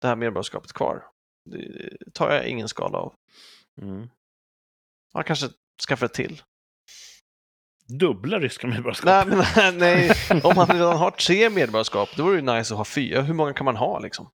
det 0.00 0.08
här 0.08 0.16
medborgarskapet 0.16 0.72
kvar. 0.72 1.04
Det 1.50 2.12
tar 2.12 2.32
jag 2.32 2.46
ingen 2.46 2.68
skala 2.68 2.98
av. 2.98 3.14
Mm. 3.82 4.08
Han 5.12 5.24
kanske 5.24 5.48
skaffar 5.88 6.06
ett 6.06 6.14
till. 6.14 6.42
Dubbla 7.88 8.40
ryska 8.40 8.66
medborgarskap? 8.66 9.26
Nej, 9.28 9.44
men, 9.56 9.78
nej, 9.78 10.10
om 10.44 10.56
han 10.56 10.66
redan 10.66 10.96
har 10.96 11.10
tre 11.10 11.50
medborgarskap, 11.50 12.08
då 12.16 12.24
vore 12.24 12.40
det 12.40 12.56
nice 12.56 12.74
att 12.74 12.78
ha 12.78 12.84
fyra. 12.84 13.22
Hur 13.22 13.34
många 13.34 13.52
kan 13.52 13.64
man 13.64 13.76
ha 13.76 13.98
liksom? 13.98 14.30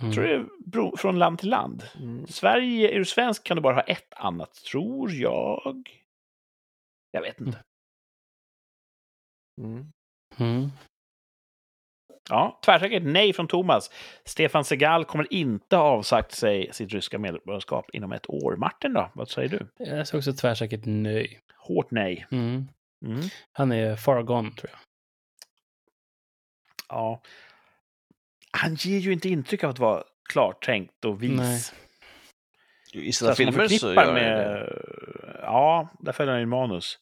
Mm. 0.00 0.12
tror 0.12 0.24
det 0.24 0.46
beror 0.66 0.96
från 0.96 1.18
land 1.18 1.38
till 1.38 1.50
land. 1.50 1.82
Mm. 2.00 2.26
Sverige, 2.26 2.94
är 2.94 2.98
du 2.98 3.04
svensk 3.04 3.44
kan 3.44 3.56
du 3.56 3.62
bara 3.62 3.74
ha 3.74 3.82
ett 3.82 4.14
annat, 4.16 4.54
tror 4.54 5.12
jag. 5.12 5.90
Jag 7.10 7.22
vet 7.22 7.40
inte. 7.40 7.64
Mm. 9.60 9.92
Ja, 12.28 12.60
tvärsäkert 12.64 13.02
nej 13.02 13.32
från 13.32 13.48
Thomas. 13.48 13.90
Stefan 14.24 14.64
Segal 14.64 15.04
kommer 15.04 15.32
inte 15.32 15.76
ha 15.76 15.84
avsagt 15.84 16.32
sig 16.32 16.68
sitt 16.72 16.92
ryska 16.92 17.18
medborgarskap 17.18 17.90
inom 17.92 18.12
ett 18.12 18.30
år. 18.30 18.56
Martin 18.56 18.92
då? 18.92 19.10
Vad 19.14 19.28
säger 19.28 19.48
du? 19.48 19.68
Jag 19.84 20.08
säger 20.08 20.18
också 20.18 20.32
tvärsäkert 20.32 20.80
nej. 20.84 21.40
Hårt 21.56 21.90
nej. 21.90 22.26
Mm. 22.30 22.68
Mm. 23.04 23.20
Han 23.52 23.72
är 23.72 23.96
far 23.96 24.22
gone, 24.22 24.50
tror 24.50 24.70
jag. 24.70 24.80
Ja. 26.88 27.22
Han 28.50 28.74
ger 28.74 28.98
ju 28.98 29.12
inte 29.12 29.28
intryck 29.28 29.64
av 29.64 29.70
att 29.70 29.78
vara 29.78 30.04
klartänkt 30.32 31.04
och 31.04 31.22
vis. 31.22 31.40
Nej. 31.40 31.60
I 33.06 33.12
Så 33.12 33.18
sina 33.18 33.28
man 33.28 33.36
filmer 33.36 33.68
så 33.68 33.78
förknippar 33.78 33.94
gör 33.94 34.04
han 34.04 34.14
med... 34.14 34.38
det. 34.38 35.38
Ja, 35.42 35.88
där 36.00 36.12
följer 36.12 36.34
han 36.34 36.42
i 36.42 36.46
manus. 36.46 36.98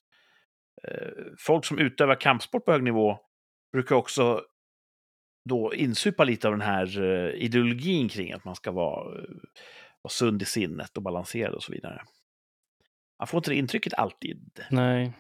Eh, 0.89 1.09
Folk 1.39 1.65
som 1.65 1.79
utövar 1.79 2.21
kampsport 2.21 2.65
på 2.65 2.73
hög 2.73 2.83
nivå 2.83 3.19
brukar 3.73 3.97
också 3.97 4.43
då 5.49 5.75
insupa 5.75 6.25
lite 6.25 6.49
av 6.49 6.53
den 6.53 6.61
här 6.61 7.03
eh, 7.03 7.31
ideologin 7.43 8.09
kring 8.09 8.33
att 8.33 8.45
man 8.45 8.57
ska 8.57 8.73
vara, 8.73 9.19
eh, 9.19 9.25
vara 10.03 10.11
sund 10.11 10.43
i 10.43 10.45
sinnet 10.45 10.97
och 10.97 11.03
balanserad 11.03 11.55
och 11.55 11.63
så 11.63 11.73
vidare. 11.73 12.03
Man 13.19 13.27
får 13.27 13.39
inte 13.39 13.51
det 13.51 13.57
intrycket 13.57 13.95
alltid. 13.95 14.61
Nej. 14.71 15.13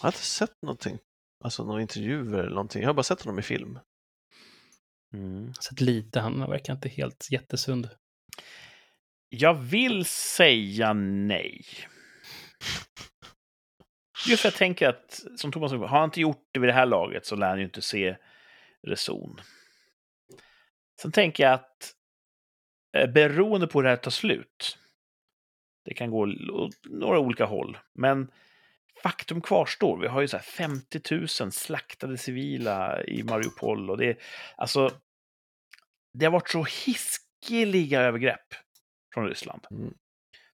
Jag 0.00 0.02
har 0.02 0.08
inte 0.08 0.18
sett 0.18 0.62
någonting. 0.62 0.98
Alltså 1.44 1.64
några 1.64 1.82
intervjuer 1.82 2.38
eller 2.38 2.50
någonting. 2.50 2.82
Jag 2.82 2.88
har 2.88 2.94
bara 2.94 3.02
sett 3.02 3.22
honom 3.22 3.38
i 3.38 3.42
film. 3.42 3.78
Mm. 5.14 5.54
Sett 5.54 5.80
lite. 5.80 6.20
Han 6.20 6.50
verkar 6.50 6.72
inte 6.72 6.88
helt 6.88 7.28
jättesund. 7.30 7.88
Jag 9.28 9.54
vill 9.54 10.04
säga 10.04 10.92
nej. 10.92 11.64
Just 14.28 14.42
för 14.42 14.48
jag 14.48 14.54
tänker 14.54 14.88
att, 14.88 15.22
som 15.36 15.52
Thomas 15.52 15.70
sa, 15.70 15.76
har 15.76 15.98
han 15.98 16.04
inte 16.04 16.20
gjort 16.20 16.48
det 16.52 16.60
vid 16.60 16.68
det 16.68 16.74
här 16.74 16.86
laget 16.86 17.26
så 17.26 17.36
lär 17.36 17.48
han 17.48 17.58
ju 17.58 17.64
inte 17.64 17.82
se 17.82 18.16
reson. 18.86 19.40
Sen 21.02 21.12
tänker 21.12 21.42
jag 21.42 21.52
att 21.52 21.94
eh, 22.96 23.10
beroende 23.10 23.66
på 23.66 23.78
hur 23.78 23.82
det 23.82 23.88
här 23.88 23.96
tar 23.96 24.10
slut, 24.10 24.78
det 25.84 25.94
kan 25.94 26.10
gå 26.10 26.28
några 26.84 27.18
olika 27.18 27.44
håll, 27.44 27.78
men 27.94 28.30
faktum 29.02 29.40
kvarstår. 29.40 29.98
Vi 29.98 30.08
har 30.08 30.20
ju 30.20 30.28
så 30.28 30.36
här 30.36 30.44
50 30.44 31.00
000 31.40 31.52
slaktade 31.52 32.18
civila 32.18 33.04
i 33.04 33.22
Mariupol 33.22 33.90
och 33.90 33.98
det 33.98 34.06
är 34.06 34.16
alltså. 34.56 34.90
Det 36.12 36.24
har 36.24 36.32
varit 36.32 36.50
så 36.50 36.66
hiskeliga 36.86 38.00
övergrepp 38.00 38.54
från 39.14 39.28
Ryssland. 39.28 39.66
Mm. 39.70 39.94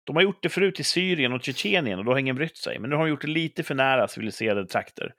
De 0.03 0.15
har 0.15 0.23
gjort 0.23 0.43
det 0.43 0.49
förut 0.49 0.79
i 0.79 0.83
Syrien 0.83 1.33
och 1.33 1.43
Tjetjenien 1.43 1.99
och 1.99 2.05
då 2.05 2.11
har 2.11 2.17
ingen 2.17 2.35
brytt 2.35 2.57
sig. 2.57 2.79
Men 2.79 2.89
nu 2.89 2.95
har 2.95 3.03
de 3.03 3.09
gjort 3.09 3.21
det 3.21 3.27
lite 3.27 3.63
för 3.63 3.75
nära 3.75 4.07
civiliserade 4.07 4.67
trakter. 4.67 5.13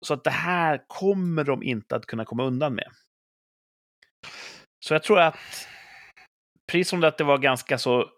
Så 0.00 0.14
att 0.14 0.24
det 0.24 0.30
här 0.30 0.84
kommer 0.86 1.44
de 1.44 1.62
inte 1.62 1.96
att 1.96 2.06
kunna 2.06 2.24
komma 2.24 2.44
undan 2.44 2.74
med. 2.74 2.90
Så 4.80 4.94
jag 4.94 5.02
tror 5.02 5.20
att, 5.20 5.68
precis 6.66 6.88
som 6.88 7.00
det 7.00 7.08
att 7.08 7.18
det 7.18 7.24
var 7.24 7.38
ganska 7.38 7.78
så 7.78 8.10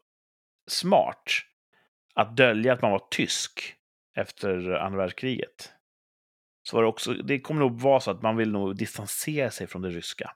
smart 0.71 1.25
att 2.15 2.37
dölja 2.37 2.73
att 2.73 2.83
man 2.83 2.91
var 2.91 3.07
tysk 3.11 3.75
efter 4.17 4.71
andra 4.71 4.99
världskriget, 4.99 5.73
så 6.63 6.77
var 6.77 6.83
det 6.83 6.89
också, 6.89 7.13
det 7.13 7.41
kommer 7.41 7.61
nog 7.61 7.81
vara 7.81 8.01
så 8.01 8.11
att 8.11 8.23
man 8.23 8.37
vill 8.37 8.53
nog 8.53 8.77
distansera 8.77 9.51
sig 9.51 9.67
från 9.67 9.83
det 9.83 9.91
ryska. 9.91 10.31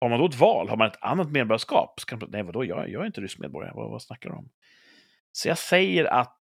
Har 0.00 0.08
man 0.08 0.18
då 0.18 0.26
ett 0.26 0.34
val, 0.34 0.68
har 0.68 0.76
man 0.76 0.86
ett 0.86 1.02
annat 1.02 1.30
medborgarskap, 1.30 2.00
så 2.00 2.06
kan 2.06 2.18
man, 2.18 2.30
nej 2.30 2.42
vadå, 2.42 2.64
jag, 2.64 2.90
jag 2.90 3.02
är 3.02 3.06
inte 3.06 3.20
rysk 3.20 3.38
medborgare, 3.38 3.72
vad, 3.74 3.90
vad 3.90 4.02
snackar 4.02 4.30
du 4.30 4.36
om? 4.36 4.50
Så 5.32 5.48
jag 5.48 5.58
säger 5.58 6.04
att 6.04 6.38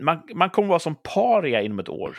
man, 0.00 0.28
man 0.34 0.50
kommer 0.50 0.68
vara 0.68 0.78
som 0.78 0.96
paria 1.14 1.62
inom 1.62 1.78
ett 1.78 1.88
år. 1.88 2.18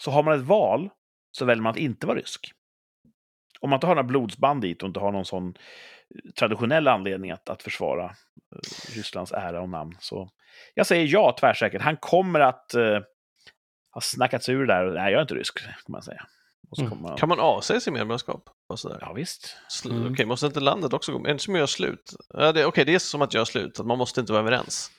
Så 0.00 0.10
har 0.10 0.22
man 0.22 0.34
ett 0.40 0.46
val 0.46 0.90
så 1.32 1.44
väljer 1.44 1.62
man 1.62 1.70
att 1.70 1.76
inte 1.76 2.06
vara 2.06 2.18
rysk. 2.18 2.52
Om 3.60 3.70
man 3.70 3.76
inte 3.76 3.86
har 3.86 3.94
några 3.94 4.08
blodsband 4.08 4.62
dit 4.62 4.82
och 4.82 4.86
inte 4.86 5.00
har 5.00 5.12
någon 5.12 5.24
sån 5.24 5.54
traditionell 6.38 6.88
anledning 6.88 7.30
att, 7.30 7.48
att 7.48 7.62
försvara 7.62 8.04
eh, 8.04 8.94
Rysslands 8.96 9.32
ära 9.32 9.60
och 9.60 9.68
namn. 9.68 9.96
Så 10.00 10.30
jag 10.74 10.86
säger 10.86 11.06
ja 11.06 11.36
tvärsäkert. 11.40 11.82
Han 11.82 11.96
kommer 11.96 12.40
att 12.40 12.74
eh, 12.74 12.98
ha 13.94 14.00
snackats 14.00 14.48
ur 14.48 14.66
det 14.66 14.74
där. 14.74 14.84
Nej, 14.84 15.12
jag 15.12 15.18
är 15.18 15.22
inte 15.22 15.34
rysk, 15.34 15.58
kan 15.64 15.72
man 15.88 16.02
säga. 16.02 16.26
Och 16.70 16.76
så 16.76 16.84
Mm. 16.84 17.02
man, 17.02 17.16
Kan 17.16 17.28
man 17.28 17.40
avsäga 17.40 17.80
sig 17.80 17.92
medborgarskap? 17.92 18.44
Och 18.68 18.78
sådär? 18.78 18.98
Ja, 19.00 19.12
visst. 19.12 19.56
Sl- 19.70 19.90
Mm. 19.90 20.12
Okej, 20.12 20.26
måste 20.26 20.46
inte 20.46 20.60
landet 20.60 20.92
också 20.92 21.12
gå 21.12 21.26
Är 21.28 21.32
det 21.32 21.38
som 21.38 21.54
att 21.54 21.58
göra 21.58 21.66
slut? 21.66 22.12
Ja, 22.28 22.52
det, 22.52 22.66
Okej, 22.66 22.84
det 22.84 22.94
är 22.94 22.98
som 22.98 23.22
att 23.22 23.34
göra 23.34 23.44
slut, 23.46 23.80
att 23.80 23.86
man 23.86 23.98
måste 23.98 24.20
inte 24.20 24.32
vara 24.32 24.42
överens. 24.42 24.90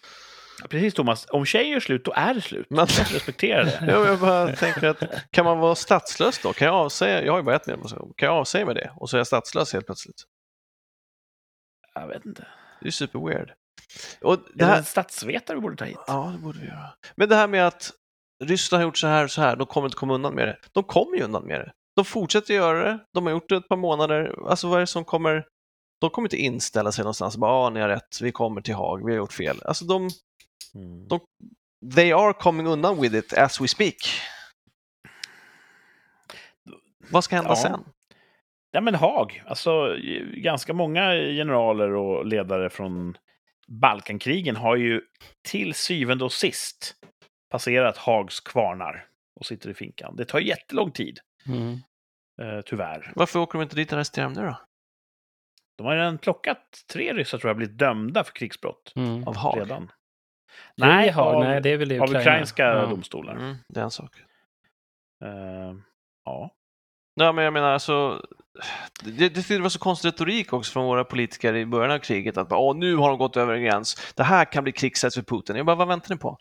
Precis, 0.69 0.93
Thomas. 0.93 1.25
Om 1.29 1.45
tjejer 1.45 1.73
gör 1.73 1.79
slut, 1.79 2.05
då 2.05 2.13
är 2.15 2.33
det 2.33 2.41
slut. 2.41 2.67
Men- 2.69 2.85
respektera 2.87 3.63
det. 3.63 3.79
Ja, 3.87 4.05
jag 4.05 4.19
bara 4.19 4.55
tänker 4.55 4.87
att 4.87 5.03
kan 5.31 5.45
man 5.45 5.59
vara 5.59 5.75
statslös 5.75 6.39
då? 6.43 6.53
Kan 6.53 6.65
jag 6.67 6.75
avsäga, 6.75 7.25
jag 7.25 7.33
har 7.33 7.39
ju 7.39 7.43
bara 7.43 7.55
ett 7.55 7.67
medborgarskap, 7.67 8.09
kan 8.17 8.27
jag 8.29 8.35
avsäga 8.37 8.65
mig 8.65 8.75
det? 8.75 8.91
Och 8.95 9.09
så 9.09 9.17
är 9.17 9.19
jag 9.19 9.27
statslös 9.27 9.73
helt 9.73 9.85
plötsligt. 9.85 10.23
Jag 11.93 12.07
vet 12.07 12.25
inte. 12.25 12.47
Det 12.81 12.87
är 12.87 12.91
super 12.91 13.19
weird. 13.19 13.53
Och 14.21 14.37
Det 14.37 14.43
det 14.53 14.63
är 14.63 14.67
här, 14.67 14.77
en 14.77 14.83
statsvetare 14.83 15.55
vi 15.57 15.61
borde 15.61 15.75
ta 15.75 15.85
hit. 15.85 15.97
ja, 16.07 16.31
det 16.35 16.43
borde 16.43 16.59
vi 16.59 16.65
göra. 16.65 16.89
Men 17.15 17.29
det 17.29 17.35
här 17.35 17.47
med 17.47 17.67
att 17.67 17.91
Ryssland 18.43 18.81
har 18.81 18.87
gjort 18.87 18.97
så 18.97 19.07
här 19.07 19.23
och 19.23 19.31
så 19.31 19.41
här, 19.41 19.55
de 19.55 19.67
kommer 19.67 19.87
inte 19.87 19.97
komma 19.97 20.13
undan 20.13 20.33
med 20.35 20.47
det. 20.47 20.57
De 20.71 20.83
kommer 20.83 21.17
ju 21.17 21.23
undan 21.23 21.43
med 21.43 21.59
det. 21.59 21.71
De 21.95 22.05
fortsätter 22.05 22.53
göra 22.53 22.83
det, 22.83 22.99
de 23.13 23.25
har 23.25 23.31
gjort 23.33 23.49
det 23.49 23.55
ett 23.55 23.67
par 23.67 23.75
månader. 23.77 24.35
Alltså 24.49 24.67
vad 24.67 24.75
är 24.77 24.79
det 24.81 24.87
som 24.87 25.05
kommer? 25.05 25.45
De 26.01 26.09
kommer 26.09 26.25
inte 26.25 26.37
inställa 26.37 26.91
sig 26.91 27.03
någonstans 27.03 27.35
och 27.35 27.41
bara, 27.41 27.51
ja, 27.65 27.69
ni 27.69 27.79
har 27.79 27.89
rätt, 27.89 28.21
vi 28.21 28.31
kommer 28.31 28.61
till 28.61 28.73
Haag, 28.75 29.05
vi 29.05 29.11
har 29.11 29.17
gjort 29.17 29.33
fel. 29.33 29.61
Alltså 29.65 29.85
de, 29.85 30.09
Mm. 30.75 31.07
De- 31.07 31.27
they 31.95 32.11
are 32.11 32.33
coming 32.33 32.67
undan 32.67 33.01
with 33.01 33.15
it 33.15 33.33
as 33.33 33.61
we 33.61 33.67
speak. 33.67 33.95
Vad 37.11 37.23
ska 37.23 37.35
hända 37.35 37.51
Ja. 37.51 37.55
sen? 37.55 37.83
Ja, 38.71 38.81
men 38.81 38.95
Haag. 38.95 39.43
Alltså, 39.47 39.95
ganska 40.33 40.73
många 40.73 41.11
generaler 41.13 41.89
och 41.93 42.25
ledare 42.25 42.69
från 42.69 43.17
Balkankrigen 43.67 44.55
har 44.55 44.75
ju 44.75 45.01
till 45.41 45.73
syvende 45.73 46.23
och 46.25 46.31
sist 46.33 46.95
passerat 47.49 47.97
Haags 47.97 48.39
kvarnar 48.39 49.05
och 49.39 49.45
sitter 49.45 49.69
i 49.69 49.73
finkan. 49.73 50.15
Det 50.15 50.25
tar 50.25 50.39
jättelång 50.39 50.91
tid, 50.91 51.19
Mm. 51.47 51.73
eh, 52.41 52.61
tyvärr. 52.65 53.11
Varför 53.15 53.39
åker 53.39 53.57
de 53.59 53.63
inte 53.63 53.75
dit 53.75 53.91
och 53.91 53.97
arresterar 53.97 54.25
dem 54.25 54.33
nu 54.33 54.41
då? 54.41 54.61
De 55.77 55.87
har 55.87 55.95
redan 55.95 56.17
plockat 56.17 56.83
tre 56.93 57.13
ryssar, 57.13 57.37
tror 57.37 57.49
jag, 57.49 57.57
blivit 57.57 57.77
dömda 57.77 58.23
för 58.23 58.33
krigsbrott 58.33 58.93
Av 58.95 59.01
Mm. 59.01 59.59
redan. 59.59 59.91
Nej, 60.77 60.89
Nej, 60.89 61.09
Haag, 61.09 61.35
av, 61.35 61.43
nej, 61.43 61.61
det 61.61 61.69
är 61.69 61.77
väl 61.77 61.91
av 61.91 61.97
Ukraina. 62.09 62.19
ukrainska 62.19 62.63
Ja. 62.63 62.85
domstolar. 62.85 63.35
Mm, 63.35 63.55
det 63.67 63.79
är 63.79 63.83
en 63.83 63.91
sak. 63.91 64.19
Eh, 65.25 65.75
ja. 66.25 66.51
Ja, 67.15 67.31
men 67.31 67.43
jag 67.43 67.53
menar 67.53 67.71
alltså, 67.71 68.25
det, 69.03 69.29
det, 69.29 69.47
det 69.47 69.59
var 69.59 69.69
så 69.69 69.79
konstig 69.79 70.07
retorik 70.07 70.53
också 70.53 70.71
från 70.71 70.85
våra 70.85 71.03
politiker 71.03 71.53
i 71.55 71.65
början 71.65 71.91
av 71.91 71.99
kriget 71.99 72.37
att 72.37 72.49
bara, 72.49 72.59
Åh, 72.59 72.75
nu 72.75 72.95
har 72.95 73.09
de 73.09 73.17
gått 73.17 73.37
över 73.37 73.53
en 73.53 73.63
gräns. 73.63 74.13
Det 74.15 74.23
här 74.23 74.45
kan 74.51 74.63
bli 74.63 74.73
krigsrätt 74.73 75.13
för 75.13 75.21
Putin. 75.21 75.55
Jag 75.55 75.65
bara, 75.65 75.75
vad 75.75 75.87
väntar 75.87 76.15
ni 76.15 76.19
på? 76.19 76.37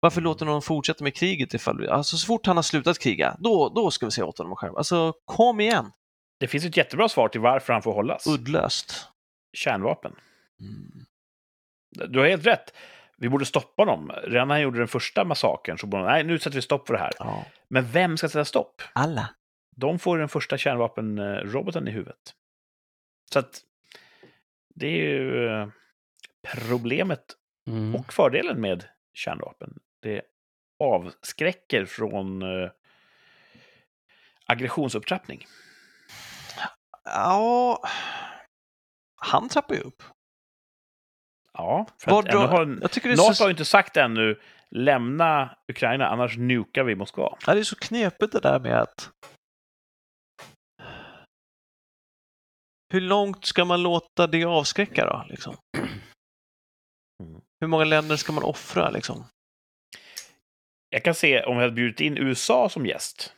Varför 0.00 0.20
låter 0.20 0.46
de 0.46 0.62
fortsätta 0.62 1.04
med 1.04 1.14
kriget 1.14 1.54
ifall 1.54 1.78
vi, 1.80 1.88
alltså 1.88 2.16
så 2.16 2.26
fort 2.26 2.46
han 2.46 2.56
har 2.56 2.62
slutat 2.62 2.98
kriga, 2.98 3.36
då, 3.38 3.68
då 3.68 3.90
ska 3.90 4.06
vi 4.06 4.12
se 4.12 4.22
åt 4.22 4.38
honom 4.38 4.56
själv. 4.56 4.76
Alltså, 4.76 5.12
kom 5.24 5.60
igen! 5.60 5.92
Det 6.40 6.46
finns 6.46 6.64
ett 6.64 6.76
jättebra 6.76 7.08
svar 7.08 7.28
till 7.28 7.40
varför 7.40 7.72
han 7.72 7.82
får 7.82 7.92
hållas. 7.92 8.26
Uddlöst. 8.26 9.08
Kärnvapen. 9.56 10.12
Mm. 10.60 11.04
Du 12.12 12.18
har 12.18 12.26
helt 12.26 12.46
rätt. 12.46 12.74
Vi 13.20 13.28
borde 13.28 13.44
stoppa 13.46 13.84
dem. 13.84 14.12
Redan 14.24 14.48
när 14.48 14.54
han 14.54 14.62
gjorde 14.62 14.78
den 14.78 14.88
första 14.88 15.24
massakern 15.24 15.78
så 15.78 15.86
borde 15.86 16.02
han, 16.02 16.12
nej, 16.12 16.24
nu 16.24 16.38
sätter 16.38 16.56
vi 16.56 16.62
stopp 16.62 16.86
för 16.86 16.94
det 16.94 17.00
här. 17.00 17.12
Ja. 17.18 17.44
Men 17.68 17.90
vem 17.90 18.16
ska 18.16 18.28
sätta 18.28 18.44
stopp? 18.44 18.82
Alla. 18.92 19.34
De 19.76 19.98
får 19.98 20.18
den 20.18 20.28
första 20.28 20.58
kärnvapenroboten 20.58 21.88
i 21.88 21.90
huvudet. 21.90 22.34
Så 23.32 23.38
att 23.38 23.60
det 24.74 24.86
är 24.86 24.90
ju 25.10 25.46
eh, 25.48 25.68
problemet 26.68 27.36
Mm. 27.68 27.94
och 27.94 28.12
fördelen 28.12 28.60
med 28.60 28.84
kärnvapen. 29.14 29.78
Det 30.02 30.22
avskräcker 30.78 31.84
från 31.84 32.42
eh, 32.42 32.70
aggressionsupptrappning. 34.46 35.46
Ja, 37.04 37.82
han 39.16 39.48
trappar 39.48 39.74
ju 39.74 39.80
upp. 39.80 40.02
Ja, 41.60 41.86
för 41.98 42.10
Var 42.10 42.18
att 42.18 42.26
drar- 42.30 42.46
har, 42.48 42.78
Jag 42.82 42.90
tycker 42.90 43.08
det 43.08 43.14
är, 43.14 43.16
NATO 43.16 43.34
så, 43.34 43.42
har 43.44 43.48
ju 43.48 43.52
inte 43.52 43.64
sagt 43.64 43.96
ännu 43.96 44.40
lämna 44.70 45.56
Ukraina, 45.68 46.06
annars 46.08 46.36
nukar 46.36 46.84
vi 46.84 46.94
Moskva. 46.94 47.38
ja, 47.46 47.54
det 47.54 47.60
är 47.60 47.64
så 47.64 47.76
knepigt 47.76 48.32
det 48.32 48.40
där 48.40 48.60
med 48.60 48.80
att 48.80 49.10
hur 52.92 53.00
långt 53.00 53.44
ska 53.44 53.64
man 53.64 53.82
låta 53.82 54.26
det 54.26 54.44
avskräcka 54.44 55.04
då? 55.06 55.24
Liksom? 55.28 55.56
Mm. 57.22 57.40
Hur 57.60 57.66
många 57.66 57.84
länder 57.84 58.16
ska 58.16 58.32
man 58.32 58.44
offra? 58.44 58.90
Liksom? 58.90 59.24
Jag 60.90 61.04
kan 61.04 61.14
se 61.14 61.42
om 61.42 61.56
vi 61.56 61.62
hade 61.62 61.74
bjudit 61.74 62.00
in 62.00 62.18
USA 62.18 62.68
som 62.68 62.86
gäst. 62.86 63.34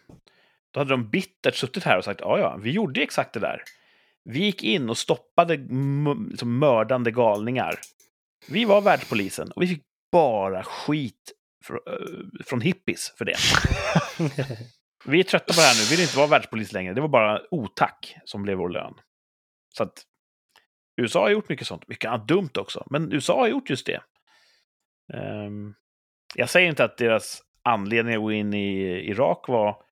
Då 0.75 0.81
hade 0.81 0.91
de 0.91 1.09
bittert 1.11 1.55
suttit 1.55 1.85
här 1.85 1.99
och 1.99 2.05
sagt 2.05 2.21
ja, 2.21 2.39
ja, 2.39 2.57
vi 2.57 2.71
gjorde 2.71 3.03
exakt 3.03 3.33
det 3.35 3.41
där. 3.41 3.63
Vi 4.25 4.39
gick 4.39 4.63
in 4.63 4.91
och 4.91 4.99
stoppade 4.99 5.55
m- 5.55 6.29
liksom 6.31 6.59
mördande 6.59 7.11
galningar. 7.11 7.75
Vi 8.49 8.65
var 8.65 8.81
världspolisen 8.81 9.53
och 9.53 9.63
vi 9.63 9.67
fick 9.67 9.83
bara 10.13 10.65
skit 10.65 11.33
fr- 11.69 11.93
eh, 11.93 12.45
från 12.45 12.61
hippies 12.61 13.15
för 13.19 13.25
det. 13.25 13.37
Vi 15.05 15.21
är 15.21 15.25
trötta 15.25 15.55
på 15.55 15.61
det 15.61 15.67
här 15.67 15.75
nu, 15.75 15.85
vi 15.91 15.97
vill 15.97 16.03
inte 16.03 16.17
vara 16.17 16.27
världspolis 16.27 16.73
längre. 16.73 16.95
Det 16.95 17.01
var 17.01 17.09
bara 17.09 17.41
otack 17.51 18.17
som 18.25 18.43
blev 18.43 18.59
vår 18.59 18.69
lön. 18.69 18.95
Så 19.75 19.83
att 19.83 20.03
USA 20.97 21.21
har 21.21 21.31
gjort 21.31 21.49
mycket 21.49 21.67
sånt, 21.67 21.89
mycket 21.89 22.09
annat 22.09 22.29
dumt 22.29 22.51
också. 22.59 22.87
Men 22.91 23.13
USA 23.13 23.41
har 23.41 23.49
gjort 23.49 23.71
just 23.71 23.87
det. 23.87 24.03
Ehm, 25.15 25.75
jag 26.35 26.51
säger 26.51 26.69
inte 26.69 26.85
att 26.85 26.97
deras 26.97 27.43
anledning 27.63 28.15
att 28.15 28.21
gå 28.21 28.33
in 28.33 28.55
i 28.55 28.83
Irak 29.11 29.49
var 29.49 29.83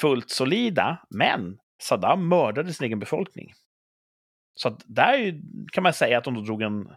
fullt 0.00 0.30
solida, 0.30 1.06
men 1.10 1.58
Saddam 1.82 2.28
mördade 2.28 2.72
sin 2.72 2.84
egen 2.86 2.98
befolkning. 2.98 3.52
Så 4.54 4.68
att 4.68 4.82
där 4.86 5.40
kan 5.72 5.82
man 5.82 5.92
säga 5.92 6.18
att 6.18 6.24
de 6.24 6.44
drog 6.44 6.62
en, 6.62 6.88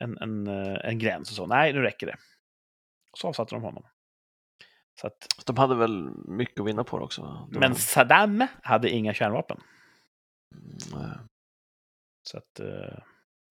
en, 0.00 0.18
en, 0.18 0.46
eh, 0.46 0.78
en 0.84 0.98
gräns 0.98 1.30
och 1.30 1.36
så. 1.36 1.46
Nej, 1.46 1.72
nu 1.72 1.80
räcker 1.80 2.06
det. 2.06 2.16
Och 3.12 3.18
så 3.18 3.28
avsatte 3.28 3.54
de 3.54 3.62
honom. 3.62 3.86
Så 5.00 5.06
att, 5.06 5.26
De 5.46 5.56
hade 5.56 5.74
väl 5.74 6.10
mycket 6.28 6.60
att 6.60 6.66
vinna 6.66 6.84
på 6.84 6.98
det 6.98 7.04
också. 7.04 7.48
Det 7.52 7.58
men 7.60 7.74
Saddam 7.74 8.46
hade 8.62 8.90
inga 8.90 9.14
kärnvapen. 9.14 9.60
Mm, 10.54 11.18
Så 12.28 12.38
att, 12.38 12.60
eh, 12.60 12.98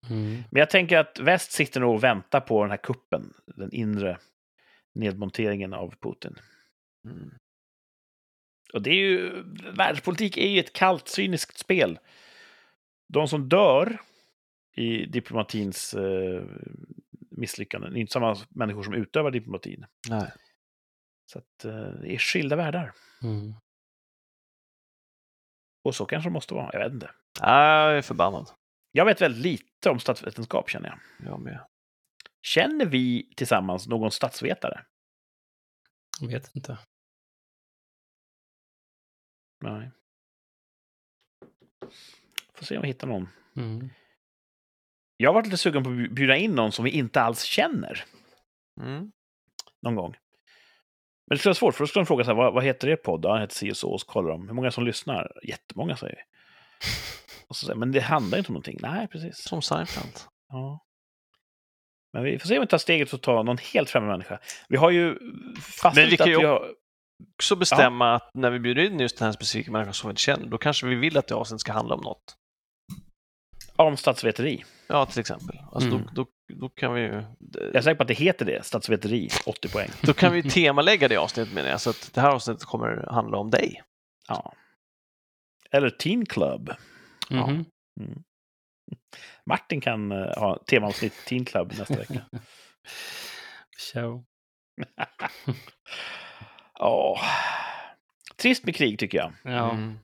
Mm. 0.10 0.44
men 0.52 0.60
jag 0.60 0.70
tänker 0.70 0.98
att 0.98 1.20
väst 1.20 1.52
sitter 1.52 1.80
nog 1.80 1.96
och 1.96 2.04
väntar 2.04 2.40
på 2.42 2.62
den 2.62 2.70
här 2.72 2.78
kuppen, 2.78 3.34
den 3.46 3.74
inre 3.74 4.18
nedmonteringen 4.96 5.74
av 5.74 5.96
Putin. 6.02 6.36
mm. 7.06 7.34
Och 8.74 8.82
det 8.82 8.90
är 8.90 8.96
ju, 8.96 9.44
världspolitik 9.76 10.38
är 10.38 10.48
ju 10.48 10.60
ett 10.60 10.74
kallt, 10.74 11.08
cyniskt 11.08 11.58
spel. 11.58 12.00
De 13.14 13.28
som 13.28 13.50
dör 13.50 14.02
i 14.80 15.06
diplomatins 15.06 15.94
eh, 15.94 16.44
misslyckanden 17.32 17.96
är 17.96 18.00
inte 18.00 18.14
samma 18.14 18.36
människor 18.50 18.84
som 18.84 18.94
utövar 18.94 19.32
diplomatin. 19.32 19.86
Nej. 20.10 20.32
Så 21.26 21.40
att, 21.40 21.66
eh, 21.66 21.72
det 21.72 22.14
är 22.14 22.18
skilda 22.18 22.56
världar. 22.56 22.94
Mm. 23.24 23.54
Och 25.84 25.96
så 25.96 26.06
kanske 26.06 26.30
det 26.30 26.34
måste 26.34 26.54
vara, 26.54 26.70
jag 26.74 26.80
vet 26.80 26.94
inte. 26.94 27.12
Jag 27.40 27.98
är 27.98 28.02
förbannad. 28.02 28.52
Jag 28.92 29.06
vet 29.06 29.22
väldigt 29.22 29.44
lite 29.44 29.90
om 29.90 30.00
statsvetenskap 30.00 30.70
känner 30.70 30.90
jag. 30.90 31.32
Jag 31.32 31.42
med. 31.42 31.66
Känner 32.42 32.86
vi 32.86 33.34
tillsammans 33.36 33.88
någon 33.88 34.12
statsvetare? 34.12 34.86
Jag 36.22 36.28
vet 36.28 36.56
inte. 36.56 36.78
Nej. 39.62 39.92
Får 42.54 42.66
se 42.66 42.76
om 42.78 42.82
vi 42.82 42.88
hittar 42.88 43.08
någon. 43.08 43.28
Mm. 43.56 43.90
Jag 45.22 45.30
har 45.30 45.34
varit 45.34 45.46
lite 45.46 45.58
sugen 45.58 45.84
på 45.84 45.90
att 45.90 46.12
bjuda 46.12 46.36
in 46.36 46.52
någon 46.56 46.72
som 46.72 46.86
vi 46.86 46.92
inte 46.92 47.22
alls 47.22 47.44
känner 47.44 48.04
Mm. 48.82 49.12
någon 49.82 49.96
gång. 49.96 50.12
Men 51.28 51.36
det 51.36 51.40
skulle 51.40 51.50
vara 51.50 51.56
svårt, 51.56 51.76
för 51.76 51.84
då 51.84 51.88
skulle 51.88 52.02
de 52.04 52.06
fråga 52.06 52.24
så 52.24 52.30
här, 52.30 52.36
vad, 52.38 52.54
vad 52.54 52.64
heter 52.64 52.88
er 52.88 52.96
podd? 52.96 53.26
Ja, 53.26 53.32
den 53.34 53.42
heter 53.42 53.56
si 53.56 53.72
och 53.72 53.78
så, 53.78 53.90
och 53.92 54.02
så 54.02 54.08
kollar 54.08 54.30
de. 54.30 54.48
Hur 54.48 54.56
många 54.56 54.72
som 54.72 54.86
lyssnar? 54.86 55.32
Jättemånga, 55.44 55.98
säger 55.98 56.16
vi. 56.16 56.22
Och 57.48 57.56
så 57.56 57.66
säger 57.66 57.80
men 57.80 57.92
det 57.92 58.00
handlar 58.00 58.38
inte 58.38 58.50
om 58.50 58.54
någonting. 58.54 58.78
Nej, 58.82 59.08
precis. 59.08 59.38
Som 59.38 59.62
Seinfeld. 59.62 60.20
Ja. 60.50 60.86
Men 62.14 62.24
vi 62.24 62.40
får 62.40 62.48
se 62.48 62.58
om 62.58 62.62
vi 62.62 62.68
tar 62.68 62.78
steget 62.78 63.14
och 63.14 63.22
tar 63.22 63.44
någon 63.44 63.58
helt 63.74 63.90
främmande 63.90 64.14
människa. 64.14 64.40
Vi 64.70 64.78
har 64.78 64.92
ju 64.92 65.18
fastställt 65.62 66.12
vi 66.12 66.18
kan 66.18 66.24
att 66.24 66.30
ju 66.30 66.38
vi 66.38 66.46
har... 66.46 66.72
Också 67.36 67.56
bestämma 67.56 68.16
att 68.16 68.30
när 68.34 68.52
vi 68.52 68.60
bjuder 68.60 68.84
in 68.84 69.00
just 69.00 69.18
den 69.18 69.26
här 69.26 69.34
specifika 69.34 69.72
människan 69.72 69.94
som 69.94 70.08
vi 70.08 70.12
inte 70.12 70.22
känner, 70.22 70.46
då 70.48 70.58
kanske 70.58 70.88
vi 70.88 70.96
vill 70.96 71.18
att 71.18 71.28
det 71.28 71.36
avsnittet 71.36 71.62
ska 71.62 71.74
handla 71.74 71.96
om 71.96 72.02
något. 72.02 72.38
Om 73.80 73.98
statsveteri. 73.98 74.64
Ja, 74.88 75.06
till 75.06 75.20
exempel. 75.20 75.60
Alltså, 75.72 75.90
Mm. 75.90 76.10
då, 76.14 76.24
då, 76.24 76.56
då 76.56 76.70
kan 76.70 76.94
vi 76.94 77.02
ju... 77.02 77.24
Jag 77.54 77.76
är 77.76 77.82
säker 77.82 77.96
på 77.96 78.02
att 78.02 78.08
det 78.08 78.14
heter 78.14 78.46
det, 78.46 78.66
statsveteri, 78.66 79.30
80 79.46 79.70
poäng. 79.70 79.90
Då 80.02 80.14
kan 80.14 80.34
vi 80.34 80.44
temalägga 80.44 81.08
det 81.08 81.18
avsnittet 81.18 81.54
menar 81.54 81.70
jag, 81.70 81.82
så 81.82 81.90
att 81.90 82.12
det 82.14 82.22
här 82.22 82.30
avsnittet 82.32 82.64
kommer 82.64 83.08
handla 83.12 83.38
om 83.38 83.50
dig. 83.50 83.84
Ja. 84.28 84.54
Eller 85.72 85.90
Teen 85.90 86.26
Club. 86.26 86.72
Mhm. 87.30 87.66
Mm. 88.00 88.24
Martin 89.46 89.82
kan 89.82 90.12
eh, 90.12 90.18
ha 90.40 90.64
temaavsnitt 90.68 91.26
Teen 91.26 91.46
Club 91.46 91.74
nästa 91.78 91.96
vecka. 91.98 92.22
Show. 93.94 94.24
Ja. 96.82 97.20
Trist 98.38 98.66
med 98.66 98.76
krig 98.76 99.00
tycker 99.00 99.18
jag. 99.18 99.34
Ja. 99.44 99.72
Mm. 99.72 100.00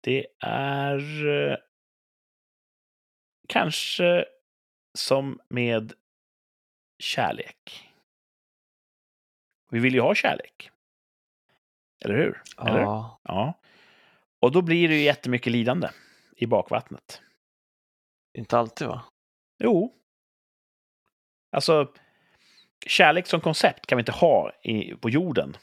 Det 0.00 0.26
är 0.44 1.26
eh, 1.50 1.56
kanske 3.48 4.24
som 4.94 5.40
med 5.48 5.92
kärlek. 6.98 7.88
Vi 9.70 9.78
vill 9.78 9.94
ju 9.94 10.00
ha 10.00 10.14
kärlek. 10.14 10.70
Eller 12.04 12.14
hur? 12.14 12.42
Eller? 12.66 12.80
Ja. 12.80 13.20
Ja. 13.22 13.60
Och 14.40 14.52
då 14.52 14.62
blir 14.62 14.88
det 14.88 14.94
ju 14.94 15.02
jättemycket 15.02 15.52
lidande 15.52 15.88
i 16.36 16.46
bakvattnet. 16.46 17.22
Inte 18.38 18.58
alltid 18.58 18.86
va? 18.88 19.04
Jo. 19.58 19.94
Alltså, 21.52 21.92
kärlek 22.86 23.26
som 23.26 23.40
koncept 23.40 23.86
kan 23.86 23.96
vi 23.96 24.00
inte 24.00 24.12
ha 24.12 24.52
i, 24.62 24.94
på 24.94 25.10
jorden 25.10 25.56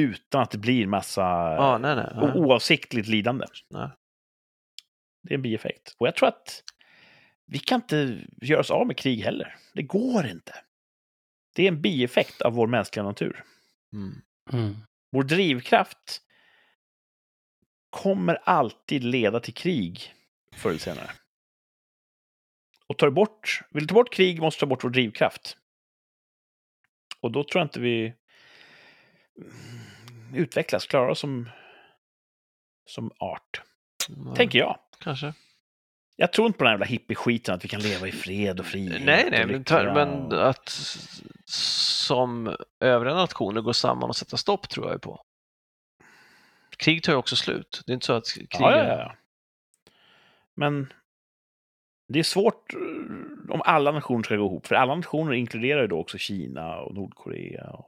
utan 0.00 0.42
att 0.42 0.50
det 0.50 0.58
blir 0.58 0.86
massa 0.86 1.22
Ja, 1.56 1.78
nej, 1.78 1.96
nej. 1.96 2.12
nej. 2.14 2.32
oavsiktligt 2.34 3.08
lidande. 3.08 3.46
Det 5.22 5.34
är 5.34 5.34
en 5.34 5.42
bieffekt. 5.42 5.94
Och 5.98 6.06
jag 6.06 6.14
tror 6.16 6.28
att 6.28 6.62
vi 7.52 7.58
kan 7.58 7.80
inte 7.80 8.26
göra 8.42 8.60
oss 8.60 8.70
av 8.70 8.86
med 8.86 8.96
krig 8.96 9.20
heller. 9.20 9.56
Det 9.72 9.82
går 9.82 10.26
inte. 10.26 10.54
Det 11.54 11.62
är 11.62 11.68
en 11.68 11.82
bieffekt 11.82 12.42
av 12.42 12.52
vår 12.52 12.66
mänskliga 12.66 13.04
natur. 13.04 13.44
Mm. 13.92 14.22
Mm. 14.52 14.76
Vår 15.10 15.22
drivkraft 15.22 16.22
kommer 17.90 18.34
alltid 18.34 19.04
leda 19.04 19.40
till 19.40 19.54
krig 19.54 20.14
förr 20.54 20.70
eller 20.70 20.78
senare. 20.78 21.10
Och 22.86 22.98
tar 22.98 23.06
du 23.06 23.12
bort, 23.12 23.62
vill 23.70 23.82
du 23.82 23.88
ta 23.88 23.94
bort 23.94 24.14
krig 24.14 24.40
måste 24.40 24.60
ta 24.60 24.66
bort 24.66 24.84
vår 24.84 24.90
drivkraft. 24.90 25.56
Och 27.20 27.32
då 27.32 27.44
tror 27.44 27.60
jag 27.60 27.64
inte 27.64 27.80
vi 27.80 28.14
utvecklas, 30.34 30.86
klarar 30.86 31.08
oss 31.08 31.20
som, 31.20 31.48
som 32.86 33.12
art. 33.18 33.62
Nej, 34.08 34.36
Tänker 34.36 34.58
jag. 34.58 34.78
Kanske. 34.98 35.34
Jag 36.16 36.32
tror 36.32 36.46
inte 36.46 36.58
på 36.58 36.64
den 36.64 36.68
här 36.68 36.74
jävla 36.74 36.86
hippie-skiten 36.86 37.54
att 37.54 37.64
vi 37.64 37.68
kan 37.68 37.80
leva 37.80 38.08
i 38.08 38.12
fred 38.12 38.60
och 38.60 38.66
frihet. 38.66 39.02
Nej, 39.04 39.28
nej, 39.30 39.46
men, 39.46 39.94
men 39.94 40.32
att 40.32 40.68
som 41.44 42.56
övriga 42.80 43.14
nationer 43.14 43.60
gå 43.60 43.72
samman 43.72 44.08
och 44.08 44.16
sätta 44.16 44.36
stopp 44.36 44.68
tror 44.68 44.86
jag 44.86 44.94
ju 44.94 44.98
på. 44.98 45.20
Krig 46.76 47.02
tar 47.02 47.12
ju 47.12 47.18
också 47.18 47.36
slut. 47.36 47.82
Det 47.86 47.92
är 47.92 47.94
inte 47.94 48.06
så 48.06 48.12
att 48.12 48.34
krig... 48.34 48.48
Ja, 48.50 48.76
ja, 48.76 48.98
ja. 48.98 49.16
Men 50.54 50.92
det 52.08 52.18
är 52.18 52.22
svårt 52.22 52.74
eh, 52.74 53.54
om 53.54 53.62
alla 53.64 53.92
nationer 53.92 54.22
ska 54.22 54.36
gå 54.36 54.46
ihop. 54.46 54.66
För 54.66 54.74
alla 54.74 54.94
nationer 54.94 55.32
inkluderar 55.32 55.82
ju 55.82 55.88
då 55.88 55.98
också 55.98 56.18
Kina 56.18 56.76
och 56.76 56.94
Nordkorea. 56.94 57.70
Och, 57.70 57.86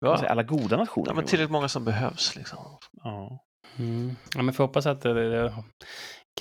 man 0.00 0.18
säga, 0.18 0.30
alla 0.30 0.42
goda 0.42 0.76
nationer. 0.76 1.08
Ja, 1.08 1.14
men 1.14 1.24
tillräckligt 1.24 1.50
många 1.50 1.68
som 1.68 1.84
behövs 1.84 2.36
liksom. 2.36 2.78
Ja. 2.92 3.44
Mm. 3.78 4.16
Ja, 4.34 4.42
men 4.42 4.54
får 4.54 4.64
hoppas 4.64 4.86
att 4.86 5.00
det, 5.00 5.30
det, 5.30 5.54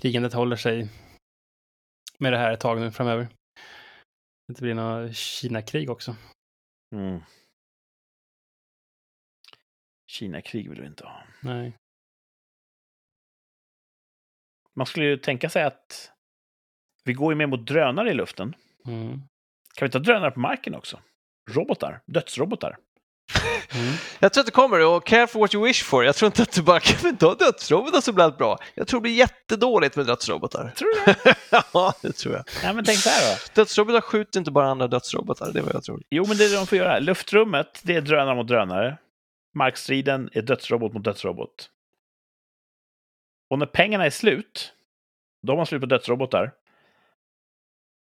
krigandet 0.01 0.33
håller 0.33 0.55
sig 0.55 0.89
med 2.17 2.33
det 2.33 2.37
här 2.37 2.53
ett 2.53 2.59
tag 2.59 2.79
nu 2.79 2.91
framöver. 2.91 3.27
Det 4.47 4.61
blir 4.61 4.73
något 4.73 5.15
Kina-krig 5.15 5.89
också. 5.89 6.15
Mm. 6.95 7.21
Kina-krig 10.07 10.69
vill 10.69 10.81
vi 10.81 10.87
inte 10.87 11.05
ha. 11.05 11.23
Nej. 11.41 11.77
Man 14.73 14.87
skulle 14.87 15.05
ju 15.05 15.17
tänka 15.17 15.49
sig 15.49 15.63
att 15.63 16.11
vi 17.03 17.13
går 17.13 17.33
ju 17.33 17.37
mer 17.37 17.47
mot 17.47 17.67
drönare 17.67 18.11
i 18.11 18.13
luften. 18.13 18.55
Mm. 18.85 19.21
Kan 19.75 19.85
vi 19.85 19.91
ta 19.91 19.99
drönare 19.99 20.31
på 20.31 20.39
marken 20.39 20.75
också? 20.75 21.01
Robotar, 21.49 22.01
dödsrobotar. 22.05 22.77
Mm. 23.75 23.93
Jag 24.19 24.33
tror 24.33 24.41
att 24.41 24.45
det 24.45 24.51
kommer, 24.51 24.85
och 24.85 25.05
careful 25.05 25.41
what 25.41 25.55
you 25.55 25.67
wish 25.67 25.83
for. 25.83 26.05
Jag 26.05 26.15
tror 26.15 26.27
inte 26.27 26.41
att 26.41 26.51
du 26.51 26.61
bara 26.61 26.79
kan 26.79 27.09
inte 27.09 27.25
ha 27.25 27.35
dödsrobotar 27.35 28.01
så 28.01 28.13
blir 28.13 28.25
allt 28.25 28.37
bra. 28.37 28.57
Jag 28.75 28.87
tror 28.87 28.99
det 28.99 29.01
blir 29.01 29.13
jättedåligt 29.13 29.95
med 29.95 30.05
dödsrobotar. 30.05 30.73
Tror 30.75 31.05
du 31.05 31.13
det? 31.13 31.35
ja, 31.73 31.93
det 32.01 32.11
tror 32.11 32.35
jag. 32.35 32.43
Nej, 32.63 32.73
men 32.73 32.85
tänk 32.85 32.97
så 32.97 33.09
här 33.09 33.35
då. 33.35 33.61
Dödsrobotar 33.61 34.01
skjuter 34.01 34.39
inte 34.39 34.51
bara 34.51 34.67
andra 34.69 34.87
dödsrobotar, 34.87 35.51
det 35.53 35.59
är 35.59 35.63
vad 35.63 35.75
jag 35.75 35.83
tror. 35.83 36.01
Jo, 36.09 36.25
men 36.27 36.37
det 36.37 36.45
är 36.45 36.49
det 36.49 36.55
de 36.55 36.67
får 36.67 36.77
göra. 36.77 36.99
Luftrummet, 36.99 37.79
det 37.83 37.95
är 37.95 38.01
drönare 38.01 38.35
mot 38.35 38.47
drönare. 38.47 38.97
Markstriden 39.55 40.29
är 40.33 40.41
dödsrobot 40.41 40.93
mot 40.93 41.03
dödsrobot. 41.03 41.69
Och 43.49 43.59
när 43.59 43.65
pengarna 43.65 44.05
är 44.05 44.09
slut, 44.09 44.73
då 45.41 45.51
har 45.51 45.57
man 45.57 45.65
slut 45.65 45.81
på 45.81 45.87
dödsrobotar. 45.87 46.51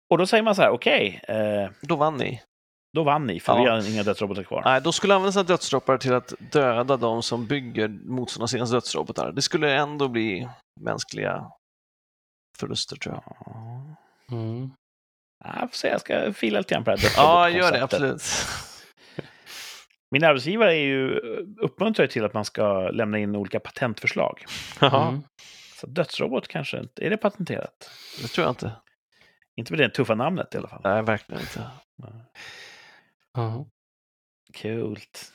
Och 0.09 0.17
då 0.17 0.25
säger 0.25 0.43
man 0.43 0.55
så 0.55 0.61
här, 0.61 0.69
okej, 0.69 1.21
eh, 1.27 1.69
Då 1.81 1.95
vann 1.95 2.17
ni. 2.17 2.41
Då 2.93 3.03
vann 3.03 3.27
ni, 3.27 3.39
för 3.39 3.53
Ja. 3.53 3.63
vi 3.63 3.69
har 3.69 3.93
inga 3.93 4.03
dödsrobotar 4.03 4.43
kvar. 4.43 4.61
Nej, 4.65 4.81
då 4.81 4.91
skulle 4.91 5.15
använda 5.15 5.31
sina 5.31 5.43
dödsrobotar 5.43 5.97
till 5.97 6.13
att 6.13 6.33
döda 6.51 6.97
de 6.97 7.23
som 7.23 7.45
bygger 7.47 7.87
motståndarsidans 7.87 8.71
dödsrobotar. 8.71 9.31
Det 9.31 9.41
skulle 9.41 9.75
ändå 9.75 10.07
bli 10.07 10.49
mänskliga 10.81 11.51
förluster 12.57 12.95
tror 12.95 13.15
jag. 13.15 13.23
Ja. 13.45 13.95
Mm. 14.31 14.71
Jag 15.43 15.69
får 15.71 15.77
se, 15.77 15.87
jag 15.87 16.01
ska 16.01 16.33
fila 16.33 16.57
lite 16.59 16.73
grann 16.73 16.83
på 16.83 16.91
det 16.91 17.01
här 17.01 17.23
Ja, 17.23 17.49
gör 17.49 17.71
det 17.71 17.83
absolut. 17.83 18.23
Min 20.11 20.23
arbetsgivare 20.23 20.75
är 20.75 20.85
ju, 20.85 21.19
uppmuntrar 21.61 22.03
ju 22.03 22.07
till 22.09 22.25
att 22.25 22.33
man 22.33 22.45
ska 22.45 22.89
lämna 22.89 23.17
in 23.17 23.35
olika 23.35 23.59
patentförslag. 23.59 24.45
Mm. 24.81 25.21
Så 25.75 25.87
dödsrobot 25.87 26.47
kanske 26.47 26.79
inte, 26.79 27.05
är 27.05 27.09
det 27.09 27.17
patenterat? 27.17 27.89
det 28.21 28.27
tror 28.27 28.45
jag 28.45 28.51
inte. 28.51 28.71
Inte 29.59 29.73
med 29.73 29.79
det 29.79 29.89
tuffa 29.89 30.15
namnet 30.15 30.55
i 30.55 30.57
alla 30.57 30.67
fall. 30.67 30.81
Nej, 30.83 31.03
verkligen 31.03 31.41
inte. 31.41 31.63
Ja. 33.33 33.69
Coolt. 34.61 35.33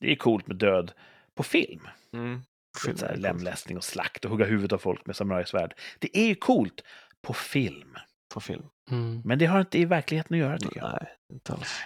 Det 0.00 0.12
är 0.12 0.16
coolt 0.16 0.46
med 0.46 0.56
död 0.56 0.92
på 1.34 1.42
film. 1.42 1.88
Mm. 2.12 2.42
Film, 2.84 2.96
så 2.96 3.06
här, 3.06 3.16
lemlästning 3.16 3.76
och 3.76 3.84
slakt 3.84 4.24
och 4.24 4.30
hugga 4.30 4.44
huvudet 4.44 4.72
av 4.72 4.78
folk 4.78 5.06
med 5.06 5.16
samurajsvärd. 5.16 5.74
Det 5.98 6.18
är 6.18 6.26
ju 6.26 6.34
coolt 6.34 6.80
på 7.22 7.32
film. 7.32 7.96
På 8.34 8.40
film. 8.40 8.68
Mm. 8.90 9.22
Men 9.24 9.38
det 9.38 9.46
har 9.46 9.60
inte 9.60 9.78
i 9.78 9.84
verkligheten 9.84 10.34
att 10.34 10.40
göra 10.40 10.58
tycker 10.58 10.80
jag. 10.80 10.98
Nej, 11.02 11.16
inte 11.32 11.52
alls. 11.52 11.80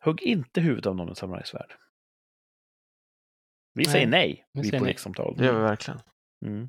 Hugg 0.00 0.22
inte 0.22 0.60
huvudet 0.60 0.86
av 0.86 0.96
någon 0.96 1.06
med 1.06 1.16
samurajsvärd. 1.16 1.76
Vi 3.74 3.84
Nej, 3.84 3.92
säger 3.92 4.06
nej, 4.06 4.46
vi 4.52 4.60
vi 4.60 4.68
säger 4.68 4.78
på 4.78 4.84
rikssamtal. 4.84 5.34
Det 5.36 5.44
gör 5.44 5.54
vi 5.54 5.60
verkligen. 5.60 6.00
Mm. 6.44 6.68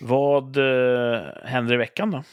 Vad 0.00 0.56
eh, 0.56 1.44
händer 1.44 1.74
i 1.74 1.76
veckan 1.76 2.10
då? 2.10 2.24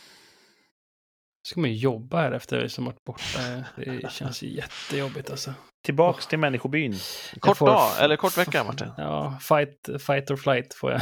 Ska 1.48 1.60
man 1.62 1.70
ju 1.70 1.76
jobba 1.76 2.22
här 2.22 2.32
efter 2.32 2.62
vi 2.62 2.70
som 2.70 2.86
varit 2.86 3.04
borta. 3.04 3.64
Det 3.76 4.12
känns 4.12 4.42
ju 4.42 4.48
jättejobbigt 4.56 5.32
alltså. 5.32 5.54
Tillbaks 5.86 6.28
till 6.28 6.40
människobyn. 6.40 6.96
Kort 7.40 7.58
får- 7.58 7.68
dag, 7.68 7.92
eller 8.00 8.16
kort 8.16 8.38
vecka 8.38 8.64
Martin. 8.64 8.92
Ja, 8.98 9.38
fight, 9.42 9.90
fight 10.06 10.32
or 10.32 10.36
flight 10.36 10.74
får 10.74 10.92
jag. 10.92 11.02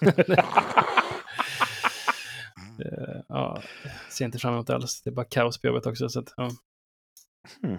Ja, 3.28 3.62
ser 4.10 4.24
inte 4.24 4.38
fram 4.38 4.54
emot 4.54 4.66
det 4.66 4.74
alls. 4.74 5.02
Det 5.02 5.10
är 5.10 5.14
bara 5.14 5.26
kaos 5.26 5.60
på 5.60 5.66
jobbet 5.66 5.86
också. 5.86 6.08
Så 6.08 6.20
att, 6.20 6.32
ja. 6.36 6.50
Hmm. 7.62 7.78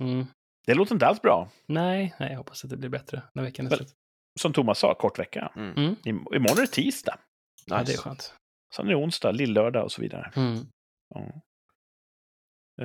Mm. 0.00 0.26
Det 0.66 0.74
låter 0.74 0.94
inte 0.94 1.06
alls 1.06 1.22
bra. 1.22 1.48
Nej, 1.66 2.14
nej, 2.20 2.30
jag 2.30 2.38
hoppas 2.38 2.64
att 2.64 2.70
det 2.70 2.76
blir 2.76 2.88
bättre 2.88 3.22
när 3.34 3.42
veckan 3.42 3.66
är 3.66 3.76
slut. 3.76 3.92
Som 4.40 4.52
Thomas 4.52 4.78
sa, 4.78 4.94
kort 4.94 5.18
vecka. 5.18 5.52
Mm. 5.56 5.72
Mm. 5.76 5.92
I- 6.04 6.08
Imorgon 6.36 6.56
är 6.58 6.60
det 6.60 6.66
tisdag. 6.66 7.18
Ja, 7.66 7.74
det 7.76 7.80
är 7.80 7.84
Nice. 7.86 7.98
skönt. 7.98 8.34
Sen 8.74 8.86
är 8.86 8.90
det 8.90 8.96
onsdag, 8.96 9.30
lillördag 9.32 9.84
och 9.84 9.92
så 9.92 10.02
vidare. 10.02 10.32
Mm. 10.36 10.66
Ja. 11.14 11.42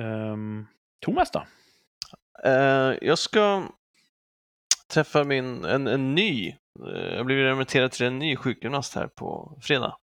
Ehm, 0.00 0.66
Thomas 1.00 1.30
då? 1.30 1.46
Eh, 2.44 2.94
jag 3.02 3.18
ska 3.18 3.68
träffa 4.88 5.24
min, 5.24 5.64
en, 5.64 5.86
en 5.86 6.14
ny, 6.14 6.48
eh, 6.86 7.14
jag 7.14 7.26
blev 7.26 7.38
remitterad 7.38 7.92
till 7.92 8.06
en 8.06 8.18
ny 8.18 8.36
sjukgymnast 8.36 8.94
här 8.94 9.06
på 9.06 9.58
fredag. 9.62 9.96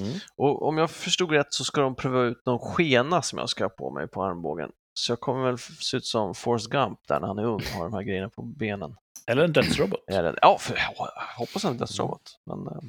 Mm. 0.00 0.12
Och 0.36 0.68
om 0.68 0.78
jag 0.78 0.90
förstod 0.90 1.30
rätt 1.30 1.52
så 1.52 1.64
ska 1.64 1.80
de 1.80 1.94
pröva 1.94 2.22
ut 2.22 2.46
någon 2.46 2.58
skena 2.58 3.22
som 3.22 3.38
jag 3.38 3.48
ska 3.48 3.64
ha 3.64 3.68
på 3.68 3.90
mig 3.90 4.08
på 4.08 4.24
armbågen. 4.24 4.70
Så 4.94 5.12
jag 5.12 5.20
kommer 5.20 5.44
väl 5.44 5.58
se 5.58 5.96
ut 5.96 6.06
som 6.06 6.34
Forrest 6.34 6.70
Gump 6.70 6.98
där 7.08 7.20
när 7.20 7.26
han 7.26 7.38
är 7.38 7.44
ung 7.44 7.54
och 7.54 7.78
har 7.78 7.84
de 7.84 7.94
här 7.94 8.02
grejerna 8.02 8.28
på 8.28 8.42
benen. 8.42 8.96
Eller 9.26 9.44
en 9.44 9.52
dödsrobot? 9.52 10.04
Ja, 10.06 10.58
för, 10.60 10.76
jag 10.76 11.08
hoppas 11.36 11.64
är 11.64 11.72
dödsrobot. 11.72 12.38
Men, 12.44 12.66
eh, 12.66 12.82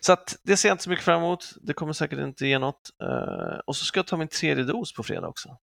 så 0.00 0.12
att 0.12 0.36
det 0.42 0.56
ser 0.56 0.68
jag 0.68 0.74
inte 0.74 0.84
så 0.84 0.90
mycket 0.90 1.04
fram 1.04 1.22
emot. 1.22 1.52
Det 1.62 1.72
kommer 1.72 1.92
säkert 1.92 2.18
inte 2.18 2.46
ge 2.46 2.58
något. 2.58 2.90
Eh, 3.02 3.58
och 3.66 3.76
så 3.76 3.84
ska 3.84 3.98
jag 3.98 4.06
ta 4.06 4.16
min 4.16 4.28
tredje 4.28 4.64
dos 4.64 4.94
på 4.94 5.02
fredag 5.02 5.28
också. 5.28 5.56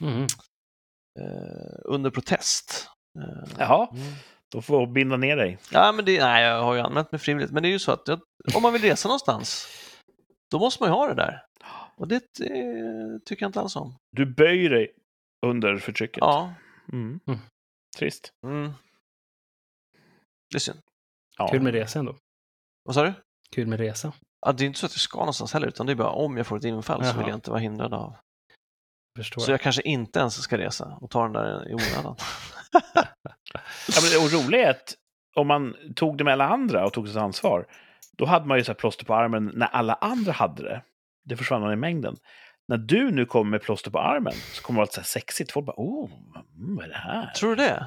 Mm. 0.00 0.22
Eh, 1.20 1.78
under 1.84 2.10
protest. 2.10 2.88
Eh, 3.18 3.54
Jaha, 3.58 3.88
mm. 3.92 4.12
då 4.52 4.62
får 4.62 4.80
jag 4.80 4.92
binda 4.92 5.16
ner 5.16 5.36
dig. 5.36 5.58
Ja, 5.72 5.92
men 5.92 6.04
det, 6.04 6.20
nej, 6.20 6.44
jag 6.44 6.62
har 6.62 6.74
ju 6.74 6.80
anmält 6.80 7.12
mig 7.12 7.18
frivilligt. 7.18 7.52
Men 7.52 7.62
det 7.62 7.68
är 7.68 7.70
ju 7.70 7.78
så 7.78 7.92
att 7.92 8.08
jag, 8.08 8.20
om 8.56 8.62
man 8.62 8.72
vill 8.72 8.82
resa 8.82 9.08
någonstans, 9.08 9.66
då 10.50 10.58
måste 10.58 10.82
man 10.82 10.90
ju 10.90 10.94
ha 10.94 11.08
det 11.08 11.14
där. 11.14 11.42
Och 11.96 12.08
det, 12.08 12.22
det 12.38 13.20
tycker 13.24 13.42
jag 13.42 13.48
inte 13.48 13.60
alls 13.60 13.76
om. 13.76 13.94
Du 14.16 14.26
böjer 14.26 14.70
dig 14.70 14.90
under 15.46 15.76
förtrycket. 15.76 16.18
Ja, 16.20 16.54
Mm. 16.92 17.20
Mm. 17.26 17.38
Trist. 17.98 18.32
mm. 18.46 18.72
det 20.50 20.56
är 20.56 20.60
synd. 20.60 20.80
Ja. 21.38 21.48
Kul 21.48 21.62
med 21.62 21.74
resa 21.74 21.98
ändå. 21.98 22.16
Vad 22.84 22.94
sa 22.94 23.02
du? 23.02 23.12
Kul 23.54 23.66
med 23.66 23.78
resa. 23.80 24.12
Ja, 24.46 24.52
det 24.52 24.64
är 24.64 24.66
inte 24.66 24.78
så 24.78 24.86
att 24.86 24.92
jag 24.92 25.00
ska 25.00 25.18
någonstans 25.18 25.52
heller, 25.52 25.66
utan 25.68 25.86
det 25.86 25.92
är 25.92 25.96
bara 25.96 26.10
om 26.10 26.36
jag 26.36 26.46
får 26.46 26.56
ett 26.56 26.64
infall 26.64 27.04
så 27.04 27.08
Jaha. 27.10 27.18
vill 27.18 27.28
jag 27.28 27.36
inte 27.36 27.50
vara 27.50 27.60
hindrad 27.60 27.94
av. 27.94 28.16
Förstår 29.18 29.40
Så 29.40 29.50
jag. 29.50 29.54
jag 29.54 29.60
kanske 29.60 29.82
inte 29.82 30.18
ens 30.18 30.42
ska 30.42 30.58
resa 30.58 30.98
och 31.00 31.10
ta 31.10 31.22
den 31.22 31.32
där 31.32 31.70
i 31.70 31.74
onödan. 31.74 32.16
Ja, 33.88 34.00
men 34.02 34.10
det 34.30 34.36
roliga 34.36 34.66
är 34.66 34.70
att 34.70 34.94
om 35.36 35.46
man 35.46 35.74
tog 35.96 36.18
det 36.18 36.24
med 36.24 36.32
alla 36.32 36.48
andra 36.48 36.86
och 36.86 36.92
tog 36.92 37.08
sitt 37.08 37.16
ansvar, 37.16 37.66
då 38.18 38.24
hade 38.24 38.46
man 38.46 38.58
ju 38.58 38.64
så 38.64 38.72
här 38.72 38.76
plåster 38.76 39.04
på 39.04 39.14
armen 39.14 39.52
när 39.54 39.66
alla 39.66 39.94
andra 39.94 40.32
hade 40.32 40.62
det. 40.62 40.82
Det 41.24 41.36
försvann 41.36 41.60
man 41.60 41.72
i 41.72 41.76
mängden. 41.76 42.16
När 42.68 42.76
du 42.76 43.10
nu 43.10 43.26
kommer 43.26 43.50
med 43.50 43.62
plåster 43.62 43.90
på 43.90 43.98
armen 43.98 44.32
så 44.32 44.62
kommer 44.62 44.76
det 44.76 44.80
vara 44.80 44.90
så 44.90 45.02
sexigt. 45.02 45.52
Folk 45.52 45.66
bara, 45.66 45.76
oh, 45.76 46.10
mm, 46.12 46.76
vad 46.76 46.84
är 46.84 46.88
det 46.88 46.94
här? 46.96 47.26
Tror 47.26 47.50
du 47.50 47.56
det? 47.56 47.86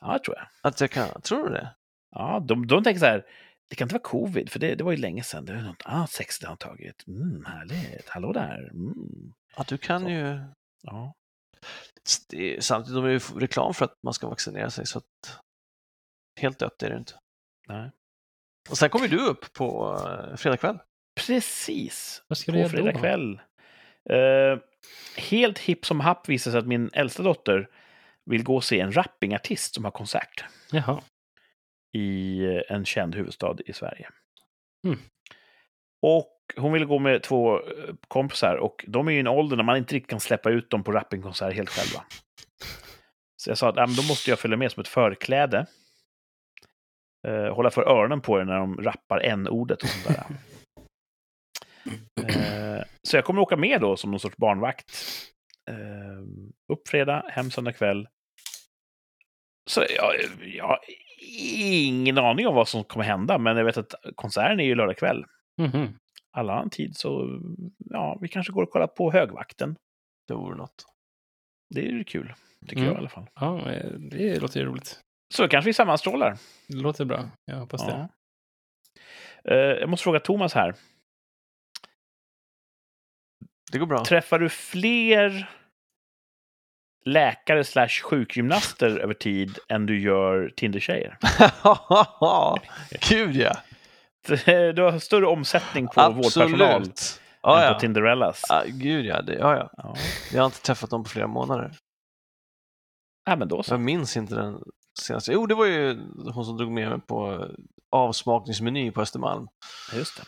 Ja, 0.00 0.12
det 0.12 0.18
tror 0.18 0.36
jag. 0.36 0.46
Att 0.62 0.80
jag 0.80 0.90
kan? 0.90 1.20
Tror 1.22 1.44
du 1.48 1.50
det? 1.54 1.74
Ja, 2.10 2.44
de, 2.48 2.66
de 2.66 2.84
tänker 2.84 3.00
så 3.00 3.06
här, 3.06 3.24
det 3.68 3.76
kan 3.76 3.84
inte 3.86 3.94
vara 3.94 4.02
covid, 4.02 4.50
för 4.50 4.58
det, 4.58 4.74
det 4.74 4.84
var 4.84 4.90
ju 4.92 4.96
länge 4.98 5.22
sedan. 5.22 5.44
Det 5.44 5.52
är 5.52 5.62
något 5.62 6.10
sexigt 6.10 6.44
han 6.44 6.50
har 6.52 6.56
tagit. 6.56 7.06
Mm, 7.06 7.44
härligt. 7.44 8.08
Hallå 8.08 8.32
där. 8.32 8.70
Mm. 8.72 9.32
Att 9.54 9.66
du 9.68 9.78
kan 9.78 10.02
Så. 10.02 10.08
ju... 10.08 10.40
Ja. 10.82 11.14
Det 12.28 12.56
är, 12.56 12.60
samtidigt, 12.60 12.94
de 12.96 13.04
är 13.04 13.10
ju 13.10 13.18
reklam 13.18 13.74
för 13.74 13.84
att 13.84 13.98
man 14.02 14.14
ska 14.14 14.28
vaccinera 14.28 14.70
sig, 14.70 14.86
så 14.86 14.98
att 14.98 15.40
helt 16.40 16.58
dött 16.58 16.82
är 16.82 16.90
det 16.90 16.96
inte. 16.96 17.12
Nej. 17.68 17.90
Och 18.70 18.78
sen 18.78 18.90
kommer 18.90 19.08
du 19.08 19.18
upp 19.26 19.52
på 19.52 19.96
uh, 20.30 20.36
fredag 20.36 20.56
kväll. 20.56 20.78
Precis. 21.26 22.22
Vad 22.28 22.38
ska 22.38 22.52
du 22.52 22.56
På 22.56 22.60
göra 22.60 22.68
fredag 22.68 22.92
då? 22.92 22.98
kväll. 22.98 23.40
Eh, 24.10 24.58
helt 25.16 25.58
hipp 25.58 25.86
som 25.86 26.00
happ 26.00 26.28
visar 26.28 26.50
sig 26.50 26.58
att 26.58 26.66
min 26.66 26.90
äldsta 26.92 27.22
dotter 27.22 27.68
vill 28.24 28.44
gå 28.44 28.56
och 28.56 28.64
se 28.64 28.80
en 28.80 28.96
rappingartist 28.96 29.74
som 29.74 29.84
har 29.84 29.90
konsert 29.90 30.44
Jaha. 30.72 31.02
I 31.92 32.40
eh, 32.44 32.62
en 32.68 32.84
känd 32.84 33.14
huvudstad 33.14 33.56
i 33.66 33.72
Sverige. 33.72 34.08
Mm. 34.86 34.98
Och 36.02 36.34
hon 36.56 36.72
ville 36.72 36.86
gå 36.86 36.98
med 36.98 37.22
två 37.22 37.56
eh, 37.56 37.94
kompisar 38.08 38.56
och 38.56 38.84
de 38.88 39.08
är 39.08 39.12
ju 39.12 39.16
i 39.16 39.20
en 39.20 39.26
ålder 39.26 39.56
när 39.56 39.64
man 39.64 39.76
inte 39.76 39.94
riktigt 39.94 40.10
kan 40.10 40.20
släppa 40.20 40.50
ut 40.50 40.70
dem 40.70 40.84
på 40.84 40.92
rappingkonsert 40.92 41.54
helt 41.54 41.70
själva. 41.70 42.04
Så 43.36 43.50
jag 43.50 43.58
sa 43.58 43.68
att 43.68 43.76
ja, 43.76 43.86
då 43.86 44.02
måste 44.02 44.30
jag 44.30 44.38
följa 44.38 44.56
med 44.56 44.72
som 44.72 44.80
ett 44.80 44.88
förkläde. 44.88 45.66
Eh, 47.28 47.54
hålla 47.54 47.70
för 47.70 47.82
öronen 47.82 48.20
på 48.20 48.40
er 48.40 48.44
när 48.44 48.58
de 48.58 48.82
rappar 48.82 49.20
n-ordet 49.20 49.82
och 49.82 49.88
sånt 49.88 50.16
där. 50.16 50.26
Eh, 52.28 52.82
så 53.02 53.16
jag 53.16 53.24
kommer 53.24 53.42
åka 53.42 53.56
med 53.56 53.80
då 53.80 53.96
som 53.96 54.10
någon 54.10 54.20
sorts 54.20 54.36
barnvakt. 54.36 54.92
Eh, 55.70 56.22
upp 56.72 56.88
fredag, 56.88 57.24
hem 57.28 57.50
söndag 57.50 57.72
kväll. 57.72 58.08
Så 59.70 59.84
jag, 59.96 60.14
jag 60.40 60.78
ingen 61.20 62.18
aning 62.18 62.46
om 62.46 62.54
vad 62.54 62.68
som 62.68 62.84
kommer 62.84 63.04
hända, 63.04 63.38
men 63.38 63.56
jag 63.56 63.64
vet 63.64 63.76
att 63.76 63.94
konserten 64.14 64.60
är 64.60 64.64
ju 64.64 64.74
lördag 64.74 64.96
kväll. 64.96 65.24
Mhm. 65.58 65.98
Alla 66.30 66.52
annan 66.52 66.70
tid 66.70 66.96
så, 66.96 67.40
ja, 67.78 68.18
vi 68.20 68.28
kanske 68.28 68.52
går 68.52 68.62
och 68.62 68.70
kollar 68.70 68.86
på 68.86 69.12
högvakten. 69.12 69.76
Det 70.28 70.34
vore 70.34 70.56
något. 70.56 70.84
Det 71.74 71.80
är 71.80 71.90
ju 71.92 72.04
kul, 72.04 72.34
tycker 72.60 72.76
Mm. 72.76 72.86
jag 72.86 72.94
i 72.94 72.98
alla 72.98 73.08
fall. 73.08 73.26
Ja, 73.34 73.70
eh, 73.70 73.90
det 73.90 74.40
låter 74.40 74.60
ju 74.60 74.66
roligt. 74.66 75.00
Så 75.34 75.48
kanske 75.48 75.68
vi 75.68 75.72
sammanstrålar. 75.74 76.38
Det 76.68 76.76
låter 76.76 77.04
bra. 77.04 77.30
Jag 77.44 77.56
hoppas 77.56 77.86
det. 77.86 78.08
Ja. 79.44 79.52
Eh, 79.52 79.56
jag 79.58 79.88
måste 79.88 80.04
fråga 80.04 80.20
Thomas 80.20 80.54
här. 80.54 80.74
Det 83.72 83.78
går 83.78 83.86
bra. 83.86 84.04
Träffar 84.04 84.38
du 84.38 84.48
fler 84.48 85.50
läkare 87.08 87.64
slash 87.64 87.88
sjukgymnaster 87.88 88.98
över 88.98 89.14
tid 89.14 89.58
än 89.68 89.86
du 89.86 90.00
gör 90.00 90.52
Tinder-tjejer. 90.56 91.18
Gud 93.10 93.36
ja! 93.36 93.56
Du 94.74 94.82
har 94.82 94.98
större 94.98 95.26
omsättning 95.26 95.88
på 95.88 96.10
vårdpersonal 96.10 96.62
Absolut! 96.62 97.20
Ja, 97.42 97.60
än 97.60 97.66
ja. 97.66 97.74
på 97.74 97.80
Tinderellas. 97.80 98.42
ja. 98.48 98.62
Gud 98.66 99.04
ja, 99.04 99.22
det, 99.22 99.34
ja, 99.34 99.56
ja. 99.56 99.70
Ja. 99.76 99.94
Jag 100.32 100.40
har 100.40 100.46
inte 100.46 100.62
träffat 100.62 100.90
dem 100.90 101.04
på 101.04 101.10
flera 101.10 101.26
månader. 101.26 101.72
ja, 103.26 103.36
men 103.36 103.48
då 103.48 103.62
så. 103.62 103.72
Jag 103.72 103.80
minns 103.80 104.16
inte 104.16 104.34
den 104.34 104.62
senaste. 105.00 105.32
Jo, 105.32 105.46
det 105.46 105.54
var 105.54 105.66
ju 105.66 105.98
hon 106.34 106.44
som 106.44 106.56
drog 106.56 106.72
med 106.72 106.88
mig 106.90 107.00
på 107.00 107.48
avsmakningsmeny 107.90 108.90
på 108.90 109.00
Östermalm. 109.00 109.48
Just 109.94 110.16
det. 110.16 110.22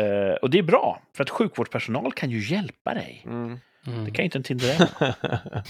Eh, 0.00 0.34
och 0.34 0.50
det 0.50 0.58
är 0.58 0.62
bra, 0.62 1.02
för 1.16 1.22
att 1.22 1.30
sjukvårdspersonal 1.30 2.12
kan 2.12 2.30
ju 2.30 2.54
hjälpa 2.54 2.94
dig. 2.94 3.22
Mm. 3.26 3.58
Mm. 3.86 4.04
Det 4.04 4.10
kan 4.10 4.22
ju 4.22 4.24
inte 4.24 4.38
en 4.38 4.42
Tinderella. 4.42 4.88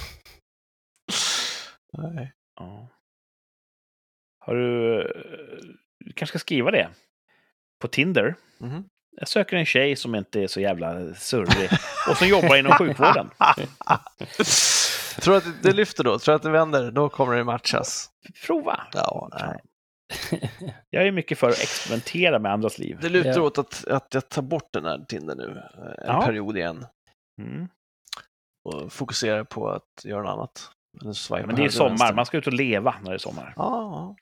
Nej. 1.93 2.33
Ja. 2.57 2.89
Har 4.39 4.55
du... 4.55 5.03
Du 6.05 6.13
kanske 6.13 6.39
ska 6.39 6.39
skriva 6.39 6.71
det. 6.71 6.89
På 7.81 7.89
Tinder. 7.89 8.35
Mhm. 8.59 8.85
Jag 9.19 9.29
söker 9.29 9.57
en 9.57 9.67
tjej 9.67 9.97
som 9.97 10.15
inte 10.15 10.41
är 10.43 10.47
så 10.47 10.61
jävla 10.61 11.15
surrig 11.15 11.71
och 12.11 12.17
som 12.17 12.29
jobbar 12.29 12.57
inom 12.57 12.73
sjukvården. 12.73 13.31
Tror 15.21 15.33
du 15.33 15.37
att 15.39 15.45
det- 15.45 15.69
det 15.69 15.73
lyfter 15.73 16.05
då? 16.05 16.19
Tror 16.19 16.33
du 16.33 16.37
att 16.37 16.43
det 16.43 16.51
vänder? 16.51 16.91
Då 16.91 17.09
kommer 17.09 17.37
det 17.37 17.45
matchas. 17.45 18.11
Prova! 18.47 18.87
Ja, 18.93 19.29
nej. 19.41 19.61
Jag 20.91 21.07
är 21.07 21.13
mycket 21.13 21.39
för 21.39 21.49
att 21.49 21.61
experimentera 21.63 22.39
med 22.39 22.53
andras 22.53 22.79
liv. 22.79 22.99
Det 23.01 23.09
lutar 23.09 23.31
Ja. 23.31 23.41
åt 23.43 23.59
att, 23.59 23.87
att 23.87 24.15
jag 24.15 24.29
tar 24.29 24.43
bort 24.43 24.69
den 24.73 24.85
här 24.85 25.05
Tinder 25.09 25.35
nu 25.35 25.63
eh, 25.79 26.09
en 26.09 26.15
Ja. 26.15 26.23
period 26.27 26.57
igen 26.57 26.87
Mm. 27.43 27.69
Och 28.67 28.93
fokuserar 28.93 29.45
på 29.45 29.71
att 29.71 30.05
göra 30.05 30.23
något 30.23 30.31
annat. 30.33 30.71
Men 31.47 31.57
det 31.57 31.65
är 31.65 31.69
sommar, 31.69 32.13
man 32.15 32.27
ska 32.27 32.39
ut 32.39 32.47
och 32.47 32.53
leva 32.53 32.95
när 33.03 33.11
det 33.11 33.17
är 33.17 33.19
sommar. 33.19 33.53
Ja, 33.57 34.17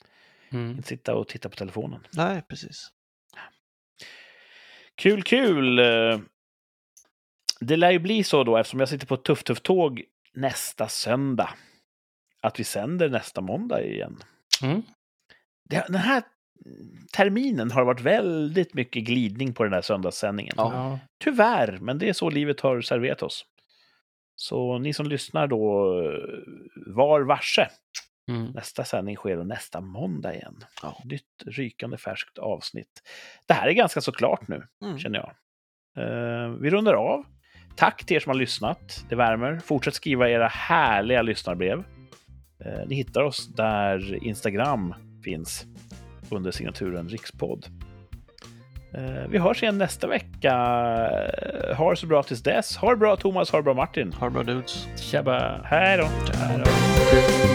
Mm. 0.49 0.71
Inte 0.71 0.87
sitta 0.87 1.15
och 1.15 1.27
titta 1.27 1.49
på 1.49 1.55
telefonen. 1.55 2.07
nej 2.13 2.41
precis. 2.49 2.89
Kul, 4.95 5.23
kul! 5.23 5.75
Det 7.59 7.77
lär 7.77 7.91
ju 7.91 7.99
bli 7.99 8.23
så 8.23 8.43
då, 8.43 8.57
eftersom 8.57 8.79
jag 8.79 8.89
sitter 8.89 9.07
på 9.07 9.15
ett 9.15 9.23
tufft, 9.23 9.45
tufft 9.47 9.63
tåg 9.63 10.03
nästa 10.33 10.87
söndag, 10.87 11.49
att 12.41 12.59
vi 12.59 12.63
sänder 12.63 13.09
nästa 13.09 13.41
måndag 13.41 13.83
igen. 13.83 14.17
Mm. 14.63 14.81
Det, 15.69 15.85
den 15.87 15.95
här 15.95 16.23
terminen 17.13 17.71
har 17.71 17.85
varit 17.85 18.01
väldigt 18.01 18.73
mycket 18.73 19.03
glidning 19.03 19.53
på 19.53 19.63
den 19.63 19.73
här 19.73 19.81
söndagssändningen. 19.81 20.53
Ja. 20.57 20.99
Tyvärr, 21.23 21.77
men 21.81 21.97
det 21.97 22.09
är 22.09 22.13
så 22.13 22.29
livet 22.29 22.59
har 22.59 22.81
serverat 22.81 23.23
oss. 23.23 23.45
Så 24.35 24.77
ni 24.77 24.93
som 24.93 25.05
lyssnar 25.05 25.47
då, 25.47 25.93
var 26.85 27.21
varse. 27.21 27.67
Mm. 28.31 28.45
Nästa 28.51 28.83
sändning 28.83 29.15
sker 29.15 29.43
nästa 29.43 29.81
måndag 29.81 30.35
igen. 30.35 30.55
Ja. 30.81 30.97
Nytt 31.05 31.43
rykande 31.45 31.97
färskt 31.97 32.37
avsnitt. 32.37 33.01
Det 33.45 33.53
här 33.53 33.67
är 33.67 33.71
ganska 33.73 34.01
så 34.01 34.11
klart 34.11 34.47
nu, 34.47 34.63
Mm. 34.83 34.99
känner 34.99 35.19
jag. 35.19 35.31
Eh, 35.97 36.49
vi 36.49 36.69
rundar 36.69 36.93
av. 36.93 37.23
Tack 37.75 38.05
till 38.05 38.15
er 38.15 38.19
som 38.19 38.29
har 38.29 38.35
lyssnat. 38.37 39.05
Det 39.09 39.15
värmer. 39.15 39.59
Fortsätt 39.59 39.93
skriva 39.93 40.29
era 40.29 40.47
härliga 40.47 41.21
lyssnarbrev. 41.21 41.83
Eh, 42.65 42.87
ni 42.87 42.95
hittar 42.95 43.21
oss 43.21 43.47
där 43.47 44.23
Instagram 44.23 44.93
finns 45.23 45.65
under 46.29 46.51
signaturen 46.51 47.09
Rikspodd. 47.09 47.65
Eh, 48.97 49.29
vi 49.29 49.37
hörs 49.37 49.63
igen 49.63 49.77
nästa 49.77 50.07
vecka. 50.07 50.51
Ha 51.77 51.89
det 51.89 51.95
så 51.95 52.07
bra 52.07 52.23
tills 52.23 52.43
dess. 52.43 52.77
Ha 52.77 52.89
det 52.89 52.97
bra 52.97 53.15
Thomas, 53.15 53.51
ha 53.51 53.57
det 53.57 53.63
bra 53.63 53.73
Martin. 53.73 54.13
Ha 54.13 54.25
det 54.25 54.31
bra 54.31 54.43
dudes. 54.43 54.87
Tjabba! 54.97 55.61
Hej 55.63 55.97
då! 55.97 56.07
Ciao. 56.31 57.54